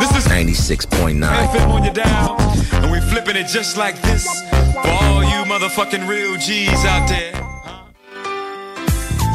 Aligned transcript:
This 0.00 0.16
is 0.16 0.24
96.9. 0.32 1.20
On 1.68 1.84
your 1.84 1.92
dial, 1.92 2.40
and 2.80 2.90
we 2.90 3.00
flipping 3.12 3.36
it 3.36 3.46
just 3.46 3.76
like 3.76 4.00
this 4.00 4.24
for 4.72 4.88
all 4.88 5.22
you 5.22 5.44
motherfucking 5.44 6.08
real 6.08 6.38
G's 6.38 6.84
out 6.88 7.06
there. 7.06 7.36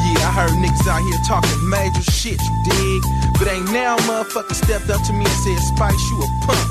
Yeah, 0.09 0.25
I 0.25 0.31
heard 0.33 0.57
niggas 0.57 0.87
out 0.89 1.05
here 1.05 1.21
talking 1.27 1.69
major 1.69 2.01
shit, 2.09 2.41
you 2.41 2.53
dig? 2.65 3.01
But 3.37 3.47
ain't 3.53 3.71
now 3.71 3.95
motherfucker 4.09 4.57
stepped 4.57 4.89
up 4.89 5.05
to 5.05 5.13
me 5.13 5.29
and 5.29 5.39
said, 5.45 5.59
Spice, 5.69 6.01
you 6.09 6.17
a 6.17 6.27
punk. 6.49 6.65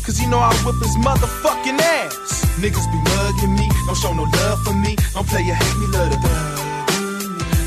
Cause 0.00 0.18
you 0.18 0.28
know 0.30 0.38
I 0.38 0.54
whip 0.64 0.80
his 0.80 0.96
motherfucking 0.96 1.76
ass. 1.76 2.46
Niggas 2.56 2.88
be 2.88 2.98
mugging 3.04 3.52
me, 3.52 3.68
don't 3.84 3.98
show 3.98 4.14
no 4.14 4.22
love 4.24 4.62
for 4.64 4.72
me. 4.72 4.96
Don't 5.12 5.28
play 5.28 5.42
you 5.42 5.52
hate 5.52 5.76
me, 5.76 5.86
love 5.92 6.08
the 6.08 6.16
thug. 6.24 6.56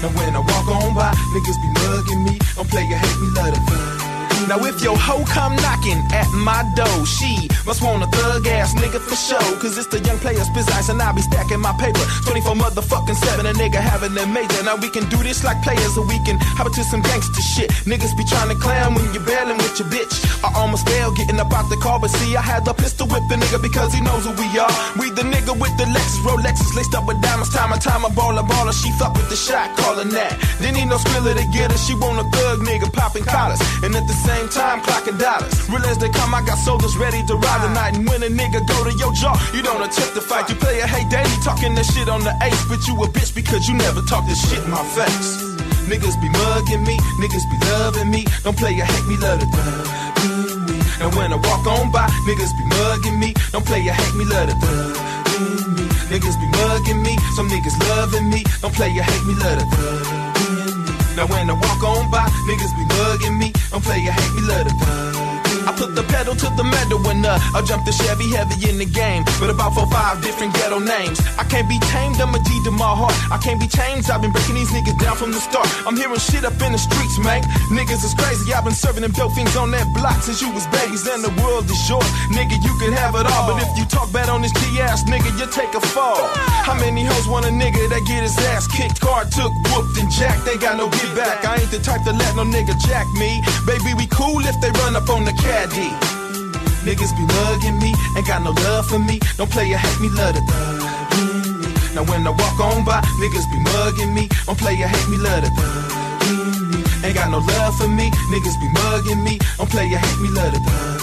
Now 0.01 0.09
when 0.17 0.35
I 0.35 0.39
walk 0.39 0.65
on 0.81 0.95
by, 0.95 1.13
niggas 1.29 1.61
be 1.61 1.69
mugging 1.77 2.23
me. 2.23 2.39
Don't 2.55 2.67
play 2.67 2.89
you 2.89 2.95
hate 2.95 3.19
me, 3.21 3.27
love 3.37 3.53
the 3.53 3.61
thug. 3.69 4.08
Now 4.47 4.63
if 4.63 4.81
your 4.81 4.97
hoe 4.97 5.25
come 5.25 5.55
knocking 5.57 5.99
at 6.13 6.29
my 6.31 6.63
door, 6.75 7.05
she 7.05 7.49
must 7.65 7.81
want 7.81 8.03
a 8.03 8.07
thug 8.07 8.47
ass 8.47 8.73
nigga 8.75 8.99
for 9.01 9.15
sure. 9.15 9.59
Cause 9.59 9.77
it's 9.77 9.87
the 9.87 9.99
young 9.99 10.19
players 10.19 10.49
business 10.49 10.89
and 10.89 11.01
I 11.01 11.11
be 11.11 11.21
stacking 11.21 11.59
my 11.59 11.73
paper. 11.73 12.01
24 12.25 12.55
motherfucking 12.55 13.15
7, 13.15 13.45
a 13.45 13.53
nigga 13.53 13.81
having 13.81 14.17
a 14.17 14.25
major. 14.27 14.63
Now 14.63 14.75
we 14.77 14.89
can 14.89 15.07
do 15.09 15.17
this 15.17 15.43
like 15.43 15.61
players 15.61 15.97
or 15.97 16.05
we 16.05 16.17
can 16.23 16.37
hop 16.57 16.67
into 16.67 16.83
some 16.83 17.01
gangster 17.01 17.41
shit. 17.41 17.69
Niggas 17.89 18.15
be 18.15 18.23
trying 18.23 18.49
to 18.49 18.55
clown 18.55 18.95
when 18.95 19.05
you're 19.13 19.25
bailing 19.25 19.57
with 19.57 19.79
your 19.79 19.89
bitch. 19.89 20.13
I 20.43 20.53
almost 20.55 20.87
failed 20.87 21.17
getting 21.17 21.39
up 21.39 21.51
out 21.53 21.69
the 21.69 21.77
car, 21.77 21.99
but 21.99 22.09
see, 22.09 22.35
I 22.35 22.41
had 22.41 22.65
the 22.65 22.73
pistol 22.73 23.07
whip 23.07 23.23
the 23.29 23.35
nigga 23.35 23.61
because 23.61 23.93
he 23.93 24.01
knows 24.01 24.25
who 24.25 24.33
we 24.33 24.47
are. 24.57 24.71
We 24.99 25.09
the 25.11 25.23
nigga 25.23 25.53
with 25.57 25.75
the 25.77 25.85
Lexus, 25.85 26.21
Rolexes 26.23 26.75
laced 26.75 26.95
up 26.95 27.05
with 27.07 27.21
diamonds. 27.21 27.49
Time 27.53 27.71
and 27.71 27.81
time, 27.81 28.05
a 28.05 28.09
baller, 28.09 28.45
baller. 28.45 28.73
She 28.73 28.91
fuck 28.93 29.13
with 29.15 29.29
the 29.29 29.35
shot, 29.35 29.75
calling 29.77 30.09
that. 30.09 30.37
Didn't 30.59 30.75
need 30.75 30.89
no 30.89 30.97
spiller 30.97 31.33
to 31.33 31.45
get 31.51 31.71
her. 31.71 31.77
She 31.77 31.93
want 31.95 32.19
a 32.19 32.25
thug 32.29 32.59
nigga 32.59 32.91
popping 32.93 33.23
collars. 33.23 33.59
And 33.83 33.95
at 33.95 34.05
the 34.07 34.13
same 34.29 34.49
time, 34.49 34.79
clocking 34.81 35.17
dollars. 35.17 35.53
Real 35.69 35.85
as 35.89 35.97
they 35.97 36.09
come, 36.09 36.33
I 36.33 36.41
got 36.45 36.57
soldiers 36.57 36.95
ready 36.97 37.21
to 37.25 37.35
ride 37.35 37.61
tonight. 37.65 37.97
And 37.97 38.07
when 38.07 38.21
a 38.23 38.29
nigga 38.29 38.61
go 38.71 38.77
to 38.85 38.93
your 39.01 39.11
jaw, 39.13 39.35
you 39.53 39.61
don't 39.61 39.81
attempt 39.81 40.13
to 40.13 40.21
fight. 40.21 40.49
You 40.49 40.55
play 40.55 40.79
a 40.79 40.87
hate 40.87 41.09
daily, 41.09 41.37
talking 41.43 41.73
that 41.75 41.85
shit 41.85 42.07
on 42.09 42.21
the 42.21 42.33
ace. 42.43 42.63
But 42.69 42.85
you 42.87 42.93
a 43.03 43.07
bitch 43.07 43.33
because 43.33 43.67
you 43.67 43.75
never 43.75 44.01
talk 44.01 44.25
this 44.27 44.41
shit 44.47 44.61
in 44.63 44.71
my 44.71 44.85
face. 44.97 45.49
Niggas 45.89 46.17
be 46.21 46.29
mugging 46.29 46.83
me, 46.85 46.97
niggas 47.21 47.45
be 47.49 47.57
loving 47.71 48.09
me. 48.11 48.21
Don't 48.43 48.57
play 48.57 48.73
a 48.79 48.85
hate 48.85 49.07
me, 49.09 49.17
love 49.17 49.39
the 49.41 49.47
thug. 49.49 49.85
me. 50.69 50.77
And 51.01 51.09
when 51.15 51.33
I 51.33 51.37
walk 51.49 51.65
on 51.65 51.91
by, 51.91 52.07
niggas 52.27 52.53
be 52.59 52.65
mugging 52.77 53.17
me. 53.19 53.33
Don't 53.51 53.65
play 53.65 53.81
a 53.87 53.93
hate 53.93 54.15
me, 54.15 54.25
love 54.25 54.47
the 54.49 54.55
thug. 54.61 54.93
me. 55.41 55.85
Niggas 56.13 56.37
be 56.41 56.47
mugging 56.57 57.01
me, 57.01 57.17
some 57.35 57.49
niggas 57.49 57.77
loving 57.89 58.29
me. 58.29 58.43
Don't 58.61 58.73
play 58.73 58.91
a 58.97 59.03
hate 59.03 59.25
me, 59.25 59.33
love 59.43 59.57
the 59.59 59.65
thug. 59.75 60.28
Now 61.19 61.27
when 61.27 61.49
I 61.49 61.53
walk 61.53 61.83
on 61.83 62.09
by, 62.09 62.19
niggas 62.47 62.73
be 62.77 62.85
mugging 62.95 63.37
me. 63.37 63.51
Don't 63.71 63.83
play 63.83 63.97
a 64.07 64.11
hate 64.13 64.33
me, 64.35 64.41
love 64.47 64.63
the 64.63 64.73
thug. 64.85 65.28
I 65.67 65.71
put 65.75 65.95
the 65.95 66.03
pedal 66.03 66.35
to 66.35 66.47
the 66.55 66.63
metal 66.63 66.99
when 67.03 67.25
uh, 67.25 67.39
I 67.55 67.61
jump 67.61 67.85
the 67.85 67.91
Chevy 67.91 68.29
heavy 68.31 68.69
in 68.69 68.77
the 68.77 68.85
game. 68.85 69.23
With 69.39 69.49
about 69.49 69.73
four, 69.73 69.87
five 69.91 70.21
different 70.21 70.53
ghetto 70.53 70.79
names. 70.79 71.19
I 71.37 71.43
can't 71.43 71.67
be 71.67 71.79
tamed, 71.91 72.19
I'm 72.21 72.33
a 72.35 72.39
G 72.39 72.49
to 72.65 72.71
my 72.71 72.89
heart. 72.89 73.15
I 73.31 73.37
can't 73.37 73.59
be 73.59 73.67
changed, 73.67 74.09
I've 74.09 74.21
been 74.21 74.31
breaking 74.31 74.55
these 74.55 74.71
niggas 74.71 74.97
down 74.99 75.15
from 75.15 75.31
the 75.31 75.39
start. 75.39 75.67
I'm 75.87 75.95
hearing 75.95 76.19
shit 76.19 76.45
up 76.45 76.59
in 76.61 76.71
the 76.71 76.81
streets, 76.81 77.17
man. 77.19 77.43
Niggas 77.71 78.03
is 78.03 78.13
crazy, 78.13 78.53
I've 78.53 78.63
been 78.63 78.75
serving 78.75 79.01
them 79.03 79.11
dope 79.11 79.33
fiends 79.33 79.55
on 79.55 79.71
that 79.71 79.87
block 79.93 80.21
since 80.21 80.41
you 80.41 80.51
was 80.51 80.67
babies. 80.67 81.07
And 81.07 81.23
the 81.23 81.33
world 81.41 81.65
is 81.69 81.79
short, 81.85 82.05
nigga, 82.31 82.59
you 82.61 82.73
can 82.79 82.93
have 82.93 83.15
it 83.15 83.25
all. 83.25 83.53
But 83.53 83.63
if 83.63 83.71
you 83.77 83.85
talk 83.85 84.11
bad 84.11 84.29
on 84.29 84.41
this 84.41 84.53
G 84.53 84.79
ass 84.81 85.03
nigga, 85.03 85.31
you 85.39 85.47
take 85.51 85.73
a 85.73 85.81
fall. 85.81 86.27
How 86.67 86.75
many 86.75 87.03
hoes 87.05 87.27
want 87.27 87.45
a 87.45 87.53
nigga 87.53 87.89
that 87.89 88.03
get 88.05 88.23
his 88.23 88.37
ass 88.53 88.67
kicked, 88.67 89.01
car 89.01 89.25
took, 89.25 89.53
whooped, 89.71 89.97
and 89.97 90.09
jacked? 90.11 90.45
They 90.45 90.57
got 90.57 90.77
no 90.77 90.89
get 90.89 91.15
back. 91.15 91.45
I 91.45 91.57
ain't 91.61 91.71
the 91.71 91.79
type 91.79 92.03
to 92.05 92.13
let 92.13 92.35
no 92.35 92.43
nigga 92.43 92.77
jack 92.85 93.07
me. 93.17 93.41
Baby, 93.65 93.93
we 93.97 94.05
cool 94.07 94.41
if 94.45 94.55
they 94.61 94.71
run 94.83 94.95
up 94.95 95.09
on 95.09 95.25
the 95.25 95.33
caddy. 95.49 95.89
Niggas 96.85 97.13
be 97.17 97.25
mugging 97.35 97.77
me, 97.83 97.91
ain't 98.15 98.27
got 98.27 98.41
no 98.43 98.51
love 98.65 98.85
for 98.85 98.99
me. 98.99 99.19
Don't 99.37 99.49
play 99.49 99.71
a 99.73 99.77
hate 99.77 99.99
me, 99.99 100.09
love 100.09 100.33
the 100.35 100.41
thug. 100.49 100.79
Now 101.95 102.03
when 102.09 102.21
I 102.29 102.31
walk 102.41 102.57
on 102.67 102.85
by, 102.85 103.01
niggas 103.21 103.47
be 103.51 103.59
mugging 103.71 104.13
me. 104.13 104.29
Don't 104.45 104.59
play 104.63 104.75
a 104.85 104.87
hate 104.87 105.09
me, 105.09 105.17
love 105.17 105.41
the 105.43 105.49
thug. 105.57 107.03
Ain't 107.03 107.15
got 107.15 107.29
no 107.31 107.39
love 107.39 107.73
for 107.79 107.87
me, 107.87 108.11
niggas 108.31 108.57
be 108.61 108.67
mugging 108.79 109.23
me. 109.23 109.39
Don't 109.57 109.69
play 109.69 109.87
a 109.91 109.97
hate 109.97 110.19
me, 110.23 110.29
love 110.37 110.53
the 110.53 110.61
thug. 110.67 110.99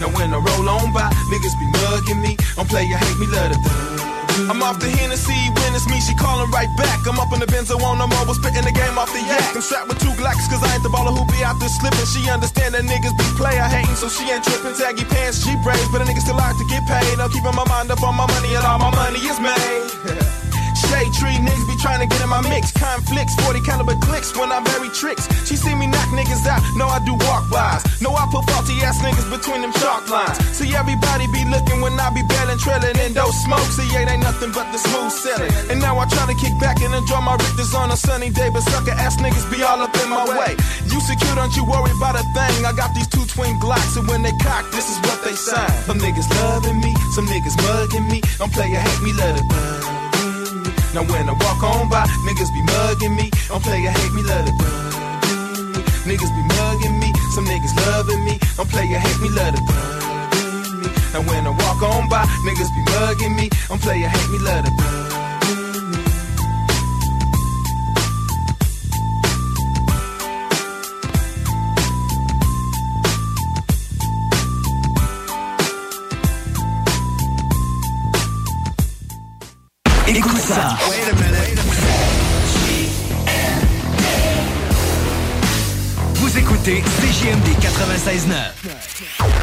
Now 0.00 0.10
when 0.16 0.34
I 0.34 0.38
roll 0.38 0.68
on 0.68 0.92
by, 0.92 1.08
niggas 1.30 1.56
be 1.62 1.66
mugging 1.78 2.20
me. 2.20 2.36
Don't 2.56 2.68
play 2.68 2.84
a 2.90 2.96
hate 2.96 3.18
me, 3.20 3.26
love 3.26 3.50
the 3.52 3.58
thug. 3.64 4.07
I'm 4.46 4.62
off 4.62 4.78
the 4.78 4.86
Hennessy, 4.86 5.34
when 5.34 5.74
it's 5.74 5.90
me, 5.90 5.98
she 5.98 6.14
calling 6.14 6.46
right 6.54 6.70
back. 6.78 7.02
I'm 7.10 7.18
up 7.18 7.32
in 7.34 7.42
the 7.42 7.50
Benzo 7.50 7.74
on 7.82 7.98
the 7.98 8.06
mobile, 8.06 8.38
spitting 8.38 8.62
the 8.62 8.70
game 8.70 8.94
off 8.94 9.10
the 9.10 9.18
yak. 9.18 9.42
I'm 9.50 9.60
strapped 9.60 9.88
with 9.90 9.98
two 9.98 10.14
Glocks, 10.14 10.46
cause 10.46 10.62
I 10.62 10.78
ain't 10.78 10.86
the 10.86 10.92
baller 10.94 11.10
who 11.10 11.26
be 11.26 11.42
out 11.42 11.58
there 11.58 11.68
slipping. 11.68 12.06
She 12.06 12.30
understand 12.30 12.78
that 12.78 12.86
niggas 12.86 13.18
be 13.18 13.26
player 13.34 13.66
hating, 13.66 13.98
so 13.98 14.06
she 14.06 14.30
ain't 14.30 14.44
tripping. 14.46 14.78
Taggy 14.78 15.02
pants, 15.10 15.42
she 15.42 15.58
braids, 15.66 15.90
but 15.90 16.02
a 16.02 16.04
nigga 16.06 16.22
still 16.22 16.38
like 16.38 16.54
to 16.54 16.66
get 16.70 16.86
paid. 16.86 17.18
I'm 17.18 17.30
keeping 17.34 17.50
my 17.50 17.66
mind 17.66 17.90
up 17.90 18.02
on 18.06 18.14
my 18.14 18.30
money, 18.30 18.54
and 18.54 18.62
all 18.62 18.78
my 18.78 18.94
money 18.94 19.18
is 19.18 19.40
made. 19.42 20.38
Shade 20.78 21.10
tree 21.18 21.38
niggas 21.42 21.66
be 21.66 21.76
trying 21.82 21.98
to 22.00 22.06
get 22.06 22.22
in 22.22 22.30
my 22.30 22.42
mix. 22.46 22.70
Conflicts, 22.70 23.34
40 23.42 23.60
caliber 23.62 23.96
clicks 23.98 24.30
when 24.36 24.52
I 24.52 24.60
bury 24.62 24.88
tricks. 24.94 25.26
She 25.48 25.56
see 25.56 25.74
me 25.74 25.86
knock 25.86 26.06
niggas 26.14 26.46
out, 26.46 26.62
know 26.76 26.86
I 26.86 27.02
do 27.02 27.14
walk 27.26 27.50
bys. 27.50 27.82
Know 28.00 28.14
I 28.14 28.28
put 28.30 28.46
faulty 28.46 28.78
ass 28.86 29.02
niggas 29.02 29.26
between 29.26 29.62
them 29.62 29.72
chalk 29.82 30.08
lines. 30.08 30.38
See 30.54 30.70
everybody 30.74 31.26
be 31.34 31.42
looking 31.50 31.80
when 31.80 31.98
I 31.98 32.10
be 32.14 32.22
bailing, 32.22 32.58
trailing 32.58 32.96
in 33.02 33.12
those 33.14 33.34
smokes. 33.42 33.74
See, 33.74 33.88
it 33.90 34.06
ain't 34.06 34.22
nothing 34.22 34.52
but 34.52 34.70
the 34.70 34.78
smooth 34.78 35.10
selling. 35.10 35.52
And 35.70 35.80
now 35.80 35.98
I 35.98 36.06
try 36.06 36.26
to 36.30 36.36
kick 36.38 36.54
back 36.60 36.80
and 36.80 36.94
enjoy 36.94 37.20
my 37.20 37.36
Richters 37.36 37.74
on 37.74 37.90
a 37.90 37.96
sunny 37.96 38.30
day, 38.30 38.50
but 38.50 38.62
sucker 38.62 38.94
ass 38.94 39.16
niggas 39.18 39.50
be 39.50 39.62
all 39.62 39.80
up 39.82 39.94
in 40.02 40.08
my 40.10 40.24
way. 40.30 40.54
You 40.86 41.00
secure, 41.00 41.34
don't 41.34 41.54
you 41.56 41.64
worry 41.64 41.90
about 41.98 42.14
a 42.14 42.24
thing. 42.34 42.66
I 42.66 42.72
got 42.74 42.94
these 42.94 43.08
two 43.08 43.26
twin 43.26 43.58
Glocks, 43.58 43.96
and 43.98 44.06
when 44.06 44.22
they 44.22 44.32
cock, 44.42 44.70
this 44.70 44.86
is 44.90 44.98
what 45.06 45.22
they 45.24 45.34
sign. 45.34 45.70
Some 45.86 45.98
niggas 45.98 46.28
loving 46.38 46.78
me, 46.80 46.94
some 47.14 47.26
niggas 47.26 47.56
mugging 47.66 48.06
me. 48.08 48.22
Don't 48.38 48.52
play 48.52 48.70
a 48.74 48.78
hate 48.78 49.02
me, 49.02 49.12
let 49.14 49.38
it 49.38 49.48
burn. 49.48 49.97
Now 50.98 51.04
when 51.12 51.28
I 51.28 51.32
walk 51.32 51.62
on 51.62 51.88
by, 51.88 52.06
niggas 52.26 52.52
be 52.52 52.60
mugging 52.60 53.14
me. 53.14 53.30
Don't 53.46 53.62
play 53.62 53.86
a 53.86 53.90
hate 53.92 54.12
me, 54.14 54.22
let 54.24 54.48
it. 54.48 54.54
Niggas 56.02 56.32
be 56.34 56.42
mugging 56.58 56.98
me, 56.98 57.12
some 57.36 57.44
niggas 57.44 57.72
loving 57.86 58.24
me. 58.24 58.36
Don't 58.56 58.68
play 58.68 58.92
a 58.92 58.98
hate 58.98 59.20
me, 59.22 59.28
let 59.28 59.54
it. 59.54 59.62
Now 61.12 61.22
when 61.30 61.46
I 61.46 61.50
walk 61.50 61.82
on 61.82 62.08
by, 62.08 62.24
niggas 62.42 62.74
be 62.74 62.82
mugging 62.98 63.36
me. 63.36 63.48
Don't 63.68 63.80
play 63.80 64.02
a 64.02 64.08
hate 64.08 64.30
me, 64.32 64.38
let 64.40 64.66
it 64.66 65.07
96.9. 87.72 89.37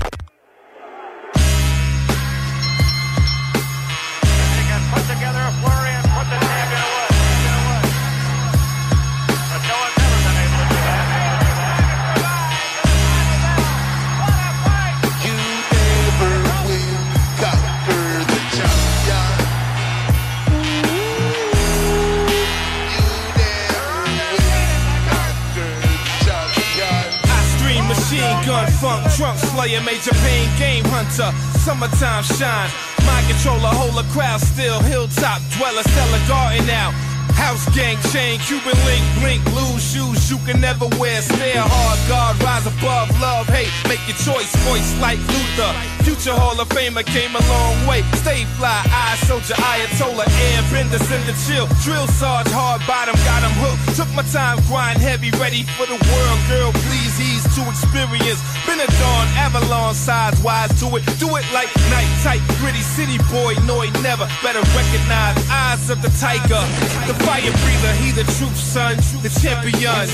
slayer, 29.76 29.84
major 29.86 30.14
pain, 30.24 30.50
game 30.58 30.84
hunter, 30.86 31.32
summertime 31.60 32.24
shine. 32.24 32.70
Mind 33.06 33.28
controller, 33.28 33.72
hold 33.74 33.98
a 33.98 34.08
crowd 34.12 34.40
still, 34.42 34.80
hilltop 34.82 35.42
dweller, 35.58 35.84
sell 35.84 36.14
a 36.14 36.28
garden 36.28 36.70
out. 36.70 36.94
House 37.36 37.68
gang 37.76 37.98
chain, 38.12 38.40
Cuban 38.40 38.78
link, 38.86 39.04
blink, 39.20 39.44
lose 39.54 39.84
shoes 39.84 40.32
you 40.32 40.38
can 40.46 40.62
never 40.62 40.88
wear. 41.00 41.22
Stare 41.22 41.62
hard, 41.62 42.00
guard, 42.08 42.42
rise 42.44 42.66
above, 42.66 43.10
love, 43.20 43.48
hate. 43.48 43.72
Make 43.90 44.04
your 44.08 44.18
choice, 44.18 44.56
voice 44.64 45.00
like 45.02 45.20
Luther. 45.20 45.95
Future 46.06 46.38
Hall 46.38 46.54
of 46.62 46.70
Famer 46.70 47.02
came 47.02 47.34
a 47.34 47.42
long 47.50 47.90
way. 47.90 48.06
Stay 48.22 48.46
fly, 48.62 48.86
I 48.94 49.18
soldier, 49.26 49.58
Ayatollah, 49.58 50.30
airbender, 50.54 51.02
send 51.02 51.26
the 51.26 51.34
chill. 51.50 51.66
Drill 51.82 52.06
Sarge, 52.14 52.46
hard 52.54 52.86
bottom, 52.86 53.18
got 53.26 53.42
him 53.42 53.50
hooked. 53.58 53.98
Took 53.98 54.14
my 54.14 54.22
time, 54.30 54.62
grind 54.70 55.02
heavy, 55.02 55.34
ready 55.42 55.66
for 55.74 55.90
the 55.90 55.98
world. 55.98 56.40
Girl, 56.46 56.70
please 56.86 57.18
ease 57.18 57.42
to 57.58 57.62
experience. 57.66 58.38
Been 58.70 58.78
a 58.78 58.86
dawn, 59.02 59.26
Avalon 59.34 59.98
size, 59.98 60.38
wise 60.46 60.70
to 60.78 60.94
it. 60.94 61.02
Do 61.18 61.26
it 61.42 61.46
like 61.58 61.74
night 61.90 62.12
tight, 62.22 62.46
gritty 62.62 62.86
city 62.86 63.18
boy, 63.34 63.58
no, 63.66 63.82
he 63.82 63.90
never. 64.06 64.30
Better 64.46 64.62
recognize 64.78 65.34
eyes 65.50 65.90
of 65.90 66.06
the 66.06 66.14
tiger. 66.22 66.62
The 67.10 67.18
fire 67.26 67.50
breather, 67.66 67.94
he 67.98 68.14
the 68.14 68.30
truth, 68.38 68.54
son, 68.54 69.02
the 69.26 69.34
champion. 69.42 70.06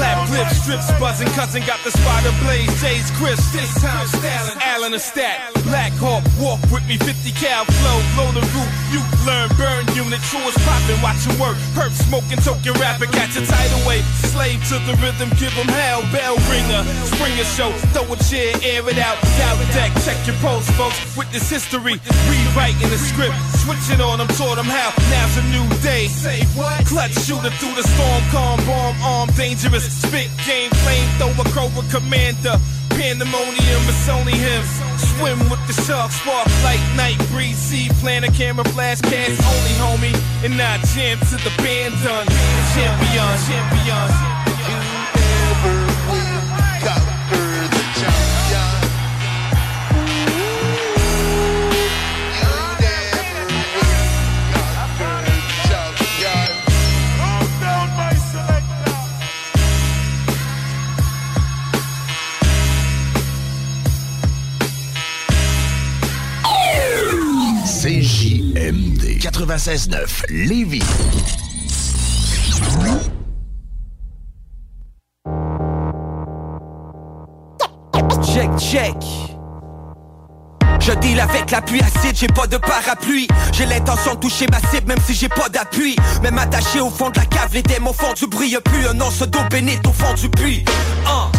Clap 0.00 0.26
clips, 0.28 0.56
strips 0.56 0.88
buzzing, 0.96 1.28
cousin 1.36 1.62
got 1.68 1.78
the 1.84 1.92
spider 1.92 2.32
blaze, 2.40 2.72
Jay's 2.80 3.10
crisp, 3.20 3.52
this 3.52 3.68
time 3.84 4.06
Stalin, 4.08 4.56
Allen 4.64 4.94
a 4.94 4.98
stat, 4.98 5.52
Black 5.68 5.92
Hawk, 6.00 6.24
walk 6.40 6.60
with 6.72 6.84
me, 6.88 6.96
50 6.96 7.12
cal 7.36 7.68
flow, 7.68 7.98
blow 8.16 8.32
the 8.32 8.40
roof, 8.56 8.70
you 8.88 9.04
learn, 9.28 9.52
burn 9.60 9.84
unit, 9.92 10.20
chores 10.32 10.56
popping, 10.64 10.96
watch 11.04 11.20
your 11.28 11.36
work, 11.36 11.60
perp 11.76 11.92
smoking, 11.92 12.40
token 12.40 12.72
rapper, 12.80 13.04
catch 13.12 13.36
a 13.36 13.44
tidal 13.44 13.82
wave, 13.84 14.04
slave 14.32 14.56
to 14.72 14.80
the 14.88 14.96
rhythm, 15.04 15.28
give 15.36 15.52
them 15.52 15.68
hell, 15.68 16.00
bell 16.08 16.40
ringer, 16.48 16.80
springer 17.12 17.44
show, 17.44 17.68
throw 17.92 18.08
a 18.08 18.16
chair, 18.24 18.56
air 18.64 18.80
it 18.88 18.96
out, 18.96 19.20
down 19.36 19.60
deck, 19.76 19.92
check 20.00 20.16
your 20.24 20.36
pulse, 20.40 20.64
folks, 20.80 20.96
witness 21.12 21.44
history, 21.44 22.00
rewriting 22.24 22.88
the 22.88 22.96
script, 22.96 23.36
switching 23.60 24.00
on 24.00 24.16
them, 24.16 24.28
taught 24.40 24.56
them 24.56 24.64
how, 24.64 24.96
now's 25.12 25.36
a 25.36 25.44
new 25.52 25.66
day, 25.84 26.08
say 26.08 26.40
what, 26.56 26.80
clutch 26.88 27.12
shooter 27.20 27.52
through 27.60 27.76
the 27.76 27.84
storm, 27.84 28.22
calm, 28.32 28.56
bomb, 28.64 28.96
arm, 29.04 29.28
dangerous, 29.36 29.89
spit 29.90 30.30
game, 30.46 30.70
flamethrower, 30.86 31.44
cobra 31.52 31.82
commander, 31.90 32.56
pandemonium, 32.90 33.82
it's 33.90 34.08
only 34.08 34.32
him. 34.32 34.62
Swim 35.18 35.38
with 35.50 35.60
the 35.66 35.74
sharks, 35.84 36.14
spark 36.16 36.46
light, 36.62 36.80
night 36.96 37.18
breeze, 37.30 37.58
see, 37.58 37.88
plan 38.00 38.24
a 38.24 38.30
camera, 38.30 38.64
flash, 38.70 39.00
cast, 39.00 39.42
only 39.42 39.74
homie, 39.82 40.14
and 40.44 40.56
not 40.56 40.80
jam 40.94 41.18
to 41.18 41.36
the 41.42 41.52
band 41.58 41.94
done. 42.02 42.26
Champion, 42.74 43.36
champion. 43.46 44.39
96.9 69.20 70.24
Lévis. 70.30 70.82
Check, 78.24 78.50
check. 78.58 78.96
Je 80.80 80.92
deal 81.00 81.20
avec 81.20 81.50
la 81.50 81.60
pluie 81.60 81.82
acide, 81.82 82.16
j'ai 82.16 82.26
pas 82.28 82.46
de 82.46 82.56
parapluie 82.56 83.28
J'ai 83.52 83.66
l'intention 83.66 84.14
de 84.14 84.20
toucher 84.20 84.46
ma 84.50 84.58
cible 84.70 84.88
même 84.88 84.98
si 85.04 85.14
j'ai 85.14 85.28
pas 85.28 85.50
d'appui 85.50 85.94
Même 86.22 86.38
attaché 86.38 86.80
au 86.80 86.88
fond 86.88 87.10
de 87.10 87.18
la 87.18 87.26
cave, 87.26 87.50
les 87.52 87.62
démons 87.62 87.92
font 87.92 88.14
du 88.14 88.26
bruit 88.26 88.56
plus 88.64 88.86
un 88.88 88.94
nom 88.94 89.10
se 89.10 89.24
dos 89.24 89.40
bénite 89.50 89.86
au 89.86 89.92
fond 89.92 90.14
du 90.14 90.30
puits 90.30 90.64
Hein. 91.06 91.30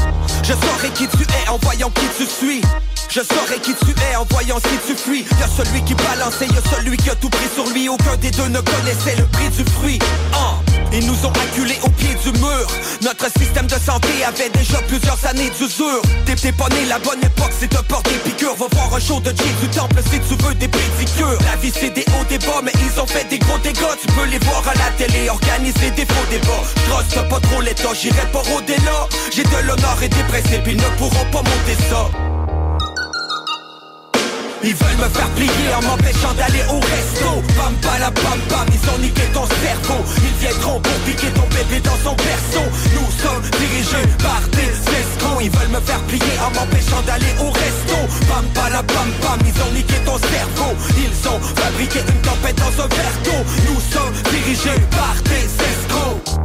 Je 0.44 0.54
saurai 0.54 0.89
qui 0.94 1.07
tu 1.07 1.24
es 1.24 1.50
en 1.50 1.57
voyant 1.57 1.89
qui 1.89 2.06
tu 2.18 2.25
suis 2.25 2.62
je 3.11 3.19
saurai 3.21 3.59
qui 3.61 3.73
tu 3.75 3.91
es 3.91 4.15
en 4.15 4.25
voyant 4.29 4.57
si 4.59 4.77
tu 4.87 4.95
fuis. 4.95 5.25
Y'a 5.39 5.47
celui 5.47 5.83
qui 5.83 5.93
balançait, 5.95 6.47
y'a 6.47 6.63
celui 6.75 6.95
qui 6.95 7.09
a 7.09 7.15
tout 7.15 7.29
pris 7.29 7.49
sur 7.53 7.67
lui. 7.73 7.89
Aucun 7.89 8.15
des 8.17 8.31
deux 8.31 8.47
ne 8.47 8.59
connaissait 8.61 9.15
le 9.17 9.25
prix 9.25 9.49
du 9.49 9.69
fruit. 9.71 9.99
Hein. 10.33 10.55
Ils 10.93 11.05
nous 11.05 11.25
ont 11.25 11.31
acculés 11.31 11.79
au 11.83 11.89
pied 11.89 12.15
du 12.23 12.31
mur. 12.39 12.67
Notre 13.01 13.27
système 13.37 13.67
de 13.67 13.75
santé 13.75 14.07
avait 14.25 14.49
déjà 14.49 14.77
plusieurs 14.87 15.19
années 15.25 15.49
d'usure. 15.49 16.01
T'es 16.25 16.51
pas 16.53 16.69
né 16.69 16.85
la 16.87 16.99
bonne 16.99 17.19
époque, 17.19 17.51
c'est 17.59 17.71
de 17.71 17.77
porter 17.83 18.15
piqûres. 18.23 18.55
Va 18.55 18.67
voir 18.71 18.95
un 18.95 18.99
show 18.99 19.19
de 19.19 19.29
Jay 19.29 19.51
du 19.61 19.67
temple 19.67 20.01
si 20.09 20.19
tu 20.19 20.35
veux 20.43 20.55
des 20.55 20.69
pédicures. 20.69 21.37
La 21.45 21.57
vie 21.57 21.71
c'est 21.73 21.89
des 21.89 22.05
hauts 22.15 22.25
débats, 22.29 22.61
mais 22.63 22.73
ils 22.79 22.99
ont 22.99 23.07
fait 23.07 23.27
des 23.29 23.39
gros 23.39 23.57
dégâts. 23.57 23.95
Tu 24.01 24.07
peux 24.07 24.25
les 24.25 24.39
voir 24.39 24.63
à 24.67 24.73
la 24.75 24.89
télé, 24.97 25.29
organiser 25.29 25.91
des 25.91 26.05
faux 26.05 26.27
débats. 26.29 26.63
J'trosse 26.87 27.27
pas 27.29 27.39
trop 27.41 27.61
l'état, 27.61 27.93
j'irai 27.93 28.25
pas 28.31 28.43
au-delà. 28.55 29.07
J'ai 29.35 29.43
de 29.43 29.67
l'honneur 29.67 29.97
et 30.01 30.09
des 30.09 30.23
principes, 30.23 30.67
ils 30.67 30.77
ne 30.77 30.97
pourront 30.97 31.25
pas 31.31 31.43
monter 31.43 31.75
ça 31.89 32.31
ils 34.63 34.75
veulent 34.75 34.97
me 34.97 35.09
faire 35.09 35.29
plier 35.29 35.73
en 35.75 35.81
m'empêchant 35.81 36.33
d'aller 36.37 36.63
au 36.69 36.79
resto. 36.79 37.29
Pam 37.57 37.73
pala 37.81 38.11
pam 38.11 38.39
pam, 38.49 38.67
ils 38.69 38.89
ont 38.89 38.99
niqué 38.99 39.23
ton 39.33 39.45
cerveau. 39.45 39.99
Ils 40.17 40.37
viendront 40.39 40.79
pour 40.79 40.97
piquer 41.05 41.31
ton 41.33 41.47
bébé 41.49 41.79
dans 41.81 41.97
son 42.03 42.15
berceau. 42.15 42.65
Nous 42.95 43.09
sommes 43.21 43.43
dirigés 43.59 44.07
par 44.21 44.41
des 44.51 44.71
escrocs. 44.71 45.41
Ils 45.41 45.51
veulent 45.51 45.73
me 45.73 45.81
faire 45.81 46.01
plier 46.01 46.35
en 46.45 46.51
m'empêchant 46.53 47.01
d'aller 47.05 47.33
au 47.39 47.49
resto. 47.51 47.97
Pam 48.29 48.45
pala 48.53 48.83
pam 48.83 49.09
pam, 49.21 49.39
ils 49.45 49.61
ont 49.61 49.71
niqué 49.73 49.97
ton 50.06 50.18
cerveau. 50.18 50.71
Ils 50.97 51.27
ont 51.27 51.39
fabriqué 51.39 51.99
une 51.99 52.21
tempête 52.21 52.57
dans 52.57 52.83
un 52.83 52.87
verre 52.87 53.18
d'eau. 53.23 53.41
Nous 53.68 53.81
sommes 53.91 54.13
dirigés 54.30 54.81
par 54.91 55.15
des 55.25 55.45
escrocs 55.45 56.41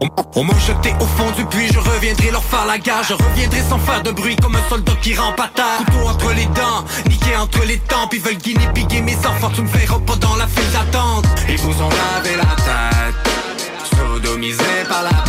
on, 0.00 0.44
m'a 0.44 0.58
jeté 0.58 0.92
au 1.00 1.04
fond 1.04 1.30
du 1.36 1.44
puits, 1.46 1.68
je 1.72 1.78
reviendrai 1.78 2.30
leur 2.30 2.44
faire 2.44 2.66
la 2.66 2.78
gare. 2.78 3.02
Je 3.04 3.14
reviendrai 3.14 3.60
sans 3.68 3.78
faire 3.78 4.02
de 4.02 4.10
bruit 4.10 4.36
comme 4.36 4.56
un 4.56 4.68
soldat 4.68 4.92
qui 5.02 5.14
rampe 5.14 5.40
à 5.40 5.48
terre. 5.48 5.78
Couteau 5.78 6.08
entre 6.08 6.32
les 6.32 6.46
dents, 6.46 6.84
niqué 7.08 7.36
entre 7.36 7.64
les 7.64 7.78
tempes. 7.78 8.12
Ils 8.12 8.20
veulent 8.20 8.36
guinée 8.36 8.68
piguer 8.74 9.02
mes 9.02 9.16
enfants, 9.18 9.50
tu 9.54 9.62
me 9.62 9.68
verras 9.68 9.98
pas 10.00 10.16
dans 10.16 10.36
la 10.36 10.46
file 10.46 10.70
d'attente. 10.72 11.26
Ils 11.48 11.58
vous 11.58 11.82
ont 11.82 11.88
lavé 11.88 12.36
la 12.36 12.54
tête, 12.56 13.96
sodomisés 13.96 14.84
par 14.88 15.02
la 15.02 15.27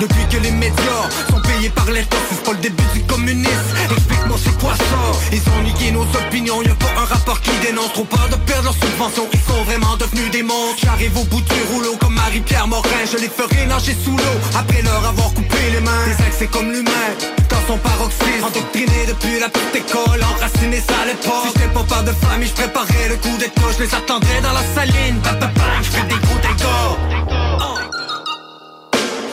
depuis 0.00 0.26
que 0.30 0.42
les 0.42 0.50
médias 0.50 1.08
sont 1.30 1.40
payés 1.40 1.70
par 1.70 1.90
l'État 1.90 2.16
C'est 2.30 2.42
pas 2.44 2.52
le 2.52 2.58
début 2.58 2.84
du 2.94 3.02
communisme. 3.04 3.74
Explique-moi 3.90 4.36
c'est 4.42 4.58
quoi 4.58 4.74
ça. 4.74 5.18
Ils 5.32 5.42
ont 5.50 5.62
niqué 5.62 5.90
nos 5.90 6.02
opinions 6.02 6.62
Y'a 6.62 6.74
pas 6.74 6.92
un 7.00 7.04
rapport 7.04 7.40
qui 7.40 7.50
dénonce. 7.62 7.92
Trop 7.92 8.04
peur 8.04 8.28
de 8.30 8.36
perdre 8.36 8.64
leurs 8.64 8.74
subventions 8.74 9.28
Ils 9.32 9.40
sont 9.40 9.62
vraiment 9.64 9.96
devenus 9.96 10.30
des 10.30 10.42
monstres. 10.42 10.82
J'arrive 10.84 11.16
au 11.16 11.24
bout 11.24 11.40
du 11.40 11.60
rouleau 11.72 11.96
comme 11.96 12.14
Marie-Pierre 12.14 12.68
Morin 12.68 13.04
Je 13.10 13.18
les 13.18 13.28
ferai 13.28 13.66
nager 13.66 13.96
sous 14.04 14.16
l'eau. 14.16 14.36
Après 14.56 14.82
leur 14.82 15.04
avoir 15.04 15.32
coupé 15.34 15.58
les 15.72 15.80
mains 15.80 16.06
Des 16.06 16.24
accès 16.24 16.46
comme 16.46 16.70
l'humain 16.70 17.08
Dans 17.50 17.66
son 17.66 17.78
paroxysme. 17.78 18.44
Endoctriné 18.44 19.06
depuis 19.06 19.40
la 19.40 19.48
petite 19.48 19.76
école 19.76 20.20
Enraciné 20.22 20.80
ça 20.80 21.06
l'époque. 21.06 21.46
Si 21.46 21.52
j'étais 21.54 21.72
pas 21.72 21.82
peur 21.82 22.04
de 22.04 22.12
famille 22.12 22.48
Je 22.48 22.54
préparais 22.54 23.08
le 23.08 23.16
coup 23.16 23.36
d'état 23.38 23.68
Je 23.76 23.84
les 23.84 23.94
attendrais 23.94 24.40
dans 24.42 24.52
la 24.52 24.64
saline. 24.74 25.18
Bam, 25.24 25.38
bam, 25.38 25.52
bam, 25.54 25.82
Je 25.82 25.90
des 26.06 26.20
gros 26.20 26.38
dégâts 26.38 27.87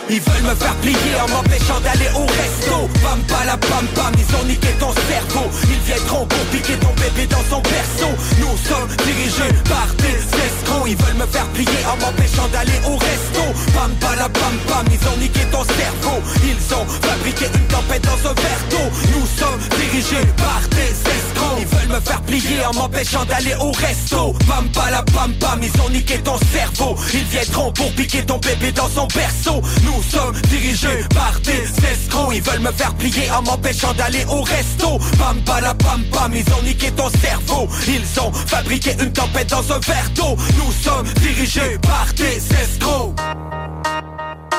Ils 0.07 0.21
veulent 0.21 0.43
me 0.43 0.55
faire 0.55 0.75
plier 0.75 1.15
en 1.23 1.27
m'empêchant 1.29 1.79
d'aller 1.81 2.09
au 2.13 2.25
resto. 2.25 2.87
Pam 3.01 3.19
pala 3.27 3.57
pam 3.57 3.87
pam, 3.95 4.13
ils 4.13 4.35
ont 4.35 4.45
niqué 4.45 4.69
ton 4.79 4.93
cerveau. 4.93 5.49
Ils 5.63 5.81
viendront 5.81 6.25
pour 6.27 6.45
piquer 6.53 6.77
ton 6.77 6.93
bébé 6.93 7.25
dans 7.27 7.43
son 7.49 7.61
berceau. 7.61 8.13
Nous 8.37 8.55
sommes 8.69 8.89
dirigés 9.03 9.53
par 9.67 9.87
des 9.97 10.21
escrocs. 10.45 10.85
Ils 10.87 10.97
veulent 10.97 11.17
me 11.17 11.25
faire 11.25 11.47
plier 11.53 11.81
en 11.89 11.97
m'empêchant 11.97 12.47
d'aller 12.53 12.79
au 12.85 12.97
resto. 12.97 13.43
Pam 13.73 13.91
pala 13.99 14.29
pam 14.29 14.55
pam, 14.67 14.85
ils 14.93 15.07
ont 15.09 15.17
niqué 15.17 15.41
ton 15.51 15.63
cerveau. 15.63 16.21
Ils 16.45 16.75
ont 16.75 16.85
fabriqué 17.01 17.45
une 17.45 17.67
tempête 17.67 18.03
dans 18.05 18.29
un 18.29 18.33
verre 18.33 18.65
d'eau. 18.69 18.87
Nous 19.17 19.25
sommes 19.25 19.61
dirigés 19.79 20.27
par 20.37 20.61
des 20.69 20.93
escrocs. 20.93 21.59
Ils 21.59 21.65
veulent 21.65 21.97
me 21.97 22.01
faire 22.01 22.21
plier 22.21 22.63
en 22.63 22.73
m'empêchant 22.73 23.25
d'aller 23.25 23.55
au 23.59 23.71
resto. 23.71 24.33
Pam 24.47 24.69
pala 24.69 25.01
pam 25.01 25.33
pam, 25.39 25.59
ils 25.63 25.81
ont 25.81 25.89
niqué 25.89 26.19
ton 26.19 26.37
cerveau. 26.53 26.95
Ils 27.11 27.25
viendront 27.25 27.71
pour 27.71 27.91
piquer 27.93 28.23
ton 28.23 28.37
bébé 28.37 28.71
dans 28.71 28.89
son 28.89 29.07
berceau 29.07 29.63
sommes 30.01 30.39
dirigés 30.49 31.03
par 31.13 31.39
des 31.41 31.63
escrocs. 31.87 32.33
Ils 32.33 32.41
veulent 32.41 32.59
me 32.59 32.71
faire 32.71 32.93
plier 32.95 33.29
en 33.31 33.41
m'empêchant 33.41 33.93
d'aller 33.93 34.25
au 34.29 34.41
resto. 34.41 34.99
Pam 35.17 35.37
pala 35.45 35.73
pam 35.73 36.03
pam, 36.11 36.33
ils 36.33 36.53
ont 36.53 36.61
niqué 36.63 36.91
ton 36.91 37.09
cerveau. 37.21 37.67
Ils 37.87 38.19
ont 38.19 38.31
fabriqué 38.31 38.91
une 38.99 39.11
tempête 39.11 39.49
dans 39.49 39.71
un 39.71 39.79
verre 39.79 40.09
d'eau. 40.15 40.35
Nous 40.57 40.71
sommes 40.71 41.07
dirigés 41.21 41.77
par 41.81 42.07
des 42.15 42.37
escrocs 42.61 43.15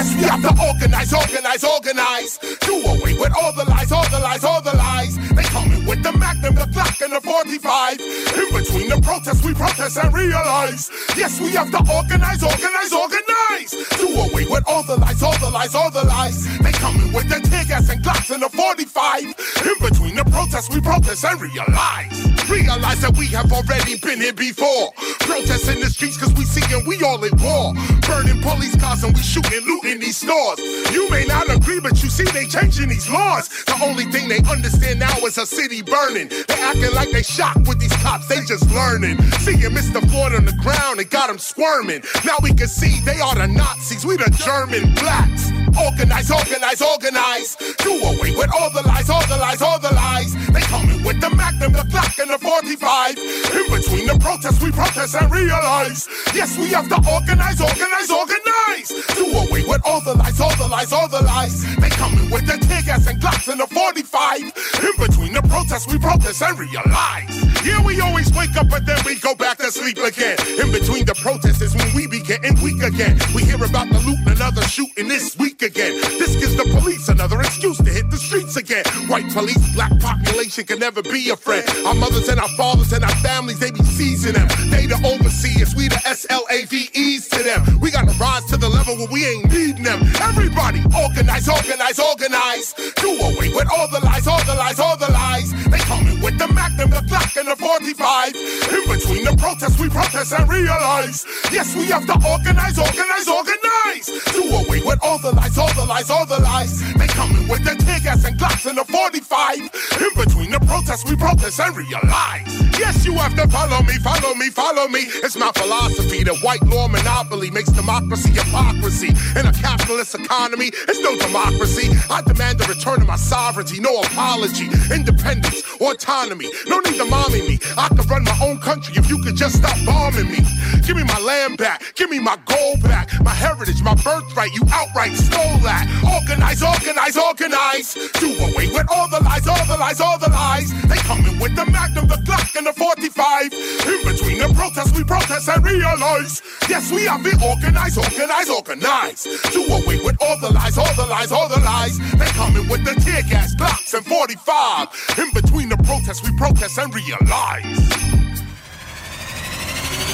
Yes, 0.00 0.16
we 0.16 0.22
have 0.22 0.40
to 0.40 0.64
organize, 0.64 1.12
organize, 1.12 1.62
organize. 1.62 2.38
Do 2.64 2.72
away 2.88 3.20
with 3.20 3.36
all 3.36 3.52
the 3.52 3.68
lies, 3.68 3.92
all 3.92 4.08
the 4.08 4.18
lies, 4.18 4.44
all 4.44 4.62
the 4.62 4.72
lies. 4.72 5.12
They 5.36 5.42
coming 5.42 5.84
with 5.84 6.02
the 6.02 6.12
Magnum, 6.16 6.54
the 6.54 6.64
Glock, 6.72 7.04
and 7.04 7.12
the 7.12 7.20
45. 7.20 8.00
In 8.00 8.48
between 8.48 8.88
the 8.88 8.98
protests, 9.04 9.44
we 9.44 9.52
protest 9.52 9.98
and 9.98 10.08
realize. 10.14 10.90
Yes, 11.18 11.38
we 11.38 11.52
have 11.52 11.70
to 11.72 11.80
organize, 11.92 12.40
organize, 12.42 12.92
organize. 12.96 13.76
Do 14.00 14.08
away 14.24 14.48
with 14.48 14.64
all 14.66 14.82
the 14.84 14.96
lies, 14.96 15.22
all 15.22 15.36
the 15.36 15.50
lies, 15.50 15.74
all 15.74 15.90
the 15.90 16.06
lies. 16.06 16.48
They 16.64 16.72
coming 16.72 17.12
with 17.12 17.28
the 17.28 17.36
tear 17.44 17.66
gas 17.68 17.90
and 17.90 18.02
Glocks 18.02 18.30
and 18.32 18.42
the 18.42 18.48
45. 18.48 19.20
In 19.20 19.76
between 19.84 20.16
the 20.16 20.24
protests, 20.32 20.72
we 20.72 20.80
protest 20.80 21.26
and 21.26 21.38
realize. 21.42 22.08
Realize 22.48 23.00
that 23.02 23.14
we 23.18 23.26
have 23.36 23.52
already 23.52 23.98
been 23.98 24.20
here 24.20 24.32
before. 24.32 24.92
Protests 25.28 25.68
in 25.68 25.80
the 25.80 25.90
streets 25.92 26.16
cause 26.16 26.32
we 26.32 26.44
see 26.44 26.64
and 26.74 26.86
we 26.86 26.96
all 27.04 27.22
at 27.22 27.36
war. 27.36 27.74
Burning 28.08 28.40
police 28.40 28.74
cars 28.80 29.04
and 29.04 29.14
we 29.14 29.20
shooting, 29.20 29.60
looting 29.66 29.89
these 29.98 30.18
stores. 30.18 30.60
You 30.92 31.10
may 31.10 31.24
not 31.24 31.50
agree, 31.50 31.80
but 31.80 32.02
you 32.02 32.08
see 32.08 32.24
they 32.24 32.46
changing 32.46 32.88
these 32.88 33.08
laws. 33.10 33.48
The 33.64 33.78
only 33.82 34.04
thing 34.04 34.28
they 34.28 34.38
understand 34.48 35.00
now 35.00 35.16
is 35.26 35.38
a 35.38 35.46
city 35.46 35.82
burning. 35.82 36.28
They 36.28 36.60
acting 36.60 36.94
like 36.94 37.10
they 37.10 37.22
shocked 37.22 37.66
with 37.66 37.80
these 37.80 37.96
cops, 37.96 38.28
they 38.28 38.40
just 38.44 38.70
learning. 38.70 39.20
Seeing 39.40 39.58
Mr. 39.72 40.00
Floyd 40.10 40.34
on 40.34 40.44
the 40.44 40.56
ground, 40.62 41.00
it 41.00 41.10
got 41.10 41.30
him 41.30 41.38
squirming. 41.38 42.02
Now 42.24 42.36
we 42.42 42.52
can 42.54 42.68
see 42.68 43.00
they 43.04 43.20
are 43.20 43.34
the 43.34 43.48
Nazis, 43.48 44.06
we 44.06 44.16
the 44.16 44.30
German 44.30 44.94
blacks. 44.94 45.59
Organize, 45.78 46.30
organize, 46.30 46.82
organize. 46.82 47.56
Do 47.78 47.92
away 48.02 48.34
with 48.34 48.50
all 48.52 48.70
the 48.70 48.82
lies, 48.82 49.08
all 49.08 49.24
the 49.26 49.36
lies, 49.36 49.62
all 49.62 49.78
the 49.78 49.94
lies. 49.94 50.34
They 50.50 50.60
coming 50.66 51.02
with 51.04 51.20
the 51.20 51.30
Magnum, 51.30 51.72
the 51.72 51.86
Glock, 51.86 52.18
and 52.18 52.30
the 52.30 52.38
45. 52.38 53.16
In 53.18 53.66
between 53.70 54.06
the 54.06 54.18
protests, 54.18 54.62
we 54.62 54.72
protest 54.72 55.14
and 55.14 55.30
realize. 55.30 56.08
Yes, 56.34 56.58
we 56.58 56.68
have 56.68 56.88
to 56.88 56.98
organize, 57.06 57.60
organize, 57.60 58.10
organize. 58.10 58.88
Do 59.14 59.24
away 59.30 59.62
with 59.64 59.82
all 59.84 60.00
the 60.00 60.14
lies, 60.14 60.40
all 60.40 60.54
the 60.56 60.66
lies, 60.66 60.92
all 60.92 61.08
the 61.08 61.22
lies. 61.22 61.62
They 61.76 61.90
coming 61.90 62.30
with 62.30 62.46
the 62.46 62.58
tear 62.66 62.82
gas 62.82 63.06
and 63.06 63.20
Glocks 63.20 63.46
and 63.48 63.60
the 63.60 63.66
45. 63.66 64.42
In 64.42 64.94
between 64.98 65.32
the 65.32 65.42
protests, 65.42 65.86
we 65.86 65.98
protest 65.98 66.42
and 66.42 66.58
realize. 66.58 67.30
Yeah, 67.64 67.84
we 67.84 68.00
always 68.00 68.32
wake 68.34 68.56
up, 68.56 68.68
but 68.68 68.86
then 68.86 68.98
we 69.06 69.18
go 69.20 69.34
back 69.34 69.58
to 69.58 69.70
sleep 69.70 69.98
again. 69.98 70.38
In 70.58 70.72
between 70.72 71.04
the 71.04 71.14
protests 71.14 71.60
is 71.60 71.74
when 71.76 71.94
we 71.94 72.06
be 72.06 72.20
getting 72.20 72.60
weak 72.62 72.82
again. 72.82 73.18
We 73.34 73.44
hear 73.44 73.62
about 73.62 73.88
the 73.90 74.00
loot 74.00 74.18
and 74.26 74.40
another 74.40 74.62
shooting 74.62 75.08
this 75.08 75.36
week 75.36 75.59
again. 75.62 75.92
This 76.18 76.36
gives 76.36 76.56
the 76.56 76.64
police 76.78 77.08
another 77.08 77.40
excuse 77.40 77.78
to 77.78 77.90
hit 77.90 78.10
the 78.10 78.16
streets 78.16 78.56
again. 78.56 78.84
White 79.08 79.30
police, 79.32 79.60
black 79.74 79.92
population 80.00 80.64
can 80.64 80.78
never 80.78 81.02
be 81.02 81.30
a 81.30 81.36
friend. 81.36 81.64
Our 81.86 81.94
mothers 81.94 82.28
and 82.28 82.40
our 82.40 82.48
fathers 82.56 82.92
and 82.92 83.04
our 83.04 83.16
families, 83.16 83.58
they 83.58 83.70
be 83.70 83.82
seizing 83.84 84.34
them. 84.34 84.48
They 84.70 84.86
the 84.86 84.98
overseers, 85.04 85.74
we 85.74 85.88
the 85.88 86.00
SLAVEs 86.02 87.28
to 87.30 87.42
them. 87.42 87.80
We 87.80 87.90
gotta 87.90 88.16
rise 88.18 88.44
to 88.46 88.56
the 88.56 88.68
level 88.68 88.96
where 88.96 89.08
we 89.10 89.26
ain't 89.26 89.52
needing 89.52 89.84
them. 89.84 90.00
Everybody, 90.20 90.82
organize, 90.96 91.48
organize, 91.48 91.98
organize. 91.98 92.74
Do 92.96 93.10
away 93.10 93.48
with 93.54 93.68
all 93.70 93.88
the 93.88 94.00
lies, 94.04 94.26
all 94.26 94.42
the 94.44 94.54
lies, 94.54 94.78
all 94.80 94.96
the 94.96 95.10
lies. 95.10 95.52
They 95.70 95.78
coming 95.86 96.20
with 96.20 96.38
the 96.38 96.48
Magnum, 96.48 96.90
the 96.90 97.02
Glock, 97.06 97.36
and 97.36 97.48
the 97.48 97.56
45. 97.56 98.34
In 98.34 98.82
between 98.88 99.24
the 99.24 99.36
protests, 99.38 99.78
we 99.78 99.88
protest 99.88 100.32
and 100.32 100.48
realize. 100.48 101.24
Yes, 101.52 101.74
we 101.74 101.86
have 101.86 102.06
to 102.06 102.16
organize, 102.26 102.78
organize, 102.78 103.28
organize. 103.28 104.06
Do 104.32 104.42
away 104.66 104.80
with 104.82 104.98
all 105.02 105.18
the 105.18 105.32
lies, 105.32 105.49
all 105.58 105.72
the 105.74 105.84
lies, 105.84 106.10
all 106.10 106.26
the 106.26 106.40
lies. 106.40 106.80
They 106.94 107.06
coming 107.08 107.48
with 107.48 107.64
their 107.64 107.74
tear 107.74 108.00
gas 108.00 108.24
and 108.24 108.38
Glocks 108.38 108.66
and 108.66 108.78
the 108.78 108.84
45. 108.84 109.58
In 109.58 110.12
between 110.14 110.50
the 110.50 110.60
protests, 110.60 111.08
we 111.08 111.16
protest 111.16 111.60
and 111.60 111.76
realize. 111.76 112.46
Yes, 112.78 113.04
you 113.04 113.14
have 113.14 113.34
to 113.36 113.48
follow 113.48 113.82
me, 113.82 113.94
follow 113.98 114.34
me, 114.34 114.50
follow 114.50 114.88
me. 114.88 115.00
It's 115.24 115.36
my 115.36 115.50
philosophy 115.54 116.24
that 116.24 116.36
white 116.42 116.62
law 116.62 116.88
monopoly 116.88 117.50
makes 117.50 117.70
democracy 117.70 118.30
hypocrisy. 118.30 119.08
In 119.38 119.46
a 119.46 119.52
capitalist 119.52 120.14
economy, 120.14 120.70
it's 120.88 121.00
no 121.00 121.16
democracy. 121.18 121.90
I 122.10 122.22
demand 122.22 122.60
a 122.60 122.64
return 122.64 123.02
of 123.02 123.08
my 123.08 123.16
sovereignty, 123.16 123.80
no 123.80 124.00
apology, 124.00 124.68
independence, 124.92 125.62
autonomy. 125.80 126.48
No 126.68 126.80
need 126.80 126.96
to 126.96 127.04
mommy 127.04 127.42
me. 127.42 127.58
I 127.76 127.88
could 127.88 128.08
run 128.10 128.24
my 128.24 128.38
own 128.42 128.58
country 128.60 128.94
if 128.96 129.08
you 129.08 129.22
could 129.22 129.36
just 129.36 129.56
stop 129.56 129.76
bombing 129.84 130.30
me. 130.30 130.40
Give 130.86 130.96
me 130.96 131.04
my 131.04 131.20
land 131.20 131.58
back, 131.58 131.82
give 131.96 132.10
me 132.10 132.18
my 132.18 132.36
gold 132.46 132.82
back, 132.82 133.08
my 133.22 133.34
heritage, 133.34 133.82
my 133.82 133.94
birthright. 133.94 134.52
You 134.52 134.62
outright 134.72 135.12
stole 135.12 135.39
that. 135.62 135.86
Organize, 136.04 136.62
organize, 136.62 137.16
organize. 137.16 137.94
Do 138.18 138.28
away 138.44 138.68
with 138.68 138.86
all 138.90 139.08
the 139.08 139.20
lies, 139.22 139.46
all 139.46 139.64
the 139.66 139.76
lies, 139.76 140.00
all 140.00 140.18
the 140.18 140.30
lies. 140.30 140.70
They 140.84 140.96
coming 141.08 141.38
with 141.38 141.54
the 141.56 141.66
Magnum, 141.66 142.06
the 142.08 142.16
Glock, 142.26 142.54
and 142.56 142.66
the 142.66 142.72
45. 142.72 143.52
In 143.52 144.00
between 144.04 144.38
the 144.38 144.52
protests, 144.54 144.92
we 144.96 145.04
protest 145.04 145.48
and 145.48 145.64
realize. 145.64 146.42
Yes, 146.68 146.90
we 146.92 147.04
have 147.06 147.22
been 147.22 147.40
organized, 147.42 147.98
organized, 147.98 148.50
organized. 148.50 149.28
Do 149.52 149.64
away 149.66 149.98
with 150.04 150.16
all 150.20 150.38
the 150.40 150.50
lies, 150.50 150.76
all 150.78 150.94
the 150.94 151.06
lies, 151.06 151.32
all 151.32 151.48
the 151.48 151.60
lies. 151.60 151.98
They 152.18 152.30
coming 152.36 152.68
with 152.68 152.84
the 152.84 152.94
tear 153.00 153.22
gas, 153.22 153.54
Glocks, 153.54 153.94
and 153.94 154.04
45. 154.06 154.88
In 155.18 155.32
between 155.32 155.68
the 155.68 155.78
protests, 155.78 156.22
we 156.22 156.36
protest 156.36 156.78
and 156.78 156.94
realize. 156.94 158.20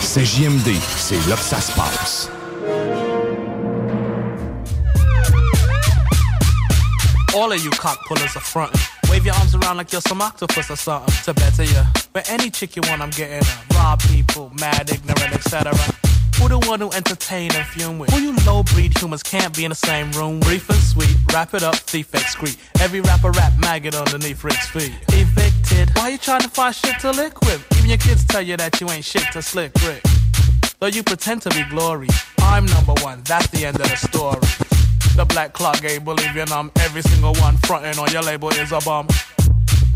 C'est 0.01 0.25
JMD, 0.25 0.73
c'est 0.97 1.29
là 1.29 1.37
que 1.37 1.43
ça 1.43 1.61
se 1.61 1.73
passe. 1.73 2.31
All 7.37 7.53
of 7.53 7.63
you 7.63 7.69
cock 7.69 8.03
pullers 8.07 8.35
are 8.35 8.41
frontin'. 8.41 8.81
Wave 9.11 9.27
your 9.27 9.35
arms 9.35 9.55
around 9.55 9.77
like 9.77 9.93
you're 9.93 10.01
some 10.01 10.23
octopus 10.23 10.71
or 10.71 10.77
something. 10.77 11.15
To 11.25 11.35
better 11.35 11.65
you. 11.65 11.83
But 12.15 12.31
any 12.31 12.49
chick 12.49 12.77
you 12.77 12.83
want, 12.89 13.03
I'm 13.03 13.11
getting 13.11 13.45
her. 13.45 13.75
Rob 13.75 14.01
people, 14.01 14.51
mad, 14.59 14.91
ignorant, 14.91 15.35
etc. 15.35 15.75
Who 16.39 16.49
the 16.49 16.59
one 16.67 16.81
who 16.81 16.91
entertain 16.93 17.55
and 17.55 17.67
fume 17.67 17.99
with? 17.99 18.09
Who 18.09 18.21
you 18.21 18.37
low 18.47 18.63
breed 18.63 18.97
humans 18.97 19.23
can't 19.23 19.55
be 19.55 19.67
in 19.67 19.69
the 19.69 19.75
same 19.75 20.11
room? 20.13 20.41
Brief 20.41 20.71
and 20.71 20.79
sweet, 20.79 21.15
wrap 21.31 21.53
it 21.53 21.63
up, 21.63 21.75
thief 21.75 22.11
excrete. 22.13 22.57
Every 22.81 23.03
rapper 23.03 23.31
rap 23.33 23.53
maggot 23.59 23.95
underneath 23.95 24.43
Rick's 24.43 24.69
feet. 24.69 24.95
Evicted. 25.09 25.91
Why 25.95 26.09
you 26.09 26.19
trying 26.19 26.41
to 26.41 26.49
find 26.49 26.75
shit 26.75 26.99
to 27.01 27.11
lick 27.11 27.39
with? 27.43 27.63
Even 27.77 27.91
your 27.91 27.99
kids 27.99 28.25
tell 28.25 28.41
you 28.41 28.57
that 28.57 28.81
you 28.81 28.89
ain't 28.89 29.05
shit 29.05 29.31
to 29.33 29.43
slick 29.43 29.75
Rick. 29.87 30.03
Though 30.79 30.87
you 30.87 31.03
pretend 31.03 31.43
to 31.43 31.51
be 31.51 31.65
glory, 31.69 32.09
I'm 32.39 32.65
number 32.65 32.95
one, 33.03 33.21
that's 33.25 33.49
the 33.49 33.67
end 33.67 33.77
of 33.77 33.91
the 33.91 33.97
story. 33.97 34.86
The 35.15 35.25
black 35.29 35.53
clock 35.53 35.85
ain't 35.85 36.05
believing 36.05 36.51
I'm 36.51 36.71
every 36.81 37.03
single 37.03 37.35
one 37.35 37.57
fronting 37.59 37.99
on 37.99 38.11
your 38.11 38.23
label 38.23 38.49
is 38.51 38.73
a 38.73 38.81
bum. 38.81 39.09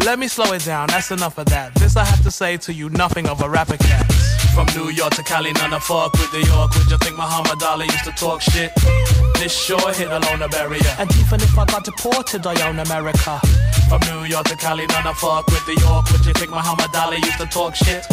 Let 0.04 0.18
me 0.18 0.28
slow 0.28 0.52
it 0.52 0.64
down, 0.64 0.88
that's 0.88 1.10
enough 1.10 1.38
of 1.38 1.46
that. 1.46 1.74
This 1.74 1.96
I 1.96 2.04
have 2.04 2.22
to 2.22 2.30
say 2.30 2.56
to 2.58 2.72
you, 2.72 2.88
nothing 2.90 3.28
of 3.28 3.42
a 3.42 3.48
rapper 3.48 3.76
cat. 3.76 4.10
From 4.54 4.66
New 4.74 4.90
York 4.90 5.14
to 5.14 5.22
Cali, 5.22 5.52
none 5.52 5.72
of 5.72 5.82
fuck 5.82 6.12
with 6.12 6.32
the 6.32 6.42
York. 6.46 6.74
Would 6.74 6.90
you 6.90 6.98
think 6.98 7.16
Muhammad 7.16 7.62
Ali 7.62 7.86
used 7.86 8.04
to 8.04 8.12
talk 8.12 8.40
shit? 8.40 8.72
This 9.40 9.56
sure 9.56 9.90
hit 9.94 10.08
alone 10.08 10.42
a 10.42 10.48
barrier. 10.48 10.94
And 10.98 11.10
even 11.16 11.40
if 11.40 11.58
I 11.58 11.64
got 11.64 11.82
deported, 11.82 12.46
I 12.46 12.68
own 12.68 12.78
America. 12.78 13.40
From 13.88 14.00
New 14.12 14.28
York 14.28 14.44
to 14.48 14.56
Cali, 14.56 14.86
none 14.88 15.06
of 15.06 15.16
fuck 15.16 15.46
with 15.46 15.64
the 15.64 15.80
York. 15.80 16.12
Would 16.12 16.26
you 16.26 16.34
think 16.34 16.50
Muhammad 16.50 16.94
Ali 16.94 17.16
used 17.16 17.38
to 17.38 17.46
talk 17.46 17.74
shit? 17.74 18.04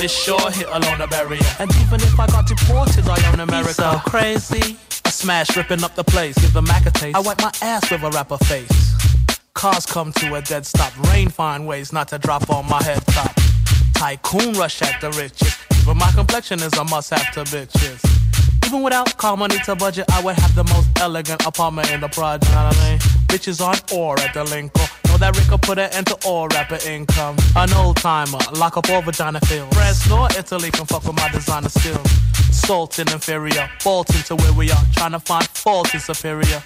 This 0.00 0.10
sure 0.10 0.50
hit 0.50 0.66
alone 0.66 1.00
a 1.00 1.06
barrier. 1.06 1.46
And 1.60 1.70
even 1.76 2.00
if 2.00 2.18
I 2.18 2.26
got 2.26 2.48
deported, 2.48 3.06
I 3.06 3.30
own 3.30 3.38
America. 3.38 3.74
so 3.74 4.00
crazy. 4.06 4.76
I 5.04 5.10
smash, 5.10 5.56
ripping 5.56 5.84
up 5.84 5.94
the 5.94 6.02
place. 6.02 6.36
Give 6.36 6.52
the 6.52 6.62
Mac 6.62 6.84
a 6.84 6.90
taste. 6.90 7.14
I 7.14 7.20
wipe 7.20 7.40
my 7.40 7.52
ass 7.62 7.88
with 7.88 8.02
a 8.02 8.10
rapper 8.10 8.38
face. 8.38 8.85
Cars 9.56 9.86
come 9.86 10.12
to 10.12 10.34
a 10.34 10.42
dead 10.42 10.66
stop. 10.66 10.92
Rain 11.08 11.30
find 11.30 11.66
ways 11.66 11.90
not 11.90 12.08
to 12.08 12.18
drop 12.18 12.50
on 12.50 12.68
my 12.68 12.82
head 12.82 13.02
top. 13.06 13.34
Tycoon 13.94 14.52
rush 14.52 14.82
at 14.82 15.00
the 15.00 15.10
riches. 15.12 15.56
But 15.86 15.94
my 15.94 16.10
complexion 16.12 16.60
is 16.60 16.74
a 16.74 16.84
must 16.84 17.08
have 17.08 17.32
to 17.32 17.40
bitches. 17.44 18.04
Even 18.66 18.82
without 18.82 19.16
car 19.16 19.34
money 19.34 19.56
to 19.64 19.74
budget, 19.74 20.04
I 20.12 20.22
would 20.22 20.36
have 20.36 20.54
the 20.54 20.64
most 20.64 20.88
elegant 21.00 21.46
apartment 21.46 21.90
in 21.90 22.02
the 22.02 22.08
project. 22.08 22.52
Know 22.52 22.64
what 22.64 22.76
I 22.76 22.90
mean? 22.90 22.98
Bitches 23.28 23.62
on 23.62 23.76
or 23.98 24.20
at 24.20 24.34
the 24.34 24.44
Lincoln. 24.44 24.88
Know 25.08 25.16
that 25.16 25.34
Rick 25.34 25.58
put 25.62 25.78
an 25.78 25.88
end 25.94 26.08
to 26.08 26.18
all 26.26 26.48
rapper 26.48 26.78
income. 26.86 27.36
An 27.56 27.72
old 27.72 27.96
timer, 27.96 28.38
lock 28.58 28.76
up 28.76 28.90
all 28.90 29.00
vagina 29.00 29.40
fields. 29.40 29.74
France 29.74 30.06
nor 30.10 30.28
Italy 30.36 30.70
can 30.70 30.84
fuck 30.84 31.04
with 31.04 31.16
my 31.16 31.30
designer 31.30 31.70
skills. 31.70 32.10
Salting 32.52 33.08
inferior, 33.10 33.70
bolting 33.82 34.22
to 34.24 34.36
where 34.36 34.52
we 34.52 34.70
are, 34.70 34.84
trying 34.92 35.12
to 35.12 35.20
find 35.20 35.46
fault 35.48 35.94
in 35.94 36.00
superior. 36.00 36.62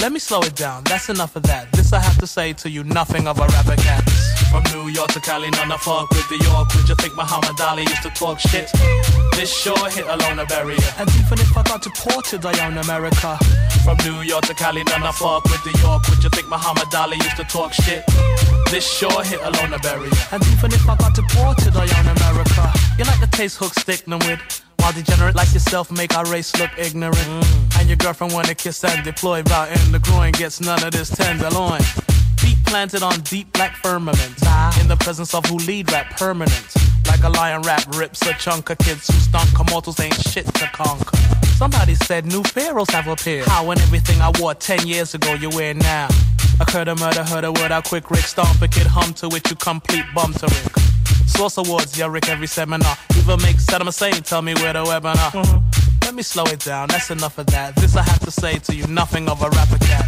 Let 0.00 0.12
me 0.12 0.18
slow 0.18 0.40
it 0.40 0.54
down, 0.54 0.84
that's 0.84 1.08
enough 1.08 1.36
of 1.36 1.44
that. 1.44 1.72
This 1.72 1.92
I 1.92 2.00
have 2.00 2.18
to 2.18 2.26
say 2.26 2.52
to 2.54 2.68
you, 2.68 2.84
nothing 2.84 3.26
of 3.26 3.38
a 3.38 3.46
rapper 3.46 3.76
cat. 3.76 4.04
From 4.50 4.62
New 4.72 4.88
York 4.90 5.08
to 5.12 5.20
Cali, 5.20 5.50
none 5.50 5.72
of 5.72 5.80
fuck 5.80 6.10
with 6.10 6.28
the 6.28 6.38
York. 6.44 6.74
Would 6.74 6.88
you 6.88 6.94
think 6.96 7.14
Muhammad 7.16 7.60
Ali 7.60 7.82
used 7.82 8.02
to 8.02 8.10
talk 8.10 8.38
shit? 8.38 8.70
This 9.32 9.52
sure 9.52 9.88
hit 9.90 10.06
alone 10.06 10.38
a 10.38 10.46
barrier. 10.46 10.78
And 10.98 11.08
even 11.16 11.38
if 11.40 11.56
I 11.56 11.62
got 11.62 11.82
deported, 11.82 12.44
I 12.44 12.66
own 12.66 12.76
America. 12.78 13.38
From 13.84 13.96
New 14.04 14.22
York 14.22 14.44
to 14.46 14.54
Cali, 14.54 14.84
none 14.84 15.02
of 15.02 15.16
fuck 15.16 15.44
with 15.44 15.62
the 15.64 15.76
York. 15.80 16.08
Would 16.08 16.22
you 16.22 16.30
think 16.30 16.48
Muhammad 16.48 16.94
Ali 16.94 17.16
used 17.16 17.36
to 17.36 17.44
talk 17.44 17.72
shit? 17.72 18.04
This 18.70 18.86
sure 18.86 19.22
hit 19.24 19.40
alone 19.40 19.72
a 19.72 19.78
barrier. 19.78 20.12
And 20.32 20.42
even 20.48 20.72
if 20.72 20.88
I 20.88 20.96
got 20.96 21.14
deported, 21.14 21.74
I 21.74 21.86
own 21.98 22.08
America. 22.16 22.72
You 22.98 23.04
like 23.04 23.20
the 23.20 23.28
taste 23.30 23.58
hook 23.58 23.74
stick 23.74 24.04
them 24.04 24.18
with? 24.20 24.40
While 24.84 24.92
degenerate 24.92 25.34
like 25.34 25.50
yourself 25.54 25.90
make 25.90 26.14
our 26.14 26.26
race 26.26 26.54
look 26.60 26.70
ignorant. 26.76 27.16
Mm. 27.16 27.80
And 27.80 27.88
your 27.88 27.96
girlfriend 27.96 28.34
wanna 28.34 28.54
kiss 28.54 28.84
and 28.84 29.02
deploy, 29.02 29.42
bout 29.42 29.70
in 29.70 29.92
the 29.92 29.98
groin, 29.98 30.32
gets 30.32 30.60
none 30.60 30.84
of 30.84 30.92
this 30.92 31.08
tenderloin. 31.08 31.80
Feet 32.36 32.58
planted 32.66 33.02
on 33.02 33.18
deep 33.20 33.50
black 33.54 33.76
firmament. 33.76 34.34
In 34.78 34.86
the 34.86 34.98
presence 35.00 35.32
of 35.32 35.46
who 35.46 35.56
lead 35.56 35.90
rap 35.90 36.10
permanent. 36.18 36.74
Like 37.06 37.24
a 37.24 37.30
lion 37.30 37.62
rap 37.62 37.82
rips 37.96 38.20
a 38.26 38.34
chunk 38.34 38.68
of 38.68 38.76
kids 38.76 39.06
who 39.06 39.18
stunk. 39.20 39.58
Immortals 39.58 39.98
ain't 40.00 40.20
shit 40.20 40.44
to 40.56 40.66
conquer. 40.74 41.16
Somebody 41.56 41.94
said 41.94 42.26
new 42.26 42.42
pharaohs 42.42 42.90
have 42.90 43.08
appeared. 43.08 43.46
How 43.46 43.70
and 43.70 43.80
everything 43.80 44.20
I 44.20 44.32
wore 44.38 44.52
10 44.52 44.86
years 44.86 45.14
ago 45.14 45.32
you 45.32 45.48
wear 45.48 45.72
now. 45.72 46.08
Occurred 46.60 46.88
a 46.88 46.96
murder, 46.96 47.24
heard 47.24 47.44
a 47.44 47.52
word, 47.52 47.72
I 47.72 47.80
quick 47.80 48.10
Rick 48.10 48.26
stomp 48.26 48.60
a 48.60 48.68
kid 48.68 48.86
hum 48.86 49.14
to 49.14 49.28
it, 49.28 49.48
you 49.48 49.56
complete 49.56 50.04
bum 50.14 50.34
to 50.34 50.46
Rick. 50.46 50.84
Source 51.26 51.58
awards, 51.58 51.98
yeah, 51.98 52.06
Rick, 52.06 52.28
every 52.28 52.46
seminar. 52.46 52.96
Even 53.16 53.40
make 53.42 53.56
Saddam 53.56 53.86
Hussein 53.86 54.22
tell 54.22 54.42
me 54.42 54.54
where 54.54 54.72
the 54.72 54.84
webinar. 54.84 55.30
Mm-hmm. 55.32 56.04
Let 56.04 56.14
me 56.14 56.22
slow 56.22 56.44
it 56.44 56.60
down, 56.60 56.88
that's 56.88 57.10
enough 57.10 57.38
of 57.38 57.46
that. 57.46 57.74
This 57.76 57.96
I 57.96 58.02
have 58.02 58.20
to 58.20 58.30
say 58.30 58.58
to 58.58 58.74
you, 58.74 58.86
nothing 58.86 59.28
of 59.28 59.42
a 59.42 59.50
rapper 59.50 59.78
cat. 59.78 60.06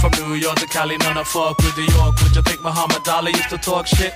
From 0.00 0.12
New 0.12 0.34
York 0.34 0.56
to 0.60 0.66
Cali, 0.66 0.96
none 0.98 1.16
of 1.16 1.26
fuck 1.26 1.58
with 1.58 1.76
New 1.76 1.92
York. 1.96 2.14
Would 2.22 2.36
you 2.36 2.42
think 2.42 2.62
Muhammad 2.62 3.08
Ali 3.08 3.32
used 3.32 3.50
to 3.50 3.58
talk 3.58 3.86
shit? 3.86 4.14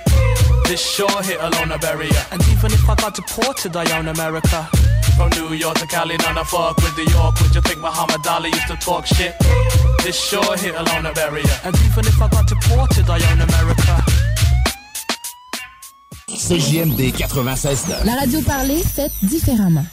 This 0.65 0.79
sure 0.79 1.21
hit 1.23 1.41
alone 1.41 1.71
a 1.71 1.77
barrier. 1.77 2.23
And 2.31 2.41
even 2.47 2.71
if 2.71 2.87
I 2.87 2.95
got 2.95 3.15
deported, 3.15 3.75
I 3.75 3.83
own 3.97 4.07
America. 4.07 4.69
From 5.17 5.29
New 5.31 5.53
York 5.53 5.77
to 5.79 5.87
Cali, 5.87 6.15
none 6.17 6.37
of 6.37 6.47
fuck 6.47 6.77
with 6.77 6.95
New 6.97 7.11
York. 7.11 7.35
Would 7.41 7.53
you 7.53 7.61
think 7.61 7.81
Muhammad 7.81 8.25
Ali 8.25 8.49
used 8.49 8.67
to 8.67 8.77
talk 8.77 9.05
shit? 9.05 9.35
This 10.03 10.15
sure 10.15 10.55
hit 10.55 10.75
alone 10.75 11.05
a 11.05 11.13
barrier. 11.13 11.57
And 11.65 11.75
even 11.81 12.05
if 12.05 12.21
I 12.21 12.29
got 12.29 12.47
deported, 12.47 13.09
I 13.09 13.19
own 13.31 13.41
America. 13.41 14.22
CJMD 16.35 17.13
96. 17.15 17.85
La 18.05 18.15
radio 18.15 18.41
parlée, 18.41 18.81
faite 18.83 19.11
différemment. 19.21 19.85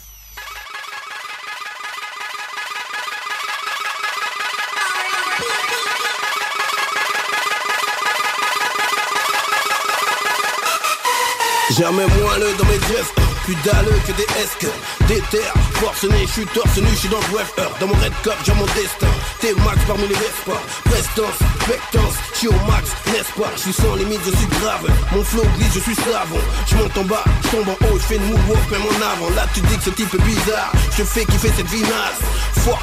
Jamais 11.78 12.06
moins 12.06 12.38
le 12.38 12.56
dans 12.58 12.64
mes 12.64 12.80
gestes 12.94 13.29
plus 13.44 13.56
dalleux 13.64 14.00
que 14.06 14.12
des 14.12 14.26
esques 14.42 14.66
Des 15.08 15.20
terres, 15.30 15.54
forcené, 15.74 16.26
je 16.26 16.32
suis 16.32 16.46
torse 16.46 16.76
nu, 16.78 16.88
je 16.90 16.96
suis 16.96 17.08
dans 17.08 17.20
le 17.20 17.36
web 17.36 17.46
Dans 17.80 17.86
mon 17.86 17.94
red 17.94 18.12
cup, 18.22 18.34
j'ai 18.44 18.54
mon 18.54 18.66
destin. 18.66 19.12
T'es 19.40 19.54
max 19.64 19.78
parmi 19.86 20.06
les 20.06 20.14
Vespas 20.14 20.62
Prestance, 20.84 21.38
spectance, 21.62 22.14
je 22.32 22.38
suis 22.38 22.48
au 22.48 22.60
max, 22.66 22.90
n'est-ce 23.06 23.32
pas? 23.40 23.50
Je 23.56 23.60
suis 23.60 23.72
sans 23.72 23.94
limite, 23.94 24.20
je 24.24 24.36
suis 24.36 24.46
grave. 24.60 24.86
Mon 25.12 25.24
flow 25.24 25.44
glisse, 25.56 25.74
je 25.74 25.80
suis 25.80 25.94
savant. 25.94 26.44
Je 26.66 26.76
monte 26.76 26.96
en 26.96 27.04
bas, 27.04 27.24
je 27.44 27.48
tombe 27.48 27.68
en 27.68 27.86
haut, 27.86 27.98
je 27.98 28.06
fais 28.06 28.16
une 28.16 28.26
moonwalk 28.26 28.70
même 28.70 28.82
en 28.82 28.96
avant. 29.12 29.30
Là 29.34 29.46
tu 29.54 29.60
dis 29.60 29.76
que 29.76 29.84
ce 29.84 29.90
type 29.90 30.14
est 30.14 30.24
bizarre. 30.24 30.72
Je 30.96 31.04
fais 31.04 31.24
kiffer 31.24 31.52
cette 31.56 31.68
vie 31.68 31.82
naze 31.82 32.20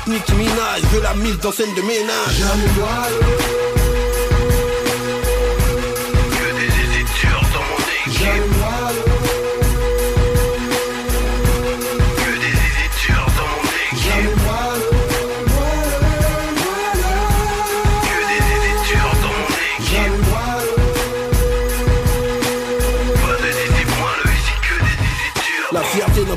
Nicki 0.08 0.34
Minaj, 0.34 0.82
je 0.94 1.00
la 1.00 1.14
mise 1.16 1.38
dans 1.40 1.52
scène 1.52 1.74
de 1.76 1.82
ménage. 1.82 2.42
Que 3.74 3.77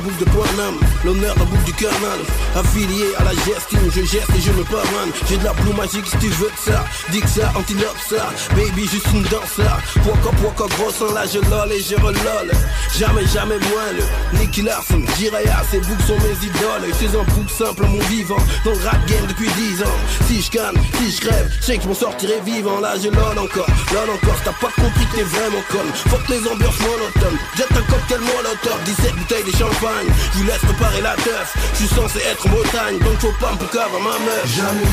who's 0.01 0.17
the 0.17 0.25
problem? 0.25 0.90
L'honneur 1.05 1.35
d'un 1.35 1.45
boucle 1.45 1.63
du 1.63 1.73
canal. 1.73 2.19
Affilié 2.55 3.05
à 3.17 3.23
la 3.23 3.31
gestine, 3.31 3.89
je 3.95 4.01
geste 4.01 4.29
et 4.35 4.41
je 4.41 4.51
me 4.51 4.63
pamane. 4.63 5.11
J'ai 5.29 5.37
de 5.37 5.43
la 5.43 5.53
pluie 5.53 5.73
magique 5.73 6.05
si 6.05 6.17
tu 6.17 6.27
veux 6.27 6.49
de 6.49 6.71
ça. 6.71 6.83
Dis 7.11 7.21
que 7.21 7.29
ça, 7.29 7.51
antilope 7.55 7.97
ça. 8.09 8.29
Baby, 8.55 8.87
juste 8.87 9.07
une 9.13 9.23
danse 9.23 9.57
là. 9.57 9.77
Poica, 10.03 10.29
poica, 10.41 10.75
gros 10.75 11.13
là, 11.13 11.23
je 11.25 11.39
lol 11.49 11.71
et 11.71 11.81
je 11.81 11.95
relol. 11.95 12.51
Jamais, 12.97 13.25
jamais 13.27 13.59
moins 13.59 13.91
le 13.95 14.39
Nicky 14.39 14.61
Larson, 14.61 15.01
Jiraya, 15.17 15.63
ces 15.69 15.79
boucles 15.79 16.03
sont 16.03 16.17
mes 16.19 16.45
idoles. 16.45 16.89
Je 16.89 17.07
suis 17.07 17.17
un 17.17 17.23
bouc 17.33 17.49
simple, 17.49 17.83
mon 17.85 17.99
vivant. 18.09 18.43
Dans 18.65 18.71
le 18.71 18.83
rap 18.85 19.05
game 19.07 19.25
depuis 19.27 19.49
10 19.49 19.83
ans. 19.83 19.99
Si 20.27 20.41
je 20.41 20.51
canne, 20.51 20.75
si 20.97 21.11
je 21.11 21.21
crève, 21.21 21.51
je 21.59 21.65
sais 21.65 21.77
que 21.77 21.83
je 21.83 21.87
m'en 21.87 21.95
sortirai 21.95 22.39
vivant. 22.45 22.79
Là, 22.79 22.93
je 23.01 23.09
lol 23.09 23.37
encore, 23.39 23.67
lol 23.93 24.09
encore. 24.09 24.37
T'as 24.43 24.53
pas 24.53 24.71
compris 24.75 25.05
que 25.11 25.17
t'es 25.17 25.23
vraiment 25.23 25.63
con. 25.71 25.85
Faut 26.09 26.17
que 26.17 26.31
les 26.33 26.47
ambiances 26.47 26.79
monotones. 26.79 27.39
Jette 27.57 27.71
un 27.71 27.91
cocktail 27.91 28.19
molotov, 28.21 28.83
17 28.85 29.15
bouteilles 29.15 29.43
de 29.43 29.51
champagne. 29.57 30.07
Je 30.37 30.43
laisse 30.43 30.61
préparer 30.91 31.01
la 31.01 31.15
teuf. 31.15 31.55
Je 31.73 31.77
suis 31.77 31.87
censé 31.87 32.19
être 32.19 32.45
en 32.45 32.49
Bretagne 32.49 32.99
Donc 32.99 33.19
faut 33.19 33.31
pas 33.39 33.51
me 33.53 33.57
poucave 33.57 33.91
ma 33.93 34.19
meuf. 34.19 34.45
Jamais 34.45 34.85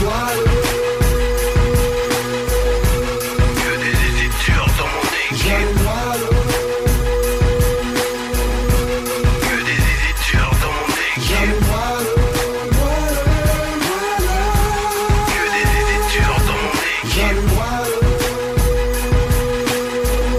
Que 3.56 3.72
des 3.76 3.92
dans 4.78 4.90
mon 4.94 5.02
équipe. 5.30 5.48
Que 9.40 9.56
des 9.64 9.80
dans 10.32 10.72
mon 10.72 10.88
équipe. 11.16 11.62
Que 15.34 15.42
des 15.54 15.68
dans 16.46 16.58
mon 16.62 16.76
équipe. 17.08 17.42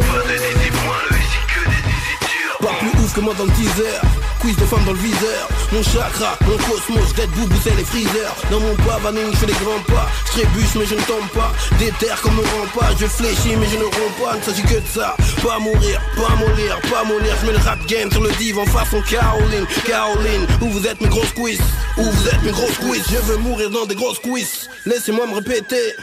Pas 0.09 0.19
de 0.19 0.29
le 0.29 1.17
ici 1.19 1.41
que 1.47 1.61
des 1.69 1.81
éditeurs 1.81 2.57
Pas 2.61 2.75
plus 2.79 2.93
ouf 3.03 3.11
que 3.13 3.21
moi 3.21 3.33
dans 3.37 3.45
le 3.45 3.51
teaser 3.51 4.08
Quiz 4.39 4.55
de 4.55 4.65
femmes 4.65 4.85
dans 4.85 4.93
le 4.93 4.99
viseur. 4.99 5.49
Mon 5.71 5.83
chakra, 5.83 6.37
mon 6.47 6.57
cosmos, 6.57 7.13
tête 7.13 7.29
boubou 7.31 7.55
c'est 7.63 7.75
les 7.75 7.83
freezers 7.83 8.35
Dans 8.49 8.59
mon 8.59 8.75
pavaning 8.75 9.31
je 9.31 9.37
fais 9.37 9.45
des 9.45 9.53
grands 9.53 9.83
pas. 9.87 10.07
Je 10.25 10.31
trébuche 10.31 10.75
mais 10.75 10.85
je 10.85 10.95
ne 10.95 11.01
tombe 11.01 11.27
pas. 11.33 11.51
Des 11.77 11.91
terres 11.99 12.19
comme 12.21 12.39
rend 12.39 12.79
pas 12.79 12.89
Je 12.99 13.05
fléchis 13.05 13.55
mais 13.57 13.67
je 13.67 13.77
ne 13.77 13.83
romps 13.83 14.23
pas. 14.23 14.35
Ne 14.37 14.41
s'agit 14.41 14.63
que 14.63 14.79
de 14.79 14.87
ça. 14.87 15.15
Pas 15.43 15.59
mourir, 15.59 16.01
pas 16.15 16.35
mollir, 16.35 16.79
pas 16.89 17.03
mollir. 17.03 17.35
Je 17.41 17.47
mets 17.47 17.53
le 17.53 17.63
rap 17.63 17.85
game 17.87 18.11
sur 18.11 18.21
le 18.21 18.31
divan 18.33 18.65
façon 18.65 19.01
Caroline 19.09 19.65
Caroline, 19.85 20.47
où 20.61 20.69
vous 20.69 20.87
êtes 20.87 21.01
mes 21.01 21.09
grosses 21.09 21.33
quiz? 21.33 21.59
Où 21.97 22.03
vous 22.03 22.27
êtes 22.27 22.41
mes 22.43 22.51
grosses 22.51 22.77
quiz? 22.77 23.03
Je 23.11 23.17
veux 23.17 23.37
mourir 23.37 23.69
dans 23.69 23.85
des 23.85 23.95
grosses 23.95 24.19
quiz. 24.19 24.69
Laissez-moi 24.85 25.27
me 25.27 25.35
répéter. 25.35 25.95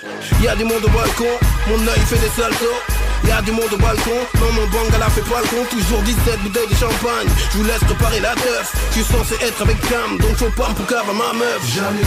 Y'a 0.43 0.55
du 0.57 0.65
monde 0.65 0.85
au 0.85 0.91
balcon. 0.91 1.25
Mon 1.69 1.79
œil 1.89 2.01
fait 2.07 2.19
des 2.19 2.31
saltos 2.37 2.96
Y'a 3.27 3.43
du 3.43 3.53
monde 3.53 3.73
au 3.73 3.77
balcon, 3.77 4.19
non 4.41 4.53
mon 4.53 4.67
bangala 4.69 5.09
fait 5.11 5.23
pas 5.23 5.41
le 5.43 5.49
con. 5.49 5.65
Toujours 5.71 6.03
17 6.03 6.41
bouteilles 6.43 6.69
de 6.69 6.75
champagne, 6.75 7.29
je 7.53 7.59
vous 7.59 7.65
laisse 7.65 7.85
préparer 7.85 8.21
la 8.21 8.35
teuf. 8.35 8.73
Je 8.91 9.03
suis 9.03 9.05
censé 9.05 9.35
être 9.43 9.63
avec 9.63 9.81
Cam, 9.89 10.19
donc 10.19 10.37
faut 10.37 10.51
pas 10.51 10.69
me 10.69 10.75
poucave 10.75 11.11
à 11.11 11.13
ma 11.13 11.33
meuf. 11.33 11.61
Jamais 11.75 12.03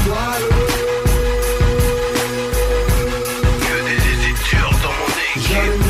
Que 3.66 3.76
des 3.86 4.00
dans 4.82 4.96
mon 5.00 5.10
équipe 5.36 5.89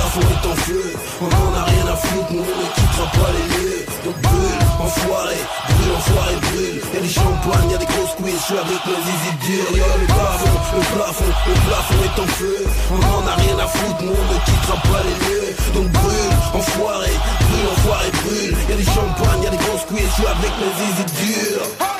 plafond, 0.00 0.20
est 0.20 0.46
en 0.46 0.56
feu. 0.56 0.82
On 1.20 1.26
en 1.26 1.58
a 1.58 1.64
rien 1.64 1.86
à 1.92 1.96
foutre, 1.96 2.32
nous 2.32 2.40
on 2.40 2.56
ne 2.60 2.68
quittera 2.74 3.06
pas 3.12 3.30
les 3.36 3.46
lieux. 3.54 3.86
Donc 4.04 4.16
brûle, 4.20 4.60
enfoiré, 4.80 5.36
brûle, 5.68 5.92
enfoiré, 5.96 6.34
brûle. 6.40 6.80
Y'a 6.94 7.00
des 7.00 7.08
champagnes, 7.08 7.70
y'a 7.70 7.78
des 7.78 7.86
grosses 7.86 8.14
quiz, 8.16 8.34
je 8.40 8.44
suis 8.44 8.58
avec 8.58 8.80
mes 8.86 9.02
easy 9.12 9.32
durs 9.44 9.70
Y'a 9.76 9.96
le 10.00 10.06
plafond, 10.06 10.56
le 10.76 10.86
plafond, 10.96 11.30
le 11.48 11.54
plafond 11.68 12.00
est 12.08 12.20
en 12.20 12.28
feu. 12.38 12.56
On 12.94 13.00
en 13.14 13.22
a 13.26 13.34
rien 13.34 13.58
à 13.58 13.68
foutre, 13.68 14.02
nous 14.02 14.16
on 14.20 14.26
ne 14.32 14.38
quittera 14.46 14.76
pas 14.88 15.02
les 15.06 15.16
lieux. 15.26 15.50
Donc 15.74 15.86
brûle, 15.92 16.34
enfoiré, 16.54 17.12
brûle, 17.44 17.68
enfoiré, 17.76 18.08
brûle. 18.24 18.54
Y'a 18.70 18.76
des 18.76 18.90
champagnes, 18.96 19.42
y'a 19.44 19.50
des 19.50 19.62
grosses 19.64 19.86
quiz, 19.88 20.06
je 20.08 20.14
suis 20.14 20.26
avec 20.26 20.52
mes 20.60 20.74
easy 20.88 21.04
durs 21.20 21.99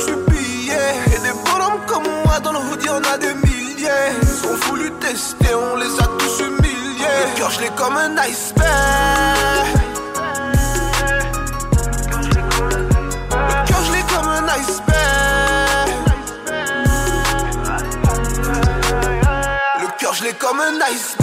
Et 0.00 1.18
des 1.20 1.32
bonhommes 1.44 1.84
comme 1.86 2.04
moi 2.24 2.38
dans 2.38 2.52
le 2.52 2.58
hood, 2.58 2.82
y'en 2.84 3.02
a 3.02 3.18
des 3.18 3.34
milliers. 3.34 4.12
Ils 4.22 4.46
ont 4.46 4.54
voulu 4.68 4.92
tester, 5.00 5.52
on 5.54 5.76
les 5.76 5.92
a 5.98 6.06
tous 6.18 6.40
humiliés. 6.40 7.24
Le 7.32 7.36
cœur, 7.36 7.50
je 7.50 7.60
l'ai 7.62 7.70
comme 7.70 7.96
un 7.96 8.16
iceberg. 8.18 8.68
Le 13.32 13.66
cœur, 13.66 13.82
je 13.86 13.92
l'ai 13.92 14.02
comme 14.02 14.28
un 14.28 14.48
iceberg. 14.60 15.88
Le 19.80 19.86
cœur, 19.98 20.14
je 20.14 20.22
l'ai 20.24 20.34
comme 20.34 20.60
un 20.60 20.80
iceberg. 20.92 21.17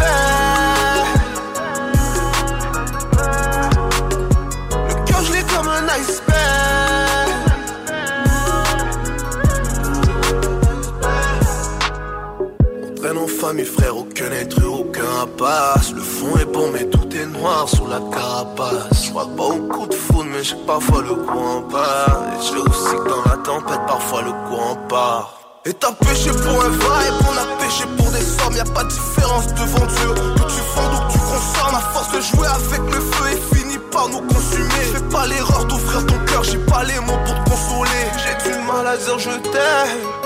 Le 15.38 16.02
fond 16.02 16.38
est 16.38 16.46
bon, 16.46 16.70
mais 16.72 16.86
tout 16.86 17.10
est 17.14 17.26
noir 17.26 17.68
sous 17.68 17.86
la 17.88 18.00
carapace. 18.00 19.04
Je 19.04 19.12
pas 19.12 19.44
au 19.44 19.68
coup 19.68 19.86
de 19.86 19.94
foudre, 19.94 20.30
mais 20.32 20.42
j'ai 20.42 20.56
parfois 20.66 21.02
le 21.02 21.14
courant 21.14 21.62
part. 21.64 22.22
Et 22.32 22.42
j'ai 22.42 22.58
aussi 22.58 22.96
que 22.96 23.10
dans 23.10 23.30
la 23.30 23.38
tempête, 23.44 23.82
parfois 23.86 24.22
le 24.22 24.32
courant 24.48 24.78
part. 24.88 25.34
Et 25.66 25.74
t'as 25.74 25.92
péché 25.92 26.30
pour 26.30 26.64
un 26.64 26.70
vibe, 26.70 27.20
on 27.28 27.38
a 27.38 27.58
péché 27.60 27.84
pour 27.98 28.10
des 28.12 28.22
sommes, 28.22 28.56
y 28.56 28.60
a 28.62 28.64
pas 28.64 28.86
de 28.86 28.90
différence 28.90 29.48
devant 29.48 29.86
Dieu. 29.86 30.14
Que 30.36 30.44
tu 30.44 30.62
fondes 30.74 30.94
ou 30.94 31.08
que 31.08 31.14
tu 31.14 31.20
consommes, 31.20 31.76
à 31.76 31.82
force 31.82 32.12
de 32.12 32.22
jouer 32.22 32.48
avec 32.48 32.94
le 32.94 33.02
feu 33.02 33.26
et 33.34 33.56
finit 33.56 33.80
par 33.92 34.08
nous 34.08 34.22
consumer. 34.22 34.86
Fais 34.94 35.04
pas 35.12 35.28
l'erreur 35.28 35.66
d'ouvrir 35.66 36.06
ton 36.06 36.18
cœur, 36.26 36.44
j'ai 36.44 36.60
pas 36.60 36.84
les 36.86 37.00
mots 37.02 37.20
pour 37.26 37.44
te 37.44 37.50
consoler. 37.50 38.06
J'ai 38.24 38.52
du 38.52 38.58
mal 38.66 38.88
à 38.88 38.96
dire 38.96 39.20
je 39.20 39.32
t'aime. 39.32 40.25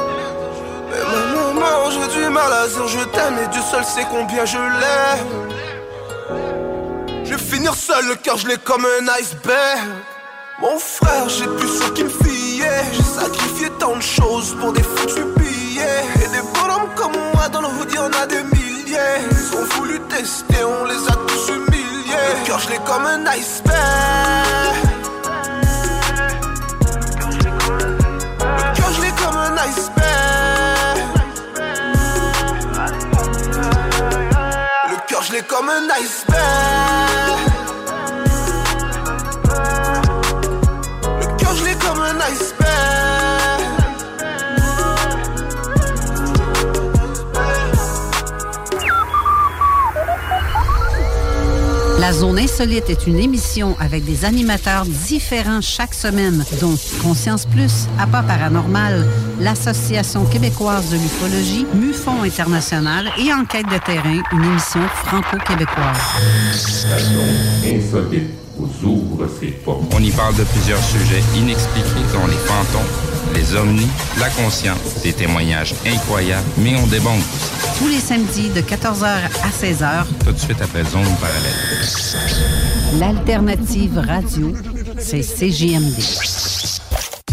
Mais 0.99 1.53
maintenant 1.53 1.89
j'ai 1.91 2.07
du 2.19 2.29
mal 2.29 2.51
à 2.51 2.67
dire 2.67 2.87
je 2.87 3.03
t'aime 3.05 3.37
et 3.43 3.47
Dieu 3.47 3.61
seul 3.71 3.83
sait 3.83 4.07
combien 4.11 4.45
je 4.45 4.57
l'aime. 4.57 5.49
Je 7.25 7.31
vais 7.35 7.37
finir 7.37 7.73
seul, 7.73 8.05
le 8.07 8.15
cœur 8.15 8.37
je 8.37 8.47
l'ai 8.47 8.57
comme 8.57 8.85
un 8.85 9.07
iceberg. 9.19 9.89
Mon 10.61 10.77
frère, 10.77 11.29
j'ai 11.29 11.47
plus 11.47 11.69
ce 11.69 11.89
qui 11.91 12.03
me. 12.03 12.09
J'ai 12.91 13.03
sacrifié 13.03 13.69
tant 13.79 13.95
de 13.95 14.01
choses 14.01 14.55
pour 14.59 14.73
des 14.73 14.83
foutus 14.83 15.23
billets. 15.37 16.03
Et 16.15 16.27
des 16.27 16.41
bonhommes 16.53 16.89
comme 16.95 17.13
moi 17.33 17.47
dans 17.49 17.61
le 17.61 17.67
hood, 17.67 17.93
y'en 17.93 18.11
a 18.21 18.25
des 18.25 18.43
milliers. 18.43 19.21
Ils 19.31 19.57
ont 19.57 19.65
voulu 19.75 19.99
tester, 20.09 20.63
on 20.63 20.85
les 20.85 21.07
a 21.07 21.15
tous 21.27 21.49
humiliés. 21.49 22.39
Le 22.41 22.45
cœur, 22.45 22.59
je 22.59 22.69
l'ai 22.69 22.79
comme 22.85 23.05
un 23.05 23.25
iceberg. 23.27 24.38
La 51.99 52.13
Zone 52.13 52.39
Insolite 52.39 52.89
est 52.89 53.05
une 53.05 53.19
émission 53.19 53.75
avec 53.79 54.05
des 54.05 54.23
animateurs 54.23 54.85
différents 54.85 55.59
chaque 55.61 55.93
semaine, 55.93 56.45
dont 56.61 56.75
Conscience 57.03 57.45
Plus, 57.45 57.87
Appât 57.99 58.23
Paranormal, 58.23 59.05
l'Association 59.39 60.25
québécoise 60.25 60.89
de 60.89 60.97
l'ufologie, 60.97 61.65
MUFON 61.73 62.23
International 62.23 63.09
et 63.17 63.33
Enquête 63.33 63.65
de 63.67 63.77
terrain, 63.77 64.21
une 64.33 64.43
émission 64.43 64.81
franco-québécoise. 65.05 65.97
On 69.91 70.03
y 70.03 70.11
parle 70.11 70.35
de 70.35 70.43
plusieurs 70.43 70.83
sujets 70.83 71.23
inexpliqués, 71.37 71.87
dont 72.13 72.27
les 72.27 72.33
fantômes, 72.33 72.81
les 73.33 73.55
ovnis, 73.55 73.87
la 74.19 74.29
conscience, 74.29 75.01
des 75.03 75.13
témoignages 75.13 75.73
incroyables, 75.85 76.45
mais 76.57 76.75
on 76.75 76.83
aussi. 76.83 77.79
Tous 77.79 77.87
les 77.87 77.99
samedis 77.99 78.49
de 78.49 78.61
14h 78.61 79.05
à 79.05 79.49
16h, 79.49 80.05
Tout 80.25 80.31
de 80.33 80.39
suite 80.39 80.61
après 80.61 80.83
Zone 80.83 81.05
Parallèle. 81.21 82.99
l'alternative 82.99 83.97
radio, 83.97 84.53
c'est 84.97 85.21
CGMD. 85.21 86.68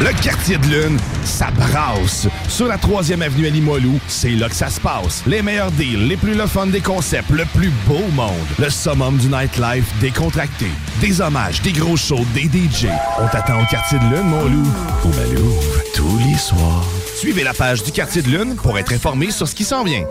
Le 0.00 0.22
quartier 0.22 0.56
de 0.56 0.66
lune, 0.66 0.98
ça 1.24 1.50
brasse. 1.50 2.26
Sur 2.48 2.66
la 2.66 2.78
3e 2.78 3.20
avenue 3.20 3.46
à 3.46 3.50
Limoilou, 3.50 4.00
c'est 4.08 4.30
là 4.30 4.48
que 4.48 4.54
ça 4.54 4.70
se 4.70 4.80
passe. 4.80 5.22
Les 5.26 5.42
meilleurs 5.42 5.70
deals, 5.72 6.08
les 6.08 6.16
plus 6.16 6.32
le 6.32 6.46
fun 6.46 6.68
des 6.68 6.80
concepts, 6.80 7.28
le 7.28 7.44
plus 7.54 7.70
beau 7.86 8.00
monde. 8.14 8.32
Le 8.58 8.70
summum 8.70 9.18
du 9.18 9.28
nightlife 9.28 9.92
décontracté. 10.00 10.68
Des 11.02 11.20
hommages, 11.20 11.60
des 11.60 11.72
gros 11.72 11.98
shows, 11.98 12.24
des 12.32 12.44
DJ. 12.44 12.86
On 13.20 13.28
t'attend 13.28 13.60
au 13.60 13.66
quartier 13.66 13.98
de 13.98 14.04
lune, 14.04 14.24
mon 14.24 14.44
loup. 14.44 14.72
Au 15.04 15.08
Malou, 15.08 15.54
tous 15.94 16.18
les 16.26 16.38
soirs. 16.38 16.86
Suivez 17.16 17.44
la 17.44 17.52
page 17.52 17.82
du 17.82 17.92
quartier 17.92 18.22
de 18.22 18.28
lune 18.28 18.56
pour 18.56 18.78
être 18.78 18.94
informé 18.94 19.30
sur 19.30 19.46
ce 19.46 19.54
qui 19.54 19.64
s'en 19.64 19.84
vient. 19.84 20.06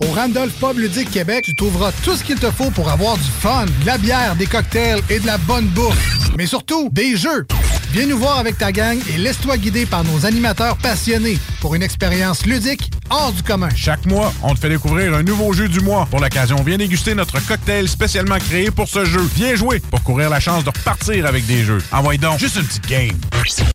Au 0.00 0.12
Randolph 0.12 0.54
Pub 0.58 0.78
Ludique 0.78 1.12
Québec, 1.12 1.44
tu 1.44 1.54
trouveras 1.54 1.92
tout 2.04 2.16
ce 2.16 2.24
qu'il 2.24 2.38
te 2.38 2.50
faut 2.50 2.72
pour 2.72 2.90
avoir 2.90 3.16
du 3.16 3.30
fun, 3.40 3.66
de 3.66 3.86
la 3.86 3.96
bière, 3.96 4.34
des 4.34 4.46
cocktails 4.46 5.00
et 5.08 5.20
de 5.20 5.26
la 5.26 5.38
bonne 5.38 5.66
bouffe. 5.66 6.18
Mais 6.36 6.46
surtout, 6.46 6.88
des 6.90 7.16
jeux. 7.16 7.46
Viens 7.92 8.06
nous 8.06 8.16
voir 8.16 8.38
avec 8.38 8.56
ta 8.56 8.72
gang 8.72 8.98
et 9.12 9.18
laisse-toi 9.18 9.58
guider 9.58 9.84
par 9.84 10.02
nos 10.02 10.24
animateurs 10.24 10.78
passionnés 10.78 11.36
pour 11.60 11.74
une 11.74 11.82
expérience 11.82 12.46
ludique 12.46 12.90
hors 13.10 13.32
du 13.32 13.42
commun. 13.42 13.68
Chaque 13.74 14.06
mois, 14.06 14.32
on 14.42 14.54
te 14.54 14.60
fait 14.60 14.68
découvrir 14.68 15.14
un 15.14 15.22
nouveau 15.22 15.52
jeu 15.52 15.68
du 15.68 15.80
mois. 15.80 16.06
Pour 16.10 16.20
l'occasion, 16.20 16.56
viens 16.62 16.78
déguster 16.78 17.14
notre 17.14 17.44
cocktail 17.46 17.88
spécialement 17.88 18.38
créé 18.38 18.70
pour 18.70 18.88
ce 18.88 19.04
jeu. 19.04 19.20
Viens 19.34 19.54
jouer 19.54 19.80
pour 19.80 20.02
courir 20.02 20.30
la 20.30 20.40
chance 20.40 20.64
de 20.64 20.70
repartir 20.70 21.26
avec 21.26 21.46
des 21.46 21.64
jeux. 21.64 21.78
Envoyez 21.92 22.18
donc 22.18 22.38
juste 22.38 22.56
une 22.56 22.64
petite 22.64 22.88
game. 22.88 23.16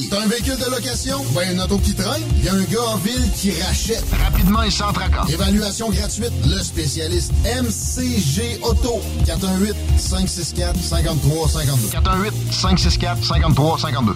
t'as 0.09 0.23
un 0.23 0.29
véhicule 0.29 0.57
de 0.57 0.65
location? 0.71 1.19
Ouais, 1.35 1.53
une 1.53 1.61
auto 1.61 1.77
qui 1.79 1.95
traîne? 1.95 2.23
Y 2.43 2.49
a 2.49 2.55
un 2.55 2.63
gars 2.63 2.87
en 2.95 2.97
ville 2.97 3.31
qui 3.33 3.51
rachète 3.61 4.03
rapidement 4.25 4.63
et 4.63 4.71
sans 4.71 4.95
tracas. 4.95 5.27
Évaluation 5.29 5.91
gratuite. 5.91 6.33
Le 6.47 6.63
spécialiste 6.63 7.33
MCG 7.45 8.61
Auto. 8.63 9.03
418-564-5352. 9.27 11.91
418-564-5352. 12.51 14.15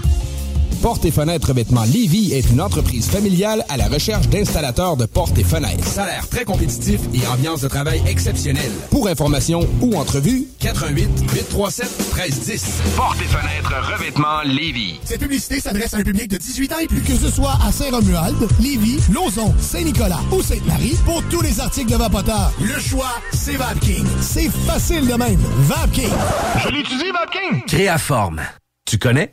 Portes 0.83 1.05
et 1.05 1.13
fenêtres 1.13 1.47
revêtement 1.51 1.85
Lévis 1.85 2.33
est 2.33 2.51
une 2.51 2.61
entreprise 2.61 3.09
familiale 3.09 3.65
à 3.69 3.77
la 3.77 3.87
recherche 3.87 4.27
d'installateurs 4.27 4.97
de 4.97 5.07
portes 5.07 5.39
et 5.39 5.45
fenêtres. 5.45 5.87
Salaire 5.87 6.29
très 6.29 6.45
compétitif 6.45 7.01
et 7.15 7.25
ambiance 7.29 7.61
de 7.61 7.69
travail 7.69 8.03
exceptionnelle. 8.09 8.73
Pour 8.91 9.07
information 9.07 9.61
ou 9.81 9.95
entrevue, 9.95 10.49
88 10.59 11.09
837 11.33 11.87
1310. 12.17 12.65
Portes 12.97 13.19
et 13.23 13.29
fenêtres 13.29 13.93
revêtement 13.93 14.43
Lévis. 14.45 14.99
Cette 15.05 15.21
publicité 15.21 15.61
s'adresse 15.61 15.95
à 15.95 15.99
un 15.99 16.03
public 16.03 16.27
de 16.27 16.37
18 16.37 16.73
ans 16.73 16.79
et 16.81 16.89
plus. 16.89 17.03
Que 17.03 17.15
ce 17.15 17.31
soit 17.31 17.57
à 17.65 17.71
Saint-Romuald, 17.71 18.49
Lévis, 18.59 18.99
Lauson, 19.13 19.55
Saint-Nicolas 19.61 20.21
ou 20.33 20.43
Sainte-Marie, 20.43 20.97
pour 21.05 21.23
tous 21.31 21.43
les 21.43 21.61
articles 21.61 21.93
de 21.93 21.97
Vapoteur, 21.97 22.53
le 22.61 22.81
choix, 22.81 23.21
c'est 23.33 23.55
VapKing. 23.55 24.05
C'est 24.21 24.51
facile 24.67 25.07
de 25.07 25.15
même. 25.15 25.41
VapKing. 25.59 26.11
Je 26.65 26.69
l'utilise, 26.71 27.13
VapKing. 27.13 27.63
Créaforme. 27.69 28.41
Tu 28.85 28.99
connais? 28.99 29.33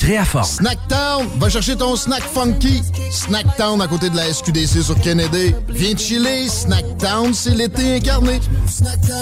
Créaforme. 0.00 0.46
Snacktown, 0.46 1.28
va 1.38 1.50
chercher 1.50 1.76
ton 1.76 1.94
snack 1.94 2.22
funky. 2.22 2.82
Snacktown 3.10 3.82
à 3.82 3.86
côté 3.86 4.08
de 4.08 4.16
la 4.16 4.32
SQDC 4.32 4.82
sur 4.82 4.98
Kennedy. 4.98 5.54
Viens 5.68 5.94
chiller, 5.94 6.48
Snacktown, 6.48 7.34
c'est 7.34 7.50
l'été 7.50 7.96
incarné. 7.96 8.40
Ah. 8.82 9.20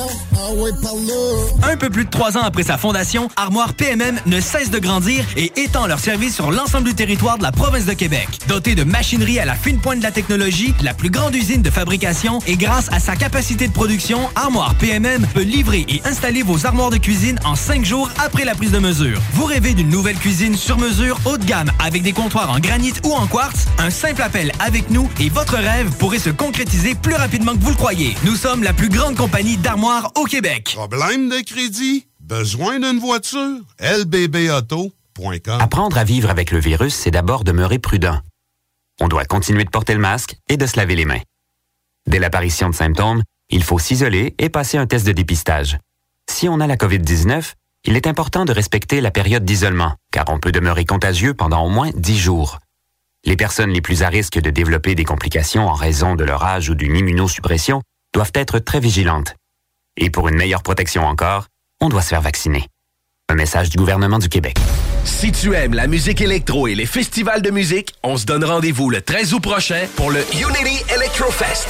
Un 1.63 1.77
peu 1.77 1.91
plus 1.91 2.05
de 2.05 2.11
trois 2.11 2.37
ans 2.37 2.43
après 2.43 2.63
sa 2.63 2.79
fondation, 2.79 3.29
Armoire 3.37 3.75
PMM 3.75 4.21
ne 4.25 4.41
cesse 4.41 4.71
de 4.71 4.79
grandir 4.79 5.25
et 5.37 5.53
étend 5.61 5.89
leur 5.89 5.99
service 5.99 6.37
sur 6.37 6.53
l'ensemble 6.53 6.85
du 6.85 6.95
territoire 6.95 7.39
de 7.39 7.43
la 7.43 7.51
province 7.51 7.85
de 7.85 7.93
Québec. 7.93 8.29
Dotée 8.47 8.77
de 8.77 8.85
machinerie 8.85 9.41
à 9.41 9.45
la 9.45 9.57
fine 9.57 9.81
pointe 9.81 9.99
de 9.99 10.05
la 10.05 10.13
technologie, 10.13 10.75
la 10.83 10.95
plus 10.95 11.11
grande 11.11 11.35
usine 11.35 11.61
de 11.61 11.71
fabrication 11.71 12.39
et 12.47 12.57
grâce 12.57 12.89
à 12.93 13.01
sa 13.01 13.17
capacité 13.17 13.67
de 13.67 13.73
production, 13.73 14.21
Armoire 14.37 14.77
PMM 14.77 15.27
peut 15.35 15.43
livrer 15.43 15.85
et 15.89 16.01
installer 16.05 16.43
vos 16.43 16.67
armoires 16.67 16.91
de 16.91 16.99
cuisine 16.99 17.39
en 17.45 17.57
cinq 17.57 17.85
jours 17.85 18.09
après 18.25 18.45
la 18.45 18.55
prise 18.55 18.71
de 18.71 18.79
mesure. 18.79 19.21
Vous 19.33 19.45
rêvez 19.45 19.75
d'une 19.75 19.91
nouvelle 19.91 20.17
cuisine 20.17 20.57
sur 20.69 20.77
mesure 20.77 21.19
haut 21.25 21.39
de 21.39 21.47
gamme 21.47 21.71
avec 21.79 22.03
des 22.03 22.13
comptoirs 22.13 22.51
en 22.51 22.61
granit 22.61 22.93
ou 23.03 23.15
en 23.15 23.27
quartz? 23.27 23.69
Un 23.79 23.89
simple 23.89 24.21
appel 24.21 24.53
avec 24.61 24.91
nous 24.91 25.09
et 25.19 25.31
votre 25.31 25.55
rêve 25.55 25.91
pourrait 25.97 26.19
se 26.19 26.29
concrétiser 26.29 26.95
plus 26.95 27.15
rapidement 27.15 27.55
que 27.55 27.61
vous 27.61 27.71
le 27.71 27.77
croyez. 27.77 28.15
Nous 28.23 28.35
sommes 28.35 28.63
la 28.63 28.75
plus 28.75 28.91
grande 28.91 29.17
compagnie 29.17 29.57
d'armoires 29.57 30.13
au 30.15 30.25
Québec. 30.25 30.75
Problème 30.77 31.31
de 31.31 31.43
crédit? 31.43 32.07
Besoin 32.21 32.81
d'une 32.81 32.99
voiture? 32.99 33.61
lbbauto.com 33.81 35.59
Apprendre 35.59 35.97
à 35.97 36.05
vivre 36.05 36.29
avec 36.29 36.51
le 36.51 36.59
virus, 36.59 36.95
c'est 36.95 37.13
d'abord 37.13 37.45
demeurer 37.45 37.79
prudent. 37.79 38.21
On 39.01 39.09
doit 39.09 39.25
continuer 39.25 39.65
de 39.65 39.71
porter 39.71 39.95
le 39.95 40.01
masque 40.01 40.37
et 40.51 40.59
de 40.59 40.67
se 40.67 40.77
laver 40.77 40.97
les 40.97 41.07
mains. 41.07 41.23
Dès 42.07 42.19
l'apparition 42.19 42.69
de 42.69 42.75
symptômes, 42.75 43.23
il 43.49 43.65
faut 43.65 43.79
s'isoler 43.79 44.35
et 44.39 44.51
passer 44.51 44.77
un 44.77 44.87
test 44.87 45.07
de 45.07 45.13
dépistage. 45.13 45.79
Si 46.29 46.47
on 46.47 46.61
a 46.61 46.67
la 46.67 46.77
COVID-19, 46.77 47.55
il 47.89 47.97
est 47.97 48.07
important 48.07 48.45
de 48.45 48.53
respecter 48.53 49.01
la 49.01 49.11
période 49.11 49.47
d'isolement, 49.47 49.95
car 50.13 50.27
on 50.29 50.39
peut 50.39 50.53
demeurer 50.53 50.85
contagieux 50.85 51.33
pendant 51.33 51.65
au 51.65 51.71
moins 51.71 51.91
10 51.95 52.19
jours. 52.19 52.59
Les 53.25 53.35
personnes 53.35 53.71
les 53.71 53.81
plus 53.81 54.03
à 54.03 54.11
risque 54.11 54.39
de 54.39 54.51
développer 54.51 54.95
des 54.95 55.07
complications 55.07 55.67
en 55.67 55.73
raison 55.73 56.15
de 56.15 56.23
leur 56.23 56.45
âge 56.45 56.69
ou 56.69 56.75
d'une 56.75 56.95
immunosuppression 56.95 57.81
doivent 58.13 58.33
être 58.35 58.59
très 58.59 58.79
vigilantes. 58.79 59.37
Et 59.97 60.11
pour 60.11 60.29
une 60.29 60.37
meilleure 60.37 60.63
protection 60.63 61.07
encore, 61.07 61.47
on 61.81 61.89
doit 61.89 62.03
se 62.03 62.09
faire 62.09 62.21
vacciner. 62.21 62.67
Un 63.31 63.35
message 63.35 63.69
du 63.69 63.77
gouvernement 63.77 64.19
du 64.19 64.31
Québec. 64.31 64.57
Si 65.05 65.31
tu 65.33 65.55
aimes 65.55 65.75
la 65.75 65.87
musique 65.87 66.23
électro 66.23 66.67
et 66.67 66.75
les 66.75 66.87
festivals 66.87 67.43
de 67.43 67.51
musique, 67.51 67.93
on 68.03 68.17
se 68.17 68.25
donne 68.25 68.43
rendez-vous 68.43 68.89
le 68.89 69.03
13 69.03 69.35
août 69.35 69.43
prochain 69.43 69.83
pour 69.97 70.11
le 70.11 70.21
Unity 70.33 70.83
Electrofest. 70.97 71.69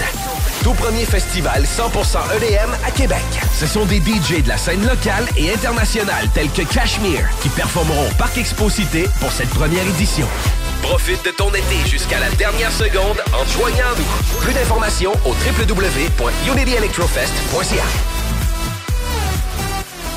Tout 0.62 0.74
premier 0.74 1.04
festival 1.04 1.64
100% 1.64 2.18
EDM 2.36 2.70
à 2.86 2.92
Québec. 2.92 3.24
Ce 3.58 3.66
sont 3.66 3.86
des 3.86 3.96
DJ 3.96 4.44
de 4.44 4.48
la 4.48 4.56
scène 4.56 4.86
locale 4.86 5.26
et 5.36 5.52
internationale 5.52 6.28
tels 6.32 6.50
que 6.50 6.62
Cashmere 6.62 7.28
qui 7.42 7.48
performeront 7.48 8.06
au 8.08 8.14
Parc 8.14 8.38
Expo 8.38 8.70
Cité 8.70 9.08
pour 9.18 9.32
cette 9.32 9.50
première 9.50 9.84
édition. 9.88 10.28
Profite 10.82 11.24
de 11.24 11.32
ton 11.32 11.50
été 11.50 11.84
jusqu'à 11.90 12.20
la 12.20 12.30
dernière 12.30 12.70
seconde 12.70 13.20
en 13.32 13.44
joignant 13.58 13.96
nous. 13.98 14.06
Plus 14.42 14.54
d'informations 14.54 15.10
au 15.24 15.30
www.unityelectrofest.ca. 15.30 18.17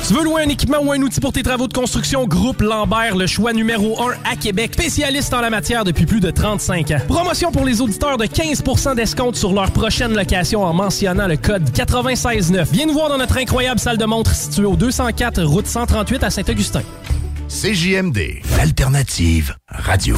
Tu 0.06 0.14
veux 0.14 0.24
louer 0.24 0.42
un 0.42 0.48
équipement 0.48 0.78
ou 0.82 0.90
un 0.90 1.00
outil 1.00 1.20
pour 1.20 1.32
tes 1.32 1.44
travaux 1.44 1.68
de 1.68 1.72
construction? 1.72 2.26
Groupe 2.26 2.60
Lambert, 2.60 3.14
le 3.16 3.28
choix 3.28 3.52
numéro 3.52 4.02
1 4.02 4.14
à 4.32 4.34
Québec. 4.34 4.72
Spécialiste 4.74 5.32
en 5.32 5.40
la 5.40 5.48
matière 5.48 5.84
depuis 5.84 6.06
plus 6.06 6.18
de 6.18 6.32
35 6.32 6.90
ans. 6.90 6.98
Promotion 7.06 7.52
pour 7.52 7.64
les 7.64 7.80
auditeurs 7.80 8.16
de 8.16 8.24
15% 8.24 8.96
d'escompte 8.96 9.36
sur 9.36 9.52
leur 9.52 9.70
prochaine 9.70 10.12
location 10.12 10.64
en 10.64 10.72
mentionnant 10.72 11.28
le 11.28 11.36
code 11.36 11.62
969. 11.78 12.70
Viens 12.72 12.86
nous 12.86 12.94
voir 12.94 13.10
dans 13.10 13.18
notre 13.18 13.38
incroyable 13.38 13.78
salle 13.78 13.96
de 13.96 14.04
montre 14.04 14.34
située 14.34 14.66
au 14.66 14.74
204 14.74 15.44
route 15.44 15.68
138 15.68 16.24
à 16.24 16.30
Saint-Augustin. 16.30 16.82
CJMD, 17.48 18.40
l'alternative 18.56 19.54
radio. 19.68 20.16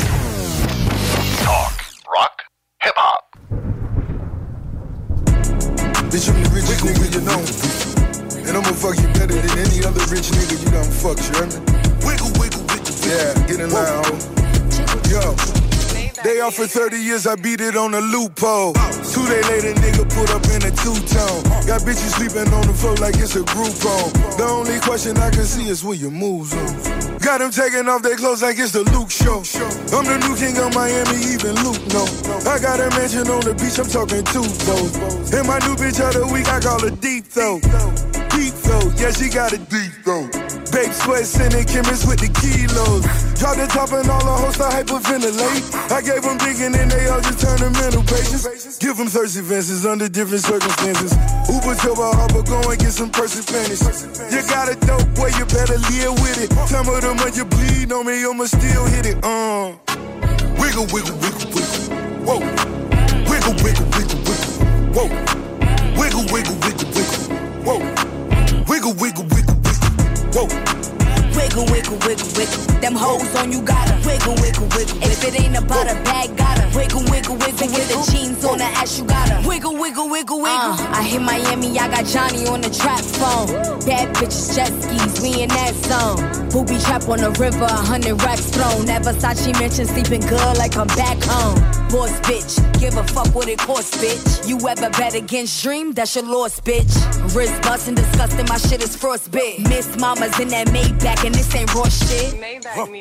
Talk, 1.45 1.75
rock, 2.07 2.33
hip-hop. 2.87 3.21
And 8.47 8.57
I'ma 8.59 8.73
fuck 8.73 8.97
you 8.97 9.09
better 9.15 9.35
than 9.35 9.59
any 9.59 9.85
other 9.85 10.05
rich 10.13 10.29
nigga 10.31 10.63
you 10.63 10.71
done 10.71 10.91
fucked, 10.91 11.25
you 11.29 11.35
hear 11.35 11.47
me? 11.47 11.59
Wiggle, 12.05 12.31
wiggle, 12.39 12.63
wiggle, 12.69 12.95
Yeah, 13.09 13.33
get 13.47 13.61
in 13.61 13.71
line, 13.71 14.05
ho. 14.05 14.35
Yo. 15.09 15.54
They 16.25 16.41
offered 16.41 16.71
30 16.71 16.97
years, 16.97 17.27
I 17.27 17.37
beat 17.37 17.61
it 17.61 17.77
on 17.77 17.93
a 17.93 18.01
loophole. 18.01 18.73
Two 19.13 19.29
day 19.29 19.45
later, 19.45 19.77
nigga 19.77 20.09
put 20.09 20.33
up 20.33 20.41
in 20.57 20.65
a 20.65 20.73
two-tone. 20.73 21.45
Got 21.69 21.85
bitches 21.85 22.17
sleeping 22.17 22.49
on 22.49 22.65
the 22.67 22.73
floor 22.73 22.97
like 22.97 23.21
it's 23.21 23.37
a 23.37 23.45
group 23.53 23.77
home. 23.85 24.09
The 24.41 24.49
only 24.49 24.81
question 24.81 25.19
I 25.19 25.29
can 25.29 25.45
see 25.45 25.69
is 25.69 25.85
where 25.85 25.95
your 25.95 26.11
moves 26.11 26.57
on. 26.57 27.19
Got 27.21 27.45
them 27.45 27.51
taking 27.51 27.87
off 27.93 28.01
their 28.01 28.17
clothes 28.17 28.41
like 28.41 28.59
it's 28.59 28.73
the 28.73 28.89
Luke 28.97 29.13
show. 29.13 29.45
I'm 29.93 30.09
the 30.09 30.17
new 30.25 30.33
king 30.41 30.57
of 30.57 30.73
Miami, 30.73 31.21
even 31.29 31.61
Luke 31.61 31.85
no. 31.93 32.09
I 32.49 32.57
got 32.57 32.81
a 32.81 32.89
mansion 32.97 33.29
on 33.29 33.45
the 33.45 33.53
beach, 33.53 33.77
I'm 33.77 33.85
talking 33.85 34.25
two 34.33 34.49
those. 34.65 34.97
And 35.29 35.45
my 35.45 35.61
new 35.61 35.77
bitch 35.77 36.01
of 36.01 36.17
the 36.17 36.25
week, 36.33 36.49
I 36.49 36.57
call 36.57 36.81
her 36.81 36.97
deep 37.05 37.29
though. 37.37 37.61
Deep 38.33 38.54
throat, 38.65 38.91
yeah, 38.97 39.13
she 39.13 39.29
got 39.29 39.53
a 39.53 39.59
deep 39.59 39.93
throat. 40.03 40.33
Babe 40.73 40.91
sweat, 40.91 41.25
sending 41.25 41.65
chemists 41.69 42.03
with 42.09 42.19
the 42.19 42.33
kilos. 42.33 43.05
Drop 43.39 43.55
the 43.61 43.69
top 43.71 43.93
and 43.93 44.09
all 44.11 44.25
the 44.25 44.35
hosts 44.43 44.59
to 44.59 44.67
hyperventilate. 44.67 45.63
I 45.93 46.01
gave 46.03 46.23
them 46.25 46.39
digging 46.41 46.75
and 46.75 46.91
they 46.91 47.07
all 47.07 47.21
just 47.21 47.39
turn 47.39 47.59
to 47.63 47.71
mental 47.71 48.03
patients. 48.03 48.79
Give 48.79 48.97
them 48.97 49.07
thirsty 49.07 49.43
fences 49.43 49.87
under 49.87 50.09
different 50.09 50.43
circumstances. 50.43 51.13
Uber 51.47 51.79
to 51.79 51.91
a 51.93 52.09
harbor, 52.17 52.43
go 52.43 52.59
and 52.65 52.79
get 52.81 52.91
some 52.91 53.11
person 53.11 53.45
Spanish. 53.45 53.85
You 54.33 54.43
got 54.51 54.73
a 54.73 54.77
dope 54.83 55.07
boy, 55.15 55.31
you 55.39 55.47
better 55.47 55.79
live 55.79 56.19
with 56.25 56.43
it. 56.43 56.51
Some 56.67 56.89
of 56.89 57.03
them 57.03 57.17
when 57.23 57.35
you 57.39 57.45
bleed 57.45 57.93
on 57.93 58.07
me, 58.07 58.25
I'ma 58.25 58.49
still 58.51 58.87
hit 58.87 59.07
it. 59.07 59.23
Uh. 59.23 59.77
Wiggle, 60.59 60.87
wiggle, 60.91 61.15
wiggle, 61.23 61.49
wiggle. 61.55 61.85
Whoa. 62.27 62.41
Wiggle, 63.31 63.55
wiggle, 63.63 63.87
wiggle, 63.95 64.21
wiggle. 64.27 64.51
Whoa. 64.91 65.07
Wiggle, 66.01 66.25
wiggle, 66.33 66.57
wiggle, 66.67 66.89
wiggle. 66.91 67.23
Whoa. 67.63 68.14
Wiggle, 68.75 68.95
wiggle, 68.95 69.25
wiggle, 69.27 69.55
wiggle. 69.63 69.87
Whoa. 70.35 70.47
Wiggle, 71.39 71.65
wiggle, 71.71 71.97
wiggle, 72.03 72.27
wiggle. 72.35 72.81
Them 72.83 72.95
hoes 72.97 73.33
on 73.37 73.53
you 73.53 73.63
gotta 73.63 73.95
wiggle, 74.05 74.35
wiggle, 74.43 74.67
wiggle. 74.75 74.99
If 75.01 75.23
it 75.23 75.41
ain't 75.41 75.57
about 75.57 75.87
a 75.87 75.95
bag, 76.03 76.37
gotta 76.37 76.67
Wiggle, 76.75 77.05
wiggle, 77.09 77.37
wiggle, 77.37 77.69
with 77.69 77.89
the 77.89 78.11
jeans 78.11 78.45
on 78.45 78.59
the 78.59 78.65
ass, 78.65 78.99
you 78.99 79.05
gotta 79.05 79.47
wiggle, 79.47 79.79
wiggle, 79.79 80.11
wiggle, 80.11 80.41
wiggle. 80.41 80.59
Uh, 80.59 80.91
I 80.91 81.05
hit 81.05 81.23
Miami, 81.23 81.79
I 81.79 81.87
got 81.87 82.05
Johnny 82.05 82.49
on 82.49 82.63
the 82.63 82.71
trap 82.71 82.99
phone. 82.99 83.47
Bad 83.87 84.13
bitches, 84.17 84.57
jet 84.57 84.73
skis, 84.83 85.23
we 85.23 85.45
in 85.45 85.51
that 85.51 85.75
zone. 85.75 86.51
Booby 86.51 86.77
trap 86.81 87.09
on 87.09 87.21
the 87.21 87.31
river, 87.39 87.63
a 87.63 87.71
hundred 87.71 88.21
racks 88.25 88.51
thrown. 88.51 88.87
Never 88.87 89.13
Versace 89.13 89.57
mentioned 89.61 89.89
sleeping 89.91 90.23
good 90.23 90.59
like 90.59 90.77
I'm 90.77 90.89
back 90.89 91.23
home. 91.23 91.84
Boss 91.95 92.11
bitch, 92.23 92.81
give 92.81 92.97
a 92.97 93.05
fuck 93.05 93.33
what 93.37 93.47
it 93.47 93.57
costs, 93.59 93.97
bitch. 94.03 94.49
You 94.49 94.59
ever 94.69 94.91
bet 94.91 95.15
against 95.15 95.63
Dream? 95.63 95.93
That's 95.93 96.17
your 96.17 96.25
loss, 96.25 96.59
bitch. 96.59 96.93
Wrist 97.37 97.63
busting, 97.63 97.95
disgusting, 97.95 98.47
my 98.47 98.59
shit 98.59 98.83
is 98.83 98.97
frostbit. 98.97 99.69
Miss 99.69 99.97
Mama's 99.97 100.37
in 100.41 100.49
that 100.49 100.67
Maybach, 100.75 101.25
and 101.25 101.33
this 101.33 101.55
ain't 101.55 101.73
raw 101.73 101.89
shit. 101.89 102.35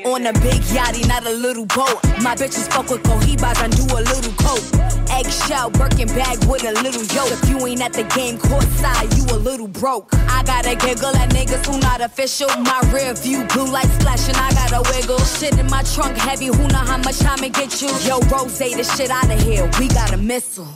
On 0.05 0.27
a 0.27 0.33
big 0.33 0.61
yachty, 0.69 1.07
not 1.07 1.25
a 1.25 1.31
little 1.31 1.65
boat. 1.65 1.97
My 2.21 2.35
bitches 2.35 2.71
fuck 2.71 2.87
with 2.91 3.01
Cohibas 3.01 3.57
I 3.57 3.67
do 3.69 3.81
a 3.97 4.01
little 4.13 4.33
coke. 4.33 4.61
Eggshell, 5.09 5.71
working 5.79 6.07
bag 6.07 6.37
with 6.45 6.63
a 6.63 6.73
little 6.83 7.03
yoke. 7.15 7.31
If 7.31 7.49
you 7.49 7.65
ain't 7.65 7.81
at 7.81 7.93
the 7.93 8.03
game 8.15 8.37
court 8.37 8.69
side, 8.77 9.11
you 9.17 9.25
a 9.33 9.39
little 9.41 9.67
broke. 9.67 10.09
I 10.29 10.43
gotta 10.43 10.75
giggle 10.75 11.15
at 11.15 11.29
niggas 11.31 11.65
who 11.65 11.79
not 11.79 12.01
official. 12.01 12.49
My 12.61 12.79
rear 12.93 13.15
view, 13.15 13.43
blue 13.53 13.65
light 13.65 13.89
splashing, 13.99 14.35
I 14.35 14.53
gotta 14.53 14.81
wiggle. 14.91 15.19
Shit 15.19 15.57
in 15.57 15.65
my 15.67 15.81
trunk 15.81 16.15
heavy, 16.17 16.47
who 16.47 16.67
know 16.67 16.85
how 16.85 16.97
much 16.97 17.19
time 17.19 17.43
it 17.43 17.53
get 17.53 17.81
you? 17.81 17.89
Yo, 18.05 18.19
Rose, 18.29 18.61
the 18.83 18.97
shit 18.97 19.09
out 19.09 19.31
of 19.31 19.39
here, 19.41 19.69
we 19.79 19.87
got 19.87 20.13
a 20.13 20.17
missile. 20.17 20.67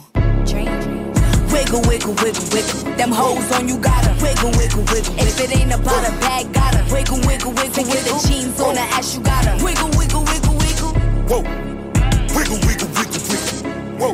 Wiggle, 1.52 1.82
wiggle, 1.88 2.14
wiggle, 2.24 2.46
wiggle. 2.54 2.96
Them 2.96 3.12
hoes 3.12 3.52
on 3.52 3.68
you 3.68 3.78
gotta 3.80 4.12
wiggle, 4.24 4.52
wiggle, 4.52 4.84
wiggle. 4.92 5.14
If 5.20 5.40
it 5.40 5.56
ain't 5.56 5.74
about 5.74 6.08
a 6.08 6.12
bag, 6.24 6.54
gotta 6.54 6.84
wiggle, 6.94 7.20
wiggle, 7.28 7.52
wiggle. 7.52 7.84
With 7.84 8.06
the 8.06 8.16
jeans 8.28 8.60
on 8.62 8.76
the 8.76 8.82
ass, 8.96 9.16
you 9.16 9.22
gotta 9.24 9.62
wiggle, 9.64 9.90
wiggle, 9.98 10.24
wiggle, 10.24 10.56
wiggle. 10.56 10.94
Whoa. 11.28 11.42
Wiggle, 12.36 12.60
wiggle, 12.68 12.90
wiggle, 12.96 13.24
wiggle. 13.28 13.60
Whoa. 14.00 14.14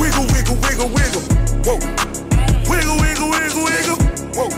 Wiggle, 0.00 0.26
wiggle, 0.32 0.56
wiggle, 0.64 0.88
wiggle. 0.96 1.24
Whoa. 1.66 1.76
Wiggle, 2.70 2.96
wiggle, 3.04 3.28
wiggle, 3.34 3.64
wiggle. 3.68 3.98
Whoa. 4.32 4.48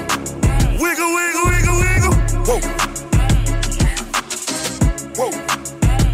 Wiggle, 0.78 1.10
wiggle, 1.16 1.46
wiggle, 1.50 1.76
wiggle. 1.82 2.14
Whoa. 2.46 2.58
Whoa. 5.18 5.30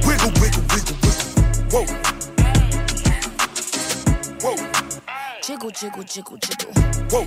Wiggle, 0.06 0.32
wiggle, 0.40 0.64
wiggle, 0.72 0.96
wiggle. 1.02 1.28
Whoa. 1.72 2.01
Jiggle, 5.44 5.72
jiggle, 5.72 6.04
jiggle, 6.04 6.38
jiggle. 6.40 6.68
Whoa. 7.10 7.24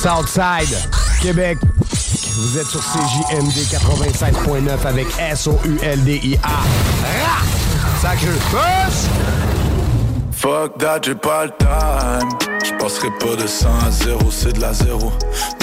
Southside, 0.00 0.74
Québec. 1.20 1.58
Vous 1.60 2.58
êtes 2.58 2.66
sur 2.68 2.80
CJMD 2.80 3.52
96.9 3.52 4.86
avec 4.86 5.08
S-O-U-L-D-I-A. 5.18 6.62
Push! 8.50 9.10
Fuck 10.32 10.78
that, 10.78 11.00
j'ai 11.02 11.14
pas 11.14 11.44
le 11.44 11.52
time. 11.58 12.30
J'passerai 12.64 13.10
pas 13.20 13.36
de 13.36 13.46
100 13.46 13.68
à 13.86 13.90
0, 13.90 14.30
c'est 14.30 14.54
de 14.54 14.60
la 14.62 14.72
0. 14.72 15.12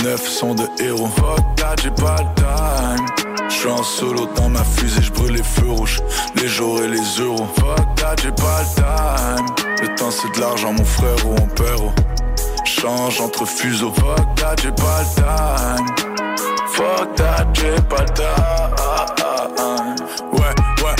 9 0.04 0.28
sont 0.28 0.54
de 0.54 0.68
héros. 0.80 1.10
Fuck 1.18 1.56
that, 1.56 1.78
j'ai 1.82 1.90
pas 1.92 2.18
le 2.22 2.36
time. 2.36 3.29
J'suis 3.50 3.68
en 3.68 3.84
solo 3.84 4.28
dans 4.36 4.50
ma 4.50 4.64
fusée, 4.64 5.02
j'brûle 5.02 5.34
les 5.34 5.44
feux 5.44 5.72
rouges, 5.72 6.00
les 6.36 6.48
jours 6.48 6.82
et 6.82 6.88
les 6.88 7.02
euros. 7.20 7.48
Fuck 7.56 7.96
that, 7.96 8.16
j'ai 8.22 8.32
pas 8.32 8.62
le 8.62 8.76
time. 8.76 9.46
Le 9.82 9.96
temps 9.96 10.12
c'est 10.12 10.34
de 10.36 10.40
l'argent, 10.40 10.72
mon 10.72 10.86
frère 10.86 11.26
ou 11.26 11.32
mon 11.32 11.48
père. 11.48 11.82
oh. 11.82 11.92
Change 12.64 13.20
entre 13.22 13.46
fuseaux. 13.46 13.92
Fuck 13.94 14.36
that, 14.36 14.56
j'ai 14.62 14.72
pas 14.72 15.02
le 15.02 15.16
time. 15.16 15.88
Fuck 16.68 17.16
that, 17.16 17.48
j'ai 17.54 17.82
pas 17.82 18.02
le 18.02 18.14
time. 18.14 19.96
Ouais, 20.32 20.40
ouais, 20.84 20.96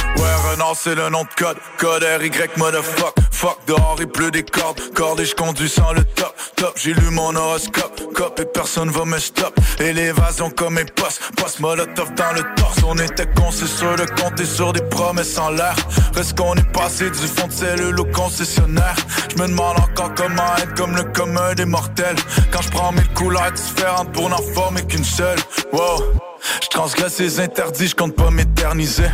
Renard 0.52 0.76
c'est 0.76 0.96
le 0.96 1.10
nom 1.10 1.24
de 1.24 1.30
code. 1.38 1.58
Code 1.78 2.04
RY, 2.04 2.32
motherfuck. 2.58 3.14
Fuck 3.32 3.60
dehors, 3.68 3.98
il 4.00 4.08
pleut 4.08 4.32
des 4.32 4.44
cordes. 4.44 4.82
Cordes 4.94 5.20
et 5.20 5.26
je 5.26 5.36
conduis 5.36 5.70
sans 5.70 5.94
le 5.94 6.04
top. 6.04 6.36
Top, 6.56 6.74
j'ai 6.78 6.94
lu 6.94 7.10
mon 7.12 7.36
horoscope. 7.36 8.14
Cop 8.14 8.40
et 8.40 8.46
personne 8.46 8.90
va 8.90 9.06
me 9.06 9.20
stop. 9.20 9.58
Élévation 9.80 10.50
comme 10.50 10.76
mes 10.76 10.86
postes. 10.86 11.22
Post 11.38 11.60
molotov 11.60 12.14
dans 12.16 12.34
le 12.34 12.44
torse. 12.56 12.80
On 12.86 12.98
était 12.98 13.28
con, 13.28 13.52
c'est 13.52 13.68
sûr 13.68 13.96
de 13.96 14.06
compter 14.22 14.46
sur 14.46 14.74
des 14.74 14.82
promesses 14.82 15.38
en 15.38 15.52
l'air. 15.52 15.76
Reste 16.16 16.38
qu'on 16.38 16.56
est 16.56 16.72
passé 16.72 17.10
du 17.10 17.28
fond 17.28 17.48
de 17.48 17.54
cellule 17.54 18.00
au 18.00 18.06
concessionnaire. 18.06 18.96
Je 19.30 19.42
me 19.42 19.48
demande 19.48 19.78
encore 19.78 20.14
comment 20.16 20.56
être 20.58 20.74
comme 20.76 20.96
le 20.96 21.04
commun 21.04 21.54
des 21.54 21.66
mortels. 21.66 22.18
Quand 22.52 22.62
je 22.62 22.70
prends 22.70 22.92
mille 22.92 23.10
couleurs 23.14 23.52
différentes 23.52 24.12
pour 24.14 24.30
n'en 24.30 24.42
former 24.54 24.84
qu'une 24.86 25.06
seule. 25.06 25.40
Wow. 25.72 26.29
Je 26.62 26.68
transgresse 26.68 27.20
les 27.20 27.40
interdits, 27.40 27.88
je 27.88 27.96
compte 27.96 28.16
pas 28.16 28.30
m'éterniser. 28.30 29.10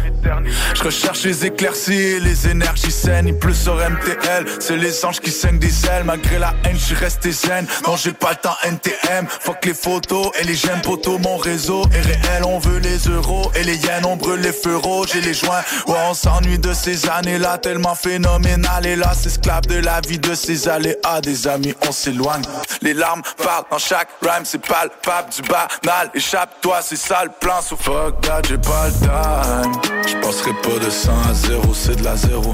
Je 0.76 0.84
recherche 0.84 1.24
les 1.24 1.46
éclaircies 1.46 1.94
et 1.94 2.20
les 2.20 2.48
énergies 2.48 2.92
saines. 2.92 3.28
Il 3.28 3.38
pleut 3.38 3.54
sur 3.54 3.76
MTL, 3.76 4.46
c'est 4.60 4.78
les 4.78 5.06
anges 5.06 5.20
qui 5.20 5.32
saignent 5.32 5.60
des 5.60 5.86
ailes. 5.86 6.04
Malgré 6.04 6.40
la 6.40 6.54
haine, 6.64 6.78
je 6.78 6.96
resté 6.96 7.32
zen. 7.32 7.66
Non, 7.88 7.96
j'ai 7.96 8.12
pas 8.12 8.32
le 8.32 8.38
temps 8.38 8.56
NTM. 8.64 9.28
Fuck 9.28 9.66
les 9.66 9.74
photos 9.74 10.32
et 10.40 10.44
les 10.44 10.56
j'aime 10.56 10.82
poteaux. 10.82 11.18
Mon 11.20 11.38
réseau 11.38 11.84
est 11.94 12.02
réel, 12.02 12.44
on 12.46 12.60
veut 12.60 12.80
les 12.80 12.98
euros. 13.10 13.52
Et 13.56 13.64
les 13.64 13.78
yens, 13.78 14.06
on 14.06 14.16
brûle 14.16 14.42
les 14.42 14.76
rouges 14.76 15.16
et 15.16 15.22
les 15.22 15.34
joints. 15.34 15.64
Ouais, 15.88 15.96
on 16.10 16.14
s'ennuie 16.14 16.60
de 16.60 16.74
ces 16.74 17.08
années-là, 17.10 17.58
tellement 17.58 17.96
phénoménal. 17.96 18.86
Et 18.86 18.96
là, 18.96 19.14
esclave 19.26 19.66
de 19.68 19.80
la 19.80 20.02
vie 20.02 20.20
de 20.20 20.34
ces 20.36 20.68
aléas. 20.68 21.22
Des 21.22 21.48
amis, 21.48 21.74
on 21.88 21.92
s'éloigne. 21.92 22.44
Les 22.82 22.94
larmes 22.94 23.22
parlent 23.44 23.66
dans 23.72 23.78
chaque 23.78 24.10
rhyme, 24.22 24.44
c'est 24.44 24.62
palpable 24.62 25.30
du 25.32 25.42
banal. 25.44 26.10
Échappe-toi, 26.14 26.80
c'est 26.82 26.96
ça 26.96 27.15
le 27.24 27.30
plan. 27.40 27.62
So 27.62 27.76
fuck 27.76 28.22
that, 28.22 28.42
j'ai 28.48 28.58
pas 28.58 28.88
le 28.88 28.94
time. 28.94 29.74
J'passerai 30.08 30.52
pas 30.62 30.84
de 30.84 30.90
100 30.90 31.12
à 31.30 31.34
0, 31.34 31.74
c'est 31.74 31.96
de 31.96 32.04
la 32.04 32.16
0. 32.16 32.54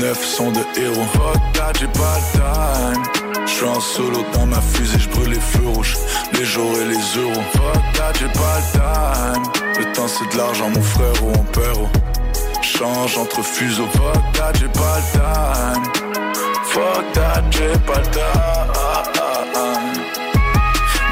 9 0.00 0.24
sont 0.24 0.52
de 0.52 0.60
héros. 0.78 1.06
Fuck 1.12 1.40
that, 1.54 1.72
j'ai 1.78 1.88
pas 1.88 2.16
le 2.18 2.38
time. 2.38 3.46
J'suis 3.46 3.66
en 3.66 3.80
solo 3.80 4.24
dans 4.32 4.46
ma 4.46 4.60
fusée, 4.60 4.98
j'brûle 4.98 5.30
les 5.30 5.40
feux 5.40 5.68
rouges, 5.68 5.96
les 6.32 6.44
jours 6.44 6.72
et 6.80 6.84
les 6.84 7.20
euros. 7.20 7.42
Fuck 7.52 7.82
that, 7.94 8.12
j'ai 8.18 8.28
pas 8.28 8.58
le 8.58 9.42
time. 9.42 9.52
Le 9.78 9.92
temps 9.92 10.08
c'est 10.08 10.30
de 10.32 10.38
l'argent, 10.38 10.70
mon 10.70 10.82
frère 10.82 11.24
ou 11.24 11.28
mon 11.28 11.44
père. 11.44 11.78
oh. 11.78 11.88
Change 12.62 13.16
entre 13.18 13.42
fuseaux. 13.42 13.88
Fuck 13.92 14.32
that, 14.34 14.52
j'ai 14.54 14.68
pas 14.68 14.98
le 14.98 15.18
time. 15.18 15.84
Fuck 16.64 17.12
that, 17.14 17.42
j'ai 17.50 17.78
pas 17.80 17.98
le 17.98 18.10
time. 18.10 18.76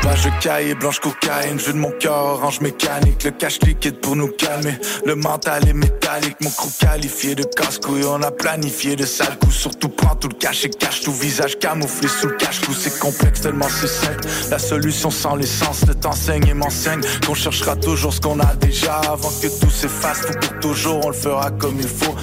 Page 0.05 0.29
cahier, 0.39 0.75
blanche 0.75 1.01
cocaïne, 1.01 1.59
jeu 1.59 1.73
de 1.73 1.79
mon 1.79 1.91
cœur, 1.93 2.13
orange 2.13 2.61
mécanique, 2.61 3.25
le 3.25 3.31
cash 3.31 3.59
liquide 3.63 4.03
pour 4.03 4.15
nous 4.17 4.29
calmer, 4.29 4.79
le 5.07 5.15
mental 5.15 5.67
est 5.67 5.73
métallique, 5.73 6.37
mon 6.43 6.51
crew 6.51 6.69
qualifié 6.79 7.35
de 7.35 7.43
casse-couille, 7.43 8.05
on 8.05 8.21
a 8.23 8.31
planifié 8.31 8.97
de 8.97 9.07
sales 9.07 9.39
coups, 9.39 9.55
surtout 9.55 9.89
prends 9.89 10.15
tout 10.15 10.29
le 10.29 10.35
cash 10.35 10.67
et 10.67 10.69
cache 10.69 11.01
tout 11.01 11.13
visage 11.15 11.59
camouflé 11.59 12.07
sous 12.07 12.27
le 12.27 12.37
cache-cou, 12.37 12.75
c'est 12.75 12.99
complexe 12.99 13.41
tellement 13.41 13.69
c'est 13.71 13.87
simple, 13.87 14.29
la 14.51 14.59
solution 14.59 15.11
sans 15.11 15.37
l'essence, 15.37 15.87
le 15.89 15.95
t'enseigne 15.95 16.49
et 16.49 16.55
m'enseigne, 16.55 17.01
qu'on 17.27 17.35
cherchera 17.35 17.75
toujours 17.75 18.13
ce 18.13 18.21
qu'on 18.21 18.41
a 18.41 18.55
déjà, 18.57 18.97
avant 18.97 19.33
que 19.41 19.47
tout 19.59 19.71
s'efface, 19.71 20.21
tout 20.21 20.39
pour 20.39 20.61
toujours, 20.61 21.07
on 21.07 21.09
le 21.09 21.15
fera 21.15 21.51
comme 21.51 21.81
il 21.81 21.89
faut, 21.89 22.15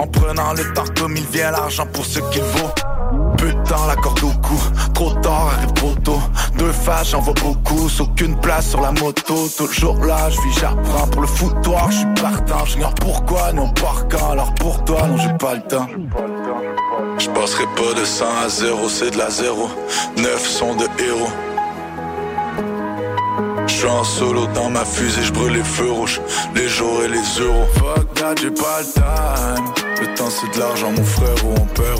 en 0.00 0.08
prenant 0.08 0.54
le 0.54 0.74
temps 0.74 0.86
comme 0.98 1.16
il 1.16 1.26
vient, 1.26 1.52
l'argent 1.52 1.86
pour 1.86 2.04
ce 2.04 2.18
qu'il 2.18 2.42
vaut. 2.42 3.27
Temps, 3.68 3.86
la 3.86 3.96
corde 3.96 4.24
au 4.24 4.30
cou. 4.46 4.58
Trop 4.94 5.12
tard, 5.14 5.50
arrive 5.56 5.72
trop 5.74 5.94
tôt. 6.02 6.20
Deux 6.56 6.72
faces, 6.72 7.10
j'en 7.10 7.20
vois 7.20 7.34
beaucoup. 7.34 7.88
Sauf 7.88 8.08
qu'une 8.16 8.36
place 8.40 8.70
sur 8.70 8.80
la 8.80 8.92
moto. 8.92 9.48
Toujours 9.56 10.04
là, 10.04 10.30
je 10.30 10.40
vis, 10.40 10.58
j'apprends. 10.60 11.06
Pour 11.08 11.22
le 11.22 11.28
foutoir, 11.28 11.90
je 11.90 11.98
suis 11.98 12.14
partant. 12.20 12.64
J'ignore 12.64 12.94
pourquoi, 12.94 13.52
non 13.52 13.68
par 13.68 14.06
quand. 14.08 14.30
Alors 14.30 14.54
pour 14.54 14.84
toi, 14.84 15.06
non, 15.06 15.16
j'ai 15.18 15.32
pas 15.34 15.54
le 15.54 15.62
temps. 15.62 15.86
Je 17.18 17.28
passerai 17.30 17.64
pas 17.76 17.98
de 17.98 18.04
100 18.04 18.24
à 18.44 18.48
0, 18.48 18.88
c'est 18.88 19.10
de 19.10 19.18
la 19.18 19.30
0. 19.30 19.68
9 20.16 20.46
sont 20.46 20.74
de 20.74 20.84
héros. 21.02 21.28
Je 23.66 23.74
suis 23.74 23.86
en 23.86 24.02
solo 24.02 24.46
dans 24.54 24.70
ma 24.70 24.84
fusée, 24.84 25.22
je 25.22 25.32
brûle 25.32 25.52
les 25.52 25.62
feux 25.62 25.90
rouges, 25.90 26.20
les 26.54 26.68
jours 26.68 27.02
et 27.04 27.08
les 27.08 27.44
euros. 27.44 27.66
Fuck 27.74 28.14
that, 28.14 28.34
j'ai 28.40 28.50
pas 28.50 28.80
le 28.80 28.86
time. 28.86 29.64
Le 30.00 30.14
temps 30.14 30.30
c'est 30.30 30.52
de 30.54 30.58
l'argent, 30.58 30.90
mon 30.90 31.04
frère 31.04 31.44
ou 31.44 31.50
mon 31.50 31.66
père. 31.66 31.98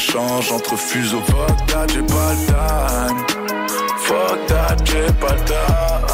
Change 0.00 0.50
entre 0.50 0.76
fuseaux. 0.76 1.20
Fuck 1.20 1.66
that, 1.66 1.86
j'ai 1.88 2.00
pas 2.00 2.32
le 2.32 2.46
time. 2.46 3.18
Fuck 3.98 4.46
that, 4.48 4.76
j'ai 4.84 5.12
pas 5.12 5.34
le 5.34 5.44
time. 5.44 6.06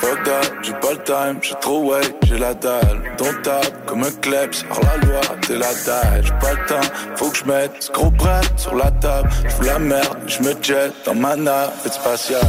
Fuck 0.00 0.24
that, 0.24 0.52
j'ai 0.62 0.72
pas 0.72 0.92
le 0.92 1.02
time. 1.04 1.38
J'ai 1.42 1.54
trop 1.60 1.84
way, 1.84 2.02
j'ai 2.24 2.38
la 2.38 2.54
dalle. 2.54 3.14
Ton 3.16 3.32
tape 3.44 3.86
comme 3.86 4.02
un 4.02 4.10
kleps, 4.20 4.64
hors 4.68 4.80
la 4.82 4.96
loi, 5.06 5.20
t'es 5.46 5.56
la 5.56 5.72
dalle. 5.86 6.24
J'ai 6.24 6.32
pas 6.32 6.52
le 6.52 6.66
temps, 6.66 6.90
faut 7.16 7.30
que 7.30 7.38
je 7.38 7.44
mette 7.44 7.72
ce 7.78 7.92
gros 7.92 8.10
brett 8.10 8.52
sur 8.56 8.74
la 8.74 8.90
table. 8.90 9.30
J'fous 9.48 9.62
la 9.62 9.78
merde, 9.78 10.18
je 10.26 10.42
me 10.42 10.54
jette 10.60 10.92
dans 11.06 11.14
ma 11.14 11.36
navette 11.36 11.94
spatiale. 11.94 12.40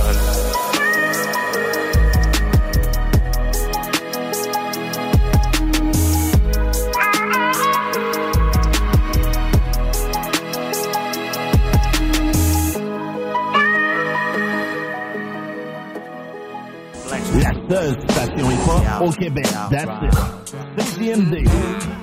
Seule 17.70 17.98
station 18.10 18.52
hip-hop 18.52 19.02
au 19.02 19.12
Québec. 19.12 19.48
That's 19.72 20.98
it. 21.00 21.16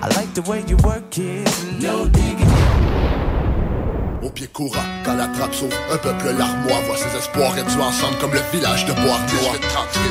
I 0.03 0.09
like 0.17 0.35
the 0.35 0.43
way 0.49 0.63
you 0.69 0.77
work 0.85 1.17
it. 1.19 1.49
No 1.81 2.07
digging. 2.07 2.49
Au 4.23 4.31
pied 4.31 4.47
courant, 4.47 4.87
quand 5.05 5.17
la 5.17 5.27
trappe 5.27 5.53
s'ouvre, 5.53 5.77
un 5.93 5.97
peuple 5.97 6.31
larmois 6.39 6.79
voit 6.87 6.97
ses 6.97 7.19
espoirs 7.19 7.53
réduits 7.53 7.83
ensemble 7.83 8.17
comme 8.21 8.33
le 8.33 8.41
village 8.53 8.87
de 8.87 8.93
Bois-Noir. 8.93 9.57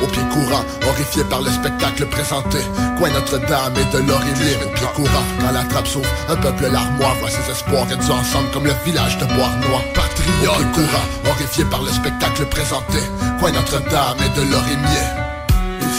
Au 0.03 0.07
pied 0.07 0.23
courant, 0.33 0.63
horrifié 0.85 1.23
par 1.29 1.41
le 1.41 1.49
spectacle 1.49 2.05
présenté, 2.07 2.57
coin 2.97 3.09
Notre-Dame 3.11 3.73
et 3.79 3.95
de 3.95 3.99
l'Orimier. 4.03 4.55
Au 4.65 4.69
pied 4.75 4.87
courant, 4.95 5.25
quand 5.39 5.51
la 5.53 5.63
trappe 5.63 5.87
s'ouvre, 5.87 6.09
un 6.27 6.35
peuple 6.35 6.67
larmois 6.71 7.13
voit 7.21 7.29
ses 7.29 7.49
espoirs 7.49 7.87
réduits 7.87 8.11
ensemble 8.11 8.51
comme 8.51 8.65
le 8.65 8.75
village 8.83 9.17
de 9.17 9.25
Bois-Noir. 9.25 9.81
Patriote, 9.95 10.49
au 10.49 10.55
pied 10.59 10.83
courant, 10.83 11.31
horrifié 11.31 11.63
par 11.65 11.81
le 11.81 11.91
spectacle 11.91 12.45
présenté, 12.47 12.99
coin 13.39 13.51
Notre-Dame 13.51 14.17
et 14.19 14.39
de 14.39 14.51
l'Orimier. 14.51 15.07
Il 15.15 15.30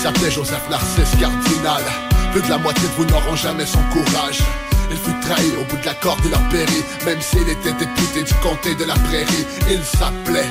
s'appelait 0.02 0.32
Joseph 0.32 0.68
Narcisse 0.68 1.14
Cardinal. 1.20 1.82
Plus 2.32 2.42
de 2.42 2.48
la 2.48 2.58
moitié 2.58 2.82
de 2.88 2.94
vous 2.94 3.04
n'auront 3.04 3.36
jamais 3.36 3.64
son 3.64 3.78
courage. 3.92 4.42
Il 4.90 4.96
fut 4.96 5.14
trahi 5.20 5.52
au 5.60 5.64
bout 5.64 5.80
de 5.80 5.86
la 5.86 5.94
corde, 5.94 6.18
il 6.24 6.34
a 6.34 6.38
péri 6.50 6.82
Même 7.06 7.20
s'il 7.20 7.48
était 7.48 7.72
député 7.72 8.24
du 8.24 8.34
comté 8.42 8.74
de 8.74 8.84
la 8.84 8.94
prairie 8.94 9.46
Il 9.70 9.82
s'appelait 9.82 10.50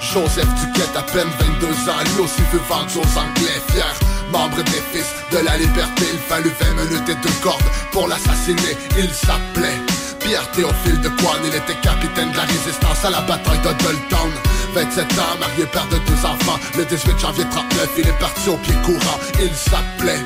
Joseph 0.00 0.48
Duquette, 0.58 0.96
à 0.96 1.02
peine 1.02 1.28
22 1.60 1.66
ans 1.90 2.02
Lui 2.16 2.24
aussi 2.24 2.42
fut 2.50 2.64
vendu 2.68 2.98
aux 2.98 3.18
Anglais, 3.18 3.60
fier 3.70 3.94
Membre 4.32 4.64
des 4.64 4.82
fils 4.90 5.06
de 5.30 5.44
la 5.44 5.56
liberté 5.58 6.04
Il 6.12 6.18
fallut 6.18 6.52
20 6.74 6.82
minutes 6.82 7.08
et 7.08 7.14
deux 7.14 7.34
cordes 7.42 7.62
pour 7.92 8.08
l'assassiner 8.08 8.76
Il 8.98 9.10
s'appelait 9.10 9.78
Pierre 10.20 10.50
Théophile 10.52 11.00
de 11.00 11.08
Coine 11.08 11.42
Il 11.44 11.54
était 11.54 11.80
capitaine 11.82 12.30
de 12.32 12.36
la 12.36 12.44
résistance 12.44 13.04
à 13.04 13.10
la 13.10 13.20
bataille 13.22 13.58
de 13.58 13.84
Dolton 13.84 14.30
27 14.74 15.04
ans, 15.18 15.38
marié 15.40 15.64
père 15.66 15.86
de 15.88 15.98
deux 15.98 16.26
enfants 16.26 16.58
Le 16.76 16.84
18 16.84 17.18
janvier 17.18 17.44
39, 17.50 17.88
il 17.98 18.08
est 18.08 18.18
parti 18.18 18.48
au 18.48 18.56
pied 18.56 18.74
courant 18.84 19.18
Il 19.40 19.54
s'appelait 19.54 20.24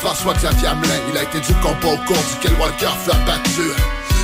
François-Xavier 0.00 0.68
Hamelin, 0.68 1.00
il 1.12 1.18
a 1.18 1.22
été 1.24 1.40
du 1.40 1.52
combat 1.60 1.92
au 1.92 1.98
cours 2.06 2.24
duquel 2.32 2.58
Walker 2.58 2.88
fut 3.04 3.10
abattu. 3.10 3.68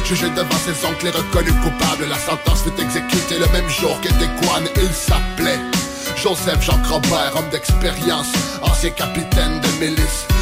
Jugé 0.07 0.31
devant 0.31 0.57
ses 0.65 0.87
oncles 0.87 1.09
et 1.09 1.11
reconnu 1.11 1.53
coupable, 1.61 2.07
la 2.09 2.19
sentence 2.19 2.63
fut 2.63 2.81
exécutée 2.81 3.39
le 3.39 3.47
même 3.53 3.69
jour 3.69 4.01
qu'était 4.01 4.31
Kwan. 4.41 4.65
Il 4.77 4.93
s'appelait 4.95 5.61
Joseph 6.17 6.63
Jean 6.63 6.81
Robert, 6.89 7.33
homme 7.37 7.49
d'expérience, 7.51 8.29
ancien 8.63 8.91
capitaine 8.91 9.61
de 9.61 9.66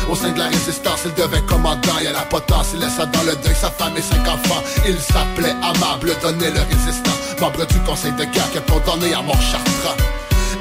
Au 0.09 0.14
sein 0.14 0.30
de 0.30 0.39
la 0.39 0.47
résistance, 0.47 1.01
il 1.07 1.14
devint 1.14 1.41
commandant 1.41 1.99
et 2.01 2.07
à 2.07 2.12
la 2.12 2.20
potence, 2.20 2.68
il 2.72 2.78
laissa 2.78 3.05
dans 3.07 3.22
le 3.24 3.35
deuil 3.35 3.55
sa 3.61 3.68
femme 3.68 3.95
et 3.97 4.03
cinq 4.03 4.22
enfants. 4.28 4.62
Il 4.87 4.97
s'appelait 5.01 5.57
Amable 5.61 6.14
Donné 6.22 6.51
le 6.51 6.61
résistant, 6.61 7.11
membre 7.41 7.66
du 7.66 7.80
conseil 7.80 8.12
de 8.12 8.24
guerre 8.24 8.49
qui 8.53 8.59
est 8.59 8.70
condamné 8.70 9.12
à 9.12 9.22
mort 9.22 9.41
chartrand. 9.43 9.97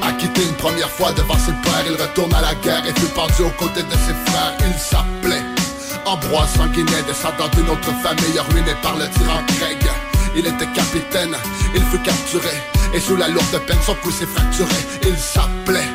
Acquitté 0.01 0.41
une 0.41 0.55
première 0.55 0.89
fois 0.89 1.11
devant 1.11 1.37
ses 1.37 1.51
pères, 1.61 1.85
il 1.85 2.01
retourne 2.01 2.33
à 2.33 2.41
la 2.41 2.55
guerre 2.55 2.83
et 2.87 2.99
fut 2.99 3.13
pendu 3.13 3.43
aux 3.43 3.63
côtés 3.63 3.83
de 3.83 3.91
ses 3.91 4.31
frères. 4.31 4.57
Il 4.65 4.79
s'appelait 4.79 5.43
Ambroise 6.05 6.49
Sanguinet, 6.57 7.03
descendant 7.05 7.49
d'une 7.53 7.69
autre 7.69 7.93
famille 8.01 8.39
ruinée 8.49 8.77
par 8.81 8.97
le 8.97 9.07
tyran 9.09 9.43
Craig. 9.59 9.85
Il 10.35 10.47
était 10.47 10.73
capitaine, 10.73 11.35
il 11.75 11.83
fut 11.83 12.01
capturé, 12.01 12.57
et 12.91 12.99
sous 12.99 13.17
la 13.17 13.27
lourde 13.27 13.61
peine 13.67 13.77
son 13.85 13.93
cou 14.01 14.09
s'est 14.09 14.25
fracturé. 14.25 14.73
Il 15.03 15.15
s'appelait 15.15 15.89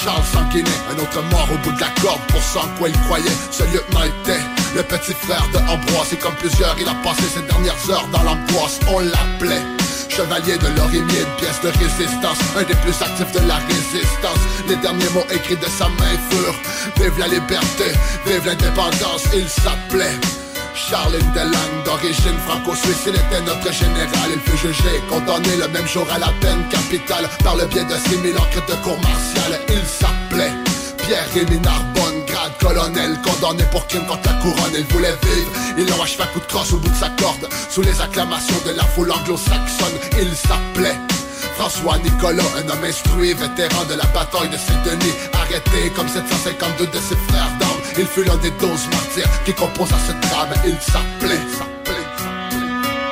Charles 0.00 0.24
Sanguinet, 0.32 0.70
un 0.90 0.98
autre 1.02 1.22
mort 1.30 1.48
au 1.52 1.58
bout 1.58 1.72
de 1.72 1.80
la 1.80 1.88
corde 2.00 2.20
pour 2.28 2.40
ce 2.40 2.58
en 2.58 2.68
quoi 2.78 2.88
il 2.88 2.98
croyait. 3.00 3.36
Ce 3.50 3.64
lieutenant 3.64 4.04
était 4.04 4.40
le 4.76 4.82
petit 4.84 5.12
frère 5.12 5.44
de 5.52 5.58
Ambroise, 5.58 6.12
et 6.12 6.16
comme 6.16 6.34
plusieurs, 6.34 6.76
il 6.78 6.88
a 6.88 6.94
passé 7.02 7.22
ses 7.34 7.42
dernières 7.42 7.90
heures 7.90 8.06
dans 8.12 8.22
l'angoisse. 8.22 8.78
On 8.88 9.00
l'appelait 9.00 9.62
Chevalier 10.08 10.56
de 10.58 10.68
l'Orimier, 10.76 11.20
une 11.20 11.36
pièce 11.36 11.60
de 11.62 11.68
résistance 11.68 12.38
Un 12.56 12.62
des 12.62 12.74
plus 12.74 12.94
actifs 13.02 13.32
de 13.32 13.46
la 13.46 13.56
résistance 13.56 14.42
Les 14.68 14.76
derniers 14.76 15.08
mots 15.14 15.26
écrits 15.30 15.56
de 15.56 15.66
sa 15.66 15.88
main 15.88 16.16
furent 16.30 16.58
Vive 16.96 17.18
la 17.18 17.28
liberté, 17.28 17.92
vive 18.26 18.46
l'indépendance 18.46 19.24
Il 19.34 19.48
s'appelait 19.48 20.18
Charles 20.78 21.18
Delang, 21.34 21.82
d'origine 21.84 22.38
franco-suisse, 22.46 23.02
il 23.06 23.16
était 23.16 23.42
notre 23.44 23.72
général. 23.72 24.30
Il 24.32 24.40
fut 24.40 24.56
jugé 24.56 25.02
condamné 25.08 25.56
le 25.56 25.66
même 25.68 25.86
jour 25.88 26.06
à 26.12 26.18
la 26.18 26.28
peine 26.40 26.62
capitale 26.70 27.28
par 27.42 27.56
le 27.56 27.66
biais 27.66 27.84
de 27.84 27.94
6000 27.94 28.38
encres 28.38 28.64
de 28.66 28.74
cour 28.84 28.96
martiale. 29.00 29.60
Il 29.68 29.84
s'appelait 29.84 30.52
Pierre-Rémy 30.98 31.58
Narbonne, 31.60 32.24
grade 32.26 32.56
colonel, 32.60 33.18
condamné 33.22 33.64
pour 33.72 33.86
crime 33.88 34.06
contre 34.06 34.28
la 34.30 34.34
couronne. 34.34 34.74
Il 34.78 34.84
voulait 34.84 35.16
vivre, 35.22 35.50
ils 35.76 35.86
l'ont 35.88 36.02
achevé 36.02 36.22
à 36.22 36.26
coup 36.26 36.40
de 36.40 36.46
crosse 36.46 36.72
au 36.72 36.76
bout 36.76 36.90
de 36.90 36.96
sa 36.96 37.08
corde, 37.10 37.48
sous 37.68 37.82
les 37.82 38.00
acclamations 38.00 38.60
de 38.64 38.70
la 38.70 38.84
foule 38.84 39.10
anglo-saxonne. 39.10 39.98
Il 40.20 40.30
s'appelait 40.36 40.96
François 41.56 41.98
Nicolas, 41.98 42.44
un 42.56 42.68
homme 42.70 42.84
instruit, 42.84 43.34
vétéran 43.34 43.84
de 43.90 43.94
la 43.94 44.06
bataille 44.14 44.48
de 44.48 44.56
Saint-Denis, 44.56 45.12
arrêté 45.34 45.90
comme 45.96 46.08
752 46.08 46.86
de 46.86 47.00
ses 47.00 47.16
frères. 47.28 47.67
Il 47.96 48.06
fut 48.06 48.24
l'un 48.24 48.36
des 48.36 48.50
douze 48.52 48.88
martyrs 48.90 49.44
qui 49.44 49.52
composent 49.54 49.92
à 49.92 49.98
ce 50.06 50.12
drame. 50.28 50.52
Il 50.64 50.78
s'appelait, 50.80 51.40
s'appelait, 51.56 52.06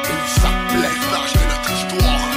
il 0.05 0.41
s'appelait, 0.41 0.97
l'âge 1.13 1.33
de 1.33 1.45
notre 1.51 1.71
histoire. 1.73 2.29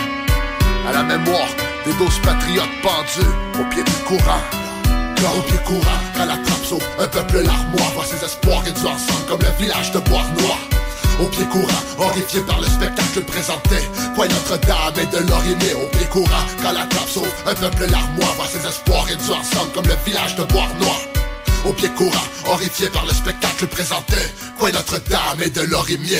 À 0.87 0.93
la 0.93 1.03
mémoire 1.03 1.49
des 1.85 1.93
douze 1.93 2.19
patriotes 2.23 2.81
pendus 2.81 3.27
au 3.59 3.63
pied 3.69 3.83
du 3.83 3.91
courant. 4.07 4.41
Cœur 5.15 5.37
au 5.37 5.41
pied 5.41 5.59
courant, 5.65 5.99
quand 6.15 6.25
la 6.25 6.37
trappe 6.37 6.59
un 6.99 7.07
peuple 7.07 7.41
larmois 7.41 7.91
voit 7.95 8.05
ses 8.05 8.23
espoirs 8.23 8.61
réduits 8.61 8.87
ensemble 8.87 9.25
comme 9.27 9.41
le 9.41 9.63
village 9.63 9.91
de 9.91 9.99
Bois-Noir. 9.99 10.57
Au 11.19 11.25
pied 11.25 11.45
courant, 11.45 11.83
horrifié 11.97 12.41
par 12.41 12.61
le 12.61 12.67
spectacle 12.67 13.21
présenté 13.23 13.75
Quoi 14.15 14.27
Notre-Dame 14.27 14.93
et 15.01 15.05
de 15.07 15.27
l'Orimier 15.27 15.73
Au 15.73 15.87
pied 15.97 16.05
courant, 16.05 16.45
quand 16.61 16.71
la 16.71 16.85
trappe 16.85 17.25
Un 17.45 17.55
peuple 17.55 17.91
larmois 17.91 18.33
voit 18.37 18.47
ses 18.47 18.65
espoirs 18.65 19.03
réduits 19.05 19.33
ensemble 19.33 19.71
Comme 19.73 19.87
le 19.87 19.97
village 20.05 20.35
de 20.35 20.43
Bois-Noir 20.43 21.18
au 21.65 21.73
pied 21.73 21.89
courant, 21.89 22.27
horrifié 22.45 22.87
par 22.89 23.05
le 23.05 23.13
spectacle 23.13 23.67
présenté. 23.67 24.15
Quoi 24.57 24.71
Notre-Dame 24.71 25.41
et 25.43 25.49
de 25.49 25.61
l'Orimier. 25.61 26.19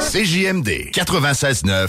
CJMD 0.00 0.90
96.9 0.92 1.88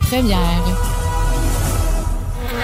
première. 0.01 1.00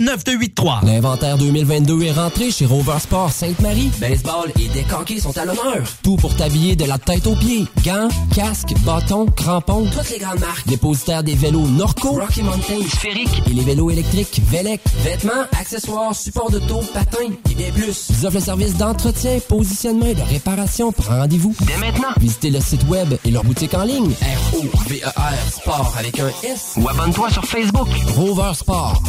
581-984-9283. 0.00 0.86
L'inventaire 0.86 1.38
2022 1.38 2.02
est 2.02 2.12
rentré 2.12 2.50
chez 2.50 2.66
Rover 2.66 2.98
Sport 2.98 3.30
Sainte-Marie. 3.30 3.90
Baseball 4.00 4.50
et 4.60 4.68
décanqués 4.68 5.20
sont 5.20 5.36
à 5.36 5.44
l'honneur. 5.44 5.84
Tout 6.02 6.16
pour 6.16 6.34
t'habiller 6.34 6.74
de 6.76 6.84
la 6.84 6.98
tête 6.98 7.26
aux 7.26 7.36
pieds. 7.36 7.66
Gants, 7.84 8.08
casques, 8.34 8.74
bâtons, 8.84 9.26
crampons. 9.26 9.86
Toutes 9.90 10.10
les 10.10 10.18
grandes 10.18 10.40
marques. 10.40 10.66
Dépositaire 10.66 11.22
des 11.22 11.34
vélos 11.34 11.66
Norco, 11.68 12.12
Rocky 12.12 12.42
Mountain, 12.42 12.82
Sphérique 12.88 13.42
et 13.46 13.52
les 13.52 13.62
vélos 13.62 13.90
électriques 13.90 14.40
Velec. 14.50 14.80
Vêtements, 15.02 15.44
accessoires, 15.58 16.14
supports 16.14 16.50
de 16.50 16.58
taux, 16.60 16.82
patins 16.94 17.18
et 17.50 17.54
bien 17.54 17.70
plus. 17.70 18.08
Ils 18.10 18.26
offrent 18.26 18.36
le 18.36 18.42
service 18.42 18.76
d'entretien, 18.76 19.38
positionnement 19.48 20.06
et 20.06 20.14
de 20.14 20.22
réparation. 20.22 20.92
Prends 20.92 21.18
rendez-vous 21.18 21.54
dès 21.62 21.76
maintenant. 21.76 22.08
Visitez 22.18 22.50
le 22.50 22.60
site 22.60 22.84
web 22.88 23.14
et 23.24 23.30
leur 23.30 23.44
boutique 23.44 23.74
en 23.74 23.84
ligne. 23.84 24.10
R-O-V-E-R 24.10 25.52
Sport 25.52 25.94
avec 25.98 26.18
un 26.20 26.28
S. 26.44 26.74
Ou 26.76 26.88
abonne-toi 26.88 27.30
sur 27.30 27.44
Facebook. 27.44 27.88
Rover 28.16 28.52
Sport. 28.54 29.02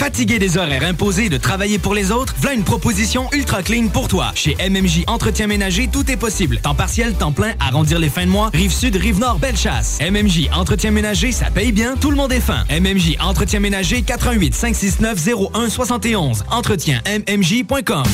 Fatigué 0.00 0.38
des 0.38 0.56
horaires 0.56 0.82
imposés 0.82 1.28
de 1.28 1.36
travailler 1.36 1.78
pour 1.78 1.92
les 1.92 2.10
autres, 2.10 2.34
voilà 2.38 2.56
une 2.56 2.64
proposition 2.64 3.28
ultra 3.32 3.62
clean 3.62 3.88
pour 3.88 4.08
toi. 4.08 4.32
Chez 4.34 4.56
MMJ 4.56 5.04
Entretien 5.06 5.46
Ménager, 5.46 5.90
tout 5.92 6.10
est 6.10 6.16
possible. 6.16 6.58
Temps 6.58 6.74
partiel, 6.74 7.12
temps 7.12 7.32
plein, 7.32 7.52
arrondir 7.60 7.98
les 7.98 8.08
fins 8.08 8.24
de 8.24 8.30
mois, 8.30 8.48
rive 8.54 8.72
sud, 8.72 8.96
rive 8.96 9.18
nord, 9.18 9.38
belle 9.38 9.58
chasse. 9.58 9.98
MMJ 10.00 10.48
Entretien 10.54 10.90
Ménager, 10.90 11.32
ça 11.32 11.50
paye 11.50 11.70
bien, 11.70 11.96
tout 12.00 12.10
le 12.10 12.16
monde 12.16 12.32
est 12.32 12.40
fin. 12.40 12.64
MMJ 12.70 13.18
Entretien 13.20 13.60
Ménager, 13.60 14.00
88 14.00 14.54
569 14.54 15.18
0171. 15.52 16.44
Entretien 16.50 17.02
MMJ.com. 17.04 18.04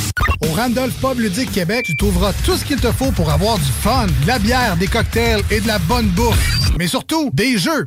Au 0.41 0.53
Randolph 0.55 0.95
Pub 1.01 1.21
Ludique 1.21 1.53
Québec, 1.53 1.85
tu 1.87 1.95
trouveras 1.95 2.33
tout 2.45 2.57
ce 2.57 2.65
qu'il 2.65 2.81
te 2.81 2.91
faut 2.91 3.13
pour 3.13 3.31
avoir 3.31 3.59
du 3.59 3.71
fun, 3.81 4.09
de 4.23 4.27
la 4.27 4.41
bière, 4.41 4.77
des 4.77 4.89
cocktails 4.89 5.45
et 5.53 5.61
de 5.61 5.69
la 5.69 5.79
bonne 5.79 6.09
bouffe. 6.09 6.73
Mais 6.81 6.89
surtout, 6.89 7.31
des 7.33 7.57
jeux. 7.59 7.87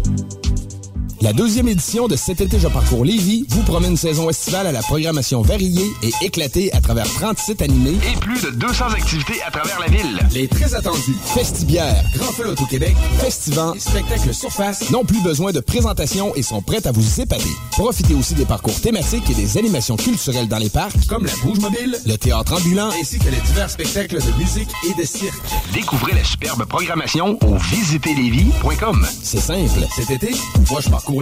La 1.23 1.31
deuxième 1.31 1.69
édition 1.69 2.09
de 2.09 2.17
Cet 2.17 2.41
été, 2.41 2.59
je 2.59 2.67
parcours 2.67 3.05
Lévis 3.05 3.45
vous 3.47 3.63
promet 3.63 3.87
une 3.87 3.95
saison 3.95 4.29
estivale 4.29 4.67
à 4.67 4.73
la 4.73 4.81
programmation 4.81 5.41
variée 5.41 5.87
et 6.01 6.11
éclatée 6.21 6.69
à 6.73 6.81
travers 6.81 7.05
30 7.05 7.37
sites 7.37 7.61
animés 7.61 7.97
Et 8.11 8.19
plus 8.19 8.41
de 8.41 8.49
200 8.49 8.89
activités 8.89 9.41
à 9.47 9.49
travers 9.49 9.79
la 9.79 9.87
ville. 9.87 10.19
Les 10.33 10.49
très 10.49 10.75
attendus 10.75 11.15
Festibière, 11.33 12.03
Grand 12.13 12.33
Feu 12.33 12.53
au 12.61 12.65
Québec, 12.65 12.93
Festivant 13.19 13.73
et 13.73 13.79
Spectacle 13.79 14.33
Surface 14.33 14.91
n'ont 14.91 15.05
plus 15.05 15.21
besoin 15.23 15.53
de 15.53 15.61
présentation 15.61 16.35
et 16.35 16.43
sont 16.43 16.61
prêts 16.61 16.85
à 16.85 16.91
vous 16.91 17.21
épater. 17.21 17.55
Profitez 17.71 18.15
aussi 18.15 18.33
des 18.33 18.45
parcours 18.45 18.81
thématiques 18.81 19.29
et 19.29 19.33
des 19.33 19.57
animations 19.57 19.95
culturelles 19.95 20.49
dans 20.49 20.57
les 20.59 20.69
parcs, 20.69 21.07
comme 21.07 21.25
la 21.25 21.33
Bouge 21.41 21.59
Mobile, 21.59 21.97
le 22.05 22.17
théâtre 22.17 22.59
ambulant, 22.59 22.89
ainsi 22.99 23.17
que 23.19 23.29
les 23.29 23.39
divers 23.39 23.69
spectacles 23.69 24.17
de 24.17 24.37
musique 24.37 24.69
et 24.89 25.01
de 25.01 25.07
cirque. 25.07 25.39
Découvrez 25.73 26.15
la 26.15 26.23
superbe 26.25 26.65
programmation 26.65 27.39
au 27.45 27.55
visitezlévis.com. 27.55 29.07
C'est 29.21 29.39
simple. 29.39 29.87
Cet 29.95 30.11
été, 30.11 30.31
moi 30.69 30.81
je 30.81 30.89
parcours 30.89 31.12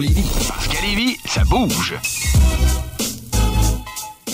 Parce 0.48 0.68
qu'à 0.68 0.80
Lévis, 0.80 1.18
ça 1.26 1.44
bouge. 1.44 1.94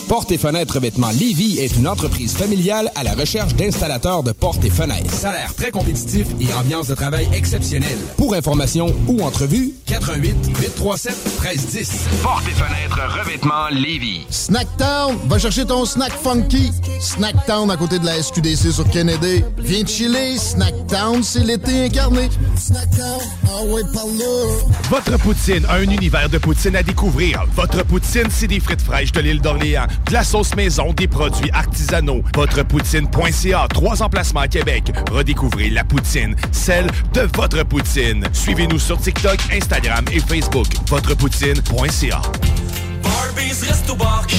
Portes 0.08 0.32
et 0.32 0.38
fenêtres 0.38 0.76
revêtement 0.76 1.10
Lévis 1.10 1.58
est 1.58 1.76
une 1.76 1.86
entreprise 1.86 2.34
familiale 2.34 2.90
à 2.94 3.02
la 3.02 3.12
recherche 3.12 3.54
d'installateurs 3.54 4.22
de 4.22 4.32
portes 4.32 4.64
et 4.64 4.70
fenêtres. 4.70 5.12
Salaire 5.12 5.54
très 5.54 5.70
compétitif 5.70 6.28
et 6.40 6.50
ambiance 6.54 6.88
de 6.88 6.94
travail 6.94 7.28
exceptionnelle. 7.34 7.98
Pour 8.16 8.32
information 8.32 8.86
ou 9.06 9.20
entrevue, 9.20 9.74
88 9.86 10.34
837 10.58 11.12
1310. 11.42 11.90
Portes 12.22 12.44
et 12.48 12.52
fenêtres 12.52 13.18
revêtement 13.20 13.68
Lévis. 13.70 14.22
Snacktown, 14.30 15.18
va 15.26 15.38
chercher 15.38 15.66
ton 15.66 15.84
snack 15.84 16.12
funky. 16.12 16.72
Snacktown 17.00 17.70
à 17.70 17.76
côté 17.76 17.98
de 17.98 18.06
la 18.06 18.22
SQDC 18.22 18.72
sur 18.72 18.88
Kennedy. 18.88 19.44
Viens 19.58 19.84
chiller, 19.84 20.38
Snacktown, 20.38 21.22
c'est 21.22 21.44
l'été 21.44 21.84
incarné. 21.84 22.30
Snacktown, 22.56 23.20
ah 23.44 23.64
ouais, 23.64 23.82
par 23.92 24.06
là. 24.06 24.54
Votre 24.88 25.18
poutine, 25.18 25.66
un 25.68 25.82
univers 25.82 26.30
de 26.30 26.38
poutine 26.38 26.76
à 26.76 26.82
découvrir. 26.82 27.44
Votre 27.54 27.84
poutine, 27.84 28.28
c'est 28.30 28.46
des 28.46 28.60
frites 28.60 28.80
fraîches 28.80 29.12
de 29.12 29.20
l'île 29.20 29.42
d'Orléans, 29.42 29.86
de 30.06 30.12
la 30.12 30.24
sauce 30.24 30.54
maison, 30.54 30.92
des 30.92 31.08
produits 31.08 31.50
artisanaux. 31.52 32.22
Votrepoutine.ca, 32.34 33.66
trois 33.68 34.02
emplacements 34.02 34.40
à 34.40 34.48
Québec. 34.48 34.92
Redécouvrez 35.10 35.70
la 35.70 35.84
poutine, 35.84 36.34
celle 36.52 36.86
de 37.12 37.28
votre 37.34 37.62
poutine. 37.64 38.24
Suivez-nous 38.32 38.78
sur 38.78 38.98
TikTok, 38.98 39.38
Instagram 39.52 40.04
et 40.12 40.20
Facebook. 40.20 40.66
Votrepoutine.ca. 40.88 42.22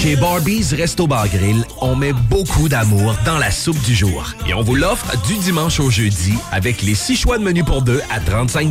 Chez 0.02 0.16
Barbies 0.16 0.74
Resto 0.78 1.08
Bar 1.08 1.28
Grill, 1.28 1.66
on 1.82 1.94
met 1.94 2.14
beaucoup 2.14 2.70
d'amour 2.70 3.16
dans 3.26 3.38
la 3.38 3.52
soupe 3.52 3.80
du 3.82 3.94
jour. 3.94 4.34
Et 4.48 4.54
on 4.54 4.62
vous 4.62 4.76
l'offre 4.76 5.06
du 5.28 5.36
dimanche 5.36 5.82
au 5.82 5.90
jeudi 5.90 6.36
avec 6.54 6.82
les 6.82 6.96
six 6.96 7.18
choix 7.18 7.38
de 7.38 7.44
menu 7.44 7.66
pour 7.66 7.82
deux 7.82 8.02
à 8.10 8.22
35 8.22 8.70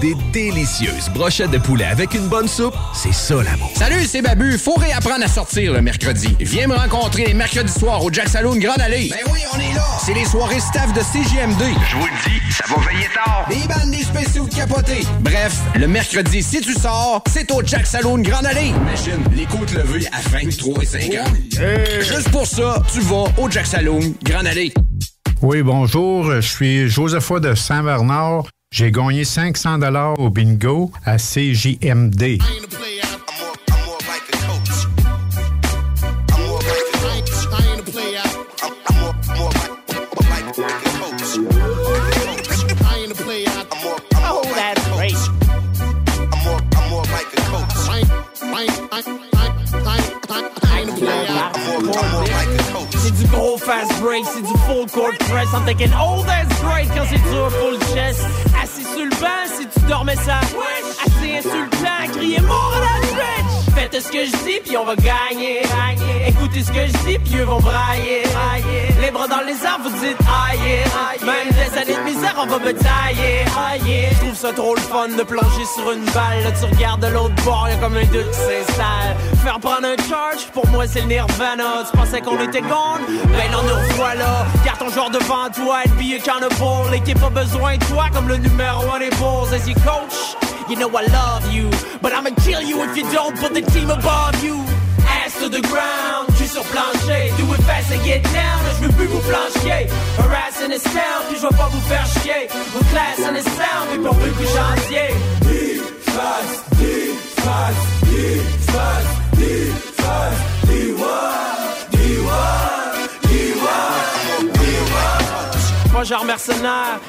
Des 0.00 0.14
délicieuses 0.32 1.08
brochettes 1.12 1.50
de 1.50 1.58
poulet 1.58 1.86
avec 1.86 2.14
une 2.14 2.28
bonne 2.28 2.46
soupe, 2.46 2.74
c'est 2.94 3.12
ça 3.12 3.34
l'amour. 3.42 3.72
Salut, 3.74 4.06
c'est 4.06 4.22
Babu. 4.22 4.58
Faut 4.58 4.74
réapprendre 4.74 5.24
à 5.24 5.28
sortir 5.28 5.72
le 5.72 5.82
mercredi. 5.82 6.36
Viens 6.38 6.68
me 6.68 6.76
rencontrer 6.76 7.26
les 7.26 7.34
mercredis 7.34 7.72
soirs 7.72 8.04
au 8.04 8.12
Jack 8.12 8.28
Saloon 8.28 8.56
Grande 8.56 8.80
Allée. 8.80 9.10
Ben 9.10 9.32
oui, 9.32 9.40
on 9.52 9.58
est 9.58 9.74
là. 9.74 9.84
C'est 10.04 10.14
les 10.14 10.24
soirées 10.24 10.60
staff 10.60 10.92
de 10.92 11.00
CGMD. 11.00 11.62
Je 11.90 11.96
vous 11.96 12.06
le 12.06 12.30
dis, 12.30 12.52
ça 12.52 12.64
va 12.68 12.76
veiller 12.88 13.08
tard. 13.12 13.46
Des 13.48 13.66
bandes, 13.66 13.90
des 13.90 14.04
spéciaux 14.04 14.46
de 14.46 14.54
capotés. 14.54 15.04
Bref, 15.20 15.56
le 15.74 15.88
mercredi, 15.88 16.44
si 16.44 16.60
tu 16.60 16.74
sors, 16.74 17.24
c'est 17.28 17.50
au 17.50 17.60
Jack 17.64 17.86
Saloon 17.86 18.18
Grande 18.18 18.46
Allée. 18.46 18.68
Imagine, 18.68 19.19
les 19.34 19.46
côtes 19.46 19.72
levées 19.72 20.06
à 20.12 20.20
23 20.28 20.82
et 20.82 20.86
50. 20.86 21.28
Juste 22.00 22.30
pour 22.30 22.46
ça, 22.46 22.82
tu 22.92 23.00
vas 23.00 23.24
au 23.38 23.50
Jack 23.50 23.66
Saloon 23.66 24.14
Grande 24.22 24.46
Allée. 24.46 24.72
Oui, 25.42 25.62
bonjour. 25.62 26.30
Je 26.32 26.40
suis 26.40 26.88
Josepha 26.88 27.40
de 27.40 27.54
Saint-Bernard. 27.54 28.44
J'ai 28.72 28.90
gagné 28.92 29.24
500 29.24 29.78
dollars 29.78 30.18
au 30.18 30.30
bingo 30.30 30.92
à 31.04 31.16
CJMD. 31.16 32.38
C'est 52.98 53.14
du 53.14 53.26
gros 53.26 53.58
fast 53.58 54.00
break, 54.00 54.24
c'est 54.26 54.42
du 54.42 54.58
full 54.66 54.86
court 54.90 55.16
press. 55.18 55.48
I'm 55.54 55.64
thinking, 55.64 55.92
oh, 55.98 56.22
that's 56.26 56.60
great 56.62 56.88
quand 56.94 57.06
c'est 57.08 57.22
dur 57.30 57.50
full 57.50 57.78
chest. 57.94 58.20
Assis 58.62 58.84
sur 58.84 59.04
le 59.04 59.20
banc, 59.20 59.46
si 59.58 59.66
tu 59.66 59.80
dormais 59.86 60.16
ça. 60.16 60.40
Assez 61.04 61.38
insultant, 61.38 62.12
crier 62.12 62.40
bitch. 62.40 62.99
Faites 63.90 64.02
ce 64.02 64.12
que 64.12 64.24
je 64.24 64.30
dis, 64.44 64.60
puis 64.64 64.76
on 64.76 64.84
va 64.84 64.94
gagner. 64.94 65.62
Écoutez 66.26 66.62
ce 66.62 66.70
que 66.70 66.86
je 66.86 66.92
dis, 67.08 67.18
puis 67.18 67.38
eux 67.38 67.44
vont 67.44 67.60
brailler. 67.60 68.22
Les 69.00 69.10
bras 69.10 69.26
dans 69.26 69.40
les 69.40 69.64
arbres, 69.64 69.88
vous 69.88 70.06
dites 70.06 70.16
aïe. 70.20 70.84
Même 71.24 71.48
des 71.50 71.78
années 71.78 71.96
de 71.96 72.14
misère, 72.14 72.34
on 72.38 72.46
va 72.46 72.58
me 72.58 72.72
tailler. 72.72 74.10
Trouve 74.20 74.34
ça 74.34 74.52
trop 74.52 74.74
le 74.74 74.80
fun 74.80 75.08
de 75.08 75.22
plonger 75.22 75.64
sur 75.74 75.90
une 75.92 76.04
balle. 76.06 76.44
Là, 76.44 76.52
tu 76.52 76.66
regardes 76.66 77.00
de 77.00 77.08
l'autre 77.08 77.34
bord, 77.44 77.66
y'a 77.68 77.76
comme 77.76 77.96
un 77.96 78.04
doute 78.04 78.30
qui 78.30 78.38
s'installe. 78.38 79.16
Faire 79.42 79.58
prendre 79.58 79.86
un 79.86 79.96
charge, 80.08 80.46
pour 80.52 80.66
moi 80.68 80.86
c'est 80.86 81.00
le 81.00 81.06
nirvana. 81.06 81.84
Tu 81.90 81.96
pensais 81.96 82.20
qu'on 82.20 82.38
était 82.40 82.60
gone? 82.60 83.02
Ben 83.08 83.50
non, 83.50 83.62
nous 83.62 83.74
revoilà. 83.74 84.46
Garde 84.64 84.78
ton 84.78 84.90
joueur 84.90 85.10
devant 85.10 85.48
toi, 85.54 85.78
NBA 85.86 86.16
accountable. 86.22 86.90
L'équipe 86.92 87.22
a 87.22 87.30
besoin 87.30 87.76
de 87.76 87.84
toi 87.86 88.04
comme 88.12 88.28
le 88.28 88.36
numéro 88.36 88.84
1 88.94 88.98
des 89.00 89.10
Bulls. 89.10 89.52
As 89.54 89.66
your 89.66 89.76
coach, 89.82 90.36
you 90.70 90.76
know 90.76 90.88
I 90.88 91.02
love 91.06 91.52
you. 91.52 91.68
But 92.00 92.12
I'ma 92.14 92.30
kill 92.46 92.62
you 92.62 92.82
if 92.84 92.96
you 92.96 93.02
don't 93.10 93.36
put 93.36 93.52
the 93.52 93.62
team 93.62 93.90
above 93.90 94.42
you. 94.44 94.56
Ass 95.18 95.38
to 95.40 95.48
the 95.48 95.60
ground, 95.62 96.28
tu 96.38 96.46
sur 96.46 96.62
plancher. 96.72 97.32
Do 97.36 97.52
it 97.54 97.62
fast 97.66 97.90
and 97.92 98.02
get 98.04 98.22
down, 98.32 98.60
je 98.78 98.86
veux 98.86 98.92
plus 98.92 99.06
vous 99.06 99.20
plancher. 99.20 99.88
Harass 100.18 100.62
in 100.62 100.70
this 100.70 100.84
town, 100.84 101.20
puis 101.28 101.36
je 101.36 101.42
vais 101.42 101.56
pas 101.56 101.68
vous 101.68 101.80
faire 101.90 102.06
chier. 102.22 102.48
Vos 102.72 102.84
class 102.92 103.18
in 103.18 103.34
this 103.34 103.44
sound, 103.58 103.88
puis 103.90 103.98
pour 103.98 104.16
plus 104.16 104.32
que 104.32 104.46
chantier. 104.46 105.08
Defense, 105.42 106.52
defense, 106.78 107.80
defense, 108.06 109.08
defense, 109.32 110.38
D1, 110.68 111.50
D1, 111.92 112.40
D1, 113.26 113.90
Moi 115.92 116.04
genre 116.04 116.24
mercenaire, 116.24 117.00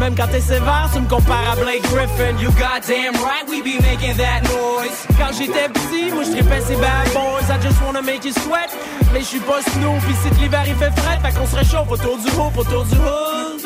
Même 0.00 0.14
quand 0.16 0.26
t'es 0.26 0.40
sévère, 0.40 0.90
tu 0.92 1.00
me 1.00 1.08
compares 1.08 1.52
à 1.52 1.56
Blake 1.56 1.82
Griffin. 1.82 2.36
You 2.40 2.50
goddamn 2.52 3.14
right, 3.22 3.48
we 3.48 3.62
be 3.62 3.80
making 3.80 4.16
that 4.16 4.42
noise. 4.42 5.06
Quand 5.16 5.32
j'étais 5.36 5.68
petit, 5.68 6.10
moi 6.12 6.24
je 6.24 6.32
tripais 6.32 6.60
ces 6.60 6.76
bad 6.76 7.12
boys. 7.12 7.48
I 7.48 7.60
just 7.62 7.80
wanna 7.84 8.02
make 8.02 8.24
you 8.24 8.32
sweat. 8.32 8.70
Mais 9.12 9.20
je 9.20 9.26
suis 9.26 9.40
pas 9.40 9.62
Snoopy, 9.62 10.14
si 10.22 10.40
l'hiver 10.40 10.64
il 10.66 10.74
fait 10.74 10.90
frais. 11.00 11.18
Fait 11.22 11.38
qu'on 11.38 11.46
se 11.46 11.56
réchauffe 11.56 11.90
autour 11.90 12.18
du 12.18 12.28
hoop, 12.30 12.56
autour 12.58 12.84
du 12.84 12.96
hood 12.96 13.61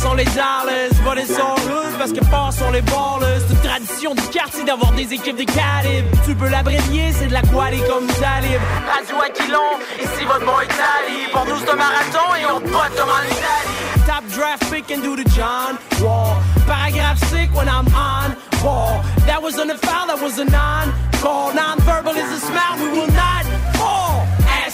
sont 0.00 0.14
les 0.14 0.24
Dallas, 0.24 0.96
volés 1.04 1.26
sont 1.26 1.54
rudes 1.68 1.98
parce 1.98 2.12
que 2.12 2.24
forts 2.24 2.52
sont 2.52 2.70
les 2.70 2.80
ballers. 2.80 3.40
C'est 3.48 3.62
tradition 3.62 4.14
du 4.14 4.22
quartier 4.32 4.64
d'avoir 4.64 4.92
des 4.92 5.12
équipes 5.12 5.36
de 5.36 5.44
calibre. 5.44 6.08
Tu 6.24 6.34
peux 6.34 6.48
l'abrévier, 6.48 7.12
c'est 7.12 7.26
de 7.26 7.32
la 7.32 7.42
qualité 7.42 7.86
comme 7.86 8.06
Talib. 8.06 8.60
Radio 8.88 9.16
Aquilon, 9.26 9.70
ici 9.98 10.24
votre 10.24 10.46
boy 10.46 10.66
Tally. 10.68 11.28
Pour 11.32 11.44
nous 11.44 11.58
c'est 11.60 11.70
un 11.70 11.76
marathon 11.76 12.28
et 12.40 12.46
on 12.46 12.60
te 12.60 12.70
comme 12.98 13.10
en 13.10 13.24
Italie. 13.36 14.06
Top 14.06 14.24
draft 14.34 14.64
pick 14.72 14.90
and 14.90 15.02
do 15.02 15.16
the 15.16 15.28
John 15.36 15.76
Wall. 16.00 16.36
Paragraph 16.66 17.18
sick 17.28 17.50
when 17.54 17.68
I'm 17.68 17.86
on 17.94 18.34
ball. 18.62 19.02
That 19.26 19.42
wasn't 19.42 19.70
a 19.70 19.78
foul, 19.78 20.06
that 20.06 20.20
was 20.22 20.38
a 20.38 20.44
non-call. 20.44 21.52
Non-verbal 21.54 22.16
is 22.16 22.30
a 22.32 22.40
smile, 22.40 22.76
we 22.82 22.88
will 22.96 23.12
not 23.12 23.44
fall. 23.76 24.26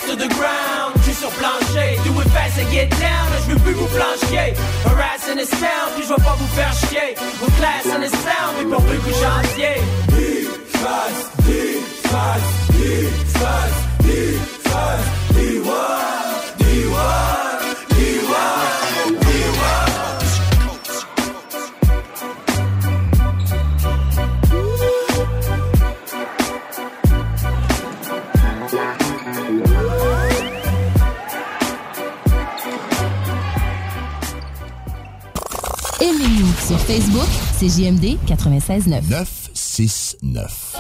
To 0.07 0.15
the 0.15 0.29
ground, 0.29 0.95
sur 1.13 1.31
plancher, 1.31 1.99
do 2.05 2.21
it 2.21 2.29
fast 2.29 2.59
get 2.71 2.89
down, 2.91 3.27
je 3.43 3.53
veux 3.53 3.59
plus 3.59 3.73
vous 3.73 3.89
flancher. 3.89 4.55
Harass 4.85 5.29
in 5.29 5.37
this 5.37 5.51
town, 5.51 5.91
puis 5.97 6.05
je 6.05 6.09
vais 6.09 6.23
pas 6.23 6.37
vous 6.39 6.47
faire 6.55 6.73
chier. 6.73 7.17
Vos 7.41 7.51
class 7.59 7.85
this 8.01 8.13
town, 8.23 8.55
mais 8.57 8.71
pour 8.71 8.85
plus 8.85 8.99
que 8.99 9.13
sur 36.67 36.81
Facebook, 36.81 37.29
c'est 37.59 37.69
JMD 37.69 38.19
96.9. 38.27 39.03
969. 39.09 40.77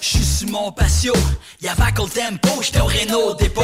J'suis 0.00 0.24
sur 0.24 0.48
mon 0.48 0.70
patio, 0.70 1.12
y'avait 1.60 1.92
tempo, 1.92 2.62
j'étais 2.62 2.80
au 2.80 2.84
Renault 2.84 3.34
dépôt. 3.34 3.62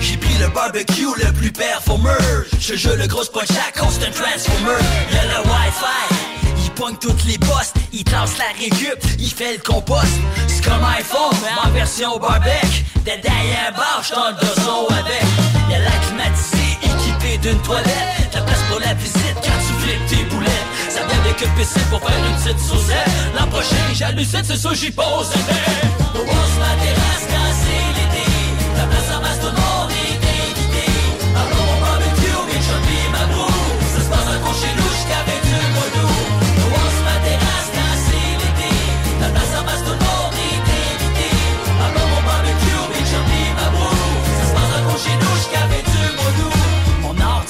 J'ai 0.00 0.16
pris 0.16 0.34
le 0.38 0.48
barbecue 0.48 1.06
le 1.22 1.32
plus 1.32 1.50
performeur. 1.50 2.20
Je 2.58 2.74
joue 2.74 2.96
le 2.96 3.06
gros 3.06 3.24
punch 3.24 3.50
à 3.50 3.78
constant 3.78 4.10
transformer. 4.12 4.78
Y'a 5.12 5.24
le 5.24 5.48
Wi-Fi, 5.48 6.39
il 6.70 6.82
pogne 6.82 6.96
toutes 7.00 7.24
les 7.24 7.38
postes, 7.38 7.74
il 7.92 8.04
trace 8.04 8.36
la 8.38 8.44
récup, 8.58 8.98
il 9.18 9.30
fait 9.30 9.56
le 9.56 9.62
compost. 9.62 10.06
C'est 10.46 10.64
comme 10.64 10.82
iPhone, 10.98 11.36
en 11.64 11.70
version 11.70 12.18
barbecue. 12.18 12.84
T'es 13.04 13.18
derrière 13.18 13.72
bar, 13.76 14.02
j't'en 14.02 14.32
deux 14.40 14.62
son 14.62 14.86
avec. 14.94 15.22
Y'a 15.70 15.78
la 15.78 15.90
climatisée, 16.06 16.78
équipée 16.82 17.38
d'une 17.38 17.60
toilette. 17.62 18.34
La 18.34 18.42
place 18.42 18.62
pour 18.70 18.80
la 18.80 18.94
visite 18.94 19.36
quand 19.36 19.58
tu 19.66 19.72
flippes 19.82 20.06
tes 20.06 20.24
boulettes. 20.24 20.50
Ça 20.88 21.00
vient 21.06 21.20
avec 21.20 21.40
une 21.40 21.54
piscine 21.54 21.82
pour 21.90 22.00
faire 22.00 22.18
une 22.18 22.36
petite 22.36 22.60
saucette. 22.60 23.10
L'an 23.38 23.46
prochain, 23.46 23.76
j'hallucine, 23.94 24.42
c'est 24.44 24.56
ça, 24.56 24.74
j'y 24.74 24.90
pose. 24.90 25.30
On 26.14 26.24
ma 26.24 26.82
terrasse 26.82 27.29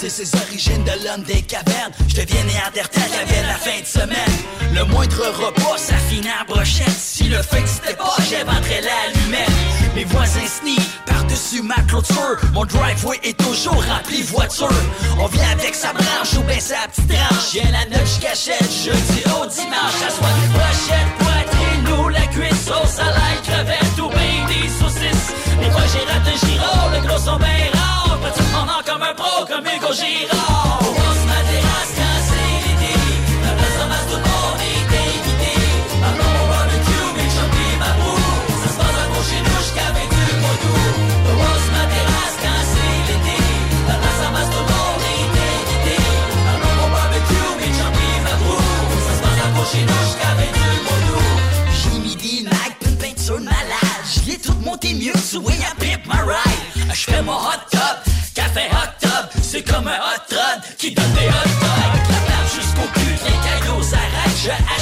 c'est 0.00 0.08
ses 0.08 0.34
origines 0.34 0.82
de 0.84 1.04
l'homme 1.04 1.22
des 1.24 1.42
cavernes. 1.42 1.92
Je 2.08 2.22
deviens 2.22 2.42
néandertal, 2.44 3.02
j'avais 3.12 3.46
la 3.46 3.54
fin 3.54 3.80
de 3.80 3.86
semaine. 3.86 4.36
Le 4.72 4.84
moindre 4.84 5.26
repas, 5.28 5.76
ça 5.76 5.96
finit 6.08 6.28
à 6.40 6.44
brochette. 6.44 6.88
Si 6.88 7.24
le 7.24 7.42
feu 7.42 7.58
n'existait 7.58 7.94
pas, 7.94 8.16
j'inventerais 8.30 8.80
l'allumette. 8.80 9.50
Mes 9.94 10.04
voisins 10.04 10.46
snient 10.46 10.82
par-dessus 11.04 11.62
ma 11.62 11.82
clôture. 11.82 12.38
Mon 12.54 12.64
driveway 12.64 13.20
est 13.24 13.36
toujours 13.36 13.84
rempli 13.84 14.22
de 14.22 14.28
voitures. 14.28 14.68
On 15.18 15.26
vient 15.26 15.50
avec 15.52 15.74
sa 15.74 15.92
branche 15.92 16.32
ou 16.38 16.42
bien 16.44 16.60
sa 16.60 16.88
petite 16.88 17.08
tranche. 17.08 17.52
J'ai 17.52 17.64
la 17.70 17.84
note, 17.90 18.06
j'cachette, 18.06 18.72
jeudi 18.72 19.20
au 19.36 19.44
dimanche. 19.46 20.00
À 20.06 20.10
soit 20.10 20.34
des 20.40 20.48
brochettes, 20.56 21.12
poitrine 21.18 22.00
ou 22.00 22.08
la 22.08 22.26
cuisse, 22.28 22.64
sauce 22.64 22.98
à 23.00 23.10
l'ail, 23.10 23.38
crevette 23.44 23.98
ou 23.98 24.08
bien 24.08 24.46
des 24.48 24.68
saucisses. 24.68 25.34
Des 25.60 25.70
fois 25.70 25.84
j'ai 25.92 26.10
raté 26.10 26.46
giraud, 26.46 26.88
le 26.94 27.06
gros 27.06 27.18
sont 27.18 27.38
monde 28.20 28.68
en 28.68 28.82
comme 28.84 29.02
un 29.02 29.14
pro, 29.14 29.44
comme 29.46 29.64
Hugo 29.64 29.92
Girard. 29.92 30.78
Passe 30.80 31.24
ma 31.30 31.40
terrasse 31.48 31.94
c'est 32.28 32.56
l'été. 32.64 32.92
La 33.44 33.52
place 33.56 33.78
en 33.82 33.88
masse, 33.88 34.06
tout 34.10 34.20
le 34.20 34.26
monde 34.28 34.60
est 34.60 34.84
invité. 34.92 35.52
Alors 36.04 36.30
mon 36.36 36.46
barbecue, 36.52 37.06
chums 37.32 37.50
pis 37.54 37.72
ma 37.80 37.90
broue. 37.98 38.20
Ça 38.62 38.68
se 38.72 38.76
passe 38.76 38.98
un 39.02 39.08
gros 39.10 39.24
chez 39.24 39.40
nous 39.40 39.58
jusqu'à 39.64 39.88
22 39.96 40.40
mois 40.42 40.56
d'août. 40.60 40.94
On 41.30 41.34
passe 41.40 41.68
ma 41.74 41.84
terrasse 41.92 42.36
c'est 42.72 42.98
l'été. 43.08 43.38
La 43.88 43.94
place 43.94 44.20
en 44.26 44.30
masse, 44.36 44.50
tout 44.52 44.64
le 44.64 44.68
monde 44.68 45.04
est 45.10 45.24
invité. 45.56 45.96
Alors 46.52 46.74
mon 46.80 46.88
barbecue, 46.92 47.48
chums 47.76 47.94
pis 47.96 48.16
ma 48.26 48.34
broue. 48.42 48.64
Ça 49.06 49.12
se 49.16 49.20
passe 49.24 49.38
un 49.44 49.50
gros 49.54 49.68
chez 49.72 49.84
nous 49.88 50.04
22 50.40 50.76
mois 50.84 51.00
d'août. 51.06 51.40
J'ai 51.78 51.96
mis 52.04 52.16
des 52.16 52.44
puis 52.78 52.88
une 52.90 52.96
peinture 52.96 53.38
de 53.38 53.44
malade. 53.44 54.04
J'l'ai 54.12 54.36
tout 54.38 54.58
monté 54.60 54.92
mieux 54.94 55.16
Sway 55.16 55.58
à 55.64 55.74
Pimp 55.80 56.04
My 56.06 56.20
Ride. 56.20 56.70
J'fais 56.92 57.22
mon 57.22 57.32
hot 57.32 57.79
C'est 59.42 59.62
comme 59.62 59.86
un 59.88 59.98
hot 59.98 60.34
rod 60.34 60.60
qui 60.78 60.92
donne 60.92 61.12
des 61.12 61.26
hot 61.26 61.50
dogs. 61.60 62.00
La 62.08 62.20
table 62.26 62.48
jusqu'au 62.54 62.86
cul, 62.94 63.18
les 63.24 63.38
cailloux 63.48 63.82
s'arrêtent. 63.82 64.38
Je 64.42 64.79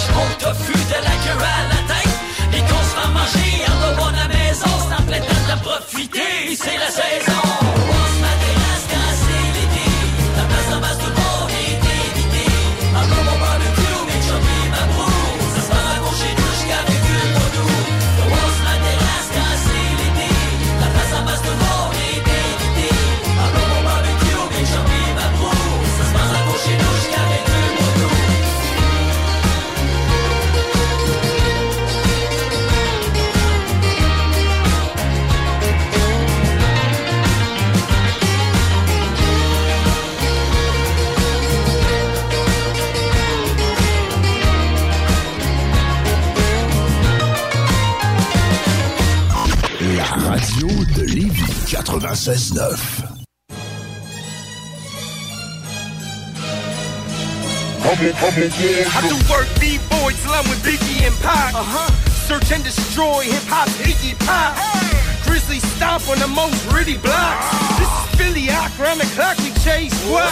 96.9. 52.09 53.27
I 57.85 59.09
do 59.09 59.17
work 59.29 59.49
B-boy 59.61 60.13
till 60.17 60.33
I'm 60.33 60.49
with 60.49 60.65
Biggie 60.65 61.07
and 61.07 61.15
Pac. 61.21 61.55
Uh-huh. 61.55 61.93
Search 62.25 62.51
and 62.53 62.65
destroy 62.65 63.25
hip-hop's 63.25 63.77
Iggy 63.83 64.17
Pop. 64.25 64.57
Grizzly 65.27 65.61
stomp 65.61 66.09
on 66.09 66.19
the 66.19 66.29
most 66.29 66.57
gritty 66.71 66.97
blocks. 66.97 67.45
This 67.77 67.98
Philly 68.19 68.49
Accra 68.51 68.91
on 68.91 68.99
the 68.99 69.07
clock 69.15 69.39
we 69.39 69.55
chase 69.63 69.95
squad. 69.95 70.27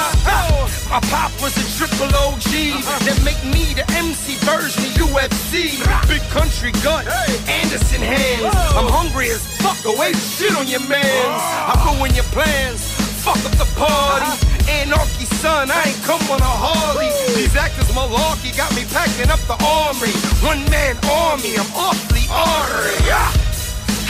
My 0.90 0.98
pop 1.06 1.30
was 1.40 1.54
a 1.54 1.66
triple 1.78 2.10
OG 2.26 2.82
that 3.06 3.18
make 3.22 3.38
me 3.46 3.74
the 3.78 3.86
MC 3.94 4.34
version 4.42 4.82
of 4.82 4.92
UFC. 4.98 5.78
Big 6.10 6.22
country 6.34 6.72
gut, 6.82 7.06
Anderson 7.46 8.02
hands. 8.02 8.50
I'm 8.74 8.90
hungry 8.90 9.30
as 9.30 9.46
fuck, 9.62 9.78
away 9.86 10.12
shit 10.14 10.54
on 10.58 10.66
your 10.66 10.82
mans. 10.90 11.40
I 11.70 11.78
ruin 11.86 12.12
your 12.14 12.26
plans, 12.34 12.82
fuck 13.22 13.38
up 13.46 13.54
the 13.54 13.70
party. 13.78 14.34
Anarchy, 14.66 15.26
son, 15.38 15.70
I 15.70 15.94
ain't 15.94 16.02
come 16.02 16.22
on 16.26 16.42
a 16.42 16.52
Harley. 16.66 17.06
These 17.38 17.54
actors 17.54 17.86
malarkey 17.94 18.50
got 18.56 18.74
me 18.74 18.82
packing 18.90 19.30
up 19.30 19.40
the 19.46 19.54
armory. 19.62 20.10
One 20.42 20.58
man 20.74 20.98
army, 21.06 21.54
I'm 21.54 21.70
awfully 21.70 22.26
ornery. 22.34 22.98
Ah! 23.14 23.45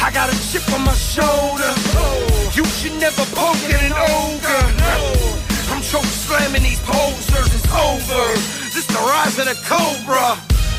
I 0.02 0.10
got 0.12 0.28
a 0.28 0.36
chip 0.48 0.66
on 0.72 0.84
my 0.84 0.94
shoulder. 0.94 1.72
You 2.54 2.64
should 2.64 2.96
never 3.00 3.24
poke 3.32 3.60
at 3.72 3.82
an 3.82 3.92
ogre. 3.92 4.64
I'm 5.72 5.82
choke 5.82 6.04
slamming 6.04 6.62
these 6.62 6.80
posers, 6.80 7.50
it's 7.52 7.68
over. 7.72 8.24
This 8.72 8.86
the 8.86 9.00
rise 9.02 9.38
of 9.38 9.46
the 9.46 9.56
cobra. 9.66 10.38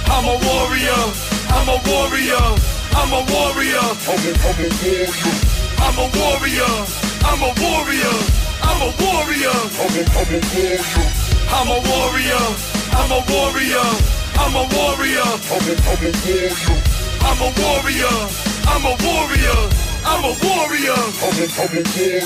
I'm 0.10 0.26
a 0.26 0.38
warrior, 0.38 1.02
I'm 1.54 1.68
a 1.68 1.78
warrior, 1.86 2.46
I'm 2.96 3.12
a 3.14 3.22
warrior. 3.30 3.86
I'm 4.08 4.24
a, 4.24 4.32
I'm 4.42 4.58
a 4.58 4.68
warrior. 4.78 5.38
I'm 5.78 5.98
a 5.98 6.08
warrior, 6.18 6.74
I'm 7.26 7.42
a 7.42 7.52
warrior, 7.62 8.16
I'm 8.64 8.82
a 8.82 8.92
warrior. 9.02 9.58
I'm 9.78 9.94
a, 9.94 10.46
I'm 11.50 11.70
a 11.70 11.80
warrior. 11.90 12.78
I'm 12.98 13.12
a 13.12 13.12
warrior, 13.12 13.12
I'm 13.12 13.12
a 13.12 13.22
warrior, 13.30 13.88
I'm 14.38 14.56
a 14.56 14.64
warrior. 14.74 15.22
I'm 15.22 15.66
a, 15.68 15.78
I'm 15.86 16.04
a 16.04 16.12
warrior. 16.26 16.97
I'm 17.22 17.40
a 17.42 17.52
warrior, 17.62 18.16
I'm 18.68 18.84
a 18.86 18.96
warrior, 19.06 19.60
I'm 20.06 20.24
a 20.24 20.34
warrior. 20.44 20.98
I'm 21.24 21.40
a, 21.40 21.48
I'm 21.58 21.74
a 21.74 21.84
warrior. 21.84 22.22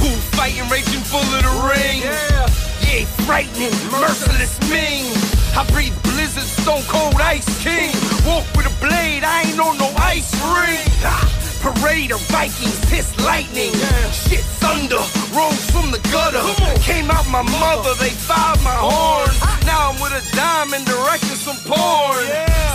Who 0.00 0.08
fighting, 0.36 0.68
raging 0.68 1.04
full 1.06 1.20
of 1.20 1.42
the 1.42 1.54
ring? 1.68 2.02
Yeah. 2.02 2.48
Yeah, 2.86 3.06
frightening, 3.24 3.72
merciless, 3.90 4.58
mean. 4.70 5.12
I 5.56 5.66
breathe 5.72 5.94
blizzard, 6.02 6.44
stone 6.44 6.82
cold 6.88 7.14
ice 7.20 7.46
king. 7.62 7.92
Walk 8.26 8.44
with 8.56 8.66
a 8.66 8.74
blade, 8.80 9.24
I 9.24 9.42
ain't 9.42 9.60
on 9.60 9.78
no 9.78 9.90
ice 9.96 10.32
ring. 10.42 11.41
Parade 11.62 12.10
of 12.10 12.20
Vikings, 12.26 12.74
piss 12.90 13.14
lightning. 13.22 13.70
Shit 14.10 14.42
thunder, 14.58 14.98
rose 15.30 15.62
from 15.70 15.94
the 15.94 16.02
gutter. 16.10 16.42
Came 16.82 17.08
out 17.08 17.22
my 17.30 17.42
mother, 17.42 17.94
they 18.02 18.10
fired 18.10 18.58
my 18.66 18.74
horn. 18.74 19.30
Now 19.62 19.94
I'm 19.94 19.96
with 20.02 20.10
a 20.10 20.22
diamond 20.34 20.84
directing 20.86 21.38
some 21.38 21.54
porn. 21.62 22.26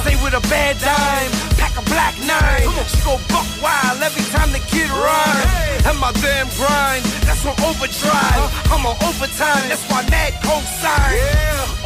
Stay 0.07 0.15
with 0.23 0.39
a 0.39 0.43
bad 0.47 0.79
dime, 0.79 1.31
pack 1.59 1.75
a 1.75 1.83
black 1.91 2.15
nine. 2.23 2.63
She 2.87 3.03
go 3.03 3.19
buck 3.27 3.47
wild 3.59 3.99
every 3.99 4.23
time 4.31 4.55
the 4.55 4.63
kid 4.71 4.87
rhyme. 4.87 5.47
And 5.83 5.99
my 5.99 6.15
damn 6.23 6.47
grind, 6.55 7.03
that's 7.27 7.43
on 7.43 7.59
overdrive. 7.67 8.71
I'm 8.71 8.87
on 8.87 8.95
overtime, 9.03 9.67
that's 9.67 9.83
why 9.91 10.07
Nat 10.07 10.31
co-sign. 10.47 11.19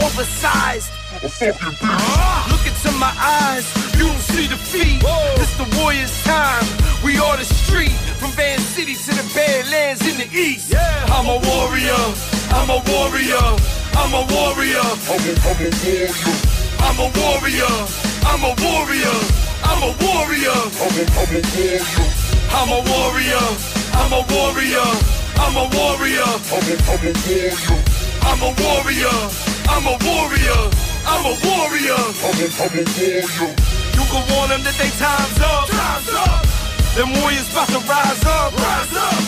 Oversized. 0.05 1.00
Look 1.21 2.65
into 2.65 2.91
my 2.97 3.13
eyes, 3.13 3.69
you 3.93 4.07
don't 4.09 4.25
see 4.33 4.47
the 4.47 4.57
feet. 4.57 5.03
It's 5.37 5.53
the 5.53 5.69
warrior's 5.77 6.23
time. 6.23 6.65
We 7.05 7.19
are 7.19 7.37
the 7.37 7.45
street, 7.45 7.93
from 8.17 8.31
Van 8.31 8.57
City 8.57 8.95
to 8.95 9.11
the 9.13 9.31
Badlands 9.35 10.01
in 10.01 10.17
the 10.17 10.25
east. 10.33 10.73
I'm 11.13 11.29
a 11.29 11.37
warrior, 11.37 12.01
I'm 12.57 12.73
a 12.73 12.81
warrior, 12.89 13.37
I'm 14.01 14.13
a 14.17 14.25
warrior. 14.33 14.81
I'm 14.81 15.21
a, 15.21 15.37
I'm 16.81 16.97
a 16.97 17.09
warrior. 17.13 17.69
I'm 18.25 18.41
a 18.41 18.53
warrior, 18.57 19.13
I'm 19.61 19.83
a 19.85 19.93
warrior. 20.01 20.57
I'm 20.81 20.97
a, 20.97 21.05
I'm 22.49 22.69
a 22.73 22.81
warrior. 22.89 23.45
I'm 23.93 24.09
a 24.09 24.25
warrior, 24.25 24.89
I'm 25.37 25.53
a 25.53 25.69
warrior. 25.69 26.29
I'm 26.49 26.65
a, 26.65 26.81
I'm 26.89 27.05
a 27.05 27.13
warrior. 27.21 27.61
I'm 28.25 28.41
a 28.41 28.49
warrior. 28.57 29.17
I'm 29.69 29.85
a 29.85 29.97
warrior. 30.01 30.90
I'm 31.05 31.25
a 31.25 31.33
warrior. 31.41 31.97
I'm 31.97 32.37
a, 32.37 32.47
I'm 32.61 32.73
a 32.75 32.83
warrior. 32.85 33.25
You 33.95 34.03
can 34.09 34.23
warn 34.33 34.49
them 34.49 34.61
that 34.63 34.75
they 34.77 34.91
time's 34.97 35.39
up. 35.41 35.67
Time's 35.69 36.09
up. 36.13 36.41
Them 36.95 37.09
warriors 37.21 37.49
about 37.51 37.69
to 37.69 37.79
rise 37.87 38.23
up. 38.25 38.51
Rise 38.53 38.95
up. 38.95 39.21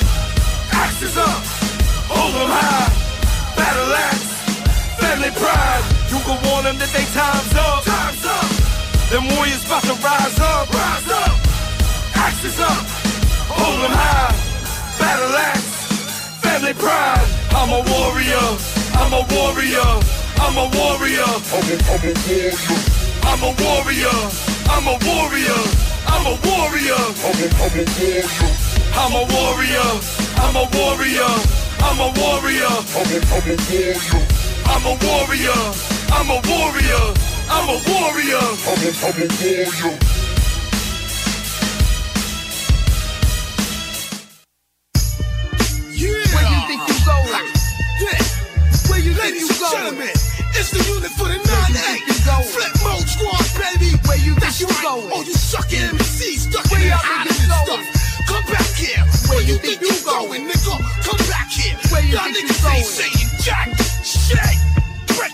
Axes 0.73 1.17
up. 1.17 1.41
Hold 2.11 2.33
them 2.35 2.49
high. 2.51 2.91
Battle 3.55 3.93
axe. 3.93 4.29
Family 4.99 5.31
pride. 5.39 5.83
You 6.11 6.19
can 6.21 6.37
warn 6.49 6.63
them 6.65 6.77
that 6.77 6.91
they 6.91 7.05
time's 7.15 7.53
up. 7.55 7.83
Time's 7.83 8.25
up. 8.25 8.49
Them 9.09 9.25
warriors 9.35 9.63
about 9.65 9.83
to 9.87 9.95
rise 10.01 10.39
up. 10.39 10.65
Rise 10.73 11.09
up. 11.09 11.35
Axes 12.15 12.59
up. 12.59 12.83
Hold 13.49 13.79
them 13.81 13.93
high. 13.93 14.33
Battle 14.99 15.35
axe. 15.37 15.71
Family 16.41 16.73
pride. 16.73 17.27
I'm 17.55 17.69
a 17.69 17.81
warrior. 17.85 18.45
I'm 18.97 19.13
a 19.13 19.23
warrior. 19.33 20.22
I'm 20.39 20.57
a 20.57 20.65
warrior. 20.77 21.23
I'm 21.23 21.69
a, 21.69 21.77
I'm 23.23 23.43
a 23.43 23.51
warrior. 23.63 24.15
I'm 24.67 24.87
a 24.87 24.97
warrior. 25.05 25.59
I'm 26.07 26.25
a 26.27 26.39
warrior. 26.45 27.01
I'm 27.23 27.39
a, 27.41 27.47
I'm 28.95 29.13
a 29.13 29.23
warrior. 29.33 29.89
I'm 30.37 30.55
a 30.55 30.65
warrior. 30.73 31.31
I'm 31.81 31.99
a 31.99 32.11
warrior. 32.19 32.73
I'm 32.95 33.11
a, 33.11 33.19
I'm 33.35 33.49
a 33.49 33.57
warrior. 33.67 33.93
I'm 34.69 34.85
a 34.85 34.95
warrior. 35.03 35.61
I'm 36.11 36.29
a 36.29 36.41
warrior. 36.47 37.03
I'm 37.49 37.69
a 37.69 37.77
warrior. 37.89 38.45
I'm 38.69 38.81
a, 38.83 38.91
I'm 39.03 39.17
a 39.21 39.27
warrior. 39.29 39.99
Yeah. 45.91 46.09
Where 46.35 46.49
you 46.51 46.59
think 46.67 46.81
you 46.89 47.05
going? 47.05 47.47
Yeah. 48.01 48.23
Where 48.89 48.99
you 48.99 49.13
think 49.13 49.39
you 49.39 49.47
going? 49.59 49.71
Gentlemen, 49.71 50.13
the 50.71 50.83
unit 50.93 51.11
for 51.11 51.27
the 51.27 51.39
9-8. 51.39 52.13
Flip 52.53 52.73
mode 52.83 53.07
squad, 53.07 53.43
baby. 53.59 53.91
Where 54.07 54.17
you 54.17 54.35
think 54.35 54.59
you 54.59 54.67
going? 54.81 55.09
Oh, 55.11 55.23
you 55.23 55.33
suckin' 55.33 55.97
MCs 55.97 56.47
stuck 56.47 56.71
in 56.71 56.87
your 56.87 56.99
island 56.99 57.35
stuff. 57.35 57.83
Come 58.27 58.45
back 58.51 58.71
here. 58.75 59.03
Where 59.27 59.41
you 59.41 59.57
think 59.57 59.81
you 59.81 59.95
going, 60.05 60.47
nigga? 60.47 60.75
Come 61.03 61.23
back 61.27 61.49
here. 61.49 61.77
Where 61.91 62.03
you 62.03 62.17
think 62.17 62.47
you 62.47 62.63
going? 62.63 62.83
saying 62.83 63.29
jack 63.41 63.69
shit. 64.03 64.37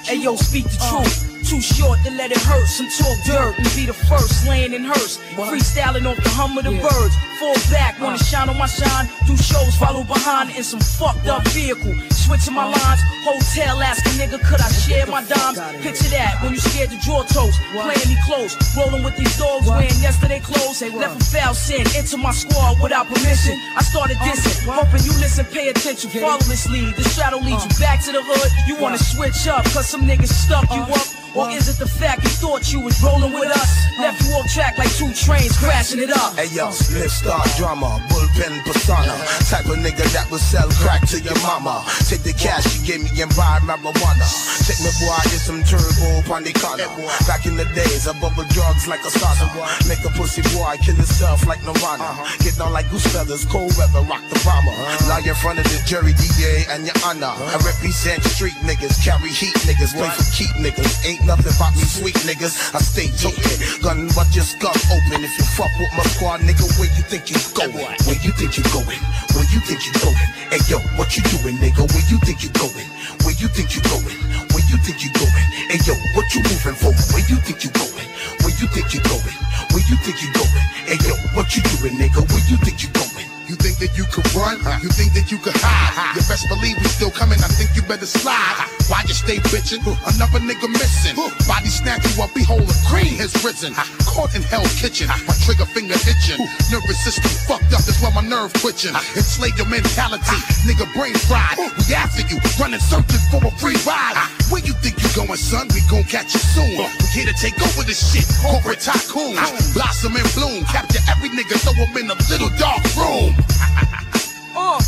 Hey 0.05 0.17
yo, 0.17 0.35
speak 0.35 0.63
the 0.63 0.77
truth. 0.89 1.28
Too 1.49 1.61
short 1.61 1.97
to 2.05 2.11
let 2.11 2.29
it 2.29 2.37
hurt. 2.45 2.67
Some 2.67 2.85
talk 2.93 3.17
dirt 3.25 3.57
and 3.57 3.65
be 3.73 3.87
the 3.89 3.97
first 4.05 4.45
laying 4.47 4.71
in 4.71 4.83
hearse. 4.83 5.17
Freestyling 5.33 6.05
off 6.05 6.21
the 6.21 6.29
hum 6.29 6.55
of 6.55 6.63
the 6.63 6.77
birds. 6.77 7.15
Fall 7.41 7.57
back, 7.73 7.97
wanna 7.99 8.21
shine 8.21 8.49
on 8.49 8.57
my 8.61 8.67
shine. 8.67 9.09
Do 9.25 9.33
shows, 9.35 9.73
follow 9.81 10.03
behind 10.03 10.53
in 10.53 10.61
some 10.61 10.79
fucked 10.79 11.25
up 11.25 11.41
vehicle. 11.49 11.97
Switching 12.13 12.53
my 12.53 12.69
lines, 12.69 13.01
hotel 13.25 13.81
asking 13.81 14.21
nigga, 14.21 14.37
could 14.45 14.61
I 14.61 14.69
share 14.69 15.07
my 15.07 15.25
dimes? 15.25 15.57
Picture 15.81 16.13
that 16.13 16.37
when 16.43 16.53
you 16.53 16.59
scared 16.59 16.91
to 16.91 16.99
draw 17.01 17.23
toes, 17.23 17.57
playing 17.73 18.09
me 18.13 18.17
close, 18.29 18.53
rolling 18.77 19.01
with 19.01 19.17
these 19.17 19.33
dogs, 19.39 19.65
wearing 19.65 19.97
yesterday 20.05 20.41
clothes. 20.41 20.85
Left 20.93 21.17
a 21.17 21.25
foul 21.33 21.55
sin 21.55 21.81
into 21.97 22.17
my 22.17 22.29
squad 22.29 22.77
without 22.77 23.07
permission. 23.07 23.57
I 23.73 23.81
started 23.81 24.17
dissing, 24.21 24.69
hoping 24.69 25.01
you 25.01 25.17
listen, 25.17 25.45
pay 25.49 25.69
attention, 25.69 26.11
follow 26.11 26.45
this 26.45 26.69
lead. 26.69 26.93
The 26.93 27.09
shadow 27.09 27.39
leads 27.41 27.65
you 27.65 27.73
back 27.81 28.05
to 28.05 28.11
the 28.11 28.21
hood. 28.21 28.51
You 28.67 28.77
wanna 28.77 28.99
switch 28.99 29.47
up, 29.47 29.65
cause 29.73 29.89
some 29.89 30.05
niggas 30.05 30.29
stuck 30.29 30.69
you 30.69 30.85
up. 30.85 31.18
Or 31.35 31.49
is 31.51 31.69
it 31.69 31.77
the 31.77 31.87
fact 31.87 32.23
you 32.23 32.29
thought 32.41 32.73
you 32.73 32.81
was 32.81 33.01
rolling 33.03 33.33
with 33.33 33.51
us? 33.51 33.69
Left 33.99 34.17
you 34.25 34.33
off 34.33 34.47
track 34.49 34.77
like 34.77 34.89
two 34.95 35.11
trains 35.13 35.57
crashing 35.57 35.99
it 35.99 36.09
up. 36.09 36.33
Hey 36.35 36.49
yo, 36.55 36.71
split 36.71 37.11
star 37.11 37.43
drama, 37.57 38.01
bullpen 38.09 38.63
persona. 38.65 39.13
Type 39.45 39.69
of 39.69 39.77
nigga 39.77 40.07
that 40.15 40.25
will 40.31 40.41
sell 40.41 40.67
crack 40.81 41.05
to 41.13 41.19
your 41.19 41.37
mama. 41.45 41.85
Take 42.09 42.23
the 42.23 42.33
cash 42.33 42.65
you 42.73 42.81
gave 42.87 43.03
me 43.03 43.11
and 43.21 43.29
buy 43.37 43.59
marijuana. 43.61 44.25
Take 44.65 44.81
me 44.81 44.91
boy, 44.97 45.19
get 45.29 45.43
some 45.43 45.61
turbo 45.67 46.33
on 46.33 46.43
the 46.43 46.53
corner. 46.57 46.89
Back 47.27 47.45
in 47.45 47.55
the 47.55 47.65
days, 47.77 48.07
I 48.07 48.13
bubble 48.17 48.47
drugs 48.49 48.87
like 48.87 49.03
a 49.05 49.11
sauna. 49.13 49.45
Make 49.85 50.01
a 50.07 50.11
pussy 50.17 50.41
boy 50.55 50.79
kill 50.81 50.95
himself 50.95 51.45
like 51.45 51.61
Nirvana. 51.61 52.09
Get 52.39 52.57
down 52.57 52.73
like 52.73 52.89
goose 52.89 53.05
feathers, 53.05 53.45
cold 53.45 53.75
weather, 53.77 54.01
rock 54.07 54.23
the 54.33 54.39
bomber. 54.41 54.73
Lie 55.11 55.27
in 55.27 55.35
front 55.35 55.59
of 55.59 55.67
the 55.69 55.77
jury, 55.85 56.15
DA, 56.17 56.65
and 56.73 56.89
your 56.89 56.97
honor. 57.05 57.29
I 57.29 57.59
represent 57.61 58.23
street 58.25 58.57
niggas, 58.65 58.97
carry 59.03 59.29
heat 59.29 59.53
niggas, 59.67 59.93
play 59.93 60.09
for 60.09 60.25
keep 60.33 60.51
niggas. 60.57 61.05
Ain't 61.05 61.18
nothing 61.25 61.51
about 61.55 61.75
me 61.75 61.83
sweet 61.83 62.15
niggas. 62.27 62.73
I 62.75 62.79
stay 62.79 63.09
toting, 63.17 63.59
gun 63.81 64.07
but 64.15 64.29
your 64.35 64.45
skull 64.45 64.75
open. 64.91 65.23
If 65.23 65.33
you 65.37 65.45
fuck 65.55 65.71
with 65.79 65.91
my 65.97 66.05
squad, 66.15 66.41
nigga, 66.45 66.65
where 66.77 66.91
you 66.95 67.03
think 67.07 67.29
you 67.31 67.37
going? 67.55 67.73
Where 68.05 68.19
you 68.21 68.31
think 68.35 68.57
you 68.57 68.65
going? 68.71 69.01
Where 69.35 69.47
you 69.51 69.59
think 69.63 69.81
you 69.85 69.93
going? 69.99 70.29
Hey 70.53 70.61
yo, 70.69 70.79
what 70.95 71.15
you 71.17 71.23
doing, 71.33 71.57
nigga? 71.57 71.83
Where 71.83 72.05
you 72.07 72.17
think 72.23 72.43
you 72.43 72.51
going? 72.55 72.89
Where 73.25 73.35
you 73.35 73.47
think 73.51 73.75
you 73.75 73.81
going? 73.89 74.19
Where 74.53 74.65
you 74.69 74.77
think 74.83 75.03
you 75.03 75.11
going? 75.17 75.47
Hey 75.69 75.81
yo, 75.85 75.93
what 76.13 76.27
you 76.35 76.41
moving 76.45 76.77
for? 76.77 76.91
Where 77.13 77.25
you 77.27 77.37
think 77.43 77.63
you 77.63 77.71
going? 77.73 78.09
Where 78.45 78.55
you 78.55 78.67
think 78.71 78.93
you 78.93 79.01
going? 79.03 79.37
Where 79.73 79.85
you 79.85 79.95
think 80.05 80.17
you 80.21 80.29
going? 80.33 80.65
Hey 80.85 80.99
yo, 81.05 81.13
what 81.35 81.49
you 81.55 81.61
doing, 81.77 81.95
nigga? 81.97 82.21
Where 82.29 82.43
you 82.49 82.57
think 82.63 82.83
you 82.83 82.89
going? 82.93 83.08
You 83.49 83.55
think 83.57 83.81
that 83.81 83.97
you 83.97 84.05
could 84.13 84.29
run? 84.37 84.61
You 84.85 84.93
think 84.93 85.17
that 85.17 85.33
you 85.33 85.41
could 85.41 85.57
hide? 85.57 86.13
You 86.13 86.21
best 86.29 86.45
believe 86.45 86.77
we 86.77 86.85
still 86.85 87.09
coming. 87.09 87.41
I 87.41 87.49
think 87.49 87.73
you 87.73 87.81
better 87.81 88.05
slide. 88.05 88.53
Why 88.85 89.01
you 89.09 89.17
stay 89.17 89.41
bitching? 89.49 89.81
Another 90.05 90.37
nigga 90.37 90.69
missing. 90.69 91.17
Body 91.49 91.73
snatch 91.73 92.05
you 92.05 92.21
up, 92.21 92.29
behold, 92.37 92.69
a 92.69 92.77
cream 92.85 93.17
has 93.17 93.33
risen. 93.41 93.73
Caught 94.05 94.37
in 94.37 94.45
hell 94.45 94.61
kitchen, 94.77 95.09
my 95.25 95.33
trigger 95.41 95.65
finger 95.65 95.97
itching. 95.97 96.37
Nervous 96.69 97.01
system 97.01 97.33
fucked 97.49 97.73
up, 97.73 97.81
that's 97.89 97.97
why 98.05 98.13
my 98.13 98.21
nerve 98.21 98.53
twitching. 98.61 98.93
Enslave 99.17 99.57
your 99.57 99.65
mentality, 99.65 100.37
nigga 100.69 100.85
brain 100.93 101.17
fried. 101.25 101.57
We 101.57 101.97
after 101.97 102.21
you, 102.29 102.37
running 102.61 102.81
searching 102.85 103.21
for 103.33 103.41
a 103.41 103.49
free 103.57 103.77
ride. 103.81 104.13
Where 104.53 104.61
you 104.61 104.77
think 104.77 105.01
you 105.01 105.09
going, 105.17 105.41
son? 105.41 105.73
We 105.73 105.81
gon' 105.89 106.05
catch 106.05 106.37
you 106.37 106.41
soon. 106.53 106.77
We 106.77 107.05
here 107.17 107.25
to 107.25 107.37
take 107.41 107.57
over 107.65 107.81
this 107.81 107.97
shit. 107.97 108.29
Corporate 108.45 108.81
tycoon, 108.81 109.41
blossom 109.73 110.13
and 110.13 110.29
bloom. 110.37 110.69
Capture 110.69 111.01
every 111.09 111.33
nigga, 111.33 111.57
throw 111.65 111.73
him 111.73 111.97
in 111.97 112.13
a 112.13 112.17
little 112.29 112.53
dark 112.61 112.85
room. 112.93 113.33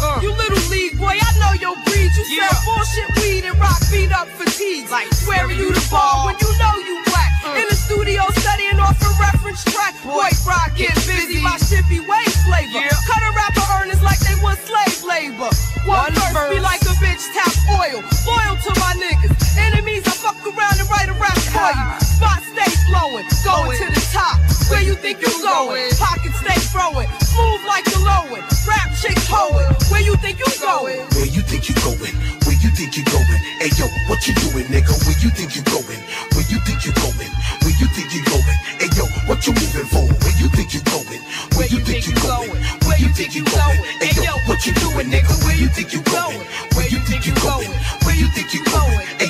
Uh, 0.02 0.20
you 0.22 0.34
little 0.34 0.66
league 0.70 0.98
boy, 0.98 1.14
I 1.14 1.32
know 1.40 1.54
your 1.62 1.76
breed. 1.86 2.12
You 2.18 2.26
sell 2.26 2.58
bullshit 2.66 3.10
weed 3.22 3.46
and 3.46 3.58
rock 3.60 3.80
beat 3.92 4.12
up 4.12 4.28
fatigues. 4.28 4.92
Like 4.92 5.08
swearing 5.14 5.58
you 5.58 5.72
the 5.72 5.86
ball 5.90 6.26
when 6.26 6.36
you 6.42 6.50
know 6.58 6.76
you 6.84 7.00
black. 7.06 7.32
In 7.56 7.66
the 7.70 7.76
studio 7.76 8.26
studying 8.42 8.80
off 8.80 9.00
a 9.02 9.10
reference 9.22 9.64
track. 9.64 9.96
Boy, 10.04 10.30
rock 10.46 10.74
get 10.76 10.96
busy, 11.06 11.42
my 11.42 11.58
shit 11.58 11.88
be 11.88 12.00
way 12.02 12.26
flavor. 12.44 12.84
Cut 13.08 13.22
a 13.24 13.32
rapper 13.32 13.66
earnings 13.80 14.02
like 14.02 14.20
they 14.20 14.36
was 14.42 14.58
slave 14.66 15.00
labor. 15.06 15.52
One, 15.86 16.14
verse 16.34 16.50
be 16.50 16.60
like 16.60 16.82
a 16.82 16.96
bitch 17.00 17.24
tap 17.32 17.54
oil. 17.72 18.02
Loyal 18.28 18.58
to 18.58 18.72
my 18.82 18.94
niggas. 18.98 19.34
Enemies, 19.58 20.04
I 20.06 20.12
fuck 20.18 20.42
around 20.44 20.80
and 20.82 20.90
write 20.90 21.10
a 21.10 21.16
rap 21.16 21.38
for 21.54 21.72
you. 21.72 22.11
Stay 22.52 22.68
flowing, 22.84 23.24
going 23.48 23.78
to 23.80 23.88
the 23.96 24.04
top. 24.12 24.36
Where 24.68 24.84
you 24.84 24.96
think 24.96 25.24
you 25.24 25.32
going? 25.40 25.88
Pockets 25.96 26.36
stay 26.44 26.60
throwing. 26.68 27.08
Smooth 27.24 27.64
like 27.64 27.88
the 27.88 28.00
lowin'. 28.04 28.44
Rap 28.68 28.92
chicks 29.00 29.24
hoeing. 29.32 29.72
Where 29.88 30.04
you 30.04 30.20
think 30.20 30.36
you 30.36 30.52
going? 30.60 31.00
Where 31.16 31.32
you 31.32 31.42
think 31.48 31.72
you 31.72 31.76
going? 31.80 32.12
Where 32.44 32.60
you 32.60 32.70
think 32.76 33.00
you 33.00 33.08
going? 33.08 33.40
Hey 33.64 33.72
yo, 33.80 33.88
what 34.12 34.20
you 34.28 34.36
doing, 34.44 34.68
nigga? 34.68 34.92
Where 35.08 35.16
you 35.24 35.32
think 35.32 35.56
you 35.56 35.64
going? 35.64 36.02
Where 36.36 36.48
you 36.52 36.60
think 36.68 36.84
you 36.84 36.92
going? 36.92 37.32
Where 37.64 37.76
you 37.80 37.88
think 37.96 38.12
you 38.12 38.22
going? 38.28 38.58
Hey 38.84 38.92
yo, 39.00 39.08
what 39.32 39.40
you 39.48 39.56
moving 39.56 39.88
for? 39.88 40.04
Where 40.04 40.36
you 40.36 40.48
think 40.52 40.76
you 40.76 40.84
going? 40.92 41.24
Where 41.56 41.72
you 41.72 41.80
think 41.88 42.04
you 42.04 42.16
going? 42.20 42.52
Where 42.84 43.00
you 43.00 43.10
think 43.16 43.32
you 43.32 43.48
going? 43.48 43.80
Hey 44.04 44.12
yo, 44.20 44.36
what 44.52 44.60
you 44.68 44.76
doing, 44.76 45.08
nigga? 45.08 45.32
Where 45.48 45.56
you 45.56 45.72
think 45.72 45.96
you 45.96 46.04
going? 46.04 46.44
Where 46.76 46.88
you 46.92 47.00
think 47.08 47.24
you 47.24 47.36
going? 47.40 47.72
Where 48.04 48.16
you 48.20 48.28
think 48.36 48.52
you 48.52 48.60
going? 48.68 49.21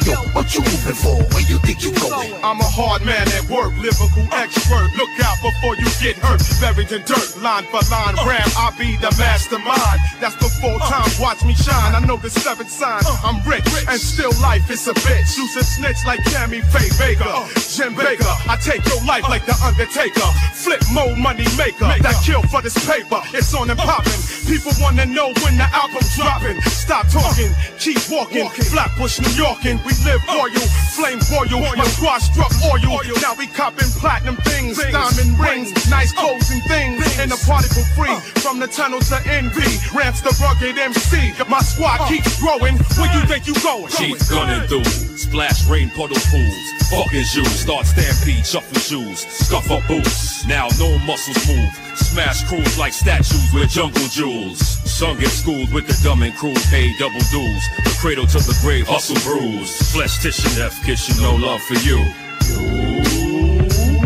Moving 0.59 0.95
for? 0.95 1.15
Where 1.33 1.45
you 1.45 1.57
think 1.59 1.83
you 1.83 1.91
going? 1.93 2.33
I'm 2.43 2.59
a 2.59 2.69
hard 2.69 3.05
man 3.05 3.27
at 3.37 3.45
work, 3.49 3.71
lyrical 3.77 4.25
expert. 4.33 4.87
Look 4.97 5.11
out 5.23 5.37
before 5.41 5.75
you 5.77 5.87
get 6.01 6.17
hurt. 6.17 6.41
Buried 6.59 6.91
in 6.91 7.03
dirt, 7.03 7.37
line 7.41 7.65
for 7.69 7.81
line, 7.91 8.15
ram. 8.25 8.47
I 8.57 8.73
be 8.77 8.97
the 8.97 9.11
mastermind. 9.17 9.99
That's 10.19 10.35
the 10.35 10.49
full 10.61 10.79
time. 10.79 11.09
Watch 11.19 11.43
me 11.43 11.53
shine. 11.53 11.95
I 11.95 11.99
know 12.05 12.17
the 12.17 12.29
seven 12.29 12.67
sign. 12.67 13.03
I'm 13.23 13.41
rich 13.47 13.65
and 13.87 13.99
still 13.99 14.33
life 14.41 14.69
is 14.69 14.87
a 14.87 14.93
bitch. 15.05 15.37
Loose 15.37 15.55
a 15.55 15.63
snitch 15.63 16.01
like 16.05 16.19
Cammy 16.31 16.61
Faye 16.71 16.91
Baker, 16.97 17.31
Jim 17.69 17.95
Baker. 17.95 18.33
I 18.49 18.57
take 18.61 18.85
your 18.85 19.01
life 19.05 19.27
like 19.29 19.45
the 19.45 19.55
Undertaker. 19.63 20.29
Flip 20.53 20.81
mode 20.93 21.17
money 21.17 21.47
maker. 21.57 21.89
That 22.01 22.17
kill 22.25 22.41
for 22.43 22.61
this 22.61 22.77
paper. 22.87 23.21
It's 23.33 23.53
on 23.53 23.69
and 23.69 23.79
popping. 23.79 24.19
People 24.47 24.71
wanna 24.81 25.05
know 25.05 25.33
when 25.43 25.57
the 25.57 25.67
album's 25.71 26.15
dropping. 26.15 26.59
Stop 26.69 27.07
talking, 27.07 27.51
keep 27.79 28.01
walking. 28.09 28.49
Flatbush, 28.49 29.19
New 29.19 29.33
Yorkin. 29.37 29.83
We 29.85 29.90
live 30.05 30.23
royal, 30.27 30.65
flame 30.95 31.19
for 31.19 31.45
royal. 31.47 31.75
My 31.77 31.87
squad 31.87 32.19
struck 32.19 32.51
oil. 32.65 33.01
Now 33.21 33.35
we 33.37 33.47
copping 33.47 33.89
platinum 33.99 34.37
things, 34.47 34.77
diamond 34.77 35.39
rings, 35.39 35.71
nice 35.89 36.11
clothes 36.13 36.49
and 36.51 36.63
things. 36.63 37.01
In 37.19 37.29
the 37.29 37.39
party 37.45 37.67
for 37.69 37.85
free. 37.95 38.15
From 38.41 38.59
the 38.59 38.67
tunnel 38.67 38.99
to 38.99 39.17
envy, 39.29 39.67
ramps 39.95 40.21
the 40.21 40.33
rugged 40.41 40.77
MC. 40.77 41.33
My 41.49 41.61
squad 41.61 42.07
keeps 42.07 42.39
growing. 42.39 42.77
Where 42.97 43.11
you 43.13 43.25
think 43.27 43.47
you 43.47 43.55
going? 43.61 43.91
Keep 43.91 44.17
gunning 44.29 44.67
through, 44.67 44.85
splash 45.17 45.65
rain 45.67 45.89
puddle 45.91 46.17
pools. 46.31 46.65
Fucking 46.89 47.23
shoes, 47.23 47.59
start 47.59 47.85
stampede, 47.85 48.45
shuffle 48.45 48.79
shoes, 48.79 49.19
scuff 49.19 49.69
up 49.71 49.87
boots. 49.87 50.45
Now 50.45 50.67
no 50.79 50.97
muscles 50.99 51.39
move, 51.47 51.71
smash 51.95 52.43
crews 52.49 52.77
like 52.77 52.93
statues 52.93 53.53
with 53.53 53.69
jungle 53.69 54.07
jewels. 54.09 54.80
Son 55.01 55.17
get 55.17 55.31
schooled 55.31 55.73
with 55.73 55.87
the 55.87 55.97
dumb 56.03 56.21
and 56.21 56.31
cruel, 56.35 56.53
pay 56.69 56.85
double 56.99 57.25
dues. 57.33 57.63
The 57.81 57.97
cradle 57.97 58.27
to 58.27 58.37
the 58.37 58.55
grave, 58.61 58.85
hustle 58.85 59.17
bruise. 59.25 59.91
Flesh 59.91 60.21
tissue, 60.21 60.61
F 60.61 60.77
kiss 60.85 61.09
you, 61.09 61.17
no 61.25 61.33
love 61.33 61.59
for 61.65 61.73
you. 61.81 61.97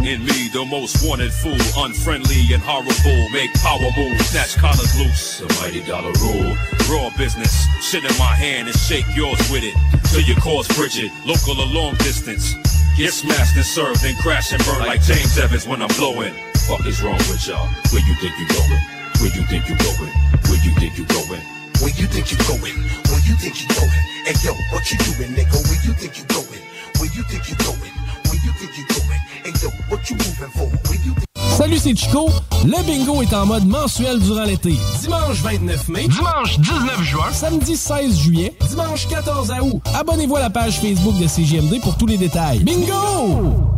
In 0.08 0.24
me, 0.24 0.48
the 0.56 0.64
most 0.72 1.04
wanted 1.04 1.34
fool, 1.34 1.60
unfriendly 1.84 2.48
and 2.56 2.64
horrible. 2.64 3.28
Make 3.36 3.52
power 3.60 3.92
moves, 4.00 4.24
snatch 4.32 4.56
collars 4.56 4.96
loose. 4.96 5.44
The 5.44 5.52
mighty 5.60 5.84
dollar 5.84 6.16
rule. 6.24 6.56
Raw 6.88 7.12
business, 7.18 7.68
shit 7.84 8.08
in 8.08 8.16
my 8.16 8.32
hand 8.32 8.70
and 8.70 8.78
shake 8.80 9.04
yours 9.12 9.44
with 9.52 9.68
it. 9.68 9.76
Till 10.16 10.24
your 10.24 10.40
cause 10.40 10.66
Bridget, 10.80 11.12
local 11.28 11.60
or 11.60 11.68
long 11.76 11.96
distance. 12.08 12.56
Get 12.96 13.12
smashed 13.12 13.58
and 13.58 13.68
served, 13.68 14.06
and 14.06 14.16
crash 14.24 14.54
and 14.54 14.64
burn 14.64 14.88
like 14.88 15.04
James 15.04 15.38
Evans 15.38 15.68
when 15.68 15.82
I'm 15.82 15.92
blowing. 16.00 16.32
Fuck 16.72 16.88
is 16.88 17.04
wrong 17.04 17.20
with 17.28 17.44
y'all? 17.52 17.68
Where 17.92 18.00
you 18.00 18.16
think 18.24 18.32
you 18.40 18.48
going? 18.48 18.95
Where 19.20 19.32
you 19.34 19.44
think 19.48 19.70
you 19.70 19.76
going? 19.76 20.14
Where 20.48 20.62
you 20.64 20.72
think 20.80 20.98
you 20.98 21.06
going? 21.06 21.42
Where 21.82 21.94
you 21.96 22.08
think 22.08 22.32
you 22.32 22.38
going? 22.48 22.76
Where 23.10 23.24
you 23.28 23.36
think 23.36 23.56
you 23.62 23.68
going? 23.76 24.04
Hey 24.26 24.36
yo, 24.44 24.54
what 24.72 24.84
you 24.92 24.98
doing, 24.98 25.32
nigga? 25.36 25.58
Where 25.68 25.82
you 25.86 25.94
think 25.94 26.18
you 26.18 26.26
going? 26.26 26.62
Where 27.00 27.12
you 27.16 27.24
think 27.24 27.50
you 27.50 27.56
going? 27.56 27.94
Where 28.28 28.40
you 28.44 28.52
think 28.60 28.78
you 28.78 28.86
going? 28.88 29.22
Hey 29.44 29.54
yo, 29.62 29.70
what 29.90 30.10
you 30.10 30.16
moving 30.18 30.52
for? 30.52 30.68
Where 30.90 31.00
you 31.06 31.14
think 31.14 31.26
Salut, 31.56 31.78
c'est 31.78 31.96
Chico. 31.96 32.30
Le 32.66 32.84
bingo 32.86 33.22
est 33.22 33.34
en 33.34 33.46
mode 33.46 33.66
mensuel 33.66 34.20
durant 34.20 34.44
l'été. 34.44 34.76
Dimanche 35.00 35.42
29 35.42 35.88
mai, 35.88 36.08
dimanche 36.10 36.60
19 36.60 37.04
juin, 37.04 37.32
samedi 37.32 37.78
16 37.78 38.20
juillet, 38.20 38.54
dimanche 38.70 39.08
14 39.08 39.52
août. 39.62 39.82
Abonnez-vous 39.94 40.36
à 40.36 40.42
la 40.42 40.50
page 40.50 40.82
Facebook 40.82 41.18
de 41.18 41.28
CGMD 41.28 41.80
pour 41.82 41.96
tous 41.98 42.08
les 42.08 42.18
détails. 42.18 42.60
Bingo! 42.64 43.72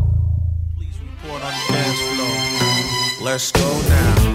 Let's 3.24 3.52
go 3.52 3.60
now. 3.62 4.27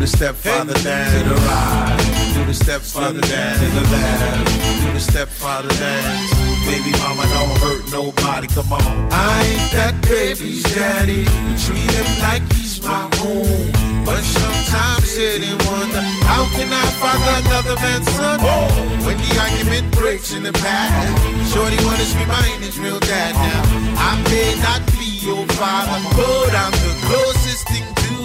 The 0.00 0.06
step 0.06 0.34
father 0.34 0.72
dance 0.80 1.12
to 1.12 1.28
the 1.28 1.34
right. 1.44 2.32
Do 2.32 2.44
the 2.46 2.54
step 2.54 2.80
father 2.80 3.20
dance 3.20 3.60
to 3.60 3.68
the 3.68 3.84
left. 3.92 4.48
Do 4.80 4.92
the 4.94 4.98
step 4.98 5.28
father 5.28 5.68
dance. 5.76 6.32
Baby 6.64 6.96
mama 7.04 7.28
don't 7.28 7.52
hurt 7.60 7.84
nobody. 7.92 8.48
Come 8.48 8.72
on. 8.72 8.80
I 9.12 9.44
ain't 9.44 9.72
that 9.76 10.00
baby's 10.00 10.62
daddy. 10.72 11.28
You 11.28 11.52
Treat 11.60 11.84
him 11.84 12.08
like 12.24 12.40
he's 12.54 12.80
my 12.80 13.04
own. 13.28 13.90
But 14.06 14.24
sometimes 14.24 15.04
sit 15.04 15.44
and 15.44 15.60
wonder 15.68 16.00
how 16.24 16.48
can 16.56 16.72
I 16.72 16.86
father 16.96 17.32
another 17.44 17.76
man's 17.84 18.08
son? 18.16 18.40
Oh. 18.40 18.72
When 19.04 19.18
the 19.20 19.30
argument 19.36 19.92
breaks 19.92 20.32
in 20.32 20.42
the 20.44 20.54
past, 20.54 21.12
shorty 21.52 21.76
wanna 21.84 22.08
mine 22.24 22.62
is 22.64 22.78
real 22.80 23.00
dad 23.00 23.36
now. 23.36 23.62
I 24.00 24.16
may 24.32 24.56
not 24.64 24.80
be 24.96 25.20
your 25.20 25.44
father, 25.60 26.00
but 26.16 26.56
I'm 26.56 26.72
the 26.72 26.96
closest 27.04 27.49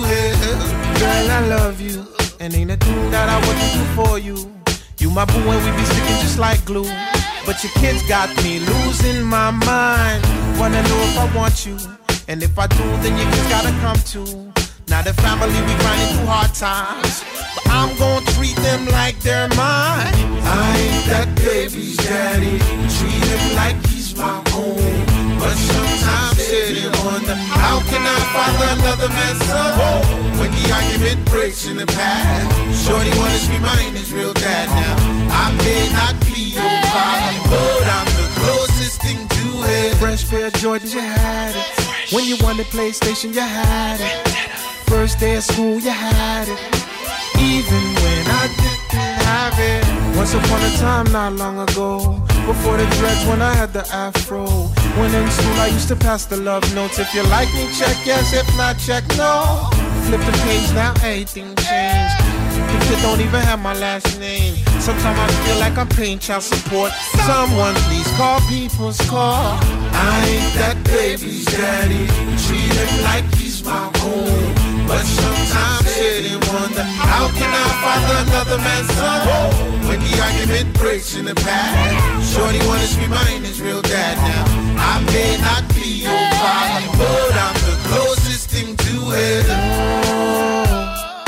Girl, 0.01 1.31
I 1.31 1.45
love 1.47 1.79
you, 1.79 2.05
and 2.39 2.53
ain't 2.53 2.71
a 2.71 2.77
thing 2.77 3.11
that 3.11 3.29
I 3.29 3.37
wouldn't 3.45 3.73
do 3.73 3.83
for 3.95 4.19
you. 4.19 4.51
You 4.99 5.09
my 5.09 5.25
boo 5.25 5.39
and 5.39 5.63
we 5.65 5.71
be 5.71 5.85
sticking 5.85 6.19
just 6.19 6.37
like 6.37 6.63
glue. 6.65 6.89
But 7.45 7.63
your 7.63 7.71
kids 7.73 8.01
got 8.07 8.29
me 8.43 8.59
losing 8.59 9.23
my 9.23 9.51
mind. 9.51 10.23
Wanna 10.59 10.81
know 10.83 11.01
if 11.09 11.17
I 11.17 11.35
want 11.35 11.65
you, 11.65 11.77
and 12.27 12.43
if 12.43 12.57
I 12.57 12.67
do, 12.67 12.85
then 13.03 13.17
your 13.17 13.29
kids 13.31 13.49
gotta 13.49 13.71
come 13.83 13.97
too. 14.13 14.51
Now 14.87 15.01
the 15.01 15.13
family 15.13 15.59
we 15.67 15.73
grinding 15.79 16.17
through 16.17 16.27
hard 16.27 16.53
times, 16.53 17.23
but 17.55 17.65
I'm 17.71 17.97
gonna 17.97 18.25
treat 18.33 18.55
them 18.57 18.85
like 18.87 19.19
they're 19.21 19.49
mine. 19.49 20.15
I 20.43 20.75
ain't 20.77 21.05
that 21.11 21.27
baby's 21.35 21.97
daddy, 21.97 22.59
treat 22.97 23.23
him 23.31 23.55
like 23.55 23.77
he's 23.87 24.15
my 24.15 24.43
own. 24.53 25.39
But 25.39 25.55
sometimes 25.55 26.04
sit 26.55 26.85
and 26.85 26.95
wonder, 27.03 27.35
how 27.35 27.79
can 27.89 28.01
I 28.01 28.19
father 28.33 28.67
another 28.79 29.09
man's 29.09 29.43
son? 29.45 30.39
When 30.39 30.51
the 30.51 30.63
argument 30.71 31.25
breaks 31.29 31.67
in 31.67 31.77
the 31.77 31.85
past, 31.85 32.47
shorty 32.85 33.11
wanna 33.19 33.39
be 33.51 33.57
mine 33.59 33.95
is 33.95 34.11
real 34.13 34.33
dad 34.33 34.67
now. 34.69 34.95
I 35.43 35.51
may 35.65 35.83
not 35.91 36.15
be 36.25 36.55
your 36.55 36.75
father, 36.93 37.35
but 37.51 37.85
I'm 37.97 38.09
the 38.21 38.27
closest 38.39 39.01
thing 39.01 39.27
to 39.27 39.45
it. 39.67 39.95
Fresh 39.97 40.29
pair 40.29 40.47
of 40.47 40.53
Jordans, 40.53 40.93
you 40.93 41.01
had 41.01 41.55
it. 41.55 42.13
When 42.13 42.25
you 42.25 42.37
wanted 42.41 42.67
PlayStation, 42.67 43.33
you 43.33 43.41
had 43.41 43.99
it. 43.99 44.27
First 44.87 45.19
day 45.19 45.35
of 45.35 45.43
school, 45.43 45.79
you 45.79 45.91
had 45.91 46.47
it. 46.47 46.59
Even 47.37 47.83
when 48.01 48.23
I 48.41 48.47
didn't 48.61 49.14
Once 50.25 50.33
upon 50.33 50.59
a 50.63 50.77
time, 50.77 51.11
not 51.11 51.33
long 51.33 51.59
ago. 51.59 52.19
Before 52.47 52.77
the 52.77 52.85
dreads, 52.97 53.23
when 53.27 53.43
I 53.43 53.53
had 53.53 53.73
the 53.73 53.85
afro. 53.93 54.47
When 54.97 55.13
in 55.13 55.29
school, 55.29 55.59
I 55.59 55.67
used 55.67 55.87
to 55.89 55.95
pass 55.95 56.25
the 56.25 56.37
love 56.37 56.63
notes. 56.73 56.97
If 56.97 57.13
you 57.13 57.21
like 57.23 57.53
me, 57.53 57.67
check 57.77 57.95
yes. 58.05 58.33
If 58.33 58.47
not, 58.57 58.79
check 58.79 59.03
no. 59.17 59.69
Flip 60.07 60.21
the 60.21 60.31
page, 60.43 60.73
now 60.73 60.93
everything 61.03 61.53
changed. 61.57 62.15
The 62.71 62.85
kid 62.87 62.99
don't 63.03 63.21
even 63.21 63.41
have 63.41 63.61
my 63.61 63.73
last 63.73 64.19
name. 64.19 64.55
Sometimes 64.79 65.19
I 65.19 65.27
feel 65.45 65.59
like 65.59 65.77
I'm 65.77 65.89
paying 65.89 66.17
child 66.17 66.41
support. 66.41 66.91
Someone 67.27 67.75
please 67.85 68.09
call 68.17 68.39
people's 68.49 68.99
call. 69.09 69.59
I 69.61 70.25
ain't 70.25 70.53
that 70.57 70.83
baby's 70.85 71.45
daddy. 71.45 72.07
Treat 72.47 72.73
him 72.73 73.03
like 73.03 73.25
he's 73.35 73.63
my 73.63 73.91
own. 74.01 74.64
But 74.87 75.03
sometimes 75.03 75.75
and 75.97 76.43
wonder, 76.53 76.83
how 76.83 77.27
can 77.29 77.49
I 77.49 77.67
father 77.81 78.29
another 78.29 78.57
man's 78.59 78.89
son? 78.93 79.27
When 79.87 79.99
the 79.99 80.21
argument 80.21 80.77
breaks 80.77 81.15
in 81.15 81.25
the 81.25 81.35
past, 81.35 82.33
shorty 82.33 82.59
wanna 82.67 82.87
be 82.99 83.07
mine 83.07 83.43
is 83.45 83.61
real 83.61 83.81
dad 83.81 84.17
now. 84.17 84.45
I 84.77 85.01
may 85.11 85.37
not 85.41 85.67
be 85.73 86.03
your 86.05 86.29
father, 86.37 86.85
but 86.97 87.33
I'm 87.45 87.57
the 87.69 87.77
closest 87.89 88.49
thing 88.49 88.75
to 88.75 88.93
heaven. 89.09 89.61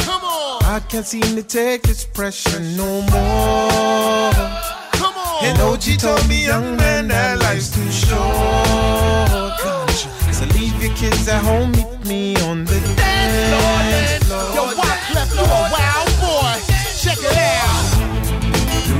Come 0.05 0.24
on, 0.24 0.64
I 0.64 0.80
can't 0.88 1.05
seem 1.05 1.36
to 1.36 1.43
take 1.43 1.84
this 1.84 2.05
pressure 2.05 2.60
no 2.60 3.01
more. 3.14 4.32
Come 4.91 5.16
on, 5.16 5.45
and 5.45 5.60
OG 5.62 5.97
told 5.99 6.28
me, 6.30 6.45
young 6.45 6.76
man, 6.78 7.08
that 7.08 7.39
life's 7.39 7.70
too 7.72 7.89
short. 7.91 9.58
So 10.32 10.45
leave 10.53 10.80
your 10.84 10.93
kids 10.95 11.28
at 11.28 11.41
home, 11.43 11.72
meet 11.72 12.05
me 12.05 12.36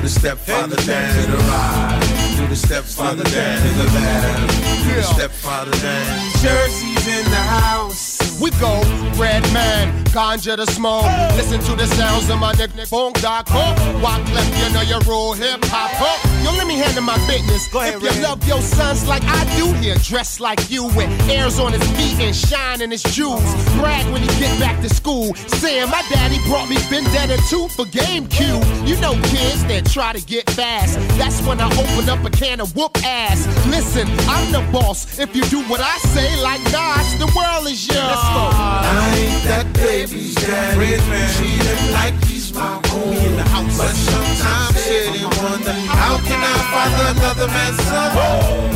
the 0.08 0.20
stepfather 0.20 0.76
dance 0.78 1.26
to 1.26 1.32
the 1.32 1.38
right. 1.38 2.38
Do 2.38 2.48
the 2.48 2.56
stepfather 2.56 3.24
dance 3.26 3.62
to 3.62 3.78
the 3.78 3.84
left. 3.94 4.88
Do 4.88 4.96
the 4.96 5.04
stepfather 5.04 5.72
dance. 5.72 6.42
Jersey's 6.42 7.08
in 7.08 7.26
the 7.26 7.36
house. 7.36 8.07
We 8.40 8.52
go, 8.60 8.82
red 9.18 9.42
man, 9.52 10.06
ganja 10.14 10.56
the 10.58 10.68
smoke. 10.68 11.06
Listen 11.36 11.60
to 11.62 11.76
the 11.76 11.88
sounds 11.88 12.30
of 12.30 12.38
my 12.38 12.54
neck, 12.54 12.70
bong 12.90 13.14
doc. 13.14 13.50
Walk 13.50 14.22
left, 14.32 14.54
you 14.60 14.74
know 14.74 14.82
you 14.82 15.00
roll 15.10 15.34
hip 15.34 15.64
hop. 15.66 15.90
Huh? 15.94 16.44
Yo, 16.44 16.56
let 16.56 16.68
me 16.68 16.76
handle 16.76 17.04
my 17.04 17.18
business. 17.26 17.68
Go 17.70 17.82
ahead, 17.82 17.96
if 17.96 18.16
you 18.16 18.22
love 18.22 18.48
your 18.48 18.62
sons 18.62 19.08
like 19.08 19.24
I 19.26 19.44
do, 19.58 19.74
here, 19.82 19.96
dressed 20.04 20.40
like 20.40 20.70
you 20.70 20.84
with 20.84 21.10
airs 21.30 21.60
on 21.60 21.74
his 21.74 21.84
feet 21.98 22.20
and 22.24 22.36
shine 22.36 22.82
in 22.82 22.92
his 22.92 23.02
jewels. 23.02 23.42
Brag 23.76 24.06
when 24.14 24.22
he 24.22 24.28
get 24.40 24.60
back 24.60 24.82
to 24.84 24.90
school, 24.90 25.34
saying 25.36 25.90
my 25.90 26.04
daddy 26.10 26.38
brought 26.48 26.70
me 26.70 26.78
Vendetta 26.90 27.42
2 27.50 27.70
for 27.70 27.86
GameCube. 27.86 28.88
You 28.88 29.02
know 29.02 29.14
kids 29.34 29.66
that 29.66 29.88
try 29.88 30.14
to 30.14 30.22
get 30.22 30.48
fast. 30.52 31.00
That's 31.18 31.42
when 31.42 31.60
I 31.60 31.66
open 31.74 32.08
up 32.08 32.24
a 32.24 32.30
can 32.30 32.60
of 32.60 32.76
whoop 32.76 32.96
ass. 33.04 33.48
Listen, 33.66 34.08
I'm 34.30 34.52
the 34.52 34.62
boss. 34.72 35.18
If 35.18 35.36
you 35.36 35.44
do 35.46 35.64
what 35.64 35.82
I 35.82 35.98
say, 36.14 36.40
like 36.44 36.62
Nas, 36.66 37.18
the 37.18 37.32
world 37.36 37.66
is 37.68 37.88
yours. 37.88 38.27
Go. 38.34 38.44
I 38.54 39.14
ain't 39.18 39.44
that 39.50 39.66
baby's 39.74 40.36
daddy. 40.36 41.00
Treat 41.38 41.64
him 41.64 41.82
like 41.94 42.16
he's 42.26 42.54
my 42.54 42.76
own. 42.94 43.38
But 43.78 43.94
sometimes 43.94 44.78
and 44.88 45.22
wonder, 45.38 45.74
how 45.92 46.18
can 46.28 46.42
I 46.42 46.58
father 46.72 47.06
another 47.14 47.48
man's 47.48 47.80
son? 47.84 48.16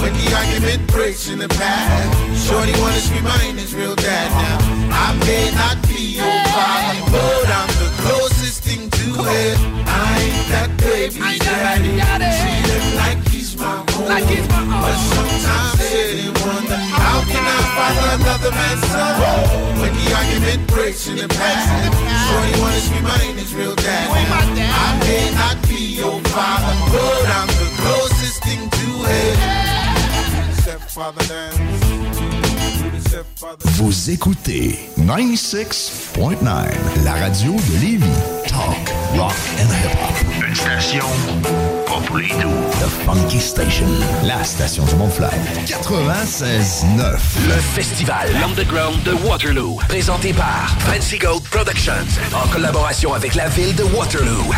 When 0.02 0.14
the 0.14 0.28
argument 0.36 0.88
breaks 0.92 1.28
in 1.30 1.40
the 1.40 1.48
past, 1.50 2.48
Shorty 2.48 2.74
wanna 2.80 3.00
scream 3.00 3.24
mine 3.24 3.58
is 3.58 3.74
real 3.74 3.96
dad 3.96 4.30
now. 4.32 4.60
I 4.94 5.14
may 5.26 5.52
not 5.56 5.82
be 5.88 6.18
your 6.22 6.38
father, 6.54 7.02
but 7.12 7.48
I'm 7.50 7.72
the 7.82 7.90
closest 8.04 8.64
thing 8.64 8.90
to 8.90 9.08
it. 9.26 9.58
I 9.88 10.20
ain't 10.22 10.48
that 10.54 10.70
baby 10.78 11.20
daddy. 11.40 11.98
Treat 11.98 12.68
him 12.72 12.86
like 12.98 13.22
he's 13.30 13.58
my 13.58 13.80
own. 13.80 14.08
Like 14.08 14.26
he's 14.26 14.48
my 14.50 14.62
own. 14.62 14.82
But 14.86 14.98
sometimes 15.16 15.80
and 15.82 16.38
wonder 16.46 16.76
how 16.76 16.90
can 16.90 16.91
I 16.91 16.91
father 17.76 18.08
another 18.22 18.52
man's 18.52 18.86
son? 18.88 19.20
When 19.82 19.94
the 19.94 20.14
argument 20.16 20.68
breaks 20.68 21.08
in 21.08 21.16
the 21.18 21.28
past, 21.28 21.68
Shorty 22.28 22.54
wanna 22.62 22.80
scream 22.80 23.04
mine 23.04 23.38
is 23.38 23.54
real 23.54 23.76
dad 23.76 24.08
now. 24.56 24.86
I 24.86 24.88
may 25.06 25.32
not 25.36 25.58
be 25.68 25.82
your 26.02 26.20
father, 26.36 26.74
but 26.94 27.26
I'm 27.38 27.48
the 27.48 27.70
closest 27.82 28.44
thing 28.44 28.70
to 28.70 28.88
it. 29.20 29.38
Stepfather 30.62 31.26
dance. 31.28 31.60
Vous 33.64 34.10
écoutez 34.10 34.90
96.9, 34.98 36.68
la 37.04 37.14
radio 37.14 37.52
de 37.54 37.80
Lévis. 37.82 38.06
Talk, 38.48 38.90
rock 39.16 39.36
and 39.60 39.68
hip-hop. 39.68 40.48
Une 40.48 40.56
station 40.56 41.06
The 41.92 42.88
Funky 43.06 43.42
Station, 43.42 43.86
la 44.24 44.42
station 44.46 44.86
du 44.86 44.96
Mont-Fleur. 44.96 45.34
96.9. 45.66 47.20
Le 47.50 47.54
festival 47.56 48.30
L'Underground 48.40 49.04
de 49.04 49.12
Waterloo, 49.12 49.76
présenté 49.90 50.32
par 50.32 50.74
Fancy 50.80 51.18
Gold 51.18 51.44
Productions, 51.44 51.92
en 52.34 52.48
collaboration 52.48 53.14
avec 53.14 53.36
la 53.36 53.50
ville 53.50 53.76
de 53.76 53.84
Waterloo. 53.84 54.54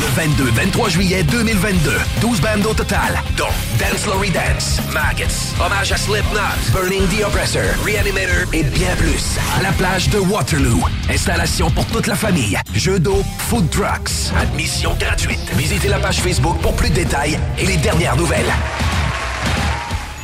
Le 0.00 0.06
22-23 0.50 0.90
juillet 0.90 1.22
2022, 1.22 1.92
12 2.20 2.40
bandes 2.40 2.66
au 2.66 2.74
total, 2.74 3.20
dont 3.36 3.44
Dance 3.78 4.06
Lory 4.06 4.30
Dance, 4.30 4.80
Maggots, 4.92 5.54
Hommage 5.64 5.92
à 5.92 5.96
Slipknot, 5.96 6.40
Burning 6.72 7.06
the 7.08 7.24
Oppressor, 7.24 7.62
Reanimator 7.84 8.52
et 8.52 8.64
bien 8.64 8.94
plus. 8.96 9.38
À 9.58 9.62
la 9.62 9.70
plage 9.72 10.08
de 10.10 10.18
Waterloo. 10.18 10.80
Installation 11.10 11.70
pour 11.70 11.86
toute 11.86 12.06
la 12.06 12.16
famille. 12.16 12.58
Jeux 12.74 12.98
d'eau, 12.98 13.22
food 13.38 13.68
trucks. 13.70 14.32
Admission 14.40 14.94
gratuite. 14.98 15.38
Visitez 15.56 15.88
la 15.88 15.98
page 15.98 16.20
Facebook 16.20 16.58
pour 16.60 16.74
plus 16.74 16.90
de 16.90 16.94
détails 16.94 17.38
et 17.58 17.66
les 17.66 17.76
dernières 17.76 18.16
nouvelles. 18.16 18.50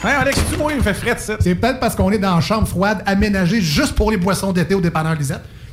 Hey 0.05 0.15
Alex, 0.15 0.41
tu 0.51 0.57
moi, 0.57 0.73
il 0.73 0.79
me 0.79 0.83
fait 0.83 0.95
frais 0.95 1.17
ça. 1.19 1.37
C'est 1.41 1.55
peut-être 1.55 1.79
parce 1.81 1.95
qu'on 1.95 2.11
est 2.11 2.19
dans 2.19 2.37
une 2.37 2.43
chambre 2.43 2.67
froide 2.67 3.03
aménagée 3.07 3.61
juste 3.61 3.95
pour 3.95 4.11
les 4.11 4.17
boissons 4.17 4.53
d'été 4.53 4.75
au 4.75 4.81
dépanneur 4.81 5.15
Lisette. 5.15 5.43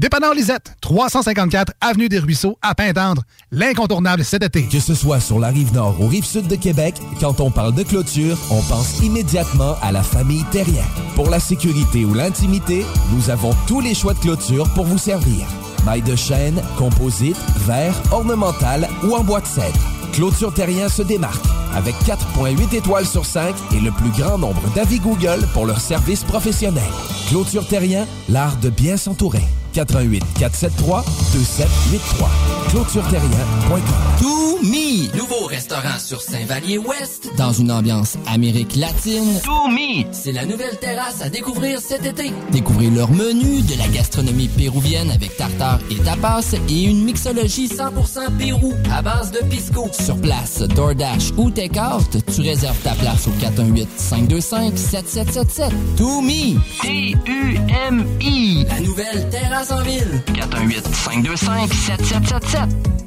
Dépanneur 0.00 0.32
Lisette, 0.32 0.76
354 0.80 1.72
Avenue 1.80 2.08
des 2.08 2.20
Ruisseaux, 2.20 2.56
à 2.62 2.74
Pintendre. 2.76 3.22
L'incontournable 3.50 4.24
cet 4.24 4.44
été. 4.44 4.62
Que 4.68 4.78
ce 4.78 4.94
soit 4.94 5.18
sur 5.18 5.40
la 5.40 5.48
rive 5.48 5.74
nord 5.74 6.00
ou 6.00 6.06
rive 6.06 6.24
sud 6.24 6.46
de 6.46 6.54
Québec, 6.54 6.94
quand 7.20 7.40
on 7.40 7.50
parle 7.50 7.74
de 7.74 7.82
clôture, 7.82 8.38
on 8.50 8.62
pense 8.62 9.00
immédiatement 9.00 9.74
à 9.82 9.90
la 9.90 10.04
famille 10.04 10.44
Terrien. 10.52 10.84
Pour 11.16 11.30
la 11.30 11.40
sécurité 11.40 12.04
ou 12.04 12.14
l'intimité, 12.14 12.86
nous 13.12 13.30
avons 13.30 13.50
tous 13.66 13.80
les 13.80 13.94
choix 13.94 14.14
de 14.14 14.20
clôture 14.20 14.72
pour 14.74 14.84
vous 14.84 14.98
servir. 14.98 15.48
Maille 15.84 16.02
de 16.02 16.14
chêne, 16.14 16.62
composite, 16.76 17.36
verre, 17.66 18.00
ornemental 18.12 18.88
ou 19.02 19.16
en 19.16 19.24
bois 19.24 19.40
de 19.40 19.46
cèdre. 19.46 19.80
Clôture 20.12 20.52
Terrien 20.52 20.88
se 20.88 21.02
démarque 21.02 21.44
avec 21.74 21.94
4.8 22.06 22.74
étoiles 22.74 23.06
sur 23.06 23.24
5 23.24 23.54
et 23.74 23.80
le 23.80 23.90
plus 23.90 24.10
grand 24.10 24.38
nombre 24.38 24.62
d'avis 24.74 24.98
Google 25.00 25.46
pour 25.52 25.66
leur 25.66 25.80
service 25.80 26.24
professionnel. 26.24 26.82
Clôture 27.28 27.66
Terrien, 27.66 28.06
l'art 28.28 28.56
de 28.56 28.70
bien 28.70 28.96
s'entourer. 28.96 29.42
88 29.74 30.24
473 30.38 31.04
2783. 31.32 32.30
ClôtureTerrien.com. 32.70 33.80
To 34.20 34.58
Me, 34.62 35.16
nouveau 35.16 35.46
restaurant 35.46 35.98
sur 35.98 36.20
Saint-Vallier-Ouest, 36.20 37.30
dans 37.36 37.52
une 37.52 37.70
ambiance 37.70 38.16
Amérique 38.26 38.74
latine. 38.76 39.38
To 39.44 39.68
Me, 39.68 40.04
c'est 40.10 40.32
la 40.32 40.44
nouvelle 40.44 40.76
terrasse 40.78 41.22
à 41.22 41.28
découvrir 41.28 41.80
cet 41.80 42.04
été. 42.04 42.32
Découvrez 42.50 42.90
leur 42.90 43.10
menu 43.10 43.62
de 43.62 43.78
la 43.78 43.86
gastronomie 43.88 44.48
péruvienne 44.48 45.10
avec 45.10 45.36
tartare 45.36 45.78
et 45.90 45.96
tapas 45.96 46.54
et 46.68 46.82
une 46.84 47.04
mixologie 47.04 47.68
100% 47.68 48.36
Pérou 48.38 48.74
à 48.92 49.02
base 49.02 49.30
de 49.30 49.38
pisco. 49.48 49.88
Sur 50.04 50.20
place, 50.20 50.60
DoorDash 50.62 51.32
ou 51.36 51.50
Takeout, 51.50 52.04
tu 52.34 52.40
réserves 52.42 52.78
ta 52.82 52.92
place 52.94 53.26
au 53.26 53.30
418 53.40 53.88
525 53.96 54.78
7777. 54.78 55.72
To 55.96 56.20
Me, 56.20 56.56
T-U-M-I, 56.82 58.64
la 58.68 58.80
nouvelle 58.80 59.28
terrasse 59.30 59.70
en 59.70 59.82
ville. 59.82 60.22
418 60.34 60.86
525 60.94 61.72
7777. 61.72 62.97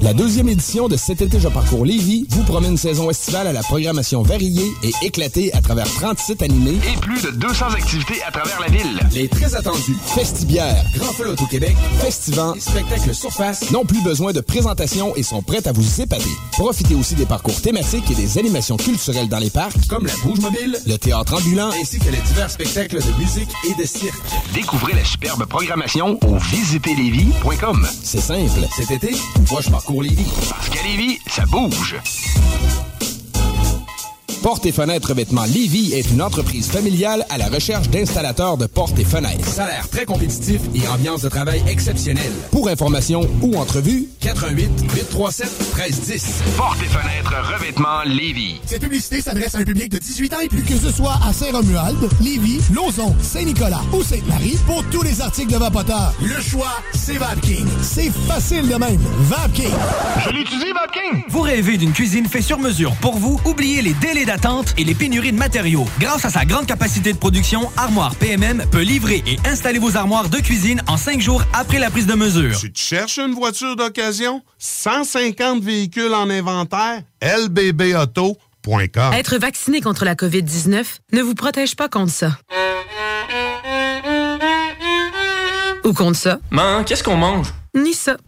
La 0.00 0.14
deuxième 0.14 0.48
édition 0.48 0.86
de 0.86 0.96
Cet 0.96 1.22
été, 1.22 1.40
je 1.40 1.48
parcours 1.48 1.84
Lévis 1.84 2.24
vous 2.30 2.44
promet 2.44 2.68
une 2.68 2.76
saison 2.76 3.10
estivale 3.10 3.48
à 3.48 3.52
la 3.52 3.62
programmation 3.64 4.22
variée 4.22 4.70
et 4.84 4.92
éclatée 5.02 5.52
à 5.54 5.60
travers 5.60 5.92
30 5.92 6.20
sites 6.20 6.40
animés 6.40 6.78
Et 6.88 6.96
plus 7.00 7.20
de 7.20 7.30
200 7.32 7.66
activités 7.70 8.22
à 8.24 8.30
travers 8.30 8.60
la 8.60 8.68
ville. 8.68 9.00
les 9.12 9.28
très 9.28 9.56
attendus 9.56 9.96
Festibière, 10.14 10.84
Grand 10.96 11.12
Feu 11.12 11.34
au 11.36 11.46
Québec, 11.46 11.76
Festivant 12.00 12.54
et 12.54 12.60
Spectacle 12.60 13.12
Surface 13.12 13.72
n'ont 13.72 13.84
plus 13.84 14.00
besoin 14.02 14.32
de 14.32 14.40
présentation 14.40 15.16
et 15.16 15.24
sont 15.24 15.42
prêts 15.42 15.66
à 15.66 15.72
vous 15.72 16.00
épater. 16.00 16.30
Profitez 16.52 16.94
aussi 16.94 17.16
des 17.16 17.26
parcours 17.26 17.60
thématiques 17.60 18.08
et 18.12 18.14
des 18.14 18.38
animations 18.38 18.76
culturelles 18.76 19.28
dans 19.28 19.40
les 19.40 19.50
parcs, 19.50 19.88
comme 19.88 20.06
la 20.06 20.14
Bouge 20.22 20.38
Mobile, 20.40 20.78
le 20.86 20.96
théâtre 20.96 21.34
ambulant, 21.34 21.70
ainsi 21.80 21.98
que 21.98 22.10
les 22.10 22.20
divers 22.28 22.50
spectacles 22.50 22.98
de 22.98 23.20
musique 23.20 23.50
et 23.68 23.80
de 23.80 23.86
cirque. 23.86 24.14
Découvrez 24.54 24.92
la 24.92 25.04
superbe 25.04 25.44
programmation 25.46 26.20
au 26.24 26.36
visiterlévis.com. 26.36 27.88
C'est 28.04 28.20
simple. 28.20 28.66
Cet 28.76 28.92
été, 28.92 29.16
moi 29.50 29.60
je 29.60 29.70
parcours 29.70 29.87
Parce 30.50 30.68
qu'à 30.68 30.82
Lévis, 30.82 31.18
ça 31.26 31.46
bouge. 31.46 31.96
Portes 34.42 34.66
et 34.66 34.72
fenêtres 34.72 35.08
revêtement 35.08 35.44
Lévis 35.44 35.94
est 35.94 36.10
une 36.10 36.22
entreprise 36.22 36.68
familiale 36.68 37.26
à 37.28 37.38
la 37.38 37.48
recherche 37.48 37.88
d'installateurs 37.88 38.56
de 38.56 38.66
portes 38.66 38.96
et 38.98 39.04
fenêtres. 39.04 39.46
Salaire 39.48 39.88
très 39.88 40.04
compétitif 40.04 40.60
et 40.76 40.86
ambiance 40.86 41.22
de 41.22 41.28
travail 41.28 41.60
exceptionnelle. 41.68 42.30
Pour 42.52 42.68
information 42.68 43.28
ou 43.42 43.56
entrevue, 43.56 44.08
88 44.20 44.70
837 44.94 45.48
1310. 45.74 46.42
Portes 46.56 46.78
et 46.82 46.86
fenêtres 46.86 47.34
revêtement 47.52 48.02
Lévis. 48.04 48.60
Cette 48.64 48.82
publicité 48.82 49.20
s'adresse 49.20 49.56
à 49.56 49.58
un 49.58 49.64
public 49.64 49.90
de 49.90 49.98
18 49.98 50.34
ans 50.34 50.40
et 50.40 50.48
plus. 50.48 50.62
Que 50.62 50.76
ce 50.76 50.92
soit 50.92 51.18
à 51.26 51.32
Saint-Romuald, 51.32 51.98
Lévis, 52.20 52.60
Lauson, 52.72 53.14
Saint-Nicolas 53.20 53.82
ou 53.92 54.04
Sainte-Marie, 54.04 54.56
pour 54.66 54.84
tous 54.90 55.02
les 55.02 55.20
articles 55.20 55.52
de 55.52 55.58
Vapoteur, 55.58 56.14
le 56.22 56.40
choix, 56.40 56.76
c'est 56.94 57.18
VapKing. 57.18 57.66
C'est 57.82 58.12
facile 58.28 58.68
de 58.68 58.74
même. 58.76 59.00
VapKing. 59.22 59.74
Je 60.24 60.30
l'utilise, 60.30 60.72
VapKing! 60.74 61.24
Vous 61.28 61.40
rêvez 61.40 61.76
d'une 61.76 61.92
cuisine 61.92 62.26
faite 62.26 62.44
sur 62.44 62.58
mesure 62.58 62.94
pour 63.00 63.16
vous? 63.16 63.40
Oubliez 63.44 63.82
les 63.82 63.94
délais 63.94 64.26
d'attente 64.28 64.74
et 64.76 64.84
les 64.84 64.94
pénuries 64.94 65.32
de 65.32 65.38
matériaux. 65.38 65.86
Grâce 65.98 66.26
à 66.26 66.30
sa 66.30 66.44
grande 66.44 66.66
capacité 66.66 67.14
de 67.14 67.18
production, 67.18 67.62
Armoire 67.78 68.14
PMM 68.16 68.62
peut 68.70 68.82
livrer 68.82 69.22
et 69.26 69.38
installer 69.46 69.78
vos 69.78 69.96
armoires 69.96 70.28
de 70.28 70.36
cuisine 70.36 70.82
en 70.86 70.98
cinq 70.98 71.20
jours 71.20 71.42
après 71.54 71.78
la 71.78 71.88
prise 71.90 72.06
de 72.06 72.12
mesure. 72.12 72.58
Tu 72.58 72.70
te 72.70 72.78
cherches 72.78 73.18
une 73.18 73.32
voiture 73.32 73.74
d'occasion? 73.74 74.42
150 74.58 75.62
véhicules 75.62 76.12
en 76.12 76.28
inventaire? 76.28 77.02
lbbauto.com 77.22 79.12
Être 79.14 79.38
vacciné 79.38 79.80
contre 79.80 80.04
la 80.04 80.14
COVID-19 80.14 80.84
ne 81.14 81.22
vous 81.22 81.34
protège 81.34 81.74
pas 81.74 81.88
contre 81.88 82.12
ça. 82.12 82.38
Ou 85.84 85.94
contre 85.94 86.18
ça. 86.18 86.38
Man, 86.50 86.84
qu'est-ce 86.84 87.02
qu'on 87.02 87.16
mange? 87.16 87.46
Ni 87.74 87.94
ça. 87.94 88.18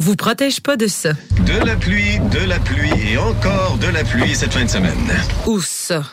Vous 0.00 0.14
protège 0.14 0.60
pas 0.60 0.76
de 0.76 0.86
ça. 0.86 1.10
De 1.40 1.66
la 1.66 1.74
pluie, 1.74 2.20
de 2.30 2.48
la 2.48 2.60
pluie 2.60 3.12
et 3.12 3.18
encore 3.18 3.78
de 3.78 3.88
la 3.88 4.04
pluie 4.04 4.32
cette 4.34 4.52
fin 4.52 4.64
de 4.64 4.70
semaine. 4.70 5.12
Ou 5.46 5.60
ça. 5.60 6.04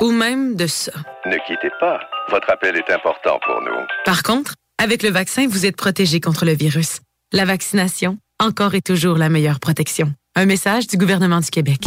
Ou 0.00 0.10
même 0.10 0.56
de 0.56 0.66
ça. 0.66 0.92
Ne 1.26 1.36
quittez 1.46 1.70
pas. 1.78 2.00
Votre 2.30 2.50
appel 2.50 2.74
est 2.76 2.90
important 2.90 3.38
pour 3.44 3.60
nous. 3.60 3.86
Par 4.06 4.22
contre, 4.22 4.54
avec 4.82 5.02
le 5.02 5.10
vaccin, 5.10 5.46
vous 5.46 5.66
êtes 5.66 5.76
protégé 5.76 6.20
contre 6.20 6.46
le 6.46 6.54
virus. 6.54 7.00
La 7.32 7.44
vaccination, 7.44 8.16
encore 8.40 8.74
et 8.74 8.80
toujours 8.80 9.18
la 9.18 9.28
meilleure 9.28 9.60
protection. 9.60 10.14
Un 10.34 10.46
message 10.46 10.86
du 10.86 10.96
gouvernement 10.96 11.40
du 11.40 11.50
Québec. 11.50 11.82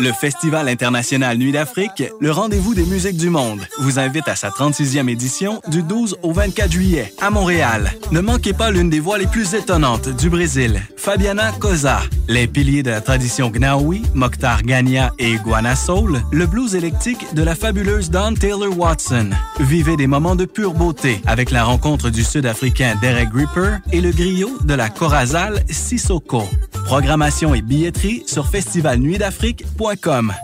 Le 0.00 0.10
Festival 0.12 0.68
international 0.68 1.38
Nuit 1.38 1.52
d'Afrique, 1.52 2.02
le 2.20 2.32
rendez-vous 2.32 2.74
des 2.74 2.84
musiques 2.84 3.16
du 3.16 3.30
monde, 3.30 3.60
vous 3.78 4.00
invite 4.00 4.26
à 4.26 4.34
sa 4.34 4.48
36e 4.48 5.08
édition 5.08 5.60
du 5.68 5.84
12 5.84 6.16
au 6.22 6.32
24 6.32 6.72
juillet 6.72 7.14
à 7.20 7.30
Montréal. 7.30 7.92
Ne 8.10 8.20
manquez 8.20 8.52
pas 8.52 8.72
l'une 8.72 8.90
des 8.90 8.98
voix 8.98 9.18
les 9.18 9.28
plus 9.28 9.54
étonnantes 9.54 10.08
du 10.08 10.30
Brésil, 10.30 10.82
Fabiana 10.96 11.52
Cosa. 11.60 12.00
Les 12.26 12.48
piliers 12.48 12.82
de 12.82 12.90
la 12.90 13.00
tradition 13.00 13.50
Gnawi, 13.50 14.02
Mokhtar 14.14 14.62
Gania 14.62 15.12
et 15.20 15.30
Iguana 15.30 15.76
Soul, 15.76 16.20
le 16.32 16.46
blues 16.46 16.74
électrique 16.74 17.32
de 17.34 17.42
la 17.42 17.54
fabuleuse 17.54 18.10
Dawn 18.10 18.36
Taylor 18.36 18.76
Watson. 18.76 19.30
Vivez 19.60 19.96
des 19.96 20.08
moments 20.08 20.36
de 20.36 20.44
pure 20.44 20.74
beauté 20.74 21.20
avec 21.24 21.52
la 21.52 21.62
rencontre 21.62 22.10
du 22.10 22.24
Sud-Africain 22.24 22.96
Derek 23.00 23.28
Gripper 23.28 23.76
et 23.92 24.00
le 24.00 24.10
griot 24.10 24.58
de 24.64 24.74
la 24.74 24.88
Corazal 24.88 25.62
Sissoko. 25.70 26.42
Programmation 26.84 27.54
et 27.54 27.62
billetterie 27.62 28.24
sur 28.26 28.48
festivalnuitdafrique.com. 28.48 29.83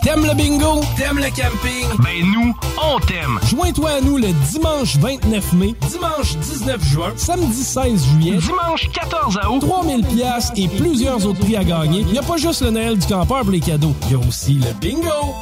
T'aimes 0.02 0.26
le 0.26 0.34
bingo? 0.34 0.82
T'aimes 0.98 1.16
le 1.16 1.30
camping? 1.30 1.86
Ben 2.04 2.26
nous, 2.30 2.54
on 2.76 2.98
t'aime! 3.00 3.40
Joins-toi 3.48 3.88
à 3.88 4.00
nous 4.02 4.18
le 4.18 4.28
dimanche 4.50 4.98
29 4.98 5.52
mai, 5.54 5.74
dimanche 5.88 6.36
19 6.36 6.84
juin, 6.84 7.12
samedi 7.16 7.62
16 7.62 8.04
juillet, 8.04 8.36
dimanche 8.36 8.90
14 8.92 9.38
août, 9.50 9.60
3000 9.60 10.04
pièces 10.04 10.52
et 10.56 10.68
plusieurs 10.68 11.24
autres 11.24 11.40
prix 11.40 11.56
à 11.56 11.64
gagner. 11.64 12.00
Il 12.00 12.12
n'y 12.12 12.18
a 12.18 12.22
pas 12.22 12.36
juste 12.36 12.60
le 12.60 12.70
Noël 12.70 12.98
du 12.98 13.06
campeur 13.06 13.40
pour 13.40 13.50
les 13.50 13.60
cadeaux, 13.60 13.94
il 14.06 14.12
y 14.12 14.14
a 14.14 14.18
aussi 14.18 14.54
le 14.54 14.74
bingo! 14.78 15.34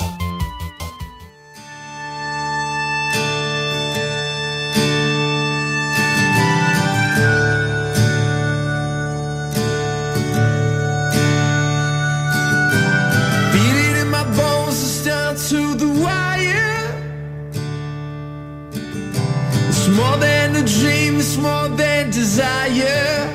Than 20.69 20.77
a 20.77 20.81
dream, 20.81 21.17
it's 21.19 21.37
more 21.37 21.69
than 21.69 22.11
desire. 22.11 23.29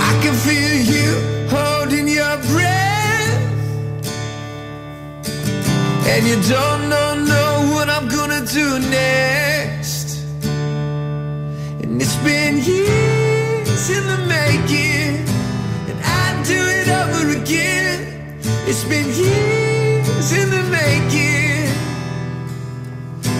I 0.00 0.20
can 0.22 0.34
feel 0.34 0.76
you 0.94 1.48
holding 1.48 2.08
your 2.08 2.36
breath. 2.50 4.06
And 6.06 6.26
you 6.26 6.36
don't 6.48 6.88
know, 6.88 7.14
know 7.24 7.74
what 7.74 7.88
I'm 7.88 8.08
gonna 8.08 8.44
do 8.46 8.78
next. 8.90 10.24
And 11.82 12.00
it's 12.00 12.16
been 12.16 12.56
years 12.58 13.90
in 13.90 14.06
the 14.06 14.18
making. 14.26 15.26
And 15.88 15.98
I'd 16.04 16.44
do 16.44 16.60
it 16.78 16.88
over 16.88 17.42
again. 17.42 18.38
It's 18.66 18.84
been 18.84 19.06
years 19.14 19.67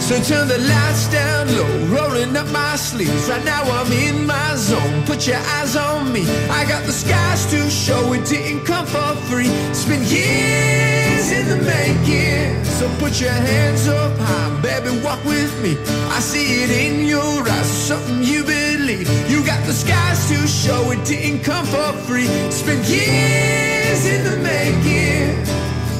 So 0.09 0.19
turn 0.23 0.47
the 0.47 0.57
lights 0.57 1.07
down 1.09 1.55
low, 1.55 1.69
rolling 1.95 2.35
up 2.35 2.47
my 2.49 2.75
sleeves. 2.77 3.29
Right 3.29 3.45
now 3.45 3.61
I'm 3.61 3.91
in 3.91 4.25
my 4.25 4.55
zone. 4.55 5.03
Put 5.05 5.27
your 5.27 5.37
eyes 5.37 5.75
on 5.75 6.11
me. 6.11 6.23
I 6.49 6.65
got 6.65 6.83
the 6.87 6.91
skies 6.91 7.45
to 7.51 7.69
show. 7.69 8.11
It 8.13 8.25
didn't 8.25 8.65
come 8.65 8.87
for 8.87 9.13
free. 9.29 9.49
It's 9.69 9.85
been 9.85 10.01
years 10.01 11.29
in 11.31 11.47
the 11.47 11.57
making. 11.57 12.65
So 12.65 12.89
put 12.97 13.21
your 13.21 13.29
hands 13.29 13.87
up 13.87 14.17
high, 14.17 14.61
baby, 14.63 14.99
walk 15.03 15.23
with 15.25 15.53
me. 15.61 15.77
I 16.09 16.19
see 16.21 16.63
it 16.63 16.71
in 16.71 17.05
your 17.05 17.47
eyes, 17.47 17.67
something 17.67 18.23
you 18.23 18.43
believe. 18.43 19.07
You 19.29 19.45
got 19.45 19.63
the 19.67 19.73
skies 19.73 20.27
to 20.29 20.47
show. 20.47 20.89
It 20.89 21.05
didn't 21.05 21.43
come 21.43 21.67
for 21.67 21.93
free. 22.07 22.25
It's 22.49 22.63
been 22.63 22.83
years 22.83 24.07
in 24.07 24.23
the 24.23 24.37
making. 24.41 25.37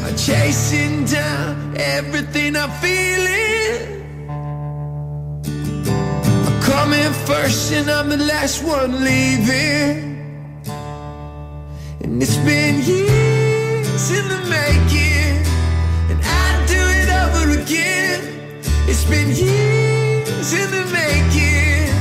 I'm 0.03 0.17
chasing 0.17 1.05
down 1.05 1.75
everything 1.77 2.55
I'm 2.55 2.71
feeling. 2.81 3.98
I'm 6.79 6.91
coming 6.91 7.13
first 7.27 7.73
and 7.73 7.91
I'm 7.91 8.07
the 8.07 8.15
last 8.15 8.63
one 8.63 9.03
leaving. 9.03 10.15
And 11.99 12.23
it's 12.23 12.37
been 12.37 12.75
years 12.83 14.11
in 14.11 14.25
the 14.29 14.39
making. 14.47 15.43
And 16.09 16.19
I'd 16.23 16.65
do 16.67 16.81
it 16.99 17.09
over 17.21 17.61
again. 17.61 18.21
It's 18.87 19.03
been 19.03 19.27
years 19.27 20.53
in 20.53 20.71
the 20.71 20.85
making. 20.95 21.91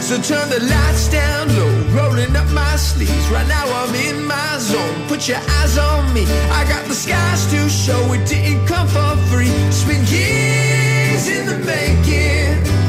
So 0.00 0.16
turn 0.22 0.48
the 0.48 0.60
lights 0.64 1.08
down 1.10 1.48
low, 1.48 1.72
rolling 1.92 2.34
up 2.34 2.50
my 2.52 2.76
sleeves. 2.76 3.28
Right 3.28 3.46
now 3.46 3.66
I'm 3.80 3.94
in 3.96 4.24
my 4.24 4.56
zone. 4.58 5.08
Put 5.08 5.28
your 5.28 5.42
eyes 5.60 5.76
on 5.76 6.10
me. 6.14 6.24
I 6.52 6.64
got 6.66 6.88
the 6.88 6.94
skies 6.94 7.44
to 7.50 7.68
show. 7.68 8.00
It 8.14 8.26
didn't 8.26 8.66
come 8.66 8.88
for 8.88 9.14
free. 9.28 9.52
It's 9.68 9.84
been 9.84 10.06
years 10.06 11.28
in 11.28 11.44
the 11.44 11.58
making. 11.66 12.79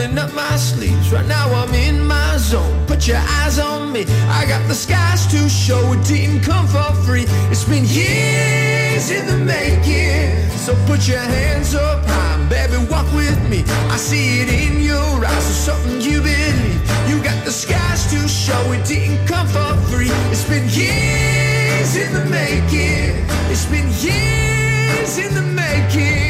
Rolling 0.00 0.18
up 0.18 0.32
my 0.34 0.56
sleeves. 0.56 1.12
Right 1.12 1.26
now 1.26 1.46
I'm 1.52 1.72
in 1.74 2.06
my 2.06 2.36
zone. 2.38 2.86
Put 2.86 3.06
your 3.06 3.18
eyes 3.18 3.58
on 3.58 3.92
me. 3.92 4.04
I 4.28 4.46
got 4.46 4.66
the 4.68 4.74
skies 4.74 5.26
to 5.28 5.48
show. 5.48 5.80
It 5.92 6.04
didn't 6.06 6.40
come 6.40 6.66
for 6.66 6.92
free. 7.04 7.24
It's 7.50 7.64
been 7.64 7.84
years 7.84 9.10
in 9.10 9.26
the 9.26 9.38
making. 9.38 10.48
So 10.58 10.74
put 10.86 11.08
your 11.08 11.18
hands 11.18 11.74
up 11.74 12.04
high, 12.06 12.48
baby, 12.48 12.76
walk 12.90 13.12
with 13.14 13.40
me. 13.50 13.64
I 13.90 13.96
see 13.96 14.40
it 14.40 14.48
in 14.48 14.82
your 14.82 15.24
eyes. 15.24 15.46
It's 15.50 15.64
something 15.68 16.00
you 16.00 16.20
believe. 16.20 16.80
You 17.08 17.22
got 17.22 17.44
the 17.44 17.52
skies 17.52 18.10
to 18.12 18.28
show. 18.28 18.62
It 18.72 18.84
didn't 18.86 19.26
come 19.26 19.46
for 19.48 19.74
free. 19.90 20.10
It's 20.30 20.44
been 20.48 20.68
years 20.68 21.96
in 21.96 22.12
the 22.12 22.24
making. 22.26 23.26
It's 23.50 23.66
been 23.66 23.88
years 24.04 25.18
in 25.18 25.34
the 25.34 25.42
making. 25.42 26.29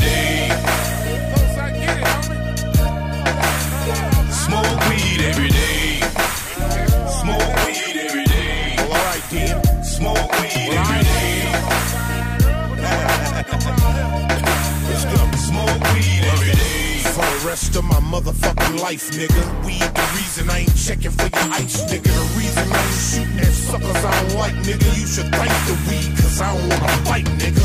For 17.21 17.37
the 17.37 17.47
rest 17.47 17.75
of 17.75 17.83
my 17.83 18.01
motherfucking 18.01 18.81
life, 18.81 19.11
nigga. 19.11 19.43
Weed 19.63 19.85
the 19.93 20.05
reason 20.17 20.49
I 20.49 20.65
ain't 20.65 20.75
checking 20.75 21.11
for 21.11 21.29
your 21.29 21.53
ice, 21.53 21.85
nigga. 21.85 22.09
The 22.09 22.27
reason 22.33 22.65
I 22.65 22.81
ain't 22.81 22.97
shooting 22.97 23.39
at 23.39 23.53
suckers 23.53 24.03
I 24.03 24.11
don't 24.21 24.39
like, 24.39 24.55
nigga. 24.65 24.89
You 24.97 25.05
should 25.05 25.29
thank 25.29 25.53
the 25.69 25.77
weed, 25.85 26.17
cause 26.17 26.41
I 26.41 26.49
don't 26.57 26.67
wanna 26.69 27.05
fight, 27.05 27.25
nigga. 27.37 27.61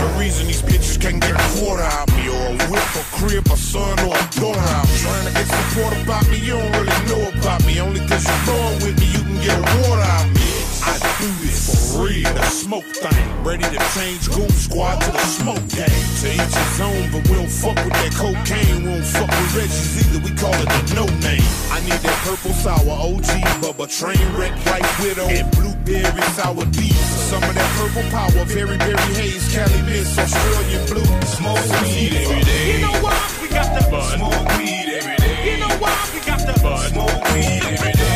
The 0.00 0.08
reason 0.18 0.46
these 0.46 0.62
bitches 0.62 0.98
can't 0.98 1.20
get 1.20 1.36
a 1.36 1.44
quarter 1.60 1.82
out 1.82 2.08
me 2.16 2.28
or 2.28 2.46
a 2.48 2.56
whip, 2.72 2.88
or 2.96 3.06
crib, 3.18 3.46
a 3.52 3.56
son, 3.56 4.00
or 4.00 4.16
a 4.16 4.24
daughter. 4.40 4.64
I'm 4.64 4.88
trying 5.04 5.26
to 5.28 5.32
get 5.32 5.44
support 5.44 5.92
about 6.00 6.24
me, 6.30 6.38
you 6.38 6.56
don't 6.56 6.72
really 6.72 7.00
know 7.10 7.22
about 7.36 7.66
me. 7.66 7.78
Only 7.80 8.00
cause 8.08 8.24
you're 8.24 8.44
born 8.48 8.74
with 8.80 8.96
me, 8.98 9.06
you 9.12 9.20
can 9.20 9.38
get 9.44 9.58
a 9.60 9.66
water 9.84 10.08
out 10.16 10.28
me. 10.32 10.45
I 10.86 10.98
do 11.20 11.28
this 11.42 11.66
for 11.66 12.06
real, 12.06 12.30
the 12.34 12.46
smoke 12.46 12.86
thing. 12.86 13.26
Ready 13.42 13.64
to 13.64 13.80
change 13.94 14.30
Goon 14.30 14.50
Squad 14.50 15.00
to 15.02 15.10
the 15.10 15.26
smoke 15.26 15.66
game. 15.74 16.06
To 16.22 16.26
each 16.30 16.54
his 16.54 16.80
own, 16.80 17.10
but 17.10 17.22
we 17.28 17.34
don't 17.34 17.50
fuck 17.50 17.76
with 17.82 17.94
that 17.98 18.14
cocaine. 18.14 18.86
We 18.86 18.90
don't 18.94 19.04
fuck 19.04 19.30
with 19.30 19.56
Reggie's 19.56 19.98
either, 20.06 20.22
we 20.22 20.30
call 20.38 20.54
it 20.54 20.68
the 20.70 20.94
no 20.94 21.06
name. 21.26 21.42
I 21.74 21.82
need 21.82 21.98
that 22.06 22.18
purple 22.22 22.54
sour 22.54 22.94
OG, 22.94 23.30
Bubba, 23.62 23.86
train 23.90 24.22
wreck, 24.38 24.54
white 24.66 24.86
widow, 25.02 25.26
and 25.26 25.50
blueberry 25.58 26.22
sour 26.38 26.64
diesel. 26.70 27.18
Some 27.26 27.42
of 27.42 27.54
that 27.54 27.70
purple 27.74 28.06
power, 28.14 28.44
very, 28.46 28.76
very 28.78 29.10
haze, 29.18 29.50
Cali 29.52 29.82
Miss, 29.82 30.16
Australian 30.16 30.86
blue. 30.86 31.10
Smoke 31.34 31.66
weed 31.82 32.14
every 32.14 32.42
day. 32.46 32.72
You 32.72 32.78
know 32.86 32.96
why 33.02 33.18
we 33.42 33.48
got 33.48 33.68
the 33.74 33.82
bud? 33.90 34.14
Smoke 34.14 34.58
weed 34.58 34.88
every 34.94 35.16
day. 35.18 35.50
You 35.50 35.58
know 35.58 35.74
why 35.82 35.94
we 36.14 36.20
got 36.22 36.40
the 36.46 36.54
bud? 36.62 36.90
Smoke 36.94 37.34
weed 37.34 37.62
every 37.66 37.92
day. 37.92 38.15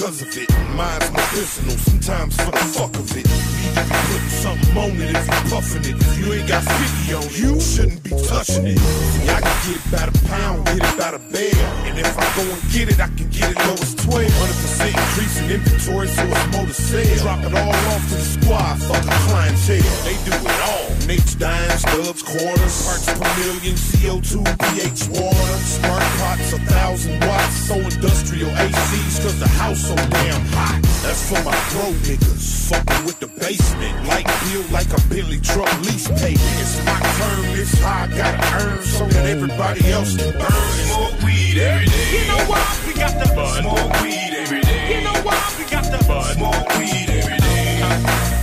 because 0.00 0.22
of 0.22 0.38
it. 0.38 0.48
Mine's 0.74 1.12
medicinal, 1.12 1.76
sometimes 1.76 2.34
for 2.36 2.50
the 2.50 2.64
fuck 2.72 2.94
of 2.96 3.10
it. 3.12 3.28
Need 3.28 3.76
to 3.76 3.96
putting 4.08 4.32
something 4.40 4.76
on 4.78 4.96
it 4.96 5.12
if 5.12 5.26
you 5.28 5.40
puffing 5.52 5.84
it. 5.84 5.96
If 6.00 6.18
you 6.18 6.32
ain't 6.32 6.48
got 6.48 6.64
50 6.64 7.14
on 7.20 7.28
you, 7.36 7.60
shouldn't 7.60 8.02
be 8.02 8.10
touching 8.10 8.66
it. 8.66 8.78
See, 8.80 9.28
I 9.28 9.40
can 9.44 9.56
get 9.68 9.76
it 9.76 9.92
by 9.92 10.06
the 10.08 10.16
pound, 10.24 10.64
get 10.64 10.80
it 10.80 10.96
by 10.96 11.10
the 11.12 11.20
bale. 11.28 11.68
And 11.84 11.98
if 11.98 12.16
I 12.16 12.26
go 12.32 12.48
and 12.48 12.62
get 12.72 12.88
it, 12.88 13.00
I 13.00 13.08
can 13.12 13.28
get 13.28 13.52
it 13.52 13.58
low 13.60 13.76
as 13.76 13.94
12. 13.94 14.24
100% 14.24 14.88
increase 14.88 15.36
in 15.36 15.50
inventory, 15.50 16.08
so 16.08 16.22
it's 16.24 16.56
more 16.56 16.64
to 16.64 16.72
sell. 16.72 17.16
Drop 17.20 17.44
it 17.44 17.52
all 17.52 17.76
off 17.92 18.08
to 18.08 18.16
the 18.16 18.28
squad, 18.40 18.80
fuck 18.80 19.04
a 19.04 19.16
clientele. 19.28 19.84
They 20.08 20.16
do 20.24 20.32
it 20.32 20.60
all. 20.64 20.99
Nate's 21.10 21.34
dimes, 21.34 21.80
stubs, 21.80 22.22
quarters, 22.22 22.86
parts 22.86 23.06
per 23.10 23.26
million, 23.42 23.74
CO2, 23.74 24.46
pH 24.46 25.10
water, 25.10 25.58
smart 25.58 26.06
pots, 26.22 26.52
a 26.52 26.58
thousand 26.70 27.18
watts, 27.26 27.56
so 27.66 27.74
industrial 27.74 28.48
ACs, 28.50 29.20
cause 29.20 29.40
the 29.40 29.48
house 29.58 29.88
so 29.88 29.96
damn 29.96 30.40
hot. 30.54 30.78
That's 31.02 31.28
for 31.28 31.42
my 31.42 31.58
bro 31.74 31.90
niggas, 32.06 32.70
fucking 32.70 33.04
with 33.06 33.18
the 33.18 33.26
basement. 33.26 34.06
Light 34.06 34.24
bill 34.46 34.62
like 34.70 34.86
a 34.94 35.00
Billy 35.08 35.40
truck 35.40 35.72
lease 35.80 36.06
payment. 36.06 36.60
It's 36.62 36.78
my 36.86 37.00
turn, 37.18 37.42
this 37.58 37.74
high, 37.82 38.04
I 38.04 38.16
gotta 38.16 38.62
earn 38.62 38.82
so 38.84 39.04
that 39.08 39.26
everybody 39.26 39.90
else 39.90 40.14
can 40.14 40.30
burn. 40.38 40.70
Smoke 40.94 41.22
weed 41.26 41.58
every 41.58 41.86
day. 41.86 42.22
You 42.22 42.28
know 42.30 42.44
why 42.46 42.62
we 42.86 42.94
got 42.94 43.18
the 43.18 43.34
bud? 43.34 43.62
Smoke 43.62 44.02
weed 44.04 44.30
every 44.38 44.60
day. 44.60 44.94
You 44.94 45.02
know 45.02 45.18
why 45.26 45.42
we 45.58 45.64
got 45.64 45.90
the 45.90 45.98
bud? 46.06 46.36
Smoke 46.36 46.78
weed 46.78 47.10
every 47.10 47.36
day. 47.38 48.39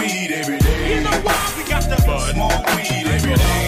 Weed 0.00 0.30
every 0.32 0.58
day. 0.58 0.96
You 0.96 1.00
know 1.02 1.18
why 1.22 1.54
we 1.56 1.68
got 1.68 1.82
the 1.84 1.96
bud? 2.06 2.34
Smoke 2.34 2.66
weed 2.76 3.06
every 3.06 3.34
day. 3.34 3.64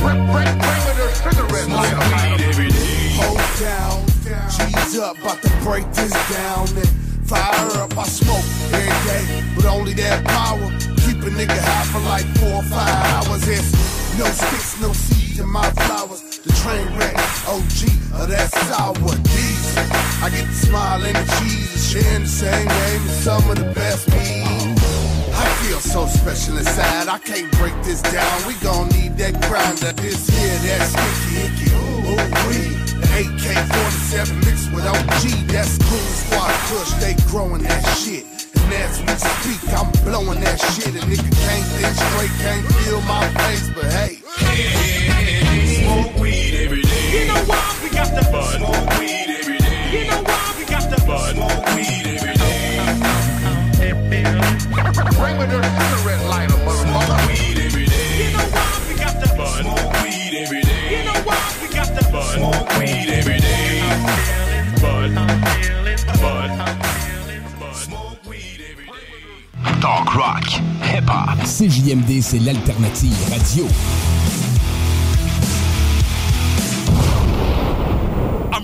Perimeter 0.00 1.08
cigarette 1.14 1.64
Smoke 1.64 1.98
weed 2.12 2.40
every 2.44 2.68
day. 2.68 3.10
Hold 3.20 3.42
down, 3.60 4.06
G's 4.50 4.98
up, 4.98 5.18
about 5.18 5.42
to 5.42 5.50
break 5.62 5.86
this 5.92 6.12
down 6.32 6.68
and 6.76 6.88
fire 7.26 7.82
up. 7.82 7.96
I 7.96 8.04
smoke 8.04 8.44
every 8.72 9.00
day, 9.08 9.44
but 9.56 9.64
only 9.66 9.94
that 9.94 10.24
power. 10.24 10.70
Keep 11.04 11.22
a 11.22 11.30
nigga 11.30 11.58
high 11.58 11.86
for 11.92 12.00
like 12.00 12.26
four 12.38 12.60
or 12.60 12.62
five 12.64 13.26
hours. 13.26 13.48
It's 13.48 13.72
no 14.18 14.24
sticks, 14.26 14.80
no 14.80 14.92
seeds 14.92 15.38
in 15.40 15.48
my 15.48 15.68
flowers. 15.70 16.25
Train 16.66 16.98
wreck, 16.98 17.14
OG 17.46 17.78
of 18.10 18.22
uh, 18.22 18.26
that 18.26 18.50
sour 18.66 19.14
diesel. 19.22 19.86
I 20.18 20.26
get 20.34 20.50
the 20.50 20.58
smile 20.66 20.98
and 20.98 21.14
the 21.14 21.26
cheese, 21.38 21.94
sharing 21.94 22.22
the 22.22 22.28
same 22.28 22.66
name 22.66 23.02
as 23.06 23.22
some 23.22 23.48
of 23.48 23.54
the 23.54 23.70
best 23.70 24.10
meat. 24.10 24.74
I 25.30 25.46
feel 25.62 25.78
so 25.78 26.06
special 26.06 26.58
inside, 26.58 27.06
I 27.06 27.18
can't 27.18 27.46
break 27.62 27.72
this 27.84 28.02
down. 28.02 28.34
We 28.50 28.54
gon' 28.66 28.88
need 28.98 29.14
that 29.14 29.38
grinder, 29.46 29.94
this 30.02 30.26
here, 30.26 30.58
that 30.66 30.82
sticky 30.90 31.46
icky. 31.46 31.70
Ooh. 31.70 32.18
The 32.98 33.06
AK-47 33.14 34.34
mixed 34.42 34.74
with 34.74 34.90
OG, 34.90 35.46
that's 35.46 35.78
cool 35.86 36.10
squad 36.18 36.50
push, 36.66 36.90
they 36.98 37.14
growing 37.30 37.62
that 37.62 37.84
shit. 37.94 38.26
And 38.58 38.74
as 38.74 38.98
we 39.06 39.14
speak, 39.14 39.62
I'm 39.70 39.86
blowing 40.02 40.40
that 40.42 40.58
shit. 40.74 40.98
A 40.98 41.06
nigga 41.06 41.30
can't 41.46 41.66
think 41.78 41.94
straight, 41.94 42.34
can't 42.42 42.66
feel 42.82 43.00
my 43.02 43.22
face, 43.46 43.70
but 43.70 43.86
hey. 43.86 44.18
Smoke 44.34 45.25
CJMD, 71.56 72.20
c'est 72.20 72.38
l'alternative 72.38 73.16
radio. 73.30 73.66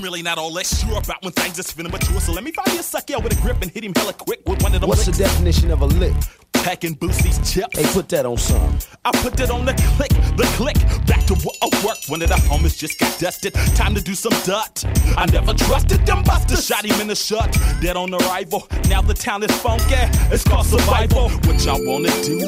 I'm 0.02 0.06
really 0.06 0.22
not 0.22 0.36
all 0.36 0.50
that 0.54 0.66
sure 0.66 0.98
about 0.98 1.22
when 1.22 1.32
things 1.32 1.60
is 1.60 1.66
finna 1.68 1.88
mature. 1.88 2.18
So 2.18 2.32
let 2.32 2.42
me 2.42 2.50
find 2.50 2.66
you 2.72 2.80
a 2.80 2.82
sucker 2.82 3.20
with 3.20 3.38
a 3.38 3.40
grip 3.40 3.62
and 3.62 3.70
hit 3.70 3.84
him 3.84 3.92
hella 3.94 4.12
quick 4.12 4.40
with 4.48 4.60
one 4.60 4.74
of 4.74 4.80
them. 4.80 4.88
What's 4.90 5.06
the 5.06 5.12
definition 5.12 5.70
of 5.70 5.80
a 5.80 5.86
lick? 5.86 6.12
Pack 6.52 6.84
and 6.84 6.98
boost 6.98 7.22
these 7.22 7.38
chips. 7.50 7.76
Hey, 7.76 7.84
put 7.92 8.08
that 8.10 8.24
on 8.24 8.36
some. 8.36 8.78
I 9.04 9.10
put 9.10 9.38
it 9.40 9.50
on 9.50 9.64
the 9.64 9.74
click, 9.96 10.10
the 10.36 10.44
click. 10.56 10.76
Back 11.06 11.26
to 11.26 11.34
what 11.42 11.56
I 11.60 11.66
work. 11.84 11.98
One 12.06 12.22
of 12.22 12.28
the 12.28 12.36
homies 12.36 12.78
just 12.78 12.98
got 13.00 13.18
dusted. 13.18 13.54
Time 13.74 13.94
to 13.94 14.00
do 14.00 14.14
some 14.14 14.32
dut. 14.44 14.84
I 15.16 15.26
never 15.26 15.54
trusted 15.54 16.06
them 16.06 16.22
busters. 16.22 16.64
Shot 16.64 16.84
him 16.84 17.00
in 17.00 17.08
the 17.08 17.16
shut. 17.16 17.50
Dead 17.80 17.96
on 17.96 18.14
arrival. 18.14 18.68
Now 18.88 19.02
the 19.02 19.14
town 19.14 19.42
is 19.42 19.50
funky. 19.58 19.94
It's 20.30 20.44
called 20.44 20.66
survival. 20.66 21.30
What 21.30 21.64
y'all 21.64 21.84
wanna 21.84 22.10
do? 22.22 22.38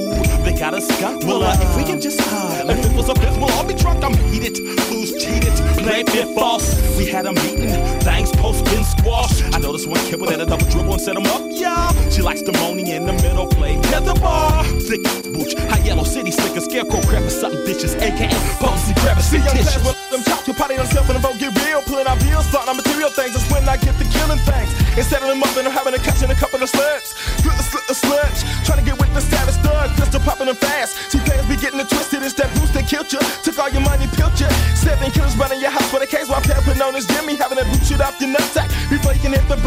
They 0.44 0.54
got 0.56 0.74
us 0.74 0.86
skunk. 0.86 1.24
Well, 1.24 1.42
uh, 1.42 1.56
if 1.58 1.76
we 1.76 1.82
can 1.84 2.00
just 2.00 2.20
hide. 2.20 2.70
If 2.70 2.84
it 2.86 2.96
was 2.96 3.08
a 3.08 3.14
biz, 3.14 3.36
we'll 3.36 3.50
all 3.50 3.66
be 3.66 3.74
drunk. 3.74 4.04
I'm 4.04 4.14
heated. 4.30 4.56
Fools 4.82 5.10
cheated. 5.12 5.52
Played 5.82 6.08
it 6.10 6.34
false. 6.36 6.96
We 6.96 7.06
had 7.06 7.26
a 7.26 7.32
meeting. 7.32 7.70
Things 8.00 8.30
post 8.32 8.64
been 8.66 8.84
squashed. 8.84 9.42
I 9.52 9.58
noticed 9.58 9.88
one 9.88 10.00
kid 10.06 10.20
with 10.20 10.30
a 10.30 10.46
double 10.46 10.66
dribble 10.70 10.92
and 10.92 11.02
set 11.02 11.16
him 11.16 11.26
up. 11.26 11.42
Yeah. 11.50 11.90
She 12.10 12.22
likes 12.22 12.42
the 12.42 12.52
moaning 12.52 12.86
in 12.86 13.06
the 13.06 13.12
middle. 13.14 13.46
Play 13.48 13.76
the 14.02 14.14
bar. 14.18 14.64
Thick 14.82 15.02
booch. 15.30 15.54
High 15.70 15.84
yellow 15.84 16.04
city 16.04 16.30
slicker. 16.30 16.60
Scarecrow 16.60 17.00
crap 17.06 17.28
something 17.30 17.60
bitches. 17.62 17.94
AKA 18.00 18.34
Posey 18.58 18.94
grab 19.02 19.20
See, 19.20 19.38
I'm 19.38 19.56
tissue. 19.56 19.80
with 19.86 19.98
them 20.10 20.22
chops, 20.24 20.46
you 20.48 20.54
party 20.54 20.76
on 20.78 20.86
self 20.86 21.08
and 21.08 21.16
the 21.16 21.22
vote 21.22 21.38
get 21.38 21.54
real. 21.64 21.82
Pulling 21.82 22.06
out 22.06 22.18
bills, 22.20 22.46
starting 22.46 22.70
on 22.70 22.76
material 22.76 23.10
things. 23.10 23.34
That's 23.34 23.46
when 23.50 23.68
I 23.68 23.76
get 23.76 23.94
the 23.98 24.06
killing 24.10 24.40
things. 24.42 24.70
And 24.96 25.04
setting 25.04 25.28
them 25.28 25.42
up 25.42 25.54
and 25.56 25.66
I'm 25.66 25.74
having 25.74 25.94
a 25.94 25.98
catch 25.98 26.22
in 26.22 26.30
a 26.30 26.38
couple 26.38 26.62
of 26.62 26.68
slugs. 26.68 27.14
Slut, 27.42 27.58
slut, 27.70 27.86
a 27.90 27.94
sludge. 27.94 28.38
Trying 28.66 28.80
to 28.82 28.86
get 28.86 28.98
with 28.98 29.12
the 29.14 29.20
status 29.20 29.56
thug. 29.58 29.90
Pistol 29.96 30.20
popping 30.20 30.46
them 30.46 30.56
fast. 30.56 31.10
See, 31.10 31.18
players 31.20 31.46
be 31.46 31.56
getting 31.56 31.80
it 31.80 31.88
twisted. 31.88 32.22
It's 32.22 32.34
that 32.34 32.50
boost 32.58 32.74
that 32.74 32.86
killed 32.86 33.10
you. 33.12 33.20
Took 33.42 33.58
all 33.58 33.70
your 33.70 33.82
money, 33.82 34.06
pilled 34.14 34.38
you. 34.38 34.50
Seven 34.74 35.10
killers 35.10 35.36
running 35.36 35.60
your 35.60 35.70
house 35.70 35.88
for 35.90 35.98
the 35.98 36.06
case 36.06 36.28
while 36.28 36.40
player 36.42 36.60
putting 36.62 36.82
on 36.82 36.94
his 36.94 37.06
Jimmy. 37.06 37.34
Having 37.36 37.58
that 37.58 37.68
boot 37.70 37.82
shoot 37.86 38.00
off 38.00 38.20
your 38.20 38.30
nutsack 38.30 38.68
before 38.90 39.12
you 39.14 39.20
can 39.20 39.32
hit 39.32 39.46
the 39.48 39.58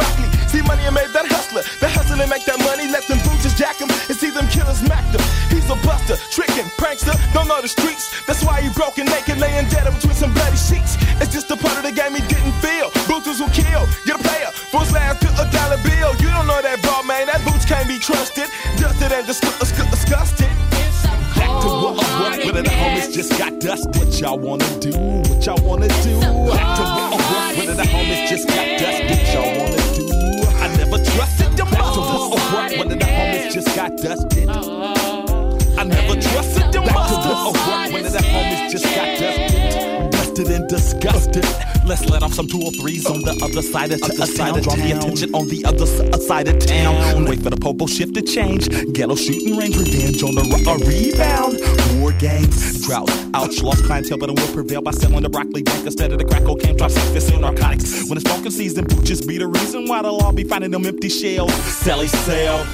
Let's 42.47 42.53
let 42.53 42.67
off 42.67 42.73
203s 42.73 43.09
on 43.09 43.21
the 43.21 43.43
other 43.43 43.61
side 43.61 43.91
of, 43.91 43.99
the 43.99 44.25
side 44.25 44.57
of 44.57 44.63
Draw 44.63 44.75
the 44.75 44.91
attention 44.91 45.35
on 45.35 45.47
the 45.47 45.65
other 45.65 45.83
s- 45.83 45.99
uh, 45.99 46.17
side 46.17 46.47
of 46.47 46.59
town. 46.59 47.25
Wait 47.25 47.41
for 47.41 47.49
the 47.49 47.57
popo 47.57 47.87
shift 47.87 48.13
to 48.15 48.21
change. 48.21 48.69
Ghetto 48.93 49.15
shooting 49.15 49.57
range, 49.57 49.75
revenge 49.77 50.23
on 50.23 50.35
the 50.35 50.41
a 50.41 50.77
rebound. 50.87 51.59
War 51.99 52.11
games, 52.13 52.85
drought, 52.85 53.09
ouch, 53.33 53.61
lost 53.61 53.83
clientele, 53.85 54.17
but 54.17 54.29
it 54.29 54.39
will 54.39 54.53
prevail 54.53 54.81
by 54.81 54.91
selling 54.91 55.23
the 55.23 55.29
broccoli 55.29 55.63
bank 55.63 55.85
instead 55.85 56.11
of 56.11 56.19
the 56.19 56.25
crack 56.25 56.43
cocaine. 56.43 56.77
Drop 56.77 56.91
this 56.91 57.29
in 57.31 57.41
narcotics. 57.41 58.07
When 58.09 58.17
it's 58.17 58.29
smoking 58.29 58.51
season, 58.51 58.85
booches 58.85 59.21
be 59.25 59.37
the 59.37 59.47
reason 59.47 59.85
why 59.87 60.01
they'll 60.01 60.17
all 60.17 60.33
be 60.33 60.43
finding 60.43 60.71
them 60.71 60.85
empty 60.85 61.09
shells. 61.09 61.53
Sally 61.53 62.07
sell. 62.07 62.65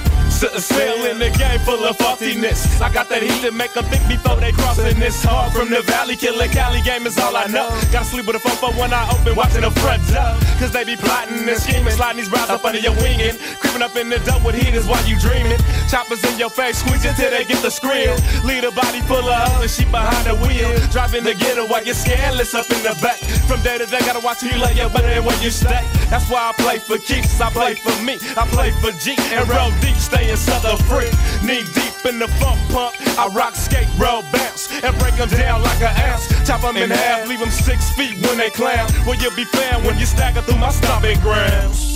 Sitting 0.44 0.60
still 0.60 1.10
in 1.10 1.18
the 1.18 1.30
game 1.38 1.58
full 1.60 1.82
of 1.86 1.96
faultiness. 1.96 2.78
I 2.78 2.92
got 2.92 3.08
that 3.08 3.22
heat 3.22 3.40
that 3.40 3.54
make 3.54 3.72
them 3.72 3.84
think 3.86 4.06
before 4.06 4.36
they 4.36 4.52
crossing 4.52 5.00
this 5.00 5.24
hard 5.24 5.54
from 5.54 5.70
the 5.70 5.80
valley. 5.80 6.16
Killer 6.16 6.48
Cali 6.48 6.82
game 6.82 7.06
is 7.06 7.16
all 7.16 7.34
I 7.34 7.46
know. 7.46 7.70
Gotta 7.90 8.04
sleep 8.04 8.26
with 8.26 8.36
a 8.36 8.38
phone 8.38 8.56
for 8.60 8.78
when 8.78 8.92
I 8.92 9.08
open, 9.08 9.36
watching 9.36 9.62
the 9.62 9.70
front 9.70 10.04
door. 10.12 10.36
Cause 10.60 10.70
they 10.70 10.84
be 10.84 10.96
plotting 10.96 11.48
and 11.48 11.56
scheming, 11.56 11.94
sliding 11.96 12.20
these 12.20 12.30
rounds 12.30 12.50
up 12.50 12.62
under 12.62 12.78
your 12.78 12.92
wing 13.00 13.22
and 13.22 13.38
creeping 13.74 13.82
up 13.82 13.96
in 13.96 14.08
the 14.08 14.18
dope 14.30 14.44
with 14.44 14.54
heaters 14.54 14.86
while 14.86 15.04
you 15.06 15.18
dreaming. 15.18 15.58
Choppers 15.88 16.22
in 16.24 16.38
your 16.38 16.50
face, 16.50 16.78
squeezing 16.78 17.14
till 17.14 17.30
they 17.30 17.44
get 17.44 17.60
the 17.62 17.70
scream. 17.70 18.10
Lead 18.44 18.64
a 18.64 18.70
body 18.70 19.00
full 19.00 19.18
of 19.18 19.50
other 19.50 19.68
sheep 19.68 19.90
behind 19.90 20.26
the 20.26 20.34
wheel. 20.46 20.70
Driving 20.90 21.24
the 21.24 21.34
ghetto 21.34 21.66
while 21.66 21.82
you're 21.84 21.94
scandalous 21.94 22.54
up 22.54 22.70
in 22.70 22.82
the 22.82 22.96
back. 23.02 23.18
From 23.48 23.60
day 23.62 23.78
to 23.78 23.86
day, 23.86 23.98
gotta 24.00 24.20
watch 24.20 24.40
who 24.40 24.48
you 24.48 24.62
lay 24.62 24.74
your 24.74 24.90
butt 24.90 25.04
and 25.04 25.24
where 25.24 25.40
you 25.42 25.50
stay. 25.50 25.82
That's 26.08 26.28
why 26.30 26.50
I 26.50 26.52
play 26.62 26.78
for 26.78 26.98
keeps, 26.98 27.40
I 27.40 27.50
play 27.50 27.74
for 27.74 27.94
me. 28.02 28.18
I 28.36 28.46
play 28.46 28.70
for 28.78 28.92
G 29.02 29.16
and 29.34 29.48
roll 29.48 29.70
deep, 29.80 29.96
staying 29.96 30.36
southern 30.36 30.78
free. 30.86 31.10
Knee 31.42 31.64
deep 31.74 31.94
in 32.06 32.18
the 32.18 32.28
funk 32.38 32.60
pump. 32.70 32.94
I 33.18 33.26
rock, 33.34 33.54
skate, 33.54 33.90
roll, 33.98 34.22
bounce, 34.30 34.70
and 34.70 34.96
break 34.98 35.16
them 35.16 35.28
down 35.30 35.62
like 35.62 35.80
an 35.80 35.94
ounce. 36.10 36.28
Chop 36.46 36.62
them 36.62 36.76
in 36.76 36.90
half, 36.90 37.26
leave 37.26 37.40
them 37.40 37.50
six 37.50 37.90
feet 37.94 38.20
when 38.22 38.38
they 38.38 38.50
clown. 38.50 38.86
Well, 39.06 39.16
you'll 39.16 39.34
be 39.34 39.44
found 39.44 39.84
when 39.84 39.98
you 39.98 40.06
stagger 40.06 40.42
through 40.42 40.58
my 40.58 40.70
stomping 40.70 41.18
grounds. 41.20 41.93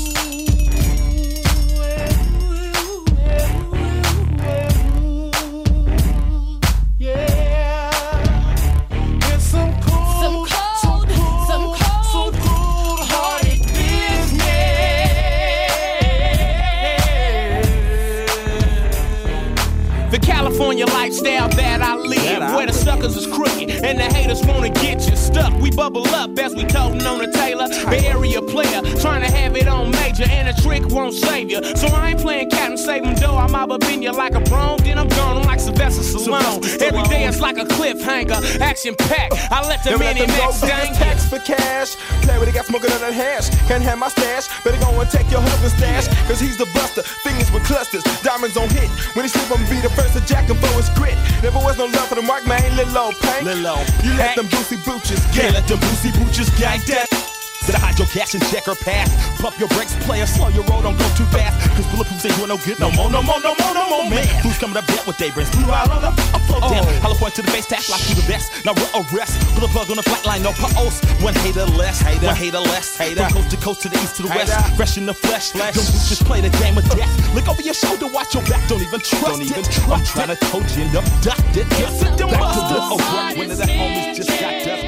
Suckers 22.89 23.17
is 23.19 23.27
crooked 23.27 23.69
and 23.85 23.99
the 23.99 24.09
haters 24.17 24.43
wanna 24.47 24.71
get 24.71 25.07
you 25.09 25.15
stuck. 25.15 25.53
We 25.61 25.71
bubble 25.71 26.09
up 26.23 26.31
as 26.39 26.55
we 26.55 26.65
toting 26.65 27.05
on 27.07 27.19
the 27.19 27.31
Taylor, 27.31 27.69
the 27.69 28.01
area 28.15 28.41
player, 28.41 28.81
trying 29.05 29.23
to 29.27 29.31
have 29.31 29.55
it 29.57 29.69
on 29.69 29.91
major, 29.91 30.25
and 30.25 30.49
a 30.49 30.55
trick 30.63 30.89
won't 30.89 31.13
save 31.13 31.51
you. 31.51 31.61
So 31.77 31.87
I 31.89 32.11
ain't 32.11 32.21
playing 32.21 32.49
cat 32.49 32.71
and 32.71 32.81
save 32.81 33.05
'em 33.05 33.15
though. 33.17 33.37
I'm 33.37 33.55
up 33.55 33.85
in 33.93 34.01
you 34.01 34.13
like 34.13 34.35
a 34.35 34.41
bone, 34.41 34.79
then 34.85 34.97
I'm 34.99 35.09
gone. 35.09 35.37
I'm 35.37 35.43
like 35.43 35.61
Sylvester 35.61 36.03
Stallone. 36.03 36.59
Every 36.81 37.03
day 37.13 37.25
it's 37.29 37.41
like 37.41 37.59
a 37.59 37.67
cliffhanger, 37.67 38.41
action 38.61 38.95
packed. 38.95 39.35
I 39.53 39.59
let 39.69 39.85
the 39.85 39.99
mini 39.99 40.27
max 40.27 40.63
dang 40.63 40.95
tax 40.95 41.29
for 41.29 41.41
cash. 41.41 41.91
Play 42.25 42.39
with 42.39 42.49
it, 42.49 42.55
got 42.55 42.65
smoking 42.67 42.93
on 42.93 43.01
that 43.03 43.13
hash. 43.13 43.51
Can't 43.69 43.83
have 43.83 43.99
my 43.99 44.09
stash. 44.09 44.49
Better 44.65 44.81
go 44.81 44.89
and 44.99 45.11
take 45.11 45.31
your 45.31 45.43
husband's 45.43 45.77
stash. 45.77 46.07
Cause 46.27 46.41
he's 46.41 46.57
the 46.57 46.69
buster. 46.73 47.03
Fingers 47.27 47.53
with 47.53 47.65
clusters. 47.65 48.05
Diamonds 48.23 48.57
on 48.57 48.69
hit. 48.71 48.89
When 49.15 49.25
he 49.27 49.29
sleep, 49.29 49.51
I'm 49.53 49.63
be 49.69 49.79
the 49.81 49.93
first 49.99 50.15
to 50.17 50.23
jack 50.25 50.49
him 50.49 50.57
for 50.57 50.73
his 50.81 50.89
grit. 50.97 51.19
Never 51.43 51.59
was 51.59 51.77
no 51.77 51.85
love 51.85 52.09
for 52.09 52.15
the 52.15 52.23
mark, 52.23 52.47
man. 52.47 52.78
Lil' 52.87 53.13
Pain. 53.21 53.45
Lil' 53.45 53.85
You 54.05 54.15
let 54.17 54.37
them 54.37 54.47
boozy 54.47 54.77
booches 54.77 55.21
get 55.35 55.53
let 55.53 55.67
them 55.67 55.81
boozy 55.81 56.13
booches 56.13 56.49
gang 56.59 56.81
that. 56.87 57.28
Better 57.69 57.85
hide 57.85 57.99
your 58.01 58.09
cash 58.09 58.33
and 58.33 58.41
check 58.49 58.65
her 58.65 58.75
pass. 58.75 59.13
Pump 59.45 59.61
your 59.61 59.69
brakes, 59.77 59.93
player, 60.09 60.25
slow 60.25 60.49
your 60.49 60.65
roll, 60.73 60.81
don't 60.81 60.97
go 60.97 61.05
too 61.21 61.29
fast. 61.29 61.53
Cause 61.77 61.85
bulletproofs 61.93 62.25
ain't 62.25 62.33
doing 62.41 62.49
no 62.49 62.57
good. 62.65 62.81
No 62.81 62.89
more, 62.97 63.13
no 63.13 63.21
more, 63.21 63.37
no 63.45 63.53
more, 63.61 63.75
no 63.77 63.85
more, 63.93 64.09
man. 64.09 64.25
Who's 64.41 64.57
coming 64.57 64.81
up 64.81 64.89
dead 64.89 65.05
with 65.05 65.21
they 65.21 65.29
brains? 65.29 65.53
Blue 65.53 65.69
out 65.69 65.93
on 65.93 66.01
the 66.01 66.09
up, 66.09 66.41
flow 66.49 66.65
down. 66.65 66.81
Oh. 66.81 67.05
Hollow 67.05 67.21
point 67.21 67.37
to 67.37 67.43
the 67.45 67.53
face, 67.53 67.69
tap 67.69 67.85
like 67.93 68.01
you 68.09 68.17
the 68.17 68.25
best. 68.25 68.65
Now 68.65 68.73
we'll 68.73 69.05
arrest. 69.13 69.37
Put 69.53 69.69
a 69.69 69.69
plug 69.69 69.93
on 69.93 70.01
the 70.01 70.07
flat 70.09 70.25
line, 70.25 70.49
no 70.49 70.57
pause. 70.57 71.05
One 71.21 71.37
hater 71.45 71.69
less, 71.77 72.01
hater, 72.01 72.33
one 72.33 72.41
hater 72.41 72.65
less. 72.73 72.97
Hater. 72.97 73.29
From 73.29 73.45
coast 73.45 73.51
to 73.53 73.57
coast 73.61 73.83
to 73.85 73.89
the 73.93 74.01
east 74.01 74.17
to 74.17 74.23
the 74.25 74.33
west. 74.33 74.57
Fresh 74.73 74.97
in 74.97 75.05
the 75.05 75.13
flesh. 75.13 75.53
Them 75.53 75.69
boots 75.77 76.09
just 76.09 76.25
play 76.25 76.41
the 76.41 76.49
game 76.65 76.79
of 76.81 76.89
death. 76.97 77.13
Look 77.37 77.53
over 77.53 77.61
your 77.61 77.77
shoulder, 77.77 78.09
watch 78.09 78.33
your 78.33 78.49
back, 78.49 78.65
don't 78.73 78.81
even 78.81 79.01
trust 79.05 79.29
don't 79.29 79.45
even 79.45 79.61
it. 79.61 79.69
I'm 79.93 80.01
trying 80.09 80.33
to 80.33 80.41
coach 80.49 80.73
you, 80.73 80.89
abducted. 80.89 81.69
Yes, 81.77 82.01
it 82.01 82.17
Back 82.17 82.49
to 82.57 82.61
the 82.65 82.81
oh, 82.81 82.97
work 82.97 83.37
when 83.37 83.49
the 83.53 83.69
homies 83.69 84.17
just 84.17 84.33
got 84.41 84.57
dusted. 84.65 84.88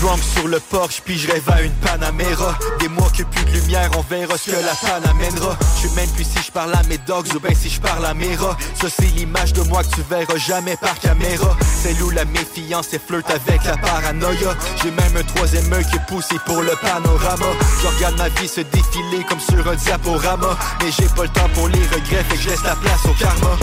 Drunk 0.00 0.20
sur 0.22 0.46
le 0.46 0.60
porche, 0.60 1.00
puis 1.04 1.18
je 1.18 1.30
rêve 1.30 1.48
à 1.50 1.62
une 1.62 1.72
Panamera. 1.72 2.58
Des 2.80 2.88
mois 2.88 3.10
que 3.16 3.22
plus 3.22 3.44
de 3.46 3.50
lumière, 3.52 3.90
on 3.96 4.02
verra 4.02 4.36
ce 4.36 4.50
que 4.50 4.56
la 4.56 4.74
panne 4.74 5.08
amènera. 5.08 5.56
J'suis 5.76 5.90
même 5.90 6.08
plus 6.10 6.24
si 6.24 6.42
je 6.46 6.52
parle 6.52 6.74
à 6.74 6.82
mes 6.84 6.98
dogs 6.98 7.28
ou 7.34 7.40
ben 7.40 7.54
si 7.54 7.70
je 7.70 7.80
parle 7.80 8.04
à 8.04 8.12
mes 8.12 8.36
rats. 8.36 8.56
Ça 8.80 8.88
c'est 8.88 9.06
l'image 9.16 9.52
de 9.52 9.62
moi 9.62 9.82
que 9.82 9.94
tu 9.94 10.02
verras 10.08 10.36
jamais 10.36 10.76
par 10.76 10.98
caméra. 10.98 11.56
C'est 11.82 12.00
où 12.02 12.10
la 12.10 12.24
méfiance 12.26 12.92
et 12.92 12.98
flirte 12.98 13.30
avec 13.30 13.64
la 13.64 13.76
paranoïa? 13.78 14.54
J'ai 14.82 14.90
même 14.90 15.16
un 15.16 15.22
troisième 15.34 15.72
œil 15.72 15.86
qui 15.90 15.96
est 15.96 16.06
poussé 16.06 16.36
pour 16.44 16.62
le 16.62 16.72
panorama. 16.82 17.46
Je 17.82 17.86
regarde 17.88 18.18
ma 18.18 18.28
vie 18.28 18.48
se 18.48 18.60
défiler 18.60 19.24
comme 19.28 19.40
sur 19.40 19.66
un 19.66 19.76
diaporama. 19.76 20.58
Mais 20.82 20.90
j'ai 20.90 21.08
pas 21.08 21.22
le 21.22 21.30
temps 21.30 21.48
pour 21.54 21.68
les 21.68 21.82
regrets, 21.86 22.24
fait 22.24 22.36
que 22.36 22.42
je 22.42 22.50
laisse 22.50 22.64
la 22.64 22.76
place 22.76 23.04
au 23.04 23.14
karma. 23.14 23.56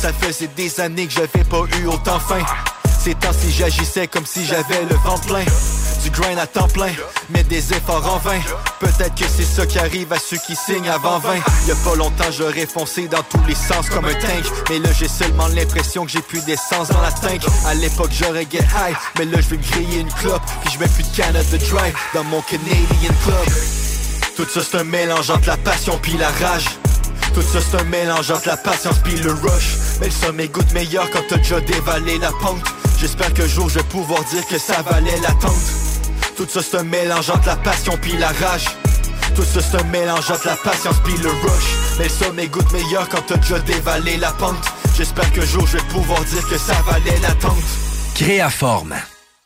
Ça 0.00 0.12
faisait 0.12 0.50
des 0.56 0.80
années 0.80 1.06
que 1.06 1.12
j'avais 1.12 1.44
pas 1.44 1.64
eu 1.78 1.86
autant 1.86 2.20
faim. 2.20 2.44
Ces 3.04 3.14
temps-ci 3.16 3.50
j'agissais 3.50 4.06
comme 4.06 4.24
si 4.24 4.46
j'avais 4.46 4.84
le 4.88 4.94
vent 4.94 5.18
plein. 5.26 5.44
Du 6.04 6.10
grain 6.10 6.36
à 6.38 6.46
temps 6.46 6.68
plein, 6.68 6.92
mais 7.30 7.42
des 7.42 7.72
efforts 7.72 8.06
en 8.14 8.18
vain. 8.18 8.38
Peut-être 8.78 9.16
que 9.16 9.24
c'est 9.28 9.44
ça 9.44 9.66
qui 9.66 9.80
arrive 9.80 10.12
à 10.12 10.20
ceux 10.20 10.36
qui 10.36 10.54
signent 10.54 10.88
avant 10.88 11.18
20 11.18 11.34
Y'a 11.66 11.74
pas 11.84 11.96
longtemps 11.96 12.30
j'aurais 12.30 12.66
foncé 12.66 13.08
dans 13.08 13.22
tous 13.24 13.42
les 13.48 13.56
sens 13.56 13.90
comme 13.90 14.04
un 14.04 14.14
tank. 14.14 14.44
Mais 14.70 14.78
là 14.78 14.90
j'ai 14.96 15.08
seulement 15.08 15.48
l'impression 15.48 16.04
que 16.04 16.12
j'ai 16.12 16.20
plus 16.20 16.44
d'essence 16.44 16.90
dans 16.90 17.00
la 17.00 17.10
tank. 17.10 17.40
À 17.66 17.74
l'époque 17.74 18.10
j'aurais 18.12 18.46
get 18.48 18.58
high, 18.60 18.94
mais 19.18 19.24
là 19.24 19.38
je 19.40 19.56
me 19.56 19.60
griller 19.60 20.02
une 20.02 20.12
clope. 20.12 20.42
Puis 20.64 20.74
je 20.74 20.78
mets 20.78 20.88
plus 20.88 21.02
de 21.02 21.16
Canada 21.16 21.58
Drive 21.58 21.94
dans 22.14 22.24
mon 22.24 22.40
Canadian 22.42 23.14
Club. 23.24 23.54
Tout 24.36 24.46
ça 24.48 24.60
c'est 24.62 24.78
un 24.78 24.84
mélange 24.84 25.28
entre 25.28 25.48
la 25.48 25.56
passion 25.56 25.98
puis 26.00 26.16
la 26.18 26.28
rage. 26.28 26.66
Tout 27.34 27.42
ça 27.42 27.58
c'est 27.60 27.80
un 27.80 27.84
mélange 27.84 28.30
entre 28.30 28.46
la 28.46 28.56
patience 28.56 29.00
puis 29.02 29.16
le 29.16 29.32
rush. 29.32 29.76
Mais 30.00 30.06
le 30.06 30.12
sommet 30.12 30.46
goûte 30.46 30.72
meilleur 30.72 31.10
quand 31.10 31.22
t'as 31.28 31.38
déjà 31.38 31.60
dévalé 31.60 32.18
la 32.18 32.30
pente 32.30 32.62
J'espère 33.02 33.34
qu'un 33.34 33.48
jour 33.48 33.68
je 33.68 33.80
vais 33.80 33.84
pouvoir 33.86 34.22
dire 34.26 34.46
que 34.46 34.56
ça 34.58 34.80
valait 34.82 35.18
l'attente 35.22 35.56
Tout 36.36 36.46
ça 36.48 36.62
c'est 36.62 36.76
un 36.76 36.84
mélange 36.84 37.30
entre 37.30 37.48
la 37.48 37.56
passion 37.56 37.98
puis 38.00 38.12
la 38.12 38.28
rage 38.28 38.66
Tout 39.34 39.42
ça 39.42 39.60
c'est 39.60 39.80
un 39.80 39.84
mélange 39.88 40.30
entre 40.30 40.46
la 40.46 40.54
patience 40.54 41.00
puis 41.02 41.16
le 41.16 41.28
rush 41.28 41.98
Mais 41.98 42.04
le 42.04 42.10
sommet 42.10 42.46
goûte 42.46 42.72
meilleur 42.72 43.08
quand 43.08 43.22
t'as 43.26 43.38
déjà 43.38 43.58
dévalé 43.58 44.18
la 44.18 44.30
pente 44.30 44.64
J'espère 44.96 45.32
qu'un 45.32 45.44
jour 45.44 45.66
je 45.66 45.78
vais 45.78 45.84
pouvoir 45.88 46.22
dire 46.26 46.48
que 46.48 46.56
ça 46.56 46.74
valait 46.82 47.18
l'attente 47.22 47.64
Créaforme. 48.14 48.94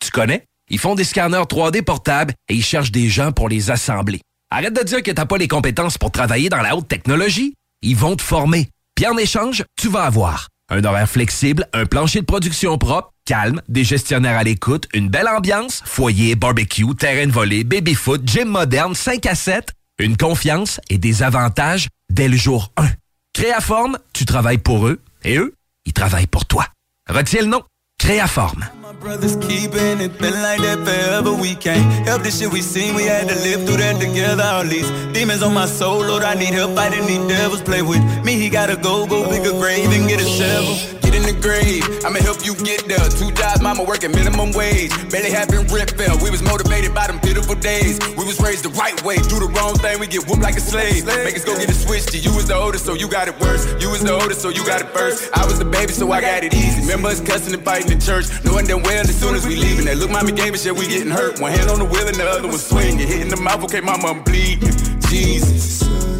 Tu 0.00 0.10
connais? 0.10 0.44
Ils 0.68 0.78
font 0.78 0.94
des 0.94 1.04
scanners 1.04 1.46
3D 1.48 1.80
portables 1.80 2.34
et 2.50 2.54
ils 2.56 2.64
cherchent 2.64 2.92
des 2.92 3.08
gens 3.08 3.32
pour 3.32 3.48
les 3.48 3.70
assembler. 3.70 4.20
Arrête 4.50 4.74
de 4.74 4.82
dire 4.82 5.02
que 5.02 5.12
t'as 5.12 5.24
pas 5.24 5.38
les 5.38 5.48
compétences 5.48 5.96
pour 5.96 6.10
travailler 6.10 6.50
dans 6.50 6.60
la 6.60 6.76
haute 6.76 6.88
technologie. 6.88 7.54
Ils 7.80 7.96
vont 7.96 8.16
te 8.16 8.22
former. 8.22 8.68
Puis 8.96 9.06
en 9.06 9.16
échange, 9.16 9.64
tu 9.80 9.88
vas 9.88 10.02
avoir 10.02 10.48
un 10.68 10.84
horaire 10.84 11.08
flexible, 11.08 11.68
un 11.72 11.86
plancher 11.86 12.20
de 12.20 12.24
production 12.24 12.76
propre, 12.78 13.12
calme, 13.24 13.62
des 13.68 13.84
gestionnaires 13.84 14.38
à 14.38 14.44
l'écoute, 14.44 14.88
une 14.94 15.08
belle 15.08 15.28
ambiance, 15.28 15.82
foyer, 15.84 16.34
barbecue, 16.34 16.94
terrain 16.94 17.26
de 17.26 17.32
volée, 17.32 17.64
baby-foot, 17.64 18.22
gym 18.24 18.48
moderne, 18.48 18.94
5 18.94 19.26
à 19.26 19.34
7, 19.34 19.72
une 19.98 20.16
confiance 20.16 20.80
et 20.90 20.98
des 20.98 21.22
avantages 21.22 21.88
dès 22.10 22.28
le 22.28 22.36
jour 22.36 22.72
1. 22.76 22.86
Créaforme, 23.32 23.98
tu 24.12 24.24
travailles 24.24 24.58
pour 24.58 24.86
eux 24.86 25.00
et 25.24 25.38
eux, 25.38 25.54
ils 25.84 25.92
travaillent 25.92 26.26
pour 26.26 26.46
toi. 26.46 26.66
Retiens 27.08 27.42
le 27.42 27.48
nom. 27.48 27.62
Créaforme. 27.98 28.62
brothers 29.00 29.36
keeping 29.36 30.00
it 30.00 30.18
been 30.18 30.34
like 30.42 30.60
that 30.60 30.78
forever. 30.84 31.32
We 31.34 31.54
can't 31.54 32.06
help 32.06 32.22
the 32.22 32.30
shit 32.30 32.52
we 32.52 32.60
seen. 32.62 32.94
We 32.94 33.04
had 33.04 33.28
to 33.28 33.34
live 33.34 33.66
through 33.66 33.78
that 33.78 34.00
together. 34.00 34.42
All 34.42 34.64
these 34.64 34.88
demons 35.12 35.42
on 35.42 35.54
my 35.54 35.66
soul, 35.66 36.00
Lord, 36.00 36.22
I 36.22 36.34
need 36.34 36.54
help 36.54 36.74
fighting 36.76 37.06
these 37.06 37.26
devils. 37.26 37.62
Play 37.62 37.82
with 37.82 38.02
me, 38.24 38.34
he 38.38 38.48
gotta 38.48 38.76
go, 38.76 39.06
go 39.06 39.28
pick 39.28 39.44
a 39.44 39.52
grave 39.52 39.90
and 39.90 40.08
get 40.08 40.20
a 40.20 40.24
shovel. 40.24 40.76
Get 41.02 41.14
in 41.14 41.22
the 41.22 41.38
grave. 41.40 41.82
I'ma 42.04 42.18
help 42.20 42.44
you 42.44 42.54
get 42.62 42.86
there. 42.86 43.02
Two 43.10 43.30
jobs, 43.32 43.60
mama 43.60 43.82
working 43.82 44.12
minimum 44.12 44.52
wage. 44.52 44.90
Barely 45.10 45.30
having 45.30 45.66
rent 45.66 45.90
fell. 45.98 46.16
We 46.22 46.30
was 46.30 46.42
motivated 46.42 46.94
by 46.94 47.06
them 47.06 47.18
pitiful 47.20 47.54
days. 47.56 47.98
We 48.16 48.24
was 48.24 48.40
raised 48.40 48.64
the 48.64 48.74
right 48.78 48.96
way. 49.04 49.16
Do 49.16 49.38
the 49.38 49.50
wrong 49.54 49.74
thing, 49.82 49.98
we 50.00 50.06
get 50.06 50.26
whooped 50.26 50.42
like 50.42 50.56
a 50.56 50.60
slave. 50.60 51.06
Make 51.06 51.36
us 51.36 51.44
go 51.44 51.56
get 51.58 51.70
a 51.70 51.74
switch 51.74 52.06
to 52.14 52.18
you 52.18 52.34
was 52.34 52.46
the 52.46 52.56
oldest, 52.56 52.84
so 52.86 52.94
you 52.94 53.08
got 53.08 53.28
it 53.28 53.38
worse. 53.40 53.66
You 53.82 53.90
was 53.90 54.02
the 54.02 54.12
oldest, 54.12 54.42
so 54.42 54.48
you 54.48 54.64
got 54.66 54.80
it 54.80 54.88
first. 54.90 55.30
I 55.34 55.44
was 55.44 55.58
the 55.58 55.64
baby, 55.64 55.92
so 55.92 56.10
I 56.12 56.20
got 56.20 56.44
it 56.44 56.54
easy. 56.54 56.82
Remember 56.82 57.08
us 57.08 57.20
cussing 57.20 57.54
and 57.54 57.64
fighting 57.64 57.85
in 57.90 58.00
church. 58.00 58.26
Knowing 58.44 58.66
damn 58.66 58.82
well 58.82 59.00
as 59.00 59.18
soon 59.18 59.34
as 59.34 59.46
we 59.46 59.56
leaving. 59.56 59.86
That 59.86 59.98
look, 59.98 60.10
mommy 60.10 60.32
gave 60.32 60.54
us 60.54 60.62
shit, 60.64 60.74
we 60.74 60.86
getting 60.86 61.10
hurt. 61.10 61.40
One 61.40 61.52
hand 61.52 61.70
on 61.70 61.78
the 61.78 61.84
wheel 61.84 62.06
and 62.06 62.16
the 62.16 62.28
other 62.28 62.48
one 62.48 62.58
swinging. 62.58 62.98
Hitting 62.98 63.28
the 63.28 63.36
mouth, 63.36 63.62
okay, 63.64 63.80
mama, 63.80 64.08
I'm 64.08 64.22
bleeding. 64.22 64.70
Jesus. 65.08 66.15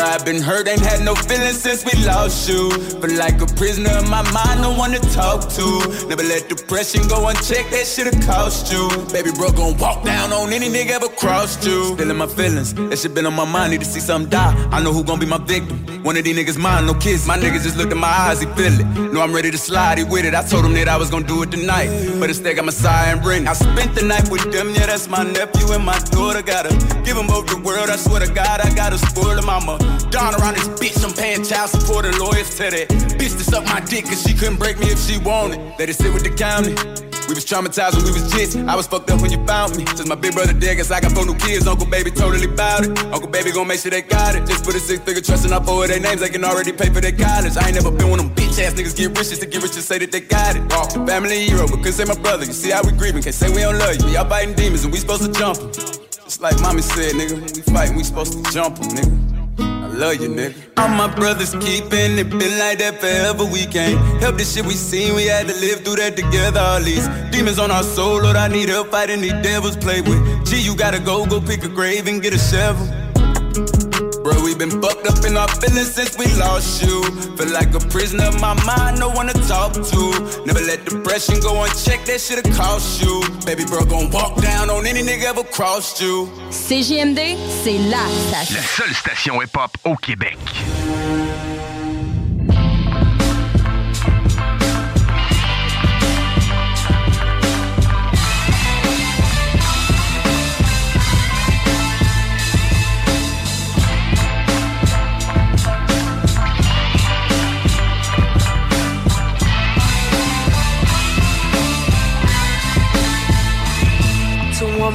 I've 0.00 0.24
been 0.24 0.42
hurt, 0.42 0.68
ain't 0.68 0.80
had 0.80 1.04
no 1.04 1.14
feelings 1.14 1.60
since 1.60 1.84
we 1.84 1.92
lost 2.04 2.48
you. 2.48 2.70
But 3.00 3.12
like 3.12 3.40
a 3.40 3.46
prisoner 3.46 3.96
in 3.98 4.08
my 4.08 4.22
mind, 4.32 4.60
no 4.60 4.72
one 4.72 4.92
to 4.92 5.00
talk 5.10 5.48
to. 5.50 6.06
Never 6.08 6.22
let 6.22 6.48
depression 6.48 7.06
go 7.08 7.28
unchecked, 7.28 7.70
that 7.70 7.86
shit'll 7.86 8.20
cost 8.22 8.72
you. 8.72 8.88
Baby 9.12 9.30
bro 9.32 9.50
gon' 9.52 9.76
walk 9.78 10.04
down 10.04 10.32
on 10.32 10.52
any 10.52 10.68
nigga 10.68 10.90
ever 10.90 11.08
crossed 11.08 11.64
you. 11.64 11.96
Feeling 11.96 12.16
my 12.16 12.26
feelings, 12.26 12.74
that 12.74 12.98
shit 12.98 13.14
been 13.14 13.26
on 13.26 13.34
my 13.34 13.44
mind, 13.44 13.72
need 13.72 13.80
to 13.80 13.86
see 13.86 14.00
something 14.00 14.30
die. 14.30 14.54
I 14.70 14.82
know 14.82 14.92
who 14.92 15.04
gon' 15.04 15.18
be 15.18 15.26
my 15.26 15.38
victim. 15.38 15.78
One 16.02 16.16
of 16.16 16.24
these 16.24 16.36
niggas 16.36 16.58
mine, 16.58 16.86
no 16.86 16.94
kiss. 16.94 17.26
My 17.26 17.38
niggas 17.38 17.62
just 17.62 17.76
looked 17.76 17.92
in 17.92 17.98
my 17.98 18.08
eyes, 18.08 18.40
he 18.40 18.46
feel 18.54 18.72
it. 18.72 19.12
Know 19.12 19.20
I'm 19.20 19.34
ready 19.34 19.50
to 19.50 19.58
slide, 19.58 19.98
he 19.98 20.04
with 20.04 20.24
it. 20.24 20.34
I 20.34 20.42
told 20.42 20.64
him 20.64 20.74
that 20.74 20.88
I 20.88 20.96
was 20.96 21.10
gon' 21.10 21.24
do 21.24 21.42
it 21.42 21.50
tonight. 21.50 21.88
But 22.20 22.28
instead 22.28 22.56
got 22.56 22.64
my 22.64 22.72
side 22.72 23.16
and 23.16 23.24
ring. 23.24 23.48
I 23.48 23.52
spent 23.52 23.94
the 23.94 24.04
night 24.04 24.28
with 24.30 24.50
them, 24.52 24.70
yeah, 24.70 24.86
that's 24.86 25.08
my 25.08 25.22
nephew 25.24 25.72
and 25.72 25.84
my 25.84 25.98
daughter. 26.10 26.42
Gotta 26.42 26.70
give 27.04 27.16
them 27.16 27.26
both 27.26 27.46
the 27.46 27.60
world, 27.60 27.90
I 27.90 27.96
swear 27.96 28.20
to 28.20 28.32
God, 28.32 28.60
I 28.60 28.74
gotta 28.74 28.98
spoil 28.98 29.34
them. 29.34 29.48
I'm 29.48 29.68
a 29.68 29.87
Don 30.10 30.34
around 30.34 30.54
this 30.54 30.68
bitch, 30.80 31.04
I'm 31.04 31.14
paying 31.14 31.44
child 31.44 31.70
support 31.70 32.04
and 32.04 32.18
lawyers 32.18 32.50
to 32.56 32.70
that. 32.70 32.88
Bitch 33.18 33.36
to 33.36 33.44
suck 33.44 33.64
my 33.66 33.80
dick, 33.80 34.04
cause 34.06 34.22
she 34.22 34.34
couldn't 34.34 34.58
break 34.58 34.78
me 34.78 34.86
if 34.86 34.98
she 34.98 35.18
wanted. 35.18 35.58
Let 35.78 35.88
it 35.88 35.94
sit 35.94 36.12
with 36.12 36.24
the 36.24 36.30
county. 36.30 36.74
We 37.28 37.34
was 37.34 37.44
traumatized 37.44 37.92
when 37.92 38.08
we 38.08 38.12
was 38.16 38.32
kids. 38.32 38.56
I 38.56 38.74
was 38.74 38.86
fucked 38.86 39.10
up 39.10 39.20
when 39.20 39.30
you 39.30 39.44
found 39.44 39.76
me. 39.76 39.84
Since 39.84 40.08
my 40.08 40.14
big 40.14 40.32
brother 40.32 40.54
dead, 40.54 40.78
guess 40.78 40.90
I 40.90 40.98
got 40.98 41.12
four 41.12 41.26
new 41.26 41.36
kids. 41.36 41.66
Uncle 41.66 41.84
Baby 41.84 42.10
totally 42.10 42.46
bout 42.46 42.86
it. 42.88 42.98
Uncle 43.12 43.28
Baby 43.28 43.52
gon' 43.52 43.68
make 43.68 43.80
sure 43.80 43.90
they 43.90 44.00
got 44.00 44.34
it. 44.34 44.46
Just 44.48 44.64
put 44.64 44.74
a 44.74 44.80
six 44.80 45.04
figure 45.04 45.20
trust 45.20 45.44
in 45.44 45.52
up 45.52 45.66
for 45.66 45.86
their 45.86 46.00
names. 46.00 46.22
They 46.22 46.30
can 46.30 46.42
already 46.42 46.72
pay 46.72 46.88
for 46.88 47.02
their 47.02 47.12
college. 47.12 47.54
I 47.58 47.66
ain't 47.68 47.74
never 47.74 47.90
been 47.90 48.08
one 48.08 48.18
of 48.18 48.24
them 48.24 48.34
bitch 48.34 48.58
ass 48.64 48.72
niggas 48.72 48.96
get 48.96 49.08
rich 49.12 49.28
just 49.28 49.42
to 49.42 49.46
get 49.46 49.62
rich 49.62 49.74
and 49.76 49.84
say 49.84 49.98
that 49.98 50.10
they 50.10 50.20
got 50.20 50.56
it. 50.56 50.62
Walk 50.72 50.88
the 50.94 51.04
family 51.04 51.44
hero, 51.44 51.68
but 51.68 51.84
couldn't 51.84 52.00
say 52.00 52.04
my 52.06 52.16
brother. 52.16 52.46
You 52.46 52.54
see 52.54 52.70
how 52.70 52.82
we 52.82 52.92
grieving, 52.92 53.22
can't 53.22 53.34
say 53.34 53.52
we 53.52 53.60
don't 53.60 53.78
love 53.78 54.00
you. 54.00 54.08
Y'all 54.08 54.26
fighting 54.26 54.54
demons 54.54 54.84
and 54.84 54.92
we 54.92 54.98
supposed 54.98 55.22
to 55.22 55.30
jump 55.38 55.60
'em. 55.60 55.70
Just 56.24 56.40
like 56.40 56.58
mommy 56.62 56.80
said, 56.80 57.12
nigga, 57.12 57.36
we 57.54 57.60
fighting, 57.60 57.96
we 57.96 58.04
supposed 58.04 58.32
to 58.32 58.40
jump 58.50 58.80
'em, 58.80 58.88
nigga. 58.88 59.27
I 59.58 59.86
love 59.88 60.14
you, 60.20 60.28
nigga. 60.28 60.54
All 60.76 60.88
my 60.88 61.12
brothers 61.14 61.54
keeping 61.60 62.18
it 62.18 62.30
been 62.30 62.58
like 62.58 62.78
that 62.78 63.00
forever. 63.00 63.44
We 63.44 63.66
can't 63.66 63.98
help 64.20 64.36
the 64.36 64.44
shit 64.44 64.64
we 64.64 64.74
seen. 64.74 65.14
We 65.14 65.26
had 65.26 65.48
to 65.48 65.54
live 65.54 65.84
through 65.84 65.96
that 65.96 66.16
together. 66.16 66.60
All 66.60 66.80
these 66.80 67.08
demons 67.30 67.58
on 67.58 67.70
our 67.70 67.82
soul, 67.82 68.22
Lord, 68.22 68.36
I 68.36 68.48
need 68.48 68.68
help 68.68 68.90
fighting 68.90 69.20
these 69.20 69.32
devils. 69.42 69.76
Play 69.76 70.00
with. 70.00 70.46
Gee, 70.46 70.60
you 70.60 70.76
gotta 70.76 71.00
go, 71.00 71.26
go 71.26 71.40
pick 71.40 71.64
a 71.64 71.68
grave 71.68 72.06
and 72.06 72.22
get 72.22 72.34
a 72.34 72.38
shovel. 72.38 72.86
Bro, 74.28 74.44
we 74.44 74.54
been 74.54 74.82
fucked 74.82 75.06
up 75.06 75.24
in 75.24 75.38
our 75.38 75.48
feelings 75.48 75.94
since 75.94 76.18
we 76.18 76.26
lost 76.34 76.82
you. 76.82 77.02
Feel 77.38 77.50
like 77.50 77.72
a 77.74 77.80
prisoner 77.88 78.24
of 78.24 78.38
my 78.42 78.52
mind, 78.66 79.00
no 79.00 79.08
one 79.08 79.28
to 79.28 79.32
talk 79.48 79.72
to. 79.72 80.42
Never 80.44 80.60
let 80.60 80.84
depression 80.84 81.40
go 81.40 81.64
unchecked, 81.64 82.04
that 82.08 82.20
shit'll 82.20 82.52
cost 82.52 83.00
you. 83.00 83.22
Baby 83.46 83.64
bro 83.64 83.86
gon' 83.86 84.10
walk 84.10 84.38
down 84.42 84.68
on 84.68 84.86
any 84.86 85.00
nigga 85.00 85.24
ever 85.32 85.44
crossed 85.44 86.02
you. 86.02 86.28
CJMD, 86.50 87.38
c'est 87.62 87.78
la 87.88 88.06
station. 88.28 88.56
La 88.56 88.62
seule 88.62 88.94
station 88.94 89.40
hip-hop 89.40 89.78
au 89.86 89.96
Québec. 89.96 90.36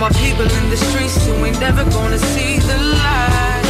My 0.03 0.09
people 0.19 0.43
in 0.43 0.69
the 0.69 0.75
streets 0.75 1.15
who 1.25 1.31
ain't 1.45 1.57
never 1.61 1.85
gonna 1.91 2.19
see 2.19 2.59
the 2.59 2.77
light. 3.03 3.63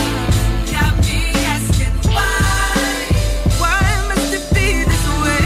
Got 0.73 0.97
me 1.05 1.19
asking 1.53 1.93
why. 2.09 3.05
Why 3.61 3.81
must 4.09 4.33
it 4.33 4.45
be 4.55 4.67
this 4.91 5.05
way? 5.21 5.45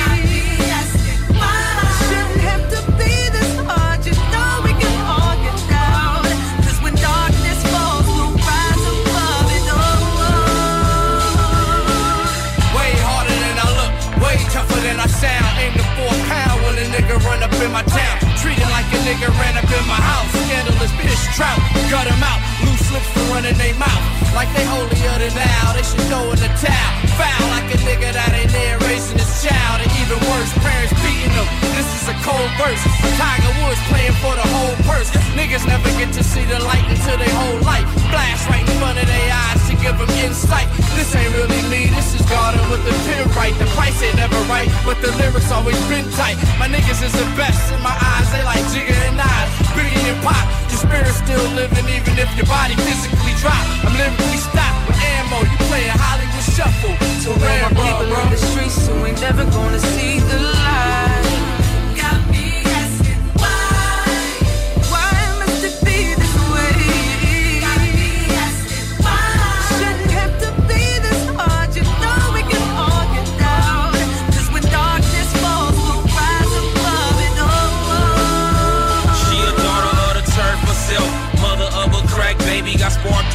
Got 0.00 0.18
me 0.32 0.42
asking 0.80 1.20
why. 1.38 1.54
Shouldn't 2.08 2.40
have 2.48 2.64
to 2.74 2.80
be 2.98 3.14
this 3.36 3.52
hard. 3.68 4.00
You 4.04 4.14
know 4.34 4.52
we 4.66 4.72
can 4.82 4.96
all 5.14 5.36
get 5.46 5.58
down. 5.70 6.24
'Cause 6.58 6.78
when 6.82 6.94
darkness 6.96 7.60
falls, 7.72 8.06
we'll 8.16 8.34
rise 8.50 8.84
above 8.94 9.48
it. 9.56 9.64
Oh, 9.78 10.02
Way 12.76 12.90
harder 13.06 13.38
than 13.44 13.56
I 13.66 13.68
look, 13.78 13.92
way 14.24 14.36
tougher 14.54 14.80
than 14.86 14.98
I 15.06 15.08
sound. 15.22 15.52
Aim 15.62 15.72
the 15.80 15.86
four 15.96 16.14
pound 16.30 16.58
when 16.64 16.74
a 16.82 16.86
nigga 16.94 17.14
run 17.26 17.40
up 17.46 17.54
in 17.64 17.70
my 17.78 17.84
town. 17.98 18.16
Treating 18.42 18.70
like 18.76 18.88
a 18.93 18.93
nigga 19.04 19.28
ran 19.36 19.54
up 19.60 19.68
in 19.68 19.84
my 19.84 20.00
house. 20.00 20.32
Scandalous 20.48 20.92
bitch 20.96 21.22
trout, 21.36 21.60
gut 21.92 22.08
him 22.08 22.22
out. 22.24 22.40
Loose 22.64 22.88
lips 22.90 23.08
for 23.12 23.24
running 23.28 23.56
they 23.60 23.76
mouth. 23.76 24.02
Like 24.32 24.48
they 24.56 24.64
holier 24.64 25.16
than 25.20 25.30
thou, 25.36 25.76
they 25.76 25.84
should 25.84 26.00
throw 26.08 26.24
in 26.32 26.40
the 26.40 26.50
towel. 26.58 26.92
Foul 27.20 27.44
like 27.52 27.68
a 27.70 27.78
nigga 27.84 28.10
that 28.16 28.32
ain't 28.32 28.50
there 28.50 28.80
raising 28.88 29.20
his 29.20 29.30
child. 29.44 29.84
And 29.84 29.92
even 30.00 30.18
worse, 30.32 30.50
parents 30.64 30.96
beating 31.04 31.30
them. 31.36 31.48
This 31.76 31.86
is 32.00 32.04
a 32.08 32.16
cold 32.24 32.50
verse. 32.56 32.82
Tiger 33.20 33.52
Woods 33.62 33.78
playing 33.92 34.16
for 34.24 34.34
the 34.34 34.48
whole 34.48 34.74
purse. 34.88 35.12
Niggas 35.36 35.68
never 35.68 35.86
get 36.00 36.10
to 36.16 36.24
see 36.24 36.44
the 36.48 36.58
light 36.64 36.84
until 36.88 37.20
they 37.20 37.30
whole 37.30 37.60
life. 37.62 37.86
Flash 38.08 38.40
right 38.48 38.64
in 38.64 38.76
front 38.80 38.96
of 38.98 39.06
their 39.06 39.28
eyes 39.30 39.60
to 39.68 39.73
give 39.84 40.00
them 40.00 40.08
insight. 40.24 40.64
This 40.96 41.12
ain't 41.12 41.28
really 41.36 41.60
me, 41.68 41.92
this 41.92 42.16
is 42.16 42.24
Garden 42.24 42.64
with 42.72 42.80
the 42.88 42.94
pen 43.04 43.28
right. 43.36 43.52
The 43.60 43.68
price 43.76 44.00
ain't 44.00 44.16
never 44.16 44.40
right, 44.48 44.68
but 44.88 44.96
the 45.04 45.12
lyrics 45.20 45.52
always 45.52 45.76
been 45.92 46.08
tight. 46.16 46.40
My 46.56 46.66
niggas 46.72 47.04
is 47.04 47.12
the 47.12 47.28
best 47.36 47.68
in 47.68 47.80
my 47.84 47.92
eyes, 47.92 48.28
they 48.32 48.42
like 48.48 48.64
Jigga 48.72 48.96
and 49.12 49.20
Nas. 49.20 49.48
Biggie 49.76 50.08
and 50.08 50.20
Pop, 50.24 50.40
your 50.72 50.80
spirit 50.80 51.12
still 51.12 51.44
living 51.52 51.84
even 51.92 52.16
if 52.16 52.32
your 52.32 52.48
body 52.48 52.74
physically 52.88 53.36
drop. 53.44 53.60
I'm 53.84 53.92
lyrically 53.92 54.40
stopped 54.40 54.88
with 54.88 54.96
ammo, 55.20 55.44
you 55.44 55.58
playing 55.68 55.92
Hollywood 55.92 56.46
Shuffle. 56.56 56.96
All 57.28 57.36
my 57.36 57.72
people 57.76 58.08
in 58.08 58.28
the 58.32 58.40
streets 58.40 58.88
who 58.88 59.04
ain't 59.04 59.20
never 59.20 59.44
gonna 59.44 59.80
see 59.80 60.18
the 60.20 60.38
light. 60.64 61.23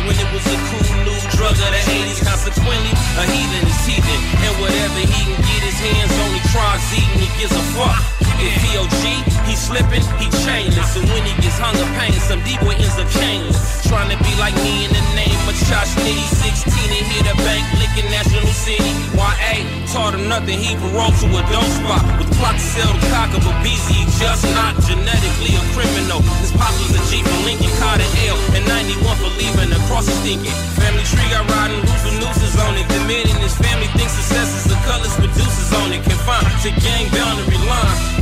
When 0.10 0.18
it 0.18 0.30
was 0.34 0.41
a 0.49 0.57
cool 0.73 1.06
new 1.06 1.22
drug 1.38 1.53
of 1.53 1.69
the 1.69 1.81
80s. 1.86 2.26
Consequently, 2.26 2.94
a 3.22 3.23
heathen 3.30 3.61
is 3.61 3.81
heathen. 3.86 4.19
And 4.41 4.53
whatever 4.57 5.06
he 5.06 5.22
can 5.22 5.38
get 5.38 5.61
his 5.61 5.77
hands 5.77 6.10
on, 6.18 6.34
he 6.34 6.41
tries 6.49 6.81
eating, 6.98 7.22
he 7.22 7.30
gives 7.38 7.53
a 7.53 7.64
fuck. 7.77 8.02
If 8.41 8.57
he 8.57 8.73
OG, 8.81 9.06
he 9.45 9.53
slipping, 9.53 10.02
he 10.18 10.26
chainless. 10.41 10.98
And 10.98 11.06
when 11.14 11.22
he 11.30 11.34
gets 11.38 11.61
hung 11.61 11.77
up 11.77 11.91
pain, 12.02 12.18
some 12.26 12.41
D-boy 12.41 12.73
ends 12.73 12.98
up 12.98 13.06
chainless. 13.22 13.86
Trying 13.86 14.10
to 14.10 14.18
be 14.26 14.34
like 14.41 14.57
me 14.65 14.90
in 14.90 14.91
the 14.98 15.06
name 15.14 15.38
of 15.45 15.53
Josh 15.69 15.94
Nitty. 16.02 16.26
16 16.41 16.73
and 16.90 17.06
hit 17.14 17.30
a 17.30 17.36
bank, 17.45 17.61
licking 17.77 18.10
National 18.10 18.49
City. 18.49 18.90
YA, 19.14 19.61
taught 19.94 20.18
him 20.18 20.26
nothing, 20.26 20.57
he 20.57 20.73
paroled 20.90 21.14
to 21.22 21.27
a 21.38 21.41
dope 21.53 21.69
spot. 21.77 22.02
With 22.18 22.28
the 22.39 23.07
cock 23.11 23.35
of 23.35 23.43
a 23.43 23.53
BZ, 23.59 24.07
just 24.15 24.43
not 24.55 24.73
genetically 24.87 25.59
a 25.59 25.63
criminal. 25.75 26.23
His 26.39 26.51
pops 26.55 26.79
was 26.79 26.95
a 26.95 27.01
G 27.11 27.19
Lincoln, 27.43 27.71
caught 27.79 27.99
an 27.99 28.11
L. 28.31 28.39
And 28.55 28.65
91 28.67 29.17
for 29.17 29.31
leaving 29.35 29.69
the. 29.69 29.79
Family 29.99 31.03
tree 31.03 31.29
got 31.29 31.49
riding 31.49 31.81
with 31.81 32.15
nooses 32.21 32.55
on 32.61 32.77
it. 32.77 32.87
The 32.87 32.99
man 33.09 33.27
in 33.27 33.35
his 33.41 33.55
family 33.57 33.87
thinks 33.97 34.13
success 34.13 34.47
is 34.55 34.71
the 34.71 34.77
colors 34.85 35.15
deuces 35.17 35.73
on 35.73 35.91
it. 35.91 36.03
Confined 36.03 36.47
to 36.63 36.69
gang 36.79 37.09
boundary. 37.11 37.57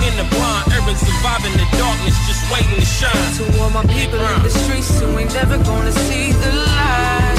In 0.07 0.13
the 0.15 0.25
blind, 0.33 0.71
urban 0.73 0.95
surviving 0.95 1.53
the 1.53 1.67
darkness, 1.77 2.15
just 2.25 2.41
waiting 2.51 2.79
to 2.79 2.85
shine. 2.85 3.13
To 3.37 3.61
all 3.61 3.69
my 3.69 3.83
people 3.85 4.19
in 4.19 4.43
the 4.43 4.49
streets 4.49 4.99
who 4.99 5.17
ain't 5.17 5.33
never 5.33 5.57
gonna 5.57 5.91
see 5.91 6.31
the 6.31 6.51
light. 6.53 7.36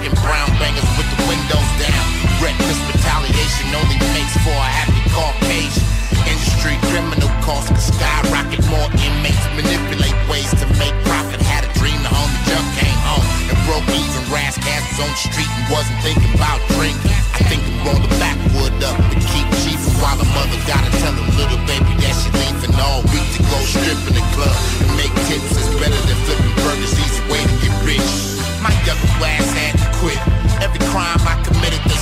Rocking 0.00 0.16
brown 0.24 0.48
bangers 0.56 0.88
with 0.96 1.04
the 1.12 1.20
windows 1.28 1.70
down. 1.76 2.04
Reckless 2.40 2.80
retaliation 2.88 3.68
only 3.76 4.00
makes 4.16 4.32
for 4.40 4.56
a 4.56 4.70
happy 4.80 4.96
Caucasian. 5.12 5.84
Industry 6.24 6.80
criminal 6.88 7.28
costs 7.44 7.68
could 7.68 7.84
skyrocket. 7.84 8.64
More 8.72 8.88
inmates 8.96 9.44
manipulate 9.52 10.16
ways 10.24 10.48
to 10.56 10.64
make 10.80 10.96
profit. 11.04 11.44
Had 11.44 11.68
a 11.68 11.70
dream 11.76 12.00
the 12.00 12.08
homie 12.08 12.40
jump 12.48 12.64
came 12.80 12.96
home 13.04 13.28
and 13.52 13.60
broke 13.68 13.84
even. 13.92 14.24
Rash 14.32 14.56
cast 14.64 14.88
on 15.04 15.12
the 15.12 15.20
street 15.20 15.52
and 15.52 15.68
wasn't 15.68 16.00
thinking 16.00 16.32
about 16.32 16.64
drinking. 16.80 17.12
I 17.36 17.44
think 17.44 17.60
I'm 17.60 17.84
roll 17.84 18.00
the 18.00 18.08
backwood 18.16 18.72
up 18.80 18.96
to 18.96 19.20
keep 19.20 19.44
cheap 19.60 19.76
while 20.00 20.16
the 20.16 20.24
mother 20.32 20.56
gotta 20.64 20.88
tell 21.04 21.12
her 21.12 21.28
little 21.36 21.60
baby 21.68 21.92
that 22.08 22.16
she's 22.16 22.32
leaving 22.40 22.72
all 22.80 23.04
week 23.12 23.28
to 23.36 23.40
go 23.52 23.58
strip 23.68 24.00
in 24.08 24.16
the 24.16 24.24
club 24.32 24.56
and 24.80 24.96
make 24.96 25.12
tips. 25.28 25.60
is 25.60 25.68
better 25.76 26.00
than 26.08 26.16
flipping 26.24 26.56
burgers. 26.64 26.96
Easy 26.96 27.20
way 27.28 27.44
to 27.44 27.56
get 27.60 27.76
rich. 27.84 28.39
My 28.60 28.72
young 28.84 29.00
ass 29.24 29.48
had 29.56 29.74
to 29.80 29.88
quit. 29.98 30.20
Every 30.60 30.80
crime 30.92 31.20
I 31.24 31.40
committed, 31.42 31.80
they 31.88 31.96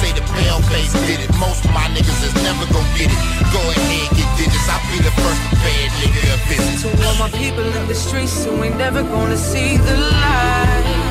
say 0.00 0.10
the 0.12 0.24
pale 0.32 0.60
face 0.72 0.92
did 1.06 1.20
it. 1.20 1.30
Most 1.36 1.64
of 1.64 1.72
my 1.72 1.86
niggas 1.92 2.20
is 2.24 2.34
never 2.42 2.64
gon' 2.72 2.88
get 2.96 3.12
it. 3.12 3.20
Go 3.52 3.60
ahead, 3.60 4.08
get 4.16 4.28
digits. 4.40 4.68
I'll 4.68 4.80
be 4.88 4.98
the 5.04 5.12
first 5.20 5.40
nigga. 6.00 6.22
To 6.82 6.88
all 7.06 7.14
my 7.16 7.30
people 7.30 7.64
in 7.64 7.86
the 7.86 7.94
streets 7.94 8.44
who 8.44 8.62
ain't 8.64 8.76
never 8.76 9.02
gonna 9.02 9.36
see 9.36 9.76
the 9.76 9.96
light. 9.96 11.01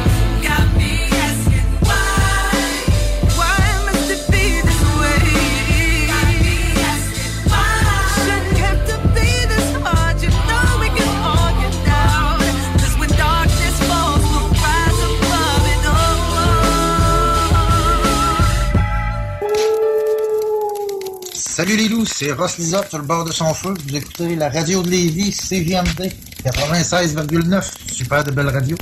Salut 21.61 21.77
les 21.77 21.89
loups, 21.89 22.07
c'est 22.07 22.31
Ross 22.31 22.57
Lizotte 22.57 22.89
sur 22.89 22.97
le 22.97 23.03
bord 23.03 23.23
de 23.23 23.31
son 23.31 23.53
feu. 23.53 23.75
Vous 23.87 23.95
écoutez 23.95 24.35
la 24.35 24.49
radio 24.49 24.81
de 24.81 24.89
Lévis, 24.89 25.31
CGMD 25.31 26.11
96,9. 26.43 27.93
Super 27.93 28.23
de 28.23 28.31
belle 28.31 28.49
radio. 28.49 28.75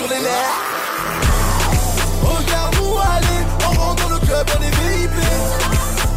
Sur 0.00 0.08
les 0.08 0.20
nerfs 0.20 0.60
Regarde-nous 2.22 2.98
aller, 2.98 3.40
on 3.68 3.72
rentre 3.80 4.02
dans 4.02 4.14
le 4.14 4.20
club, 4.20 4.46
on 4.56 4.62
est 4.62 4.74
VIP 4.80 5.18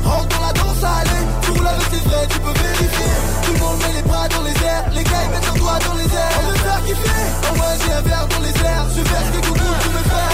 Rentre 0.05 0.27
dans 0.27 0.45
la 0.45 0.53
danse, 0.53 0.83
allez, 0.83 1.23
tu 1.41 1.51
roules 1.51 1.67
avec 1.67 1.89
tes 1.89 1.97
tu 2.33 2.39
peux 2.39 2.53
vérifier 2.53 3.11
Tout 3.43 3.53
le 3.53 3.59
monde 3.59 3.77
met 3.79 3.93
les 3.93 4.03
bras 4.03 4.27
dans 4.29 4.43
les 4.43 4.57
airs, 4.63 4.85
les 4.95 5.03
gars 5.03 5.23
ils 5.25 5.31
mettent 5.31 5.45
leurs 5.45 5.55
doigts 5.55 5.79
dans 5.87 5.95
les 5.95 6.05
airs 6.05 6.39
On 6.39 6.47
veut 6.49 6.57
faire 6.57 6.81
kiffer, 6.85 7.23
en 7.49 7.53
vrai 7.55 7.77
j'ai 7.83 7.93
un 7.93 8.01
verre 8.01 8.27
dans 8.27 8.39
les 8.39 8.55
airs 8.71 8.85
Je 8.95 9.01
verse 9.01 9.31
des 9.31 9.41
coucous, 9.47 9.75
tu 9.83 9.89
me 9.89 10.03
fais, 10.11 10.29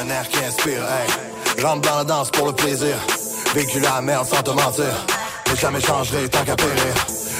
Un 0.00 0.10
air 0.10 0.28
qui 0.28 0.44
inspire, 0.44 0.82
hey. 0.82 1.62
Rentre 1.64 1.88
dans 1.88 1.98
la 1.98 2.04
danse 2.04 2.30
pour 2.30 2.46
le 2.48 2.52
plaisir. 2.52 2.96
Vécu 3.54 3.80
la 3.80 4.02
merde 4.02 4.26
sans 4.26 4.42
te 4.42 4.50
mentir. 4.50 4.92
Mais 5.48 5.56
jamais 5.56 5.80
changerai 5.80 6.28
tant 6.28 6.44
qu'à 6.44 6.54
périr. 6.54 6.94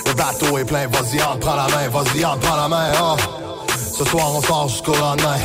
Le 0.07 0.15
bateau 0.15 0.57
est 0.57 0.65
plein, 0.65 0.87
vas-y, 0.87 1.23
entre, 1.23 1.41
prends 1.41 1.57
la 1.57 1.69
main, 1.69 1.89
vas-y, 1.91 2.25
entre, 2.25 2.39
prends 2.39 2.57
la 2.57 2.69
main, 2.69 2.93
oh. 2.99 3.46
Ce 3.99 4.05
soir, 4.05 4.27
on 4.31 4.43
sort 4.43 4.69
jusqu'au 4.69 4.95
lendemain. 4.95 5.39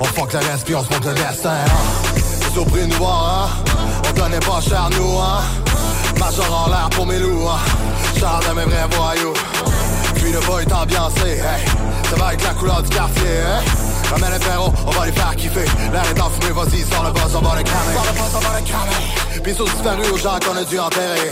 On 0.00 0.04
fuck 0.04 0.32
le 0.32 0.40
reste, 0.40 0.64
puis 0.64 0.74
on 0.74 0.82
se 0.82 0.92
montre 0.92 1.10
le 1.10 1.14
destin, 1.14 1.50
hein. 1.50 2.20
Surpris 2.52 2.80
de 2.80 2.86
nous 2.86 2.96
voir, 2.96 3.44
hein. 3.44 3.70
On 4.08 4.20
connaît 4.20 4.40
pas 4.40 4.60
cher, 4.60 4.88
nous, 4.98 5.16
hein. 5.16 5.42
Major 6.18 6.66
en 6.66 6.70
l'air 6.70 6.90
pour 6.90 7.06
mes 7.06 7.20
loups, 7.20 7.48
hein. 7.48 7.60
De 8.48 8.54
mes 8.54 8.64
vrais 8.64 8.88
voyous. 8.96 9.34
Puis 10.16 10.32
le 10.32 10.40
boy 10.40 10.62
est 10.64 10.72
ambiancé, 10.72 11.38
hey. 11.38 11.64
Ça 12.10 12.16
va 12.16 12.26
avec 12.28 12.42
la 12.42 12.54
couleur 12.54 12.82
du 12.82 12.88
quartier, 12.88 13.22
hein. 13.46 13.62
Ramène 14.10 14.32
les 14.32 14.40
frérots, 14.40 14.72
on 14.86 14.90
va 14.90 15.06
les 15.06 15.12
faire 15.12 15.36
kiffer. 15.36 15.66
L'air 15.92 16.04
est 16.04 16.20
enfumé, 16.20 16.50
vas-y, 16.52 16.82
sors 16.92 17.04
le 17.04 17.12
boss, 17.12 17.32
on 17.36 17.42
va 17.42 17.56
les. 17.56 17.64
Sors 17.64 18.06
le 18.06 18.18
boss, 18.18 18.30
on 18.34 18.40
va 18.40 18.58
les 18.58 18.64
calmer. 18.64 19.33
Sur 19.52 19.66
disparu 19.66 20.02
aux 20.12 20.16
gens 20.18 20.36
qu'on 20.44 20.56
a 20.56 20.64
dû 20.64 20.80
enterrer. 20.80 21.30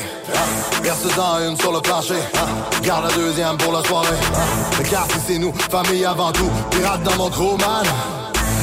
Verse-en 0.82 1.40
une 1.48 1.56
sur 1.56 1.72
le 1.72 1.80
plancher. 1.80 2.14
hein? 2.36 2.46
Garde 2.82 3.06
la 3.10 3.16
deuxième 3.16 3.56
pour 3.56 3.72
la 3.72 3.82
soirée. 3.82 4.06
hein? 4.34 4.38
Le 4.78 4.84
quartier, 4.88 5.20
c'est 5.26 5.38
nous, 5.38 5.52
famille 5.70 6.04
avant 6.04 6.30
tout. 6.30 6.48
Pirate 6.70 7.02
dans 7.02 7.16
mon 7.16 7.28
crew, 7.30 7.58
man. 7.58 7.84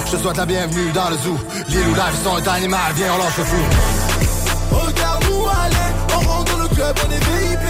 Je 0.05 0.15
te 0.15 0.21
souhaite 0.21 0.37
la 0.37 0.45
bienvenue 0.45 0.91
dans 0.93 1.09
le 1.09 1.17
zoo. 1.17 1.35
Où 1.37 1.95
la 1.95 2.09
vie 2.09 2.23
sont 2.23 2.37
est 2.37 2.47
animal, 2.47 2.93
viens, 2.95 3.07
on 3.13 3.17
lance 3.17 3.37
le 3.37 3.43
fou. 3.43 3.61
Regarde-nous 4.71 5.45
aller, 5.47 5.87
on 6.15 6.19
rentre 6.29 6.51
dans 6.53 6.63
le 6.63 6.67
club, 6.69 6.95
on 7.05 7.11
est 7.11 7.17
VIP 7.19 7.69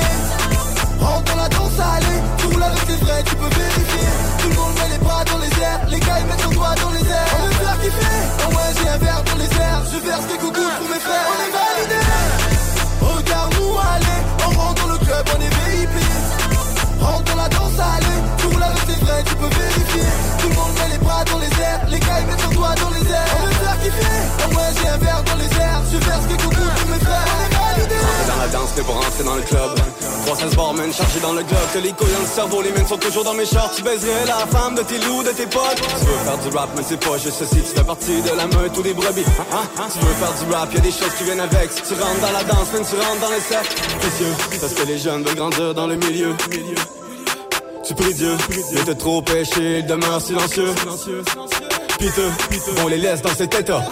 Rentre 1.01 1.23
dans 1.23 1.41
la 1.41 1.49
danse, 1.49 1.79
allez, 1.79 2.45
roules 2.53 2.63
avec 2.63 2.85
tes 2.85 2.95
vrais, 3.05 3.23
tu 3.23 3.35
peux 3.35 3.49
vérifier 3.49 4.07
Tout 4.41 4.49
le 4.49 4.55
monde 4.55 4.73
met 4.75 4.89
les 4.97 5.03
bras 5.03 5.23
dans 5.25 5.37
les 5.37 5.47
airs, 5.63 5.79
les 5.89 5.99
gars 5.99 6.19
ils 6.19 6.25
mettent 6.27 6.41
leurs 6.41 6.51
doigts 6.51 6.75
On 7.11 7.45
veut 7.45 7.53
faire 7.53 7.79
kiffer, 7.81 8.45
en 8.45 8.49
vrai 8.51 8.67
j'ai 8.77 8.89
un 8.89 8.97
verre 8.97 9.23
dans 9.23 9.37
les 9.37 9.51
airs 9.59 9.83
Je 9.91 9.97
verse 10.07 10.27
des 10.27 10.37
coucous 10.37 10.71
pour 10.79 10.89
mes 10.89 10.99
frères, 10.99 11.27
on 11.31 11.37
est 11.45 11.53
validé 11.57 11.99
Regarde-nous 13.01 13.73
aller, 13.77 14.19
on 14.45 14.59
rentre 14.59 14.81
dans 14.83 14.93
le 14.93 14.97
club, 14.99 15.25
on 15.35 15.41
est 15.41 15.53
VIP 15.55 15.95
Rentre 17.01 17.23
dans 17.23 17.35
la 17.35 17.49
danse, 17.49 17.79
allez, 17.79 18.19
roules 18.43 18.63
avec 18.63 18.85
tes 18.85 19.05
vrais, 19.05 19.23
tu 19.23 19.35
peux 19.35 19.47
vérifier. 19.47 20.07
Tout 20.39 20.49
le 20.49 20.55
monde 20.55 20.73
met 20.77 20.89
les 20.91 20.97
bras 20.99 21.23
dans 21.25 21.39
les 21.39 21.53
airs, 21.61 21.81
les 21.89 21.99
gars 21.99 22.19
ils 22.19 22.27
mettent 22.27 22.41
leurs 22.41 22.51
doigts 22.51 22.75
dans 22.75 22.89
les 22.91 23.05
airs. 23.09 23.31
On 23.41 23.45
veut 23.45 23.53
faire 23.53 23.77
kiffer, 23.81 24.17
en 24.45 24.49
vrai 24.53 24.67
j'ai 24.77 24.89
un 24.89 24.97
verre 24.97 25.23
dans 25.23 25.35
les 25.35 25.51
airs 25.57 25.81
Je 25.91 25.97
verse 25.97 26.25
des 26.27 26.37
coucous 26.37 26.71
pour 26.77 26.89
mes 26.89 26.99
frères, 26.99 27.28
danse, 28.51 28.71
pour 28.85 28.95
rentrer 28.95 29.23
dans 29.23 29.35
le 29.35 29.41
club. 29.41 29.75
316 30.25 30.55
barmen 30.55 30.93
chargés 30.93 31.19
dans 31.21 31.33
le 31.33 31.43
globe. 31.43 31.67
Que 31.73 31.79
les 31.79 31.91
couilles 31.91 32.11
dans 32.13 32.21
le 32.21 32.27
cerveau, 32.27 32.61
les 32.61 32.71
mains 32.71 32.87
sont 32.87 32.97
toujours 32.97 33.23
dans 33.23 33.33
mes 33.33 33.45
shorts. 33.45 33.71
Tu 33.75 33.83
baiserais 33.83 34.25
la 34.25 34.45
femme 34.47 34.75
de 34.75 34.81
tes 34.83 34.99
loups, 34.99 35.23
de 35.23 35.29
tes 35.29 35.45
potes. 35.47 35.75
Tu 35.75 36.05
veux 36.05 36.23
faire 36.25 36.37
du 36.37 36.57
rap, 36.57 36.69
mais 36.75 36.83
c'est 36.87 36.99
pas 36.99 37.17
juste 37.17 37.37
ceci. 37.39 37.61
Tu 37.61 37.75
fais 37.75 37.83
partie 37.83 38.21
de 38.21 38.35
la 38.35 38.47
meute 38.47 38.77
ou 38.77 38.81
des 38.81 38.93
brebis. 38.93 39.23
Hein, 39.51 39.63
hein? 39.77 39.87
Tu 39.91 39.99
veux 39.99 40.13
faire 40.13 40.33
du 40.33 40.53
rap, 40.53 40.73
y'a 40.73 40.79
des 40.79 40.91
choses 40.91 41.13
qui 41.17 41.23
viennent 41.23 41.39
avec. 41.39 41.71
Si 41.71 41.81
tu 41.81 41.93
rentres 41.93 42.21
dans 42.21 42.31
la 42.31 42.43
danse, 42.43 42.73
même 42.73 42.85
tu 42.85 42.95
rentres 42.95 43.21
dans 43.21 43.31
les 43.31 43.41
cercles. 43.41 43.75
Précieux, 43.99 44.33
parce 44.61 44.73
que 44.73 44.85
les 44.87 44.97
jeunes 44.97 45.23
veulent 45.23 45.35
grandir 45.35 45.73
dans 45.73 45.87
le 45.87 45.95
milieu. 45.95 46.35
Tu 47.85 47.95
pries 47.95 48.13
Dieu, 48.13 48.37
mais 48.73 48.83
t'es 48.83 48.95
trop 48.95 49.21
péché, 49.21 49.79
il 49.79 49.85
demeure 49.85 50.21
silencieux. 50.21 50.75
Piteux, 51.97 52.31
on 52.83 52.87
les 52.87 52.97
laisse 52.97 53.21
dans 53.21 53.33
cet 53.33 53.55
état. 53.55 53.83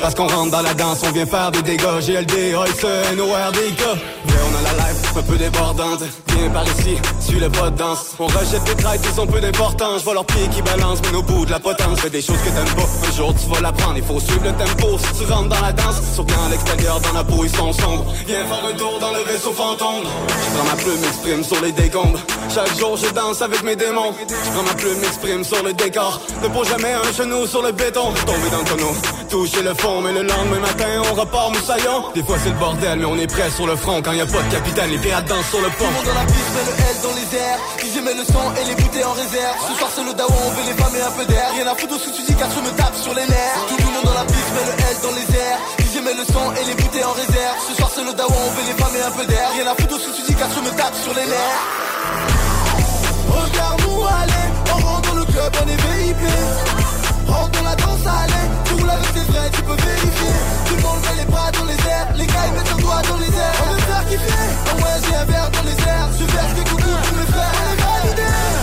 Parce 0.00 0.14
qu'on 0.14 0.28
rentre 0.28 0.50
dans 0.50 0.62
la 0.62 0.74
danse, 0.74 1.00
on 1.06 1.10
vient 1.10 1.26
faire 1.26 1.50
des 1.50 1.62
dégâts. 1.62 2.00
GLD, 2.00 2.54
Olsen, 2.54 3.20
ORDK. 3.20 3.82
Mais 4.26 4.32
on 4.32 4.58
a 4.58 4.62
la 4.62 4.88
life 4.88 5.16
un 5.16 5.22
peu 5.22 5.36
débordante. 5.36 6.02
Viens 6.28 6.50
par 6.50 6.64
ici, 6.64 6.96
suis 7.20 7.38
le 7.38 7.50
pas 7.50 7.70
de 7.70 7.76
danse. 7.76 8.14
On 8.18 8.26
rejette 8.26 8.64
des 8.64 8.74
traites, 8.74 9.00
ils 9.12 9.20
ont 9.20 9.26
peu 9.26 9.40
d'importance. 9.40 10.00
Je 10.00 10.04
vois 10.04 10.14
leurs 10.14 10.26
pieds 10.26 10.48
qui 10.48 10.62
balancent, 10.62 11.00
mais 11.10 11.18
au 11.18 11.22
bout 11.22 11.44
de 11.44 11.50
la 11.50 11.60
potence. 11.60 12.00
Fais 12.00 12.10
des 12.10 12.22
choses 12.22 12.38
que 12.38 12.48
t'aimes 12.48 12.74
pas. 12.74 13.08
Un 13.08 13.16
jour 13.16 13.34
tu 13.34 13.50
vas 13.50 13.60
l'apprendre, 13.60 13.96
il 13.96 14.04
faut 14.04 14.20
suivre 14.20 14.44
le 14.44 14.52
tempo. 14.52 14.98
Si 14.98 15.24
tu 15.24 15.32
rentres 15.32 15.48
dans 15.48 15.60
la 15.60 15.72
danse, 15.72 15.96
surtout 16.14 16.34
à 16.46 16.50
l'extérieur, 16.50 17.00
dans 17.00 17.12
la 17.12 17.24
peau, 17.24 17.44
ils 17.44 17.56
sont 17.56 17.72
sombres. 17.72 18.06
Viens 18.26 18.44
faire 18.46 18.64
un 18.70 18.76
tour 18.76 18.98
dans 19.00 19.12
le 19.12 19.20
vaisseau 19.24 19.52
fantôme. 19.52 20.04
Je 20.28 20.56
prends 20.56 20.64
ma 20.64 20.76
plume, 20.76 21.00
m'exprime 21.00 21.44
sur 21.44 21.60
les 21.62 21.72
décombres. 21.72 22.20
Chaque 22.54 22.78
jour, 22.78 22.96
je 22.96 23.10
danse 23.10 23.42
avec 23.42 23.62
mes 23.62 23.76
démons. 23.76 24.14
Je 24.28 24.50
prends 24.52 24.62
ma 24.62 24.74
plume, 24.74 24.98
m'exprime 25.00 25.44
sur 25.44 25.62
le 25.62 25.72
décor. 25.72 26.20
Ne 26.42 26.48
pose 26.48 26.68
jamais 26.68 26.92
un 26.92 27.12
genou 27.12 27.46
sur 27.46 27.62
le 27.62 27.72
béton. 27.72 28.12
Tomber 28.26 28.45
dans 28.50 28.58
le 28.58 28.64
tonneau, 28.64 28.92
toucher 29.28 29.62
le 29.62 29.74
fond, 29.74 30.00
mais 30.00 30.12
le 30.12 30.22
lendemain 30.22 30.60
matin, 30.60 31.02
on 31.10 31.14
repart 31.14 31.50
moussaillon. 31.54 32.12
Des 32.14 32.22
fois, 32.22 32.36
c'est 32.42 32.50
le 32.50 32.56
bordel, 32.56 32.98
mais 32.98 33.04
on 33.04 33.18
est 33.18 33.26
prêt 33.26 33.50
sur 33.50 33.66
le 33.66 33.76
front. 33.76 34.00
Quand 34.02 34.12
y 34.12 34.20
a 34.20 34.26
pas 34.26 34.42
de 34.42 34.52
capitaine, 34.52 34.90
les 34.90 34.98
pirates 34.98 35.26
dansent 35.26 35.50
sur 35.50 35.60
le 35.60 35.68
pont. 35.70 35.84
Tout 35.84 35.90
le 35.90 35.96
monde 35.96 36.06
dans 36.06 36.20
la 36.20 36.26
piste 36.26 36.50
met 36.54 36.64
le 36.66 36.74
L 36.76 36.96
dans 37.02 37.14
les 37.14 37.38
airs. 37.38 37.58
Je 37.96 38.00
mets 38.02 38.14
le 38.14 38.24
sang 38.24 38.52
et 38.60 38.64
les 38.68 38.76
bouteilles 38.76 39.04
en 39.04 39.12
réserve. 39.12 39.56
Ce 39.68 39.74
soir 39.78 39.90
c'est 39.94 40.04
le 40.04 40.12
dawa, 40.12 40.28
on 40.30 40.50
veut 40.50 40.66
les 40.68 40.76
femmes 40.76 40.96
et 40.96 41.00
un 41.00 41.10
peu 41.16 41.24
d'air. 41.24 41.48
Rien 41.56 41.66
à 41.66 41.74
foutre 41.74 41.96
au 41.96 41.98
sous 41.98 42.12
car 42.12 42.50
je 42.52 42.60
me 42.60 42.70
tape 42.76 42.94
sur 42.94 43.14
les 43.14 43.26
nerfs. 43.26 43.56
Tout 43.68 43.76
le 43.78 43.84
monde 43.84 44.04
dans 44.04 44.14
la 44.14 44.26
piste 44.28 44.50
met 44.52 44.66
le 44.68 44.74
L 44.76 44.96
dans 45.02 45.14
les 45.16 45.28
airs. 45.32 45.60
Je 45.80 46.00
mets 46.04 46.14
le 46.14 46.24
sang 46.28 46.52
et 46.60 46.64
les 46.68 46.74
bouteilles 46.76 47.08
en 47.08 47.16
réserve. 47.16 47.56
Ce 47.68 47.72
soir 47.74 47.90
c'est 47.94 48.04
le 48.04 48.12
dawa, 48.12 48.36
on 48.36 48.50
veut 48.52 48.66
les 48.68 48.76
femmes 48.76 48.96
et 49.00 49.02
un 49.02 49.14
peu 49.16 49.24
d'air. 49.24 49.48
Rien 49.56 49.66
à 49.66 49.74
foutre 49.74 49.96
au 49.96 49.98
sous 49.98 50.34
car 50.36 50.48
je 50.52 50.60
me 50.60 50.70
tape 50.76 50.96
sur 51.02 51.14
les 51.14 51.24
nerfs. 51.26 51.62
Regarde-nous 53.32 54.04
aller, 54.04 54.46
on 54.70 54.78
rentre 54.86 55.08
dans 55.08 55.18
le 55.18 55.24
club, 55.24 55.50
on 55.56 55.68
est 55.72 55.80
VIP 55.88 56.85
Rentre 57.26 57.50
dans 57.50 57.62
la 57.62 57.74
danse, 57.76 58.06
allez, 58.06 58.46
tu 58.64 58.74
roules 58.74 58.90
avec 58.90 59.12
tes 59.12 59.20
vrais, 59.20 59.50
tu 59.50 59.62
peux 59.62 59.76
vérifier. 59.76 60.34
Tout 60.66 60.76
le 60.76 61.16
les 61.18 61.24
bras 61.26 61.50
dans 61.52 61.64
les 61.64 61.74
airs, 61.74 62.08
les 62.16 62.26
gars 62.26 62.46
ils 62.46 62.52
mettent 62.54 62.68
leurs 62.68 62.78
doigts 62.78 63.02
dans 63.08 63.18
les 63.18 63.26
airs. 63.26 63.56
On 63.62 63.72
veut 63.72 63.80
faire 63.80 64.04
kiffer, 64.08 64.32
en 64.72 64.76
vrai 64.78 64.94
j'ai 65.04 65.16
un 65.16 65.24
verre 65.24 65.50
dans 65.50 65.62
les 65.62 65.78
airs. 65.88 66.08
Je 66.18 66.24
verse 66.24 66.54
des 66.54 66.64
coucous 66.64 66.98
pour 67.06 67.16
mes 67.18 67.26
frères, 67.26 67.52
on 67.58 67.72
est 67.72 67.82
validé 67.82 68.55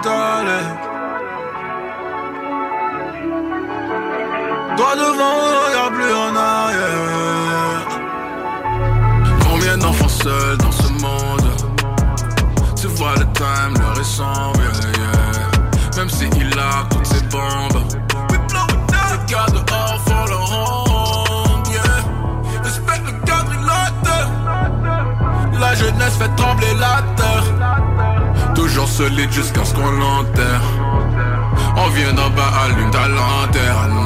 tout 0.00 0.37
solide 28.98 29.30
jusqu'à 29.32 29.64
ce 29.64 29.72
qu'on 29.74 29.92
l'enterre. 29.92 30.60
On 31.76 31.88
vient 31.90 32.12
d'en 32.14 32.30
bas, 32.30 32.50
allume 32.64 32.90
ta 32.90 33.06
lanterne. 33.06 33.96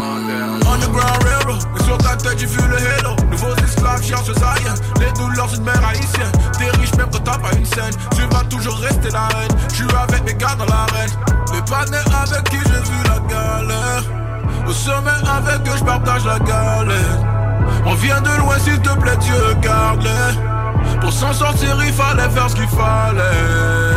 Underground 0.71 1.23
Railroad, 1.25 1.63
et 1.81 1.83
sur 1.85 1.97
ta 1.97 2.15
tête 2.15 2.39
j'ai 2.39 2.45
vu 2.45 2.61
le 2.69 2.77
halo. 2.77 3.17
Nouveaux 3.31 3.55
esclaves 3.65 4.03
cherchent 4.03 4.37
ailleurs. 4.37 4.77
Les 5.01 5.11
douleurs 5.13 5.49
d'une 5.49 5.65
mère 5.65 5.83
haïtienne. 5.83 6.33
T'es 6.59 6.69
riche 6.79 6.95
même 6.99 7.09
quand 7.11 7.25
t'as 7.25 7.39
pas 7.39 7.57
une 7.57 7.65
scène. 7.65 7.95
Tu 8.15 8.21
vas 8.35 8.45
toujours 8.51 8.77
rester 8.77 9.11
la 9.11 9.29
reine. 9.29 9.57
Je 9.71 9.77
suis 9.77 9.87
avec 9.97 10.25
mes 10.27 10.35
gars 10.35 10.57
dans 10.59 10.67
l'arène. 10.67 11.13
Les 11.55 11.63
panneaux 11.63 12.09
avec 12.23 12.45
qui 12.51 12.59
j'ai 12.59 12.83
vu 12.91 12.99
la 13.09 13.19
galère. 13.33 14.05
Au 14.67 14.73
sommet 14.73 15.11
avec 15.11 15.69
eux, 15.69 15.79
je 15.79 15.85
partage 15.85 16.27
la 16.27 16.39
galère. 16.39 17.19
On 17.87 17.95
vient 17.95 18.21
de 18.21 18.37
loin, 18.41 18.59
s'il 18.59 18.79
te 18.79 18.95
plaît, 19.01 19.17
Dieu 19.17 19.55
garde-les. 19.63 21.01
Pour 21.01 21.13
s'en 21.13 21.33
sortir, 21.33 21.83
il 21.83 21.95
fallait 21.95 22.29
faire 22.29 22.51
ce 22.51 22.57
qu'il 22.57 22.69
fallait. 22.69 23.92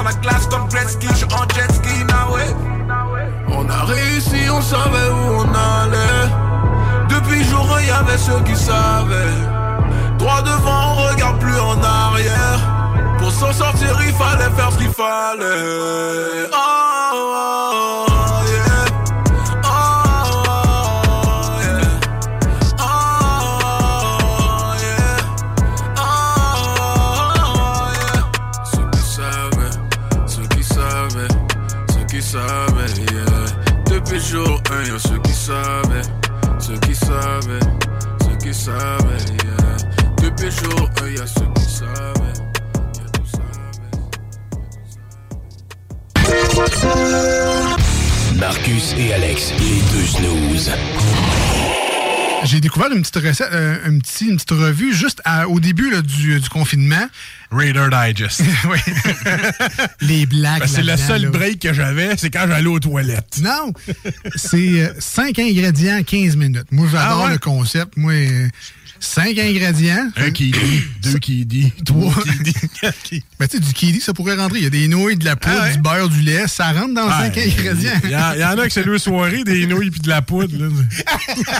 Dans 0.00 0.08
la 0.08 0.14
glace 0.14 0.46
comme 0.46 0.66
Gretzky. 0.68 1.06
J'suis 1.14 1.24
en 1.24 1.46
jet 1.54 1.72
ski, 1.72 2.04
now 2.04 2.34
ouais. 2.34 2.54
On 3.48 3.68
a 3.68 3.84
réussi, 3.84 4.48
on 4.50 4.62
savait 4.62 5.10
où 5.10 5.42
on 5.42 5.48
allait. 5.54 6.28
Depuis 7.08 7.44
jour, 7.44 7.66
il 7.80 7.88
y 7.88 7.90
avait 7.90 8.18
ceux 8.18 8.40
qui 8.44 8.56
savaient. 8.56 9.38
Droit 10.18 10.42
devant, 10.42 10.92
on 10.92 11.12
regarde 11.12 11.38
plus 11.38 11.58
en 11.58 11.82
arrière. 11.82 12.60
Pour 13.18 13.30
s'en 13.30 13.52
sortir, 13.52 13.98
il 14.06 14.14
fallait 14.14 14.50
faire 14.56 14.72
ce 14.72 14.78
qu'il 14.78 14.90
fallait. 14.90 16.48
Oh, 16.52 16.69
Marcus 48.52 48.96
et 48.98 49.12
Alex, 49.14 49.52
les 49.60 49.80
deux 49.92 50.04
snooze. 50.04 50.72
J'ai 52.42 52.58
découvert 52.60 52.90
une 52.90 53.02
petite 53.02 53.24
recette, 53.24 53.48
euh, 53.52 53.76
un 53.86 53.96
petit- 54.00 54.24
une 54.26 54.34
petite 54.38 54.50
revue 54.50 54.92
juste 54.92 55.20
à- 55.24 55.46
au 55.46 55.60
début 55.60 55.88
là, 55.88 56.02
du, 56.02 56.40
du 56.40 56.48
confinement. 56.48 57.06
Raider 57.52 57.86
Digest. 57.92 58.42
oui. 58.68 58.78
Les 60.00 60.26
blagues. 60.26 60.62
Ben, 60.62 60.66
c'est 60.66 60.82
le 60.82 60.96
seul 60.96 61.22
là. 61.22 61.28
break 61.30 61.60
que 61.60 61.72
j'avais, 61.72 62.16
c'est 62.16 62.30
quand 62.30 62.46
j'allais 62.48 62.66
aux 62.66 62.80
toilettes. 62.80 63.38
Non, 63.40 63.72
c'est 64.34 64.94
5 64.98 65.38
ingrédients, 65.38 66.02
15 66.02 66.34
minutes. 66.34 66.66
Moi, 66.72 66.88
j'adore 66.90 67.20
Ah 67.22 67.24
ouais? 67.26 67.32
le 67.34 67.38
concept. 67.38 67.96
Moi, 67.96 68.14
5 69.00 69.38
ingrédients. 69.38 70.10
Un 70.16 70.30
qui 70.30 70.50
dit, 70.50 70.82
deux 71.02 71.18
qui 71.18 71.44
dit, 71.46 71.72
trois 71.84 72.12
qui 72.22 72.52
dit, 72.52 73.22
Ben, 73.38 73.48
tu 73.48 73.56
sais, 73.56 73.62
du 73.62 73.72
kiwi, 73.72 74.00
ça 74.00 74.12
pourrait 74.12 74.36
rentrer. 74.36 74.58
Il 74.58 74.64
y 74.64 74.66
a 74.66 74.70
des 74.70 74.88
nouilles, 74.88 75.16
de 75.16 75.24
la 75.24 75.36
poudre, 75.36 75.56
Ah 75.58 75.64
ouais? 75.64 75.72
du 75.74 75.78
beurre, 75.80 76.08
du 76.08 76.20
lait. 76.20 76.46
Ça 76.46 76.72
rentre 76.72 76.94
dans 76.94 77.08
5 77.08 77.34
Ouais, 77.34 77.44
ingrédients. 77.46 77.92
Il 78.04 78.10
y, 78.10 78.40
y 78.40 78.44
en 78.44 78.58
a 78.58 78.66
que 78.66 78.72
c'est 78.72 78.84
deux 78.84 78.98
soirées, 78.98 79.42
des 79.44 79.66
nouilles 79.66 79.90
puis 79.90 80.00
de 80.00 80.08
la 80.08 80.22
poudre. 80.22 80.54
là. 80.56 80.68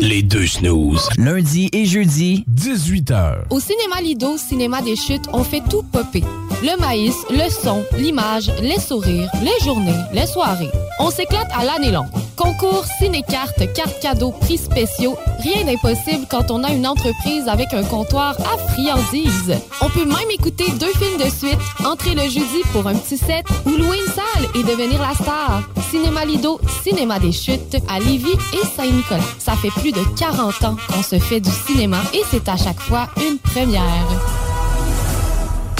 Les 0.00 0.22
deux 0.22 0.46
snooze. 0.46 1.08
Lundi 1.18 1.68
et 1.72 1.84
jeudi, 1.84 2.44
18h. 2.54 3.40
Au 3.50 3.60
cinéma 3.60 4.00
Lido, 4.02 4.38
cinéma 4.38 4.80
des 4.82 4.96
chutes, 4.96 5.24
on 5.32 5.44
fait 5.44 5.62
tout 5.68 5.82
popper. 5.82 6.22
Le 6.62 6.78
maïs, 6.80 7.14
le 7.30 7.48
son, 7.50 7.84
l'image, 7.98 8.50
les 8.62 8.78
sourires, 8.78 9.30
les 9.42 9.64
journées, 9.64 9.96
les 10.12 10.26
soirées. 10.26 10.70
On 11.00 11.10
s'éclate 11.10 11.48
à 11.52 11.64
l'année 11.64 11.90
longue. 11.90 12.08
Concours, 12.36 12.84
ciné-cartes, 13.00 13.72
cartes 13.74 14.00
cadeaux, 14.00 14.32
prix 14.32 14.58
spéciaux. 14.58 15.16
Rien 15.42 15.59
d'impossible 15.64 16.26
quand 16.30 16.50
on 16.50 16.62
a 16.64 16.72
une 16.72 16.86
entreprise 16.86 17.48
avec 17.48 17.72
un 17.72 17.84
comptoir 17.84 18.36
à 18.40 18.58
friandises. 18.72 19.54
On 19.80 19.88
peut 19.88 20.04
même 20.04 20.30
écouter 20.30 20.70
deux 20.72 20.92
films 20.92 21.18
de 21.18 21.30
suite, 21.30 21.58
entrer 21.84 22.14
le 22.14 22.22
jeudi 22.22 22.62
pour 22.72 22.86
un 22.86 22.94
petit 22.94 23.16
set 23.16 23.44
ou 23.66 23.70
louer 23.70 23.98
une 23.98 24.12
salle 24.12 24.46
et 24.54 24.62
devenir 24.62 25.00
la 25.00 25.14
star. 25.14 25.62
Cinéma 25.90 26.24
Lido, 26.24 26.60
cinéma 26.82 27.18
des 27.18 27.32
chutes 27.32 27.76
à 27.88 27.98
Lévis 27.98 28.38
et 28.52 28.66
Saint-Nicolas. 28.76 29.20
Ça 29.38 29.52
fait 29.56 29.70
plus 29.70 29.92
de 29.92 30.02
40 30.18 30.64
ans 30.64 30.76
qu'on 30.88 31.02
se 31.02 31.18
fait 31.18 31.40
du 31.40 31.50
cinéma 31.66 31.98
et 32.14 32.22
c'est 32.30 32.48
à 32.48 32.56
chaque 32.56 32.80
fois 32.80 33.08
une 33.16 33.38
première. 33.38 34.49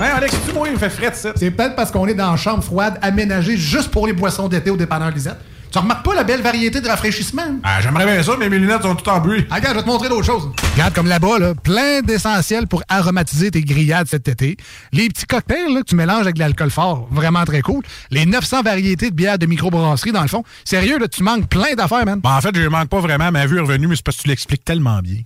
Hein, 0.00 0.10
Alex, 0.16 0.34
tu 0.46 0.52
moi, 0.52 0.66
il 0.68 0.74
me 0.74 0.78
fait 0.78 0.90
fret, 0.90 1.12
ça. 1.14 1.32
C'est 1.36 1.50
peut-être 1.52 1.76
parce 1.76 1.90
qu'on 1.92 2.06
est 2.08 2.14
dans 2.14 2.32
une 2.32 2.36
chambre 2.36 2.64
froide 2.64 2.98
aménagée 3.00 3.56
juste 3.56 3.90
pour 3.90 4.06
les 4.06 4.12
boissons 4.12 4.48
d'été 4.48 4.70
au 4.70 4.76
dépanneur 4.76 5.10
Lisette. 5.10 5.38
Tu 5.70 5.78
remarques 5.78 6.04
pas 6.04 6.14
la 6.14 6.22
belle 6.22 6.40
variété 6.40 6.80
de 6.80 6.86
rafraîchissement? 6.88 7.42
Ah, 7.64 7.80
J'aimerais 7.80 8.04
bien 8.06 8.22
ça, 8.22 8.32
mais 8.38 8.48
mes 8.48 8.58
lunettes 8.60 8.82
sont 8.82 8.94
toutes 8.94 9.08
en 9.08 9.18
bruit. 9.20 9.44
Ah, 9.50 9.56
regarde, 9.56 9.74
je 9.74 9.78
vais 9.80 9.84
te 9.84 9.88
montrer 9.88 10.08
d'autres 10.08 10.24
choses. 10.26 10.50
Regarde 10.74 10.94
comme 10.94 11.08
là-bas, 11.08 11.38
là, 11.40 11.54
plein 11.54 12.00
d'essentiels 12.00 12.66
pour 12.68 12.82
aromatiser 12.88 13.50
tes 13.50 13.62
grillades 13.62 14.06
cet 14.08 14.28
été. 14.28 14.56
Les 14.92 15.08
petits 15.08 15.26
cocktails 15.26 15.72
là, 15.72 15.80
que 15.80 15.86
tu 15.86 15.96
mélanges 15.96 16.22
avec 16.22 16.34
de 16.36 16.40
l'alcool 16.40 16.70
fort, 16.70 17.08
vraiment 17.10 17.44
très 17.44 17.60
cool. 17.60 17.82
Les 18.10 18.24
900 18.26 18.62
variétés 18.62 19.10
de 19.10 19.16
bières 19.16 19.38
de 19.38 19.46
microbrasserie, 19.46 20.12
dans 20.12 20.22
le 20.22 20.28
fond. 20.28 20.44
Sérieux, 20.64 20.98
là, 20.98 21.08
tu 21.08 21.22
manques 21.24 21.48
plein 21.48 21.74
d'affaires, 21.76 22.04
man. 22.04 22.20
Ben, 22.22 22.36
en 22.36 22.40
fait, 22.40 22.54
je 22.54 22.68
manque 22.68 22.88
pas 22.88 23.00
vraiment. 23.00 23.32
Ma 23.32 23.46
vue 23.46 23.58
est 23.58 23.60
revenue, 23.62 23.86
mais 23.88 23.96
c'est 23.96 24.04
parce 24.04 24.16
que 24.18 24.22
tu 24.22 24.28
l'expliques 24.28 24.64
tellement 24.64 25.00
bien. 25.00 25.18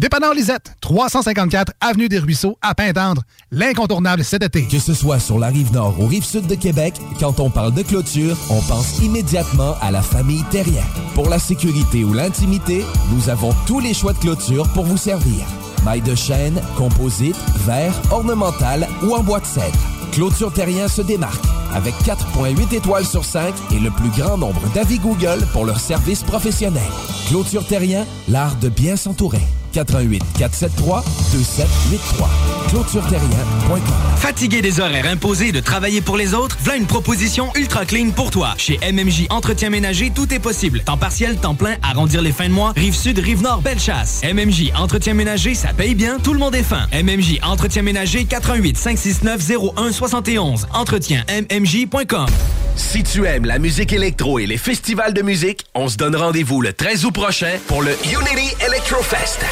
Dépanneur 0.00 0.32
Lisette, 0.32 0.76
354 0.80 1.72
Avenue 1.80 2.08
des 2.08 2.20
Ruisseaux, 2.20 2.56
à 2.62 2.72
Pintendre. 2.74 3.22
L'incontournable 3.50 4.22
cet 4.22 4.44
été. 4.44 4.64
Que 4.68 4.78
ce 4.78 4.94
soit 4.94 5.18
sur 5.18 5.40
la 5.40 5.48
rive 5.48 5.72
nord 5.72 5.98
ou 5.98 6.06
rive 6.06 6.24
sud 6.24 6.46
de 6.46 6.54
Québec, 6.54 6.94
quand 7.18 7.40
on 7.40 7.50
parle 7.50 7.74
de 7.74 7.82
clôture, 7.82 8.36
on 8.48 8.60
pense 8.60 9.00
immédiatement 9.00 9.74
à 9.80 9.90
la 9.90 10.02
famille 10.02 10.44
Terrien. 10.52 10.84
Pour 11.14 11.28
la 11.28 11.40
sécurité 11.40 12.04
ou 12.04 12.12
l'intimité, 12.12 12.84
nous 13.12 13.28
avons 13.28 13.52
tous 13.66 13.80
les 13.80 13.92
choix 13.92 14.12
de 14.12 14.18
clôture 14.18 14.68
pour 14.72 14.84
vous 14.84 14.96
servir. 14.96 15.44
Maille 15.84 16.02
de 16.02 16.14
chêne, 16.14 16.60
composite, 16.76 17.36
verre, 17.66 17.94
ornemental 18.12 18.86
ou 19.02 19.14
en 19.14 19.22
bois 19.24 19.40
de 19.40 19.46
cèdre. 19.46 19.97
Clôture 20.12 20.52
Terrien 20.52 20.88
se 20.88 21.02
démarque 21.02 21.44
avec 21.74 21.94
4.8 22.04 22.74
étoiles 22.74 23.06
sur 23.06 23.24
5 23.24 23.54
et 23.72 23.78
le 23.78 23.90
plus 23.90 24.10
grand 24.10 24.38
nombre 24.38 24.62
d'avis 24.74 24.98
Google 24.98 25.46
pour 25.52 25.64
leur 25.64 25.80
service 25.80 26.22
professionnel. 26.22 26.82
Clôture 27.28 27.66
Terrien, 27.66 28.06
l'art 28.28 28.56
de 28.56 28.68
bien 28.68 28.96
s'entourer. 28.96 29.42
88 29.72 30.22
473 30.38 31.04
2783. 31.32 32.28
ClôtureTerrien.com. 32.70 33.80
Fatigué 34.16 34.60
des 34.60 34.80
horaires 34.80 35.06
imposés 35.06 35.52
de 35.52 35.60
travailler 35.60 36.00
pour 36.00 36.16
les 36.16 36.34
autres, 36.34 36.56
voilà 36.62 36.78
une 36.78 36.86
proposition 36.86 37.50
ultra 37.54 37.84
clean 37.84 38.10
pour 38.10 38.30
toi. 38.30 38.54
Chez 38.58 38.78
MMJ 38.92 39.26
Entretien 39.30 39.70
Ménager, 39.70 40.10
tout 40.14 40.32
est 40.34 40.38
possible. 40.38 40.80
Temps 40.80 40.96
partiel, 40.96 41.36
temps 41.36 41.54
plein, 41.54 41.76
arrondir 41.82 42.22
les 42.22 42.32
fins 42.32 42.48
de 42.48 42.54
mois, 42.54 42.72
rive 42.76 42.94
sud, 42.94 43.18
rive 43.18 43.42
nord, 43.42 43.62
belle 43.62 43.78
chasse. 43.78 44.22
MMJ 44.24 44.72
Entretien 44.74 45.14
Ménager, 45.14 45.54
ça 45.54 45.72
paye 45.72 45.94
bien, 45.94 46.18
tout 46.18 46.32
le 46.32 46.38
monde 46.38 46.54
est 46.54 46.62
fin. 46.62 46.86
MMJ 46.92 47.38
Entretien 47.42 47.82
Ménager, 47.82 48.24
88 48.24 48.76
569 48.76 49.50
01 49.76 49.92
71. 49.98 50.68
Entretien 50.74 51.24
MMJ.com. 51.28 52.28
Si 52.76 53.02
tu 53.02 53.26
aimes 53.26 53.46
la 53.46 53.58
musique 53.58 53.92
électro 53.92 54.38
et 54.38 54.46
les 54.46 54.56
festivals 54.56 55.12
de 55.12 55.22
musique, 55.22 55.64
on 55.74 55.88
se 55.88 55.96
donne 55.96 56.14
rendez-vous 56.14 56.62
le 56.62 56.72
13 56.72 57.04
août 57.04 57.10
prochain 57.12 57.58
pour 57.66 57.82
le 57.82 57.90
Unity 58.04 58.54
Electrofest. 58.64 59.44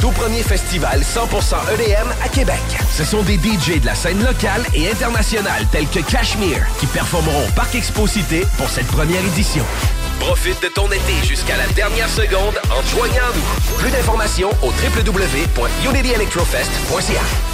Tout 0.00 0.10
premier 0.10 0.42
festival 0.42 1.02
100% 1.02 1.54
EDM 1.74 2.08
à 2.24 2.28
Québec. 2.28 2.58
Ce 2.92 3.04
sont 3.04 3.22
des 3.22 3.36
DJ 3.36 3.78
de 3.80 3.86
la 3.86 3.94
scène 3.94 4.20
locale 4.20 4.64
et 4.74 4.90
internationale 4.90 5.64
tels 5.70 5.86
que 5.86 6.00
Cashmere 6.00 6.66
qui 6.80 6.86
performeront 6.86 7.48
Parc 7.54 7.76
Exposité 7.76 8.44
pour 8.58 8.68
cette 8.68 8.88
première 8.88 9.24
édition. 9.24 9.64
Profite 10.18 10.60
de 10.60 10.66
ton 10.68 10.88
été 10.88 11.24
jusqu'à 11.24 11.56
la 11.56 11.68
dernière 11.68 12.08
seconde 12.08 12.58
en 12.68 12.82
joignant 12.88 13.30
nous. 13.36 13.44
Plus 13.78 13.92
d'informations 13.92 14.50
au 14.62 14.72
www.unityelectrofest.ca. 14.72 17.53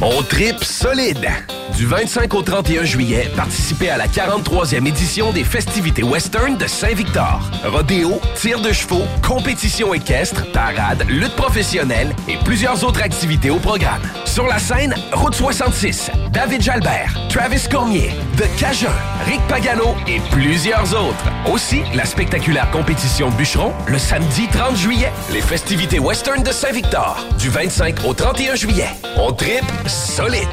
On 0.00 0.22
trip 0.24 0.62
solide. 0.64 1.63
Du 1.76 1.86
25 1.86 2.32
au 2.34 2.42
31 2.42 2.84
juillet, 2.84 3.28
participez 3.34 3.90
à 3.90 3.96
la 3.96 4.06
43e 4.06 4.86
édition 4.86 5.32
des 5.32 5.42
festivités 5.42 6.04
western 6.04 6.56
de 6.56 6.68
Saint-Victor. 6.68 7.50
Rodéo, 7.64 8.20
tir 8.36 8.60
de 8.60 8.72
chevaux, 8.72 9.02
compétition 9.26 9.92
équestre, 9.92 10.44
parade, 10.52 11.04
lutte 11.08 11.34
professionnelle 11.34 12.14
et 12.28 12.36
plusieurs 12.44 12.84
autres 12.84 13.02
activités 13.02 13.50
au 13.50 13.58
programme. 13.58 14.02
Sur 14.24 14.46
la 14.46 14.60
scène, 14.60 14.94
Route 15.12 15.34
66, 15.34 16.12
David 16.32 16.62
Jalbert, 16.62 17.18
Travis 17.28 17.66
Cormier, 17.68 18.12
The 18.36 18.44
Cajun, 18.56 18.94
Rick 19.26 19.40
Pagano 19.48 19.96
et 20.06 20.20
plusieurs 20.30 20.94
autres. 20.94 21.52
Aussi, 21.52 21.82
la 21.96 22.04
spectaculaire 22.04 22.70
compétition 22.70 23.30
bûcheron 23.30 23.72
le 23.88 23.98
samedi 23.98 24.46
30 24.52 24.76
juillet. 24.76 25.12
Les 25.32 25.42
festivités 25.42 25.98
western 25.98 26.44
de 26.44 26.52
Saint-Victor, 26.52 27.26
du 27.36 27.48
25 27.48 28.04
au 28.04 28.14
31 28.14 28.54
juillet. 28.54 28.90
On 29.16 29.32
trip 29.32 29.64
solide. 29.88 30.46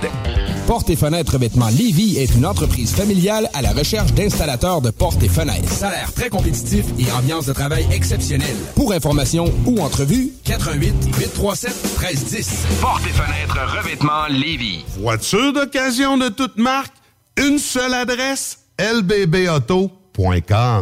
Porte 0.67 0.89
et 0.89 0.95
fenêtres 0.95 1.33
revêtement 1.33 1.67
Lévis 1.69 2.17
est 2.17 2.35
une 2.35 2.45
entreprise 2.45 2.93
familiale 2.93 3.49
à 3.53 3.61
la 3.61 3.71
recherche 3.71 4.13
d'installateurs 4.13 4.81
de 4.81 4.89
portes 4.89 5.21
et 5.23 5.29
fenêtres. 5.29 5.71
Salaire 5.71 6.13
très 6.13 6.29
compétitif 6.29 6.85
et 6.99 7.11
ambiance 7.11 7.45
de 7.45 7.53
travail 7.53 7.85
exceptionnelle. 7.91 8.55
Pour 8.75 8.93
information 8.93 9.51
ou 9.65 9.79
entrevue, 9.81 10.31
88 10.45 10.93
837 11.17 11.73
1310. 11.99 12.49
Porte 12.79 13.05
et 13.05 13.09
fenêtres 13.09 13.77
revêtement 13.77 14.27
Lévis. 14.29 14.85
Voiture 14.99 15.53
d'occasion 15.53 16.17
de 16.17 16.29
toute 16.29 16.57
marque, 16.57 16.93
une 17.37 17.57
seule 17.57 17.93
adresse, 17.93 18.59
lbbauto.com. 18.79 20.00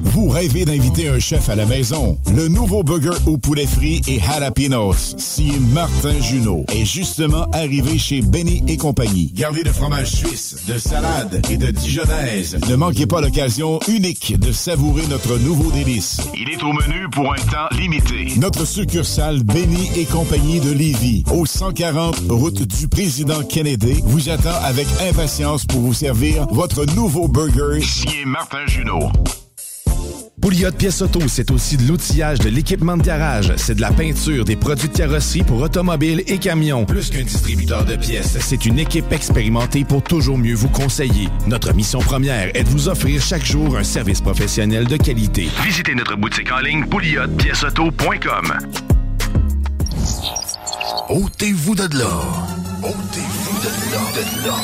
Vous 0.04 0.28
rêvez 0.28 0.66
d'inviter 0.66 1.08
un 1.08 1.20
chef 1.20 1.50
à 1.50 1.56
la 1.56 1.66
maison? 1.66 2.18
Le 2.36 2.48
nouveau 2.48 2.84
burger 2.84 3.18
au 3.26 3.38
poulet 3.38 3.66
frit 3.68 4.02
et 4.08 4.20
jalapenos, 4.20 5.16
si 5.18 5.52
Martin 5.74 6.20
Junot, 6.20 6.66
est 6.74 6.84
justement 6.84 7.46
arrivé 7.52 7.98
chez 7.98 8.22
Benny 8.22 8.64
et 8.68 8.76
compagnie. 8.76 9.32
Gardé 9.36 9.64
de 9.64 9.70
fromage 9.70 10.12
suisse, 10.12 10.66
de 10.68 10.78
salade 10.78 11.42
et 11.50 11.58
de 11.58 11.72
dijonnaise. 11.72 12.58
Ne 12.70 12.76
manquez 12.76 13.06
pas 13.06 13.22
l'occasion 13.22 13.80
unique 13.88 14.38
de 14.40 14.52
savourer 14.52 15.08
notre 15.08 15.38
nouveau 15.38 15.72
délice. 15.72 16.18
Il 16.36 16.50
est 16.50 16.64
au 16.64 16.74
menu 16.74 17.08
pour 17.12 17.32
un 17.32 17.38
temps 17.38 17.78
limité. 17.78 18.34
Notre 18.38 18.66
succursale 18.66 19.44
Benny 19.44 19.90
et 19.96 20.06
compagnie 20.06 20.60
de 20.60 20.72
Lévis, 20.72 21.24
au 21.32 21.46
140 21.46 22.24
route 22.30 22.64
du 22.64 22.88
président 22.88 23.44
Kennedy, 23.44 24.02
vous 24.06 24.30
attend 24.30 24.58
avec 24.64 24.88
impatience 25.10 25.66
pour 25.66 25.82
vous 25.82 25.94
servir 25.94 26.48
votre 26.52 26.86
nouveau 26.96 27.28
burger. 27.28 27.82
Signé 27.82 28.26
Martin 28.26 28.66
Junot. 28.68 29.10
Pouliot 30.42 30.72
Pièces 30.72 31.02
Auto, 31.02 31.20
c'est 31.28 31.52
aussi 31.52 31.76
de 31.76 31.86
l'outillage, 31.88 32.40
de 32.40 32.50
l'équipement 32.50 32.96
de 32.96 33.04
garage, 33.04 33.54
c'est 33.58 33.76
de 33.76 33.82
la 33.82 33.92
peinture, 33.92 34.46
des 34.46 34.56
produits 34.56 34.88
de 34.88 34.96
carrosserie 34.96 35.44
pour 35.44 35.62
automobiles 35.62 36.24
et 36.28 36.38
camions. 36.38 36.86
Plus 36.86 37.10
qu'un 37.10 37.24
distributeur 37.24 37.84
de 37.84 37.96
pièces, 37.98 38.38
C'est 38.40 38.66
une 38.66 38.80
équipe 38.80 39.12
expérimentée 39.12 39.84
pour 39.84 40.02
toujours 40.02 40.38
mieux 40.38 40.56
vous 40.56 40.70
conseiller. 40.70 41.28
Notre 41.48 41.74
mission 41.74 42.00
première 42.00 42.56
est 42.56 42.64
de 42.64 42.70
vous 42.70 42.88
offrir 42.88 43.22
chaque 43.22 43.46
jour 43.46 43.78
un 43.78 43.84
service 43.84 44.22
professionnel 44.22 44.88
de 44.88 44.96
qualité. 44.98 45.50
Visitez 45.64 45.94
notre 45.94 46.16
boutique 46.16 46.52
en 46.52 46.60
ligne 46.60 46.86
pouliotpièceauto.com. 46.86 48.54
Ôtez-vous 51.10 51.76
de 51.76 51.98
là. 51.98 52.22
Ôtez-vous 52.82 53.60
de 53.60 53.92
là. 53.92 54.02
De 54.16 54.48
là. 54.48 54.56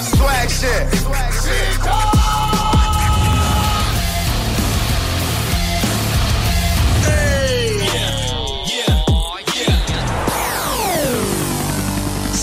Swag 0.00 0.48
shit. 0.48 1.00
Swag 1.00 1.32
shit. 1.32 2.17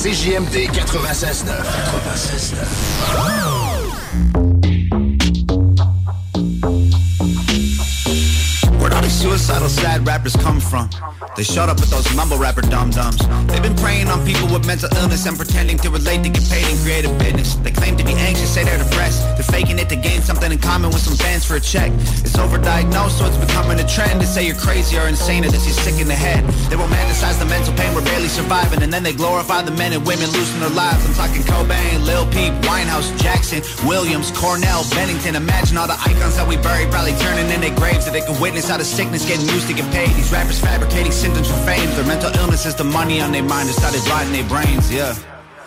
CJMD 0.05 0.69
96.9. 0.69 1.65
96.9. 2.05 4.44
Suicidal 9.45 9.69
sad 9.69 10.07
rappers 10.07 10.35
come 10.37 10.59
from? 10.59 10.89
They 11.37 11.43
showed 11.43 11.69
up 11.69 11.79
with 11.79 11.91
those 11.91 12.09
mumble 12.15 12.37
rapper 12.37 12.61
dum-dums. 12.61 13.21
They've 13.45 13.61
been 13.61 13.75
preying 13.75 14.07
on 14.07 14.25
people 14.25 14.47
with 14.49 14.65
mental 14.65 14.89
illness 14.97 15.27
and 15.27 15.37
pretending 15.37 15.77
to 15.85 15.91
relate 15.91 16.23
to 16.23 16.29
get 16.29 16.49
paid 16.49 16.65
in 16.65 16.75
creative 16.81 17.15
business. 17.19 17.53
They 17.61 17.69
claim 17.69 17.95
to 17.97 18.03
be 18.03 18.13
anxious, 18.13 18.49
say 18.49 18.63
they're 18.63 18.81
depressed. 18.81 19.21
They're 19.37 19.45
faking 19.45 19.77
it 19.77 19.87
to 19.89 19.97
gain 19.97 20.21
something 20.21 20.51
in 20.51 20.57
common 20.57 20.89
with 20.89 21.01
some 21.01 21.13
fans 21.13 21.45
for 21.45 21.57
a 21.57 21.59
check. 21.59 21.91
It's 22.25 22.35
overdiagnosed, 22.37 23.19
so 23.19 23.25
it's 23.27 23.37
becoming 23.37 23.79
a 23.79 23.87
trend 23.87 24.19
to 24.21 24.25
say 24.25 24.47
you're 24.47 24.57
crazy 24.57 24.97
or 24.97 25.07
insane 25.07 25.45
or 25.45 25.51
that 25.51 25.61
you're 25.61 25.77
sick 25.77 26.01
in 26.01 26.07
the 26.07 26.15
head. 26.15 26.41
They 26.71 26.75
romanticize 26.75 27.37
the 27.37 27.45
mental 27.45 27.73
pain 27.75 27.93
we're 27.93 28.01
barely 28.01 28.29
surviving, 28.29 28.81
and 28.81 28.91
then 28.91 29.03
they 29.03 29.13
glorify 29.13 29.61
the 29.61 29.77
men 29.77 29.93
and 29.93 30.07
women 30.07 30.25
losing 30.31 30.59
their 30.59 30.73
lives. 30.73 31.05
I'm 31.05 31.13
talking 31.13 31.43
Cobain, 31.43 32.03
Lil 32.03 32.25
Peep, 32.33 32.53
Winehouse, 32.65 33.13
Jackson, 33.21 33.61
Williams, 33.85 34.31
Cornell, 34.31 34.81
Bennington. 34.89 35.35
Imagine 35.35 35.77
all 35.77 35.87
the 35.87 35.99
icons 36.01 36.35
that 36.37 36.47
we 36.47 36.57
buried 36.57 36.89
probably 36.89 37.13
turning 37.21 37.45
in 37.53 37.61
their 37.61 37.75
graves 37.75 38.05
so 38.05 38.11
they 38.11 38.21
can 38.21 38.39
witness 38.41 38.69
how 38.69 38.77
the 38.77 38.85
sickness 38.85 39.27
getting 39.35 39.53
used 39.53 39.67
to 39.67 39.75
get 39.75 39.87
paid. 39.91 40.09
These 40.15 40.31
rappers 40.31 40.59
fabricating 40.59 41.11
symptoms 41.11 41.51
for 41.51 41.59
fame. 41.67 41.89
Their 41.95 42.07
mental 42.07 42.31
illness 42.39 42.65
is 42.65 42.75
the 42.75 42.83
money 42.83 43.19
on 43.19 43.31
their 43.31 43.43
mind 43.43 43.67
that 43.67 43.75
started 43.75 43.99
rotting 44.07 44.31
their 44.31 44.47
brains, 44.47 44.87
yeah. 44.87 45.11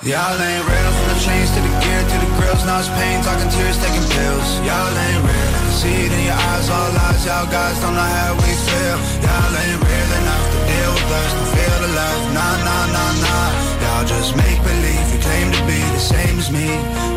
Y'all 0.01 0.40
ain't 0.40 0.65
real 0.65 0.93
from 0.97 1.09
the 1.12 1.19
chains 1.20 1.51
to 1.53 1.61
the 1.61 1.73
gear 1.82 2.01
to 2.01 2.16
the 2.23 2.31
grills. 2.39 2.65
Now 2.65 2.81
it's 2.81 2.89
pain, 2.97 3.20
talking 3.20 3.51
tears, 3.51 3.77
taking 3.82 4.07
pills. 4.15 4.49
Y'all 4.65 4.95
ain't 4.95 5.20
real. 5.20 5.53
See 5.74 6.07
it 6.07 6.12
in 6.16 6.23
your 6.24 6.39
eyes, 6.39 6.70
all 6.70 6.90
lies. 6.97 7.20
Y'all 7.27 7.51
guys 7.51 7.77
don't 7.82 7.93
know 7.93 8.09
how 8.09 8.32
we 8.40 8.51
feel. 8.57 8.99
Y'all 9.27 9.53
ain't 9.53 9.81
real 9.85 10.11
enough 10.23 10.45
to 10.55 10.59
deal 10.65 10.90
with 10.97 11.19
us, 11.19 11.31
to 11.35 11.45
feel 11.53 11.77
the 11.85 11.90
love. 11.93 12.23
Nah, 12.32 12.57
nah, 12.65 12.85
nah, 12.95 13.12
nah. 13.20 13.49
Y'all 13.85 14.07
just 14.07 14.32
make 14.39 14.59
believe. 14.65 15.07
You 15.12 15.19
claim 15.19 15.47
to 15.51 15.61
be 15.66 15.81
the 15.93 16.01
same 16.01 16.39
as 16.39 16.49
me. 16.49 16.69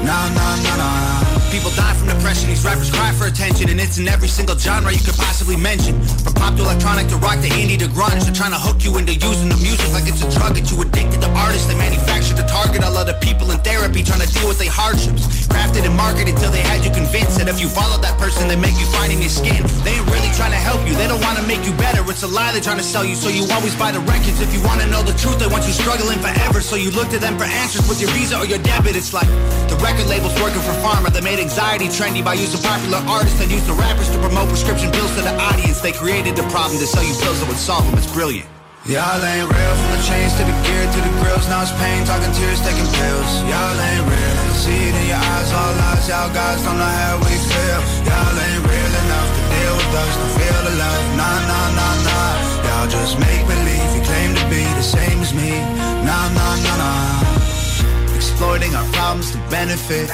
Nah, 0.03 0.25
nah, 0.35 0.55
nah, 0.65 0.75
nah. 0.81 1.20
People 1.51 1.69
die 1.75 1.91
from 1.99 2.07
depression, 2.07 2.47
these 2.47 2.63
rappers 2.63 2.89
cry 2.89 3.11
for 3.11 3.27
attention 3.27 3.67
And 3.67 3.75
it's 3.75 3.99
in 3.99 4.07
every 4.07 4.31
single 4.31 4.55
genre 4.55 4.87
you 4.87 5.03
could 5.03 5.19
possibly 5.19 5.57
mention. 5.59 5.99
From 6.23 6.33
pop 6.33 6.55
to 6.55 6.63
electronic 6.63 7.11
to 7.11 7.17
rock 7.19 7.43
to 7.43 7.51
indie 7.51 7.77
to 7.83 7.91
grunge 7.91 8.23
They're 8.23 8.33
trying 8.33 8.55
to 8.55 8.61
hook 8.61 8.87
you 8.87 8.95
into 8.97 9.11
using 9.11 9.51
the 9.51 9.59
music 9.59 9.91
like 9.91 10.07
it's 10.07 10.23
a 10.23 10.31
drug 10.31 10.55
Get 10.55 10.71
you 10.71 10.79
addicted 10.79 11.19
to 11.19 11.29
artists. 11.35 11.67
They 11.67 11.75
manufacture 11.75 12.39
to 12.39 12.45
target 12.47 12.87
All 12.87 12.95
other 12.95 13.19
people 13.19 13.51
in 13.51 13.59
therapy 13.67 13.99
trying 13.99 14.23
to 14.23 14.31
deal 14.31 14.47
with 14.47 14.63
their 14.63 14.71
hardships. 14.71 15.27
Crafted 15.51 15.83
and 15.83 15.95
marketed 15.99 16.39
till 16.39 16.55
they 16.55 16.63
had 16.63 16.87
you 16.87 16.91
convinced 16.95 17.35
That 17.35 17.51
if 17.51 17.59
you 17.59 17.67
follow 17.67 17.99
that 17.99 18.15
person 18.15 18.47
they 18.47 18.55
make 18.55 18.79
you 18.79 18.87
fine 18.95 19.11
in 19.11 19.19
your 19.19 19.33
skin. 19.33 19.59
They 19.83 19.99
ain't 19.99 20.07
really 20.07 20.31
trying 20.39 20.55
to 20.55 20.61
help 20.63 20.87
you, 20.87 20.95
they 20.95 21.11
don't 21.11 21.19
want 21.19 21.35
to 21.35 21.43
make 21.43 21.67
you 21.67 21.75
better. 21.75 21.99
It's 22.07 22.23
a 22.23 22.31
lie 22.31 22.55
they're 22.55 22.63
trying 22.63 22.79
to 22.79 22.87
sell 22.87 23.03
you 23.03 23.15
so 23.15 23.27
you 23.27 23.43
always 23.51 23.75
buy 23.75 23.91
the 23.91 23.99
records. 24.07 24.39
If 24.39 24.55
you 24.55 24.63
want 24.63 24.79
to 24.79 24.87
know 24.87 25.03
the 25.03 25.15
truth 25.19 25.43
they 25.43 25.51
want 25.51 25.67
you 25.67 25.75
struggling 25.75 26.19
forever. 26.23 26.63
So 26.63 26.79
you 26.79 26.95
look 26.95 27.11
to 27.11 27.19
them 27.19 27.35
for 27.35 27.43
answers 27.43 27.83
with 27.91 27.99
your 27.99 28.09
visa 28.15 28.39
or 28.39 28.47
your 28.47 28.63
debit. 28.63 28.95
It's 28.95 29.11
like 29.11 29.27
the 29.67 29.75
record 29.83 30.07
labels 30.07 30.31
working 30.39 30.63
for 30.63 30.75
pharma. 30.79 31.11
They 31.11 31.19
made 31.19 31.40
anxiety 31.41 31.89
trendy 31.89 32.23
by 32.23 32.37
using 32.37 32.61
popular 32.61 33.01
artists 33.09 33.41
and 33.41 33.49
the 33.49 33.73
rappers 33.73 34.09
to 34.13 34.17
promote 34.21 34.47
prescription 34.47 34.93
pills 34.93 35.09
to 35.17 35.21
the 35.25 35.33
audience. 35.41 35.81
They 35.81 35.91
created 35.91 36.37
the 36.37 36.45
problem 36.53 36.77
to 36.77 36.85
sell 36.85 37.01
you 37.01 37.17
pills 37.17 37.41
that 37.41 37.49
would 37.49 37.57
solve 37.57 37.83
them. 37.89 37.97
It's 37.97 38.05
brilliant. 38.13 38.45
Y'all 38.85 39.21
ain't 39.21 39.49
real 39.49 39.75
from 39.77 39.89
the 39.97 40.01
chains 40.05 40.33
to 40.37 40.45
the 40.45 40.55
gear 40.65 40.85
to 40.85 40.99
the 41.01 41.13
grills. 41.21 41.45
Now 41.49 41.65
it's 41.65 41.73
pain, 41.81 42.05
talking 42.05 42.29
tears, 42.37 42.61
taking 42.61 42.85
pills. 42.85 43.31
Y'all 43.49 43.77
ain't 43.77 44.05
real. 44.05 44.37
See 44.61 44.89
it 44.89 44.93
in 44.93 45.05
your 45.09 45.21
eyes, 45.21 45.49
all 45.53 45.73
lies. 45.81 46.05
Y'all 46.09 46.29
guys 46.29 46.61
don't 46.61 46.77
know 46.77 46.93
how 47.01 47.17
we 47.25 47.33
feel. 47.33 47.81
Y'all 48.05 48.37
ain't 48.37 48.61
real 48.61 48.93
enough 49.05 49.29
to 49.33 49.41
deal 49.49 49.73
with 49.81 49.97
us, 49.97 50.13
to 50.21 50.27
feel 50.37 50.61
love. 50.77 51.03
Nah, 51.17 51.39
nah, 51.49 51.67
nah, 51.77 51.95
nah. 52.05 52.33
Y'all 52.65 52.89
just 52.89 53.17
make 53.17 53.41
believe 53.49 53.89
you 53.97 54.01
claim 54.05 54.29
to 54.37 54.43
be 54.49 54.61
the 54.77 54.85
same 54.85 55.17
as 55.25 55.33
me. 55.33 55.57
Nah, 56.05 56.29
nah, 56.37 56.53
nah, 56.65 56.77
nah. 56.81 58.13
Exploiting 58.17 58.73
our 58.77 58.85
problems 58.93 59.33
to 59.33 59.37
benefit. 59.49 60.09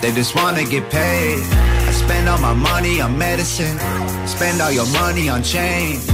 They 0.00 0.12
just 0.12 0.34
wanna 0.34 0.64
get 0.64 0.88
paid. 0.90 1.40
I 1.88 1.92
spend 1.92 2.28
all 2.28 2.38
my 2.38 2.52
money 2.52 3.00
on 3.00 3.16
medicine. 3.16 3.78
Spend 4.26 4.60
all 4.60 4.70
your 4.70 4.86
money 4.92 5.28
on 5.28 5.42
chains. 5.42 6.06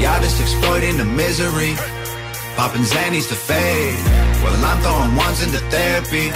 Y'all 0.00 0.20
just 0.20 0.40
exploiting 0.40 0.96
the 0.96 1.04
misery. 1.04 1.74
Popping 2.56 2.82
Xannies 2.82 3.28
to 3.28 3.36
fade. 3.36 3.94
Well, 4.42 4.56
I'm 4.64 4.80
throwing 4.80 5.14
ones 5.16 5.42
into 5.44 5.60
therapy. 5.68 6.30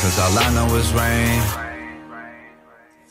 Cause 0.00 0.16
all 0.20 0.38
I 0.38 0.48
know 0.54 0.68
is 0.76 0.92
rain. 0.92 1.40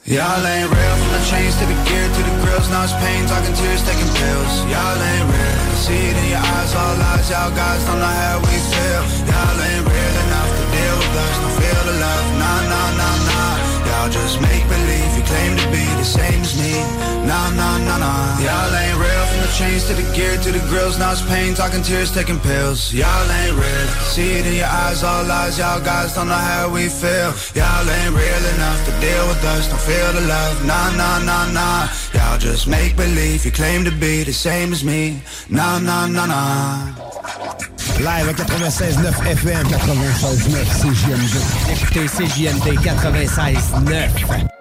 Y'all 0.06 0.40
ain't 0.40 0.70
real 0.72 0.96
from 1.02 1.12
the 1.12 1.24
chains 1.28 1.58
to 1.60 1.66
the 1.66 1.78
gear 1.84 2.08
to 2.08 2.22
the 2.24 2.36
grills. 2.46 2.70
Now 2.70 2.88
it's 2.88 2.94
pain, 3.04 3.28
talking 3.28 3.54
tears, 3.60 3.84
taking 3.84 4.08
pills. 4.08 4.54
Y'all 4.72 4.96
ain't 4.96 5.28
real. 5.28 5.58
I 5.68 5.76
See 5.84 6.00
it 6.00 6.16
in 6.16 6.30
your 6.32 6.40
eyes, 6.40 6.72
all 6.80 6.96
lies. 6.96 7.30
Y'all 7.30 7.52
guys 7.52 7.84
don't 7.84 8.00
know 8.00 8.16
how 8.24 8.40
we 8.40 8.56
feel. 8.72 9.04
Y'all 9.28 9.60
ain't 9.68 9.84
real 9.84 10.16
enough 10.24 10.50
to 10.58 10.66
deal 10.72 10.96
with 10.96 11.24
us. 11.26 11.38
Love. 11.44 11.57
Nah, 12.48 12.62
nah, 12.72 12.90
nah, 13.00 13.18
nah. 13.30 13.56
Y'all 13.88 14.10
just 14.10 14.40
make 14.40 14.64
believe 14.72 15.12
you 15.18 15.24
claim 15.32 15.52
to 15.60 15.68
be 15.68 15.84
the 16.00 16.08
same 16.18 16.40
as 16.48 16.54
me. 16.56 16.74
Nah, 17.28 17.50
nah, 17.60 17.76
nah, 17.88 17.98
nah. 18.00 18.40
Y'all 18.40 18.74
ain't 18.84 18.98
real 19.04 19.26
from 19.30 19.42
the 19.46 19.52
chains 19.60 19.84
to 19.88 19.94
the 20.00 20.08
gear 20.16 20.38
to 20.46 20.52
the 20.58 20.64
grills. 20.72 20.98
Now 20.98 21.12
it's 21.12 21.22
pain, 21.28 21.56
talking 21.56 21.84
tears, 21.84 22.10
taking 22.14 22.40
pills. 22.40 22.94
Y'all 22.94 23.32
ain't 23.40 23.56
real. 23.64 23.88
See 24.16 24.32
it 24.40 24.46
in 24.48 24.56
your 24.64 24.72
eyes, 24.84 25.04
all 25.04 25.26
lies. 25.26 25.60
Y'all 25.60 25.84
guys 25.84 26.16
don't 26.16 26.30
know 26.30 26.44
how 26.52 26.72
we 26.72 26.88
feel. 26.88 27.32
Y'all 27.60 27.90
ain't 27.98 28.14
real 28.16 28.44
enough 28.56 28.80
to 28.88 28.94
deal 29.04 29.24
with 29.28 29.44
us. 29.54 29.68
Don't 29.68 29.84
feel 29.90 30.10
the 30.14 30.24
love. 30.36 30.56
Nah, 30.66 30.90
nah, 30.96 31.20
nah, 31.30 31.52
nah. 31.52 31.90
Y'all 32.16 32.40
just 32.40 32.66
make 32.66 32.96
believe 32.96 33.44
you 33.44 33.52
claim 33.52 33.84
to 33.84 33.92
be 33.92 34.24
the 34.24 34.32
same 34.48 34.72
as 34.72 34.86
me. 34.86 35.20
Nah, 35.50 35.80
nah, 35.80 36.08
nah, 36.08 36.28
nah. 36.34 37.77
Live 38.00 38.30
à 38.30 38.34
96.9 38.34 39.28
FM. 39.28 39.68
96.9 39.68 40.66
CJMD. 40.82 41.36
Écoutez 41.72 42.06
CJMD 42.06 42.78
96.9. 42.80 44.57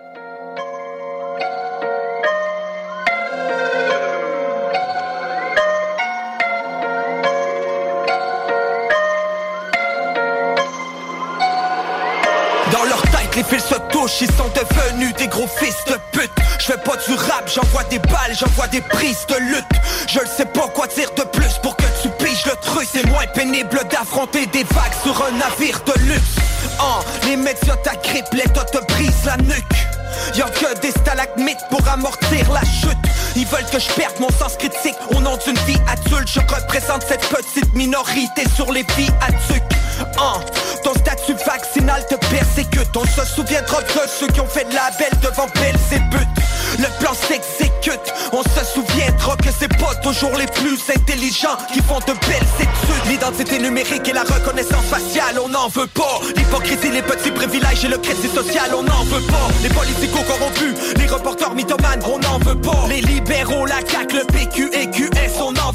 les 13.37 13.45
fils 13.45 13.65
se 13.67 13.75
touchent, 13.93 14.23
ils 14.23 14.33
sont 14.33 14.51
devenus 14.55 15.15
des 15.17 15.29
gros 15.29 15.47
fils 15.47 15.77
de 15.87 15.97
pute. 16.11 16.31
Je 16.59 16.65
fais 16.65 16.79
pas 16.79 16.97
du 16.97 17.13
rap, 17.15 17.49
j'envoie 17.55 17.85
des 17.85 17.99
balles, 17.99 18.35
j'envoie 18.39 18.67
des 18.69 18.81
prises 18.81 19.27
de 19.29 19.37
lutte. 19.37 19.67
Je 20.09 20.21
ne 20.21 20.27
sais 20.27 20.47
pas 20.47 20.67
quoi 20.69 20.87
dire 20.87 21.11
de 21.17 21.23
plus 21.23 21.59
pour 21.63 21.77
que 21.77 21.85
tu 22.03 22.09
piges 22.19 22.47
le 22.47 22.57
truc. 22.63 22.89
C'est 22.91 23.07
moins 23.07 23.27
pénible 23.35 23.79
d'affronter 23.91 24.47
des 24.47 24.65
vagues 24.65 24.97
sur 25.03 25.23
un 25.23 25.33
navire 25.33 25.81
de 25.85 25.93
luxe. 26.05 26.37
Oh, 26.81 27.01
les 27.27 27.37
médias 27.37 27.77
t'agrippent, 27.77 28.33
l'État 28.33 28.65
te 28.65 28.79
brise 28.93 29.25
la 29.27 29.37
nuque. 29.37 29.65
Y'a 30.35 30.47
que 30.47 30.81
des 30.81 30.91
stalagmites 30.91 31.65
pour 31.71 31.87
amortir 31.89 32.51
la 32.51 32.63
chute 32.63 32.97
Ils 33.37 33.47
veulent 33.47 33.67
que 33.71 33.79
je 33.79 33.89
perde 33.93 34.19
mon 34.19 34.31
sens 34.31 34.57
critique 34.57 34.97
Au 35.15 35.21
nom 35.21 35.37
d'une 35.45 35.59
vie 35.67 35.79
adulte 35.87 36.29
Je 36.29 36.41
représente 36.41 37.05
cette 37.07 37.27
petite 37.29 37.75
minorité 37.75 38.45
sur 38.57 38.73
les 38.73 38.85
vies 38.97 39.11
adultes 39.21 39.77
Hein, 40.19 40.41
Ton 40.83 40.95
statut 40.95 41.35
vaccinal 41.47 42.05
te 42.07 42.17
persécute. 42.31 42.97
On 42.97 43.05
se 43.05 43.25
souviendra 43.27 43.83
de 43.83 43.89
ceux 44.09 44.29
qui 44.29 44.41
ont 44.41 44.47
fait 44.47 44.69
de 44.69 44.75
la 44.75 44.91
belle 44.99 45.19
devant 45.21 45.47
Belzébuth. 45.55 46.29
Le 46.79 46.89
plan 47.01 47.13
s'exécute. 47.15 48.13
On 48.33 48.43
se 48.43 48.65
souviendra 48.75 49.37
que 49.37 49.49
c'est 49.57 49.75
pas 49.79 49.95
toujours 50.03 50.37
les 50.37 50.47
plus 50.47 50.79
intelligents 50.95 51.57
Qui 51.73 51.81
font 51.81 52.01
de 52.01 52.13
belles 52.27 52.53
études. 52.59 53.11
L'identité 53.11 53.59
numérique 53.59 54.09
et 54.09 54.13
la 54.13 54.23
reconnaissance 54.23 54.85
faciale 54.87 55.39
On 55.43 55.49
n'en 55.49 55.69
veut 55.69 55.87
pas. 55.87 56.21
L'hypocrisie, 56.37 56.91
les 56.91 57.03
petits 57.03 57.31
privilèges 57.31 57.85
et 57.85 57.89
le 57.89 57.99
crédit 57.99 58.29
social 58.29 58.75
On 58.77 58.83
n'en 58.83 59.05
veut 59.05 59.25
pas. 59.27 59.49
Les 59.63 59.69
politico 59.69 60.19
corrompus, 60.27 60.75
les 60.97 61.07
reporters 61.07 61.55
mythomanes 61.55 62.03
On 62.05 62.19
n'en 62.19 62.39
veut 62.39 62.61
pas. 62.61 62.85
Les 62.89 63.01
libéraux, 63.01 63.67
la 63.67 63.81
CAQ, 63.87 64.17
le 64.17 64.25
PQ 64.25 64.71
et 64.73 64.91
QS 64.91 65.41
On 65.41 65.53
n'en 65.53 65.71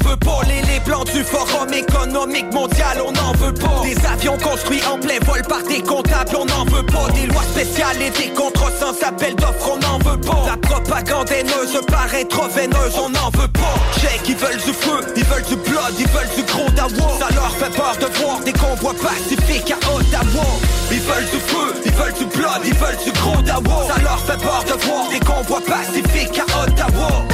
Les, 0.48 0.80
plans 0.80 1.04
du 1.04 1.22
forum 1.22 1.72
économique 1.72 2.52
mondial. 2.52 3.02
On 3.06 3.12
n'en 3.12 3.32
veut 3.32 3.52
pas. 3.52 3.82
Des 3.82 3.96
avions 4.06 4.36
construits 4.38 4.82
en 4.90 4.98
plein 4.98 5.18
vol 5.24 5.42
par 5.48 5.62
des 5.62 5.82
comptables 5.82 6.36
On 6.36 6.44
n'en 6.44 6.64
veut 6.64 6.84
pas. 6.84 7.08
Des 7.14 7.26
lois 7.26 7.42
spéciales 7.42 8.00
et 8.00 8.10
des 8.10 8.30
contrats 8.34 8.72
sans 8.78 8.94
appel 9.06 9.36
d'offres 9.36 9.72
On 9.74 9.78
n'en 9.78 9.98
veut 9.98 10.20
pas. 10.20 10.44
La 10.46 10.56
propagande 10.56 11.30
haineuse 11.30 11.80
paraît 11.86 12.24
trop 12.24 12.48
veineuse 12.48 12.96
On 12.98 13.10
n'en 13.10 13.30
veut 13.30 13.48
pas. 13.48 13.74
Check, 14.00 14.22
ils 14.28 14.36
veulent 14.36 14.62
du 14.64 14.72
feu, 14.72 15.00
ils 15.16 15.24
veulent 15.24 15.44
du 15.44 15.56
blood 15.56 15.94
Ils 15.98 16.08
veulent 16.08 16.34
du 16.36 16.42
gros 16.42 16.70
dawa. 16.70 17.18
Ça 17.18 17.34
leur 17.34 17.52
fait 17.52 17.76
peur 17.76 17.96
de 18.00 18.18
voir 18.18 18.40
des 18.40 18.52
convois 18.52 18.94
pacifiques 18.94 19.70
à 19.70 19.94
Ottawa. 19.94 20.46
Ils 20.90 21.00
veulent 21.00 21.30
du 21.30 21.38
feu, 21.38 21.74
ils 21.84 21.92
veulent 21.92 22.14
du 22.14 22.24
blood 22.36 22.62
Ils 22.64 22.74
veulent 22.74 23.04
du 23.04 23.12
gros 23.12 23.42
dawa. 23.42 23.86
Ça 23.88 24.00
leur 24.02 24.18
fait 24.20 24.42
peur 24.42 24.64
de 24.66 24.84
voir 24.84 25.08
des 25.10 25.20
convois 25.20 25.60
pacifiques 25.60 26.40
à 26.40 26.64
Ottawa 26.64 27.24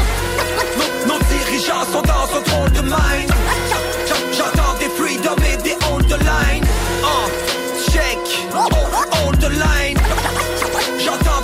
Nos, 1.07 1.19
dirigeants 1.19 1.85
sont 1.93 2.03
dans 2.03 2.29
un 2.37 2.41
drôle 2.43 2.73
de 2.73 2.81
mind. 2.83 3.31
J'entends 4.33 4.75
des 4.79 4.89
freedom 4.89 5.37
et 5.53 5.57
des 5.63 5.77
on 5.93 5.99
the 5.99 6.19
line. 6.23 6.65
Uh, 7.03 7.29
Check, 7.91 8.19
on 8.55 9.33
the 9.33 9.51
line. 9.51 9.99
J'entends 10.99 11.38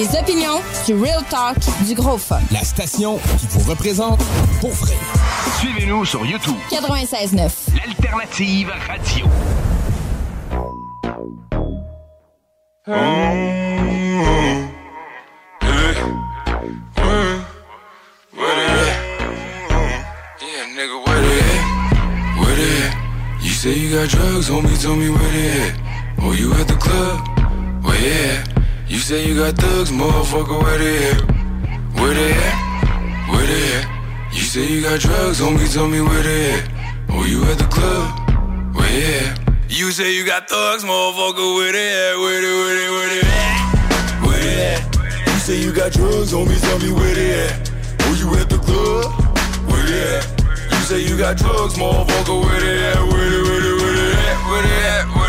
Les 0.00 0.18
opinions, 0.18 0.62
du 0.86 0.94
real 0.94 1.22
talk, 1.28 1.58
du 1.86 1.94
gros 1.94 2.16
fun. 2.16 2.40
La 2.52 2.64
station 2.64 3.18
qui 3.38 3.46
vous 3.50 3.68
représente 3.68 4.18
pour 4.62 4.70
vrai. 4.70 4.94
Suivez-nous 5.58 6.06
sur 6.06 6.24
YouTube. 6.24 6.56
96.9. 6.70 7.50
L'alternative 7.76 8.72
radio. 8.88 9.26
Yeah, 20.40 20.64
nigga, 20.76 20.96
where 21.06 21.20
they 21.20 21.40
at? 21.40 22.38
Where 22.40 22.56
they 22.56 22.86
at? 22.86 22.94
You 23.42 23.50
say 23.50 23.74
you 23.74 23.90
got 23.90 24.08
drugs, 24.08 24.48
homie, 24.48 24.80
tell 24.80 24.96
me 24.96 25.10
where 25.10 25.30
they 25.30 25.50
at. 25.68 25.74
Oh, 26.22 26.32
you 26.32 26.54
at 26.54 26.66
the 26.68 26.76
club? 26.76 27.20
Where 27.84 28.00
they 28.00 28.38
at? 28.38 28.49
You 28.90 28.98
say 28.98 29.24
you 29.24 29.36
got 29.36 29.54
thugs, 29.54 29.92
motherfucker, 29.92 30.60
where 30.60 30.76
they 30.76 31.10
at? 31.10 31.20
Where 31.94 32.12
they 32.12 32.32
at? 32.32 33.28
Where 33.30 33.46
they 33.46 33.74
at? 33.78 33.86
You 34.34 34.42
say 34.42 34.66
you 34.66 34.82
got 34.82 34.98
drugs, 34.98 35.40
homie, 35.40 35.72
tell 35.72 35.86
me 35.86 36.00
where 36.00 36.20
they 36.24 36.54
at. 36.54 36.68
Oh, 37.08 37.24
you 37.24 37.44
at 37.44 37.58
the 37.58 37.68
club? 37.70 38.10
Where 38.74 38.88
they 38.88 39.30
at? 39.30 39.38
You 39.68 39.92
say 39.92 40.12
you 40.12 40.26
got 40.26 40.48
thugs, 40.48 40.82
motherfucker, 40.82 41.54
where 41.54 41.70
they 41.70 41.86
at? 41.86 42.18
Where 42.18 42.40
they, 42.42 42.50
where 42.50 42.74
they, 42.74 42.90
where 42.90 43.08
they 43.14 43.22
at? 43.30 44.26
Where 44.26 44.40
they 44.40 44.74
at? 44.74 44.96
You 45.28 45.38
say 45.38 45.56
you 45.62 45.72
got 45.72 45.92
drugs, 45.92 46.32
homie, 46.32 46.60
tell 46.60 46.80
me 46.80 46.92
where 46.92 47.14
they 47.14 47.46
at. 47.46 47.70
Oh, 48.00 48.14
you 48.18 48.40
at 48.40 48.50
the 48.50 48.58
club? 48.58 49.06
Where 49.70 49.86
they 49.86 50.18
at? 50.18 50.26
You 50.72 50.82
say 50.90 50.98
you 50.98 51.16
got 51.16 51.36
drugs, 51.36 51.76
motherfucker, 51.76 52.42
where 52.42 52.60
they 52.60 52.90
at? 52.90 52.98
Where 52.98 53.30
they, 53.30 53.40
where 53.40 53.60
they, 53.62 53.72
where 53.84 53.94
they 53.94 54.12
at? 54.18 54.50
Where 54.50 54.62
they 54.66 54.82
at? 54.82 55.06
Where 55.06 55.14
they 55.14 55.14
at? 55.14 55.19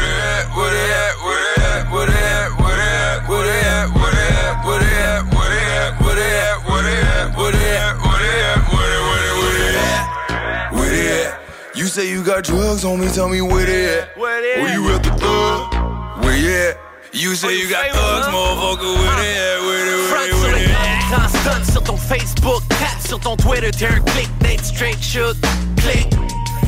You 11.81 11.87
say 11.87 12.07
you 12.11 12.23
got 12.23 12.43
drugs, 12.43 12.83
homie, 12.83 13.11
tell 13.11 13.27
me 13.27 13.41
where 13.41 13.65
they 13.65 13.97
at? 13.97 14.15
Where 14.15 14.39
they 14.39 14.53
at? 14.53 14.61
Where 14.61 14.73
you 14.77 14.93
at 14.93 15.01
the 15.01 15.09
club? 15.17 16.23
Where 16.23 16.37
you 16.37 16.53
at? 16.53 16.77
You 17.11 17.33
say 17.33 17.57
you 17.57 17.67
got 17.71 17.89
thugs, 17.89 18.27
motherfucker, 18.27 18.93
where 19.01 19.15
they 19.17 19.33
at? 19.33 19.59
Where 19.65 19.85
they, 19.89 19.97
where 19.97 20.27
they, 20.27 20.33
where 20.41 20.53
they 20.59 20.71
at? 20.71 21.09
Grand 21.09 21.31
stun 21.31 21.65
sur 21.65 21.81
ton 21.81 21.97
Facebook, 21.97 22.61
tap 22.69 23.01
sur 23.01 23.17
ton 23.19 23.35
Twitter, 23.35 23.71
t'es 23.71 23.87
un 23.87 23.99
click, 24.13 24.29
Nate 24.43 24.63
straight 24.63 25.01
shoot, 25.01 25.35
click. 25.77 26.07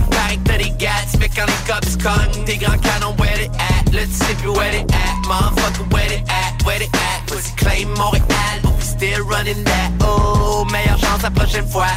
Pareil 0.10 0.40
que 0.40 0.50
t'as 0.50 0.58
des 0.58 0.72
gats, 0.80 1.06
mais 1.20 1.30
quand 1.30 1.46
les 1.46 1.72
cops 1.72 1.96
cognent, 1.98 2.44
tes 2.46 2.58
grands 2.58 2.80
canons, 2.80 3.14
where 3.20 3.38
they 3.38 3.52
at? 3.60 3.94
Là, 3.94 4.08
tu 4.08 4.14
sais 4.14 4.34
plus 4.42 4.50
where 4.50 4.72
they 4.72 4.82
at, 4.82 5.22
motherfucker, 5.30 5.94
where 5.94 6.10
they 6.10 6.24
at? 6.28 6.58
Where 6.66 6.80
they 6.80 6.90
at? 6.92 7.22
Pussy 7.28 7.54
claim 7.56 7.88
Montréal, 7.94 8.64
but 8.64 8.73
we 8.73 8.73
still 9.04 9.26
running 9.26 9.64
that. 9.66 9.92
Oh, 10.02 10.66
meilleure 10.72 10.98
chance 10.98 11.24
la 11.24 11.32
prochaine 11.32 11.68
fois. 11.68 11.92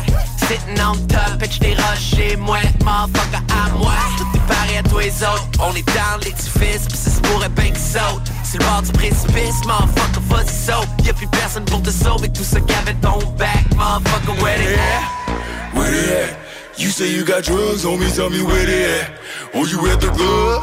Sitting 0.47 0.79
on 0.81 0.97
top, 1.07 1.39
pitch 1.39 1.59
des 1.59 1.75
roches 1.75 2.17
chez 2.17 2.37
moi, 2.37 2.59
motherfucker, 2.85 3.43
à 3.51 3.71
moi. 3.77 3.95
Tout 4.19 4.27
est 4.35 4.47
pareil 4.47 4.77
à 4.79 4.83
tous 4.83 4.99
les 4.99 5.23
autres. 5.23 5.47
On 5.61 5.75
est 5.75 5.87
dans 5.87 6.19
l'édifice, 6.25 6.87
pis 6.91 6.97
ça 6.97 7.11
se 7.11 7.21
pourrait 7.21 7.49
bien 7.51 7.71
qu'ils 7.71 7.91
sautent. 7.95 8.31
C'est 8.45 8.59
le 8.59 8.65
bord 8.65 8.83
du 8.83 8.93
précipice, 8.93 9.59
motherfucker, 9.67 10.21
vas-y 10.31 10.49
saute. 10.49 10.89
Y'a 11.05 11.13
plus 11.13 11.29
personne 11.29 11.65
pour 11.65 11.83
te 11.83 11.91
sauver, 11.91 12.29
tout 12.29 12.45
ça 12.45 12.61
qu'avait 12.61 12.95
ton 12.95 13.19
back, 13.39 13.65
motherfucker, 13.77 14.43
where 14.43 14.59
they 14.59 14.75
at? 14.75 15.75
Where 15.75 15.91
they 15.91 16.23
at? 16.23 16.39
You 16.79 16.91
say 16.91 17.09
you 17.09 17.25
got 17.25 17.43
drugs, 17.45 17.85
homie, 17.85 18.13
tell 18.15 18.31
me 18.31 18.43
where 18.43 18.67
they 18.67 18.85
at. 19.01 19.11
Oh, 19.55 19.65
you 19.65 19.79
at 19.91 20.01
the 20.01 20.09
club? 20.09 20.63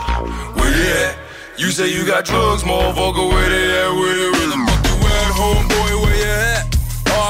Where 0.57 0.71
they 0.71 0.91
at? 1.07 1.15
You 1.57 1.71
say 1.71 1.87
you 1.87 2.05
got 2.05 2.25
drugs, 2.25 2.63
motherfucker, 2.63 3.29
where 3.31 3.49
they 3.49 3.65
at? 3.81 3.91
Where 3.93 4.15
they, 4.15 4.29
where 4.31 4.43
at, 4.43 6.01
where 6.01 6.07
at? 6.07 6.12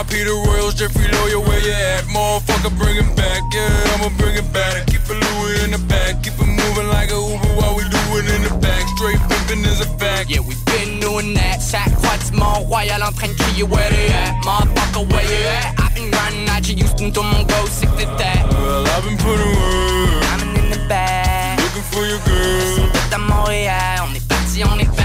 RP 0.03 0.25
the 0.25 0.35
Royals, 0.47 0.73
Jeffrey 0.75 1.07
Lawyer, 1.07 1.39
where 1.39 1.59
you 1.59 1.71
at? 1.71 2.03
Motherfucker, 2.05 2.75
bring 2.77 2.97
it 2.97 3.15
back, 3.15 3.41
yeah, 3.53 3.93
I'ma 3.95 4.09
bring 4.17 4.35
it 4.35 4.51
back. 4.51 4.88
Keep 4.88 5.07
it 5.07 5.19
Louis 5.23 5.63
in 5.63 5.71
the 5.71 5.81
back, 5.88 6.23
keep 6.23 6.34
it 6.34 6.45
moving 6.45 6.88
like 6.89 7.09
a 7.11 7.19
Uber 7.19 7.53
while 7.55 7.75
we 7.75 7.84
do 7.88 8.03
it 8.19 8.27
in 8.35 8.41
the 8.43 8.53
back. 8.59 8.84
Straight 8.95 9.19
pimpin' 9.30 9.65
is 9.65 9.81
a 9.81 9.89
fact. 9.97 10.30
Yeah, 10.30 10.41
we 10.41 10.55
been 10.65 10.99
doing 10.99 11.34
that. 11.35 11.59
Du 12.30 12.38
Mont-Royal 12.38 13.03
en 13.03 13.11
train 13.13 13.30
de 13.30 13.35
crier 13.35 13.65
where 13.65 13.89
they 13.89 14.07
at? 14.07 14.43
Motherfucker, 14.43 15.11
where 15.11 15.23
you 15.23 15.47
at? 15.59 15.80
I've 15.80 15.93
been 15.95 16.11
running 16.11 16.49
out 16.49 16.67
you 16.67 16.75
Houston, 16.75 17.11
mon 17.15 17.43
go, 17.43 17.59
c'est 17.69 17.88
que 17.88 17.97
t'étais. 17.97 18.39
Well, 18.51 18.85
I've 18.88 19.03
been 19.03 19.17
putting 19.17 19.51
work, 19.55 20.23
I'm 20.31 20.55
in 20.55 20.69
the 20.71 20.80
back. 20.88 21.59
looking 21.59 21.84
for 21.91 22.05
your 22.05 22.19
girl. 22.25 22.89
Tout 22.91 23.15
à 23.15 23.17
Montréal, 23.17 24.03
on 24.09 24.15
est 24.15 24.27
parti, 24.27 24.63
on 24.63 24.80
est 24.80 24.97
back. 24.97 25.02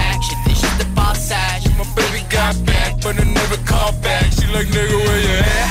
Got 2.53 2.65
back, 2.65 3.01
but 3.01 3.19
I 3.19 3.23
never 3.23 3.57
called 3.65 4.01
back. 4.01 4.25
She 4.33 4.47
like, 4.47 4.67
nigga, 4.67 4.97
where 4.97 5.21
you 5.21 5.35
at? 5.37 5.69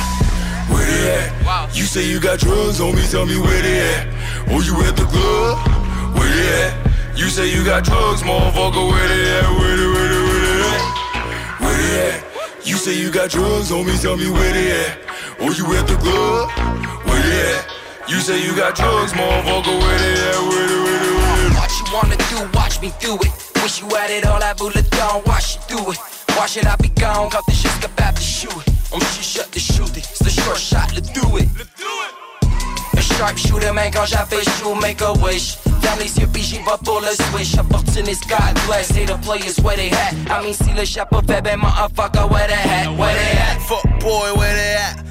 Where 0.71 0.87
they 0.87 1.03
at? 1.19 1.77
You 1.77 1.85
say 1.85 2.07
you 2.07 2.21
got 2.21 2.39
drugs, 2.39 2.79
homie, 2.79 3.03
tell 3.11 3.27
me 3.27 3.39
where 3.41 3.63
they 3.63 3.79
at. 3.95 4.07
Oh, 4.51 4.61
you 4.63 4.75
at 4.87 4.97
the 4.97 5.05
club? 5.05 5.59
Where 6.17 6.29
they 6.29 6.49
at? 6.63 7.19
You 7.19 7.29
say 7.29 7.51
you 7.51 7.65
got 7.65 7.85
drugs, 7.85 8.23
motherfucker, 8.23 8.91
where 8.91 9.09
they 9.09 9.23
at? 9.39 9.49
Where 9.59 9.77
they, 9.77 9.87
where 9.87 10.09
they, 10.13 10.23
where 10.29 10.41
they 10.47 10.59
at? 10.71 11.61
Where 11.61 11.77
they 11.77 11.93
at? 12.11 12.67
You 12.67 12.77
say 12.77 12.95
you 12.95 13.11
got 13.11 13.31
drugs, 13.31 13.71
homie, 13.71 14.01
tell 14.01 14.17
me 14.17 14.31
where 14.31 14.53
they 14.53 14.71
at. 14.71 14.99
Oh, 15.41 15.51
you 15.51 15.67
at 15.75 15.87
the 15.87 15.97
club? 15.97 16.51
Where 17.07 17.23
they 17.23 17.59
at? 17.59 17.67
You 18.09 18.21
say 18.21 18.39
you 18.45 18.55
got 18.55 18.77
drugs, 18.77 19.13
motherfucker, 19.13 19.75
where 19.83 19.99
they 19.99 20.15
at? 20.31 20.41
Where 20.47 20.67
they, 20.67 20.79
where 20.87 20.99
they, 21.03 21.13
where 21.19 21.39
they 21.43 21.55
What 21.59 21.71
you 21.75 21.87
wanna 21.93 22.17
do, 22.31 22.59
watch 22.59 22.81
me 22.81 22.93
do 23.01 23.15
it. 23.17 23.33
Wish 23.63 23.83
you 23.83 23.89
had 23.89 24.11
it 24.11 24.25
all, 24.27 24.43
I 24.43 24.55
would 24.61 24.75
have 24.75 24.91
done, 24.91 25.23
watch 25.27 25.57
you 25.57 25.77
do 25.77 25.91
it. 25.91 26.18
Watch 26.39 26.53
should 26.53 26.67
I 26.67 26.77
be 26.77 26.89
gone, 26.91 27.29
got 27.31 27.45
the 27.47 27.53
shit 27.53 27.85
about 27.85 28.15
to 28.15 28.23
shoot 28.23 28.55
it. 28.65 28.73
On 28.93 29.01
shit 29.01 29.25
shut 29.25 29.51
the 29.51 29.59
shoot 29.59 29.91
it, 29.97 30.07
it's 30.09 30.21
the 30.21 30.31
short 30.31 30.57
shot, 30.57 30.95
let's 30.95 31.11
do 31.11 31.37
it. 31.37 31.49
Un 32.95 33.03
sharpshooter, 33.03 33.73
man, 33.73 33.91
quand 33.91 34.07
j'avais 34.07 34.45
chaud, 34.45 34.77
make 34.77 35.01
a 35.01 35.13
wish. 35.15 35.57
Ferme 35.83 35.99
les 35.99 36.17
yeux, 36.17 36.29
puis 36.33 36.43
j'y 36.43 36.59
vais 36.59 36.79
pour 36.85 37.01
le 37.01 37.09
switch. 37.09 37.59
Opportunist, 37.59 38.29
God 38.29 38.55
bless, 38.67 38.87
say 38.87 39.05
the 39.05 39.19
players 39.19 39.59
where 39.65 39.77
they 39.77 39.91
at. 39.91 40.15
I 40.31 40.45
mean, 40.45 40.55
si 40.55 40.73
le 40.75 40.85
chapeau 40.85 41.21
fait, 41.27 41.43
ben, 41.43 41.59
motherfucker, 41.59 42.31
where 42.31 42.47
they 42.47 42.55
at, 42.55 42.97
where 42.97 43.15
they 43.15 43.37
at. 43.37 43.61
Fuck 43.63 43.83
boy, 43.99 44.33
where 44.37 44.55
they 44.55 44.77
at? 44.77 45.03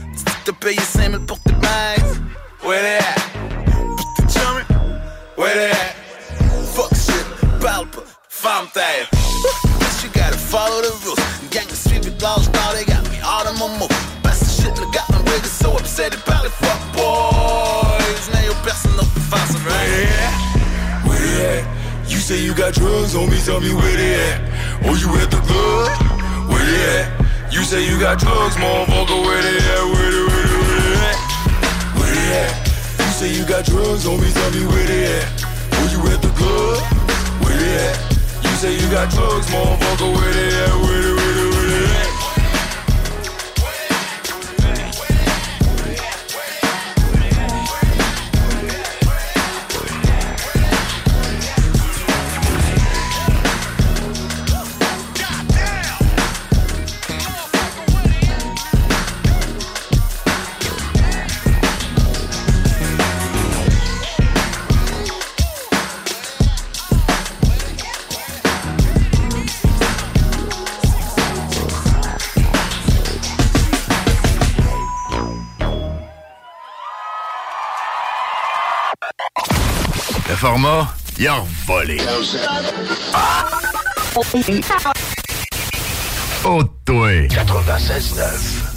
Te 0.46 0.54
payes 0.54 0.80
5000 0.80 1.26
pour 1.26 1.40
tes 1.40 1.54
bags. 1.56 2.22
Where 2.64 2.82
they 2.82 3.00
at? 3.00 3.20
T'es 4.16 4.34
chummy? 4.34 4.64
Where 5.36 5.54
they 5.54 5.72
at? 5.72 5.94
Fuck 6.74 6.96
shit, 6.96 7.60
pas, 7.60 7.84
femme 8.30 8.68
terre. 8.74 9.77
Follow 10.48 10.80
the 10.82 10.96
rules. 11.04 11.20
Gang 11.52 11.68
of 11.68 11.76
street 11.76 12.06
with 12.06 12.24
now 12.24 12.72
they 12.72 12.86
got 12.86 13.04
me 13.12 13.20
all 13.20 13.44
in 13.52 13.56
my 13.60 13.68
move. 13.80 13.92
Passe 14.24 14.40
the 14.40 14.48
shit, 14.48 14.80
look 14.80 14.94
got 14.94 15.04
my 15.12 15.20
niggas 15.28 15.52
so 15.52 15.76
upset 15.76 16.14
it. 16.14 16.20
Fuck 16.24 16.82
boys, 16.96 18.24
now 18.32 18.40
your 18.48 18.56
personne 18.64 18.96
n'a 18.96 19.04
pas 19.04 19.44
face 19.44 19.56
à 19.56 19.60
Where 19.68 19.88
they 19.92 20.08
at? 20.08 21.04
Where 21.04 21.20
they 21.20 21.60
at? 21.60 21.66
You 22.08 22.20
say 22.20 22.40
you 22.40 22.54
got 22.54 22.74
drugs, 22.74 23.14
homie, 23.14 23.44
tell 23.44 23.60
me 23.60 23.74
where 23.74 23.98
they 23.98 24.16
at. 24.16 24.40
Oh, 24.88 24.96
you 24.96 25.12
at 25.20 25.30
the 25.30 25.42
club? 25.44 25.92
Where 26.48 26.64
they 26.64 27.04
at? 27.04 27.52
You 27.52 27.64
say 27.64 27.84
you 27.84 28.00
got 28.00 28.18
drugs, 28.18 28.56
motherfucker, 28.56 29.20
where 29.28 29.42
they 29.44 29.58
at? 29.58 29.84
Where 29.84 30.12
they, 30.16 30.24
where 30.32 30.48
they, 30.48 30.60
where 30.64 30.80
they 30.80 30.96
at? 31.12 31.20
Where 32.00 32.14
they 32.16 32.28
at? 32.40 32.56
You 33.04 33.12
say 33.20 33.30
you 33.36 33.44
got 33.44 33.66
drugs, 33.66 34.06
homie, 34.06 34.32
tell 34.32 34.52
me 34.52 34.66
where 34.66 34.88
they 34.88 35.12
at. 35.12 35.28
Oh, 35.76 35.92
you 35.92 36.00
at 36.08 36.22
the 36.22 36.32
club? 36.40 36.80
Where 37.44 37.58
they 37.58 37.92
at? 37.92 38.07
Say 38.58 38.74
you 38.74 38.90
got 38.90 39.12
drugs, 39.12 39.46
motherfucker, 39.52 40.16
where 40.16 40.34
they 40.34 40.48
at? 40.48 40.82
Where 40.82 41.02
they, 41.04 41.14
where 41.14 41.34
they, 41.36 41.50
where? 41.52 42.07
Format, 80.58 80.88
il 81.20 81.28
a 81.28 81.44
volé. 81.68 82.00
Oh, 86.44 86.64
toi. 86.84 87.28
96.9. 87.28 88.77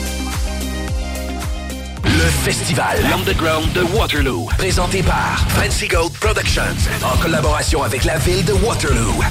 Le 2.21 2.27
festival 2.27 2.99
L'Underground 3.09 3.73
de 3.73 3.81
Waterloo, 3.81 4.47
présenté 4.55 5.01
par 5.01 5.43
Fancy 5.49 5.87
Gold 5.87 6.11
Productions, 6.13 6.61
en 7.01 7.17
collaboration 7.17 7.81
avec 7.81 8.03
la 8.03 8.19
ville 8.19 8.45
de 8.45 8.53
Waterloo. 8.53 9.23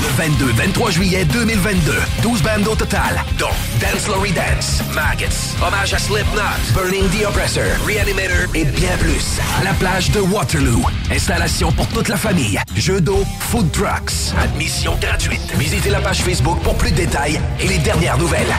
Le 0.00 0.72
22-23 0.72 0.90
juillet 0.90 1.26
2022, 1.26 1.92
12 2.22 2.42
bandes 2.42 2.66
au 2.66 2.74
total, 2.74 3.22
dont 3.38 3.50
Dance 3.78 4.08
Lory 4.08 4.32
Dance, 4.32 4.80
Maggots, 4.94 5.66
Hommage 5.66 5.92
à 5.92 5.98
Slipknot, 5.98 6.40
Burning 6.72 7.10
the 7.10 7.26
Oppressor, 7.26 7.64
Reanimator 7.86 8.54
et 8.54 8.64
bien 8.64 8.96
plus. 8.98 9.38
La 9.62 9.74
plage 9.74 10.10
de 10.10 10.20
Waterloo. 10.20 10.82
Installation 11.10 11.72
pour 11.72 11.86
toute 11.88 12.08
la 12.08 12.16
famille. 12.16 12.58
Jeux 12.74 13.02
d'eau, 13.02 13.22
food 13.40 13.70
trucks. 13.70 14.32
Admission 14.42 14.96
gratuite. 14.98 15.52
Visitez 15.58 15.90
la 15.90 16.00
page 16.00 16.22
Facebook 16.22 16.58
pour 16.62 16.74
plus 16.76 16.90
de 16.90 16.96
détails 16.96 17.38
et 17.60 17.68
les 17.68 17.78
dernières 17.78 18.16
nouvelles. 18.16 18.54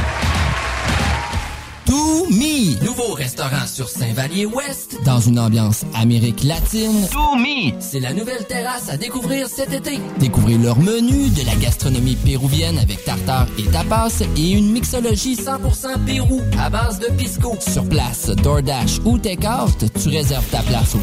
To 1.86 2.26
Me, 2.32 2.84
nouveau 2.84 3.14
restaurant 3.14 3.68
sur 3.68 3.88
Saint-Vallier-Ouest, 3.90 4.98
dans 5.06 5.20
une 5.20 5.38
ambiance 5.40 5.86
Amérique 5.94 6.42
latine. 6.44 7.08
To 7.12 7.36
Me, 7.36 7.74
c'est 7.80 8.00
la 8.00 8.12
nouvelle 8.14 8.44
terrasse 8.46 8.90
à 8.90 8.98
découvrir 8.98 9.48
cet 9.48 9.72
été. 9.72 10.00
Découvrez 10.20 10.58
leur 10.58 10.80
menu 10.80 11.30
de 11.30 11.46
la 11.46 11.54
gastronomie 11.56 12.16
péruvienne 12.16 12.80
avec 12.80 13.06
tartare 13.06 13.46
et 13.60 13.66
tapas 13.66 14.24
et 14.36 14.52
une 14.52 14.72
mixologie 14.72 15.36
100% 15.36 16.04
Pérou 16.06 16.42
à 16.60 16.72
base 16.72 16.98
de 17.00 17.06
pisco. 17.14 17.56
Sur 17.60 17.88
place, 17.88 18.30
DoorDash 18.30 19.00
ou 19.06 19.20
Takeout, 19.20 19.86
tu 20.02 20.10
réserves 20.10 20.48
ta 20.50 20.64
place 20.64 20.96
au 20.96 21.00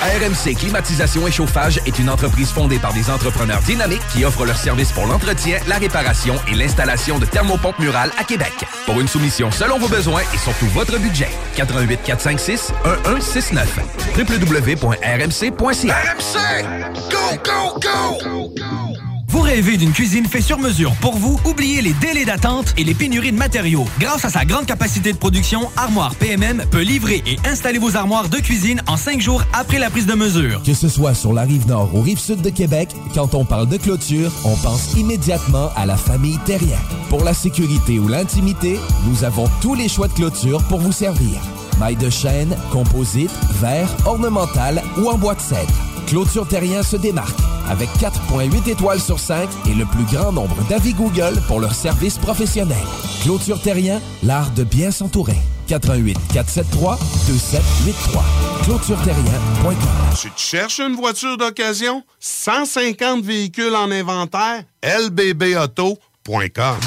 RMC 0.02 0.56
Climatisation 0.56 1.28
et 1.28 1.32
Chauffage 1.32 1.80
est 1.86 2.00
une 2.00 2.10
entreprise 2.10 2.52
fondée 2.52 2.80
par 2.80 2.94
des 2.94 3.10
entrepreneurs 3.10 3.62
dynamiques 3.62 4.06
qui 4.14 4.26
offrent 4.26 4.46
leurs 4.46 4.58
services 4.58 4.92
pour 4.92 5.06
l'entretien, 5.08 5.60
la 5.68 5.78
réparation 5.78 6.36
et 6.52 6.56
l'installation 6.56 7.20
de 7.20 7.26
thermopompes 7.26 7.80
murales 7.80 8.12
à 8.18 8.24
Québec. 8.24 8.54
Pour 8.86 9.00
une 9.00 9.08
soumission 9.08 9.52
selon 9.52 9.80
vos 9.80 9.88
besoins 9.88 10.22
et 10.34 10.38
surtout 10.38 10.68
votre 10.68 10.98
budget, 11.00 11.30
88 11.56 12.00
456 12.04 12.72
1169 13.06 13.80
www.rmc.ca 14.18 15.96
RMC! 15.96 16.66
Go, 17.10 17.38
go, 17.44 17.80
go! 17.80 19.15
Vous 19.36 19.42
rêvez 19.42 19.76
d'une 19.76 19.92
cuisine 19.92 20.26
faite 20.28 20.44
sur 20.44 20.60
mesure 20.60 20.96
pour 21.02 21.18
vous? 21.18 21.38
Oubliez 21.44 21.82
les 21.82 21.92
délais 21.92 22.24
d'attente 22.24 22.74
et 22.78 22.86
les 22.86 22.94
pénuries 22.94 23.34
de 23.34 23.38
matériaux. 23.38 23.84
Grâce 24.00 24.24
à 24.24 24.30
sa 24.30 24.46
grande 24.46 24.66
capacité 24.66 25.12
de 25.12 25.18
production, 25.18 25.70
Armoire 25.76 26.16
PMM 26.16 26.64
peut 26.72 26.80
livrer 26.80 27.22
et 27.26 27.38
installer 27.46 27.78
vos 27.78 27.98
armoires 27.98 28.30
de 28.30 28.38
cuisine 28.38 28.82
en 28.88 28.96
cinq 28.96 29.20
jours 29.20 29.44
après 29.52 29.78
la 29.78 29.90
prise 29.90 30.06
de 30.06 30.14
mesure. 30.14 30.64
Que 30.64 30.74
ce 30.74 30.88
soit 30.88 31.14
sur 31.14 31.34
la 31.34 31.42
rive 31.42 31.68
nord 31.68 31.94
ou 31.94 32.00
rive 32.00 32.18
sud 32.18 32.42
de 32.44 32.50
Québec, 32.50 32.96
quand 33.14 33.36
on 33.36 33.44
parle 33.44 33.68
de 33.68 33.76
clôture, 33.76 34.32
on 34.46 34.56
pense 34.56 34.94
immédiatement 34.94 35.70
à 35.76 35.86
la 35.86 35.98
famille 35.98 36.40
Terrien. 36.46 36.80
Pour 37.10 37.26
la 37.26 37.34
sécurité 37.34 38.00
ou 38.00 38.08
l'intimité, 38.08 38.80
nous 39.06 39.26
avons 39.26 39.50
tous 39.62 39.76
les 39.76 39.90
choix 39.90 40.08
de 40.08 40.14
clôture 40.14 40.64
pour 40.70 40.80
vous 40.80 40.94
servir. 40.94 41.42
Maille 41.78 41.98
de 41.98 42.10
chêne, 42.10 42.56
composite, 42.72 43.32
verre, 43.60 43.94
ornemental 44.06 44.82
ou 44.98 45.10
en 45.10 45.18
bois 45.18 45.36
de 45.36 45.42
cèdre. 45.42 45.74
Clôture 46.08 46.48
Terrien 46.48 46.84
se 46.84 46.96
démarque 46.96 47.38
avec 47.68 47.90
4.8 48.00 48.70
étoiles 48.70 49.00
sur 49.00 49.20
5 49.20 49.50
et 49.68 49.74
le 49.74 49.86
plus 49.86 50.04
grand 50.04 50.32
nombre 50.32 50.56
d'avis 50.70 50.94
Google 50.94 51.42
pour 51.48 51.60
leur 51.60 51.74
service 51.74 52.18
professionnel. 52.18 52.78
Clôture 53.24 53.60
Terrien, 53.60 54.00
l'art 54.24 54.52
de 54.52 54.64
bien 54.64 54.92
s'entourer. 54.92 55.38
88 55.68 56.18
473 56.32 57.00
2783. 57.28 58.24
ClôtureTerrien.com. 58.66 59.76
Tu 60.22 60.30
te 60.30 60.40
cherches 60.40 60.80
une 60.80 60.96
voiture 60.96 61.38
d'occasion? 61.38 62.04
150 62.20 63.24
véhicules 63.24 63.76
en 63.76 63.90
inventaire? 63.90 64.64
LBBauto.com. 64.84 65.98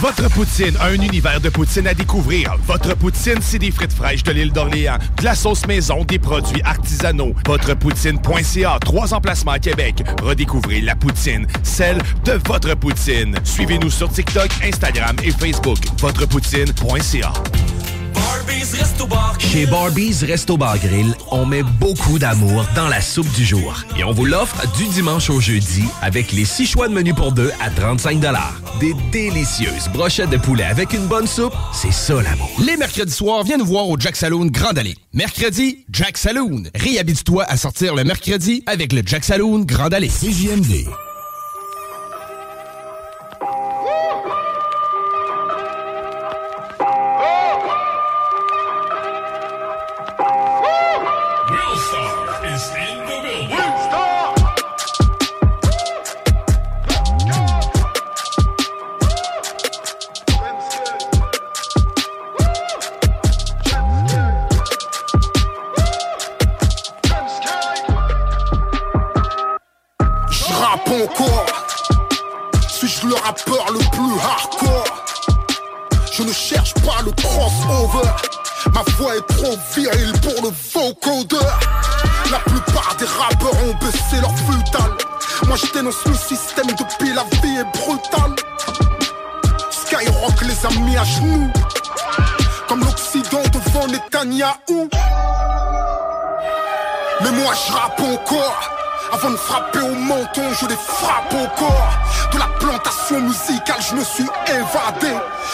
Votre 0.01 0.29
poutine, 0.31 0.75
un 0.81 0.95
univers 0.95 1.41
de 1.41 1.49
poutine 1.49 1.87
à 1.87 1.95
découvrir. 1.95 2.57
Votre 2.67 2.97
poutine, 2.97 3.39
c'est 3.41 3.61
des 3.61 3.71
frites 3.71 3.93
fraîches 3.93 4.25
de 4.25 4.33
l'île 4.33 4.53
d'Orléans, 4.53 4.99
de 5.17 5.25
la 5.25 5.37
sauce 5.37 5.65
maison, 5.69 6.03
des 6.03 6.19
produits 6.19 6.61
artisanaux. 6.65 7.33
Votrepoutine.ca, 7.47 8.79
trois 8.81 9.15
emplacements 9.15 9.53
à 9.53 9.61
Québec. 9.61 10.03
Redécouvrez 10.21 10.81
la 10.81 10.97
poutine, 10.97 11.47
celle 11.63 11.99
de 12.25 12.33
votre 12.49 12.75
poutine. 12.75 13.37
Suivez-nous 13.45 13.91
sur 13.91 14.11
TikTok, 14.11 14.51
Instagram 14.65 15.15
et 15.23 15.31
Facebook. 15.31 15.79
Votrepoutine.ca. 16.01 17.33
Chez 19.39 19.65
Barbies 19.65 20.25
Resto 20.27 20.59
Bar 20.59 20.79
Grill, 20.79 21.15
on 21.31 21.47
met 21.47 21.63
beaucoup 21.63 22.19
d'amour 22.19 22.67
dans 22.77 22.89
la 22.89 23.01
soupe 23.01 23.31
du 23.33 23.45
jour. 23.45 23.83
Et 23.97 24.05
on 24.05 24.13
vous 24.13 24.27
l'offre 24.27 24.63
du 24.77 24.87
dimanche 24.89 25.31
au 25.31 25.41
jeudi 25.41 25.85
avec 26.03 26.33
les 26.33 26.45
six 26.45 26.67
choix 26.67 26.87
de 26.87 26.93
menu 26.93 27.15
pour 27.15 27.33
deux 27.33 27.51
à 27.61 27.71
35 27.71 28.21
Des 28.79 28.95
délicieuses 29.11 29.89
brochettes 29.93 30.31
de 30.31 30.37
poulet 30.37 30.65
avec 30.65 30.93
une 30.93 31.07
bonne 31.07 31.27
soupe, 31.27 31.55
c'est 31.73 31.93
ça 31.93 32.21
l'amour. 32.21 32.51
Les 32.65 32.77
mercredis 32.77 33.11
soirs, 33.11 33.43
viens 33.43 33.57
nous 33.57 33.65
voir 33.65 33.89
au 33.89 33.99
Jack 33.99 34.17
Saloon 34.17 34.47
Grande 34.47 34.79
Allée. 34.79 34.97
Mercredi, 35.15 35.87
Jack 35.91 36.19
Saloon. 36.19 36.65
Réhabite-toi 36.75 37.45
à 37.45 37.57
sortir 37.57 37.95
le 37.95 38.05
mercredi 38.05 38.63
avec 38.67 38.93
le 38.93 39.03
Jack 39.05 39.25
Saloon 39.25 39.61
Grande 39.61 39.95
Allée. 39.95 40.09
CJMD. 40.09 40.87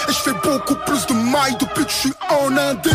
Et 0.08 0.12
je 0.12 0.18
fais 0.18 0.32
beaucoup 0.42 0.74
plus 0.86 1.06
de 1.06 1.14
mailles 1.14 1.56
depuis 1.60 1.84
que 1.84 1.90
je 1.90 1.96
suis 1.96 2.12
en 2.30 2.56
Indé. 2.56 2.90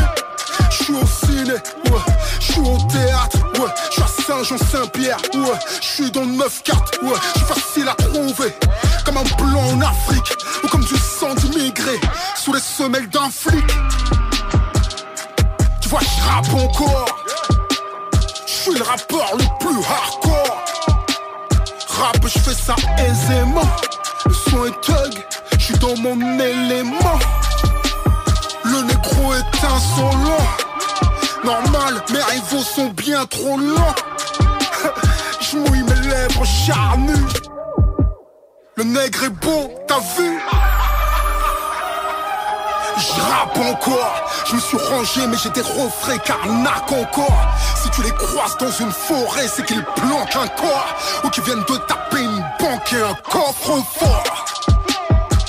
Si 47.81 47.89
tu 47.91 48.03
les 48.03 48.11
croises 48.11 48.57
dans 48.57 48.71
une 48.71 48.91
forêt 48.91 49.47
c'est 49.47 49.65
qu'ils 49.65 49.83
planquent 49.83 50.35
un 50.35 50.47
corps. 50.47 50.95
Ou 51.23 51.29
qu'ils 51.29 51.43
viennent 51.43 51.63
de 51.67 51.77
taper 51.87 52.21
une 52.21 52.45
banque 52.59 52.93
et 52.93 53.01
un 53.01 53.15
coffre 53.29 53.81
fort. 53.97 54.45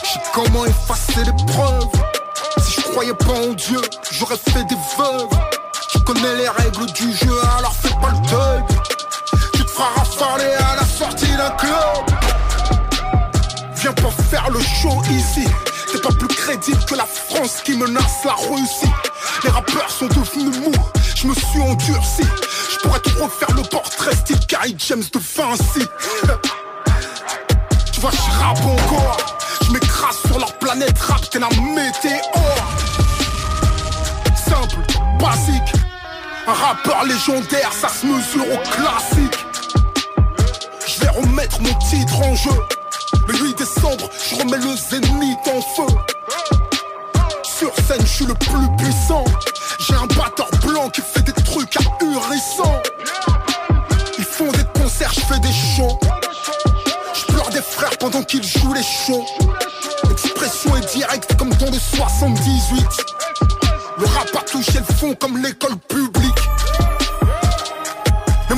J'ai 0.03 0.21
comment 0.33 0.65
effacer 0.65 1.25
les 1.25 1.53
preuves? 1.53 1.89
Si 2.59 2.81
je 2.81 2.89
croyais 2.89 3.15
pas 3.15 3.33
en 3.33 3.53
Dieu, 3.53 3.81
j'aurais 4.11 4.37
fait 4.37 4.65
des 4.65 4.77
veuves 4.97 5.30
légendaire, 37.21 37.73
ça 37.73 37.89
se 37.89 38.07
mesure 38.07 38.47
au 38.51 38.59
classique. 38.59 39.20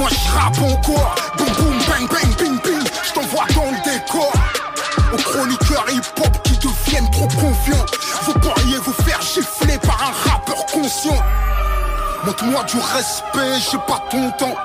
Moi 0.03 0.11
je 0.11 0.31
rappe 0.37 0.59
encore. 0.59 1.15
Boum 1.37 1.47
boum 1.59 1.79
bang 1.89 2.09
bang 2.09 2.37
ping 2.37 2.59
ping. 2.59 2.83
Je 3.05 3.13
t'envoie 3.13 3.47
dans 3.55 3.71
le 3.71 3.79
décor. 3.85 4.33
Aux 5.13 5.17
chroniqueurs 5.17 5.87
hip-hop 5.91 6.43
qui 6.43 6.59
deviennent 6.59 7.11
trop 7.11 7.29
confiants. 7.29 7.87
Vous 8.25 8.33
pourriez 8.35 8.79
vous 8.79 8.93
faire 9.05 9.21
gifler 9.23 9.79
par 9.79 9.99
un 10.03 10.31
rappeur 10.31 10.67
conscient. 10.67 11.23
Montre-moi 12.25 12.65
du 12.65 12.77
respect, 12.79 13.61
j'ai 13.71 13.79
pas 13.79 14.03
ton 14.11 14.31
temps. 14.33 14.57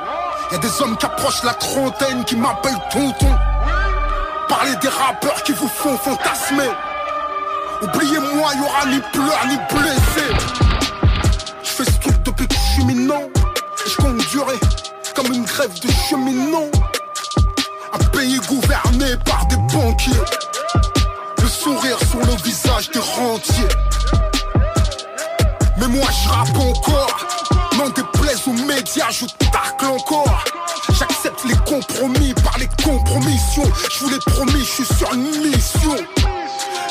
Y'a 0.52 0.58
des 0.58 0.82
hommes 0.82 0.98
qui 0.98 1.06
approchent 1.06 1.44
la 1.44 1.54
trentaine 1.54 2.24
qui 2.26 2.36
m'appellent 2.36 2.82
tonton. 2.92 3.36
Parlez 4.48 4.76
des 4.78 4.90
rappeurs 4.90 5.44
qui 5.44 5.52
vous 5.54 5.68
font 5.68 5.98
fantasmer. 5.98 6.72
Oubliez-moi, 7.82 8.52
y 8.56 8.62
aura 8.62 8.86
ni 8.88 9.00
pleurs 9.14 9.46
ni 9.48 9.58
blessés. 9.72 10.34
Je 11.64 11.70
fais 11.70 11.86
ce 11.86 12.00
truc 12.00 12.24
depuis 12.24 12.48
que 12.48 12.56
je 12.56 12.74
suis 12.74 12.86
minant. 12.86 13.30
Et 13.86 13.90
je 13.90 13.98
compte 13.98 14.18
durer 14.30 14.60
comme 15.18 15.34
une 15.34 15.46
grève 15.46 15.74
de 15.80 15.90
cheminot. 15.90 16.70
Un 17.92 18.04
pays 18.12 18.40
gouverné 18.48 19.18
par 19.26 19.48
des 19.48 19.56
banquiers. 19.74 20.12
Le 21.42 21.48
sourire 21.48 21.98
sur 22.08 22.20
le 22.20 22.36
visage 22.44 22.92
des 22.92 23.00
rentiers. 23.00 23.68
Mais 25.80 25.88
moi 25.88 26.06
je 26.12 26.30
rappe 26.30 26.58
encore. 26.60 27.18
N'en 27.78 27.90
déplaise 27.90 28.42
aux 28.48 28.66
médias, 28.68 29.10
je 29.10 29.26
tacle 29.52 29.88
encore. 29.88 30.44
J'accepte 30.90 31.44
les 31.46 31.58
compromis 31.66 32.36
par 32.44 32.60
les 32.60 32.70
compromissions. 32.84 33.72
Je 33.92 34.06
vous 34.06 34.10
l'ai 34.12 34.20
promis, 34.20 34.60
je 34.60 34.84
suis 34.84 34.86
sur 34.86 35.12
une 35.16 35.50
mission. 35.50 35.96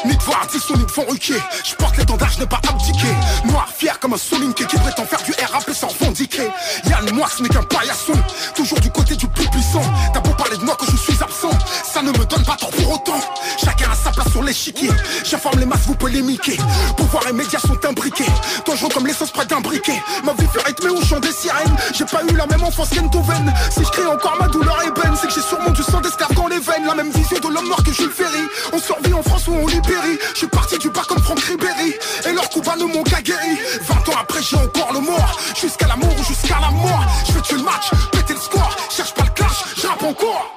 Ni 0.06 0.16
devant 0.16 0.34
Ardisson, 0.34 0.74
ni 0.76 0.84
devant 0.84 1.04
Ruquier. 1.08 1.42
Je 1.64 1.74
porte 1.74 1.96
l'étendard, 1.96 2.30
je 2.30 2.40
n'ai 2.40 2.46
pas 2.46 2.60
abdiqué. 2.68 3.08
Noir, 3.44 3.68
fier 3.76 3.98
comme 3.98 4.14
un 4.14 4.18
solinké 4.18 4.64
qui 4.66 4.76
prétend 4.76 5.04
faire 5.04 5.22
du 5.22 5.32
RAP 5.32 5.70
sans 5.72 5.88
revendiquer. 5.88 6.48
Yann, 6.84 7.10
moi 7.12 7.26
ce 7.34 7.42
n'est 7.42 7.48
qu'un 7.48 7.62
paillasson. 7.62 8.12
Toujours 8.54 8.78
du 8.80 8.90
côté 8.90 9.16
du 9.16 9.26
plus 9.28 9.48
puissant 9.48 9.82
T'as 10.14 10.20
beau 10.20 10.30
parler 10.34 10.56
de 10.56 10.64
moi 10.64 10.76
que 10.76 10.86
je 10.86 10.96
suis 10.96 11.22
absent. 11.22 11.50
Ça 11.84 12.02
ne 12.02 12.10
me 12.10 12.24
donne 12.24 12.44
pas 12.44 12.54
tort 12.56 12.70
pour 12.70 12.92
autant. 12.92 13.20
Chacun 13.62 13.90
a 13.90 13.94
sa 13.96 14.10
place 14.10 14.30
sur 14.30 14.42
l'échiquier. 14.42 14.90
J'informe 15.24 15.58
les 15.58 15.66
masses, 15.66 15.86
vous 15.86 15.94
polémiquer 15.96 16.56
Pouvoir 16.96 17.26
et 17.28 17.32
médias 17.32 17.58
sont 17.58 17.84
imbriqués. 17.84 18.26
Dangereux 18.64 18.90
comme 18.94 19.06
l'essence 19.06 19.32
près 19.32 19.46
d'un 19.46 19.60
briquet. 19.60 20.00
Ma 20.24 20.34
vie 20.34 20.46
fait 20.52 20.62
rythmer 20.62 20.90
au 20.90 21.04
chant 21.04 21.20
des 21.20 21.32
sirènes. 21.32 21.76
J'ai 21.94 22.04
pas 22.04 22.22
eu 22.30 22.34
la 22.36 22.46
même 22.46 22.62
enfance 22.62 22.90
qu'Entoven 22.90 23.52
Si 23.70 23.80
je 23.84 23.90
crie 23.90 24.06
encore 24.06 24.36
ma 24.38 24.48
douleur 24.48 24.80
ébène 24.84 25.16
C'est 25.20 25.26
que 25.26 25.34
j'ai 25.34 25.42
sûrement 25.42 25.70
du 25.70 25.82
sang 25.82 26.00
d'esclave 26.00 26.32
dans 26.34 26.46
les 26.46 26.60
veines. 26.60 26.86
La 26.86 26.94
même 26.94 27.10
vision 27.10 27.38
de 27.38 27.48
l'homme 27.48 27.66
noir 27.66 27.82
que 27.82 27.92
Jules 27.92 28.10
Ferry. 28.10 28.44
On 28.72 28.78
survit 28.78 29.12
en 29.12 29.22
France 29.22 29.48
ou 29.48 29.54
on 29.54 29.66
libère 29.66 29.95
je 30.32 30.38
suis 30.38 30.46
parti 30.46 30.78
du 30.78 30.90
bar 30.90 31.06
comme 31.06 31.22
Franck 31.22 31.40
Ribéry. 31.40 31.94
Et 32.28 32.32
leurs 32.32 32.48
coups 32.50 32.66
bas 32.66 32.76
ne 32.76 32.84
m'ont 32.84 33.02
qu'à 33.02 33.22
guéri. 33.22 33.58
20 33.82 33.94
ans 34.08 34.18
après 34.20 34.42
j'ai 34.42 34.56
encore 34.56 34.92
le 34.92 35.00
mort. 35.00 35.40
Jusqu'à 35.60 35.86
l'amour 35.86 36.14
ou 36.18 36.24
jusqu'à 36.24 36.58
la 36.60 36.70
mort. 36.70 37.04
Je 37.26 37.32
vais 37.32 37.40
tuer 37.40 37.56
le 37.56 37.62
match, 37.62 37.90
péter 38.12 38.34
le 38.34 38.40
score. 38.40 38.76
Cherche 38.90 39.14
pas 39.14 39.24
le 39.24 39.30
clash, 39.30 39.64
je 39.76 39.86
rappe 39.86 40.02
encore 40.02 40.52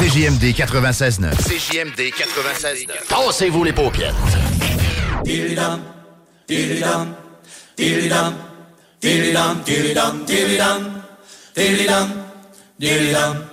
CJMD 0.00 0.54
96.9. 0.54 1.36
CJMD 1.36 2.00
96.9. 2.00 2.86
Tassez-vous 3.06 3.64
les 3.64 3.72
paupières. 3.74 4.14
Dilly 9.00 9.32
dum, 9.32 9.62
dilly 9.64 9.94
dum, 9.94 10.26
dilly 10.26 10.58
dum, 10.58 11.02
dilly 11.54 11.86
dum, 11.86 12.08
dilly 12.78 13.12
dum. 13.12 13.49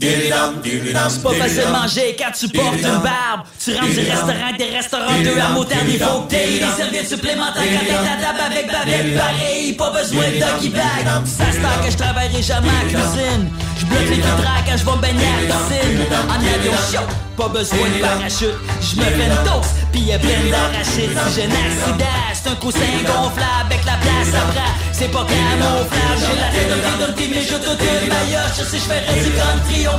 C'est 0.00 1.22
pas 1.22 1.34
facile 1.34 1.62
de 1.66 1.72
manger 1.72 2.16
quand 2.18 2.32
tu 2.36 2.48
portes 2.48 2.76
une 2.76 2.98
barbe. 2.98 3.42
Tu 3.62 3.72
rentres 3.74 3.92
du 3.92 4.00
restaurant, 4.00 4.52
des 4.58 4.64
restaurants, 4.64 5.22
deux 5.22 5.38
à 5.38 5.48
moderne, 5.50 5.86
il 5.88 5.98
faut 5.98 6.20
que 6.22 6.30
t'aies 6.30 6.58
des 6.58 6.76
serviettes 6.76 7.08
supplémentaires 7.08 7.62
quand 7.62 7.86
t'es 7.86 7.94
à 7.94 8.16
table 8.26 8.40
avec 8.44 8.66
bavette. 8.66 9.16
Pareil, 9.16 9.72
pas 9.74 9.90
besoin 9.90 10.24
de 10.30 10.40
doggy 10.40 10.70
bag. 10.70 11.06
Ça 11.24 11.52
se 11.52 11.86
que 11.86 11.92
je 11.92 11.96
travaillerai 11.96 12.42
jamais 12.42 12.68
à 12.68 12.82
la 12.82 12.88
cuisine. 12.88 13.50
Je 13.78 13.86
bloque 13.86 14.08
les 14.08 14.16
vitrages 14.16 14.64
quand 14.66 14.76
je 14.76 14.84
vais 14.84 14.96
me 14.96 15.00
baigner 15.00 15.26
à 15.26 15.48
la 15.48 15.54
piscine. 15.54 16.00
En 16.28 16.34
avion 16.34 16.72
chaud, 16.90 17.06
pas 17.36 17.48
besoin 17.48 17.78
de 17.78 18.00
parachute. 18.00 18.58
Je 18.80 18.96
me 18.96 19.04
fais 19.04 19.26
une 19.26 19.44
toast, 19.44 19.74
pis 19.92 20.00
y'a 20.00 20.18
plein 20.18 20.50
d'arachides. 20.50 21.16
Si 21.28 21.34
j'ai 21.34 21.46
un 21.46 21.54
accident, 21.54 22.24
c'est 22.32 22.50
un 22.50 22.54
coussin 22.56 22.94
gonflable 23.06 23.70
avec 23.70 23.84
la 23.84 23.96
place 24.02 24.34
à 24.34 24.44
bras. 24.52 24.74
C'est 24.92 25.10
pas 25.10 25.26
camouflage, 25.26 26.20
j'ai 26.20 26.38
la 26.38 26.48
tête 26.54 26.70
de 26.70 27.04
Dundee, 27.04 27.28
mais 27.34 27.42
je 27.42 27.54
toute 27.54 27.80
une 27.80 28.08
maillotche. 28.08 28.62
Si 28.70 28.78
je 28.78 28.84
fais 28.84 29.02
du 29.24 29.30
country, 29.32 29.83
on 29.88 29.98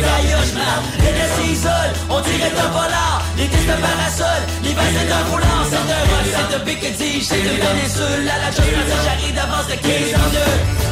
Gaillotche. 0.00 0.52
Les 0.98 1.12
on 2.10 2.20
dirait 2.20 2.50
un. 2.70 3.22
Les 3.36 3.48
de 3.48 3.74
parasol, 3.80 4.40
un 5.10 5.24
volant. 5.30 5.62
C'est 5.70 5.84
c'est 6.34 6.48
de 6.58 6.64
c'est 7.22 7.42
de 7.42 7.54
j'arrive 9.04 9.34
d'avance 9.34 9.66
de 9.68 9.74
15 9.74 9.82
minutes. 9.82 10.84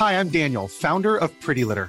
Hi, 0.00 0.12
I'm 0.12 0.28
Daniel, 0.28 0.68
founder 0.68 1.16
of 1.16 1.32
Pretty 1.40 1.64
Litter. 1.64 1.88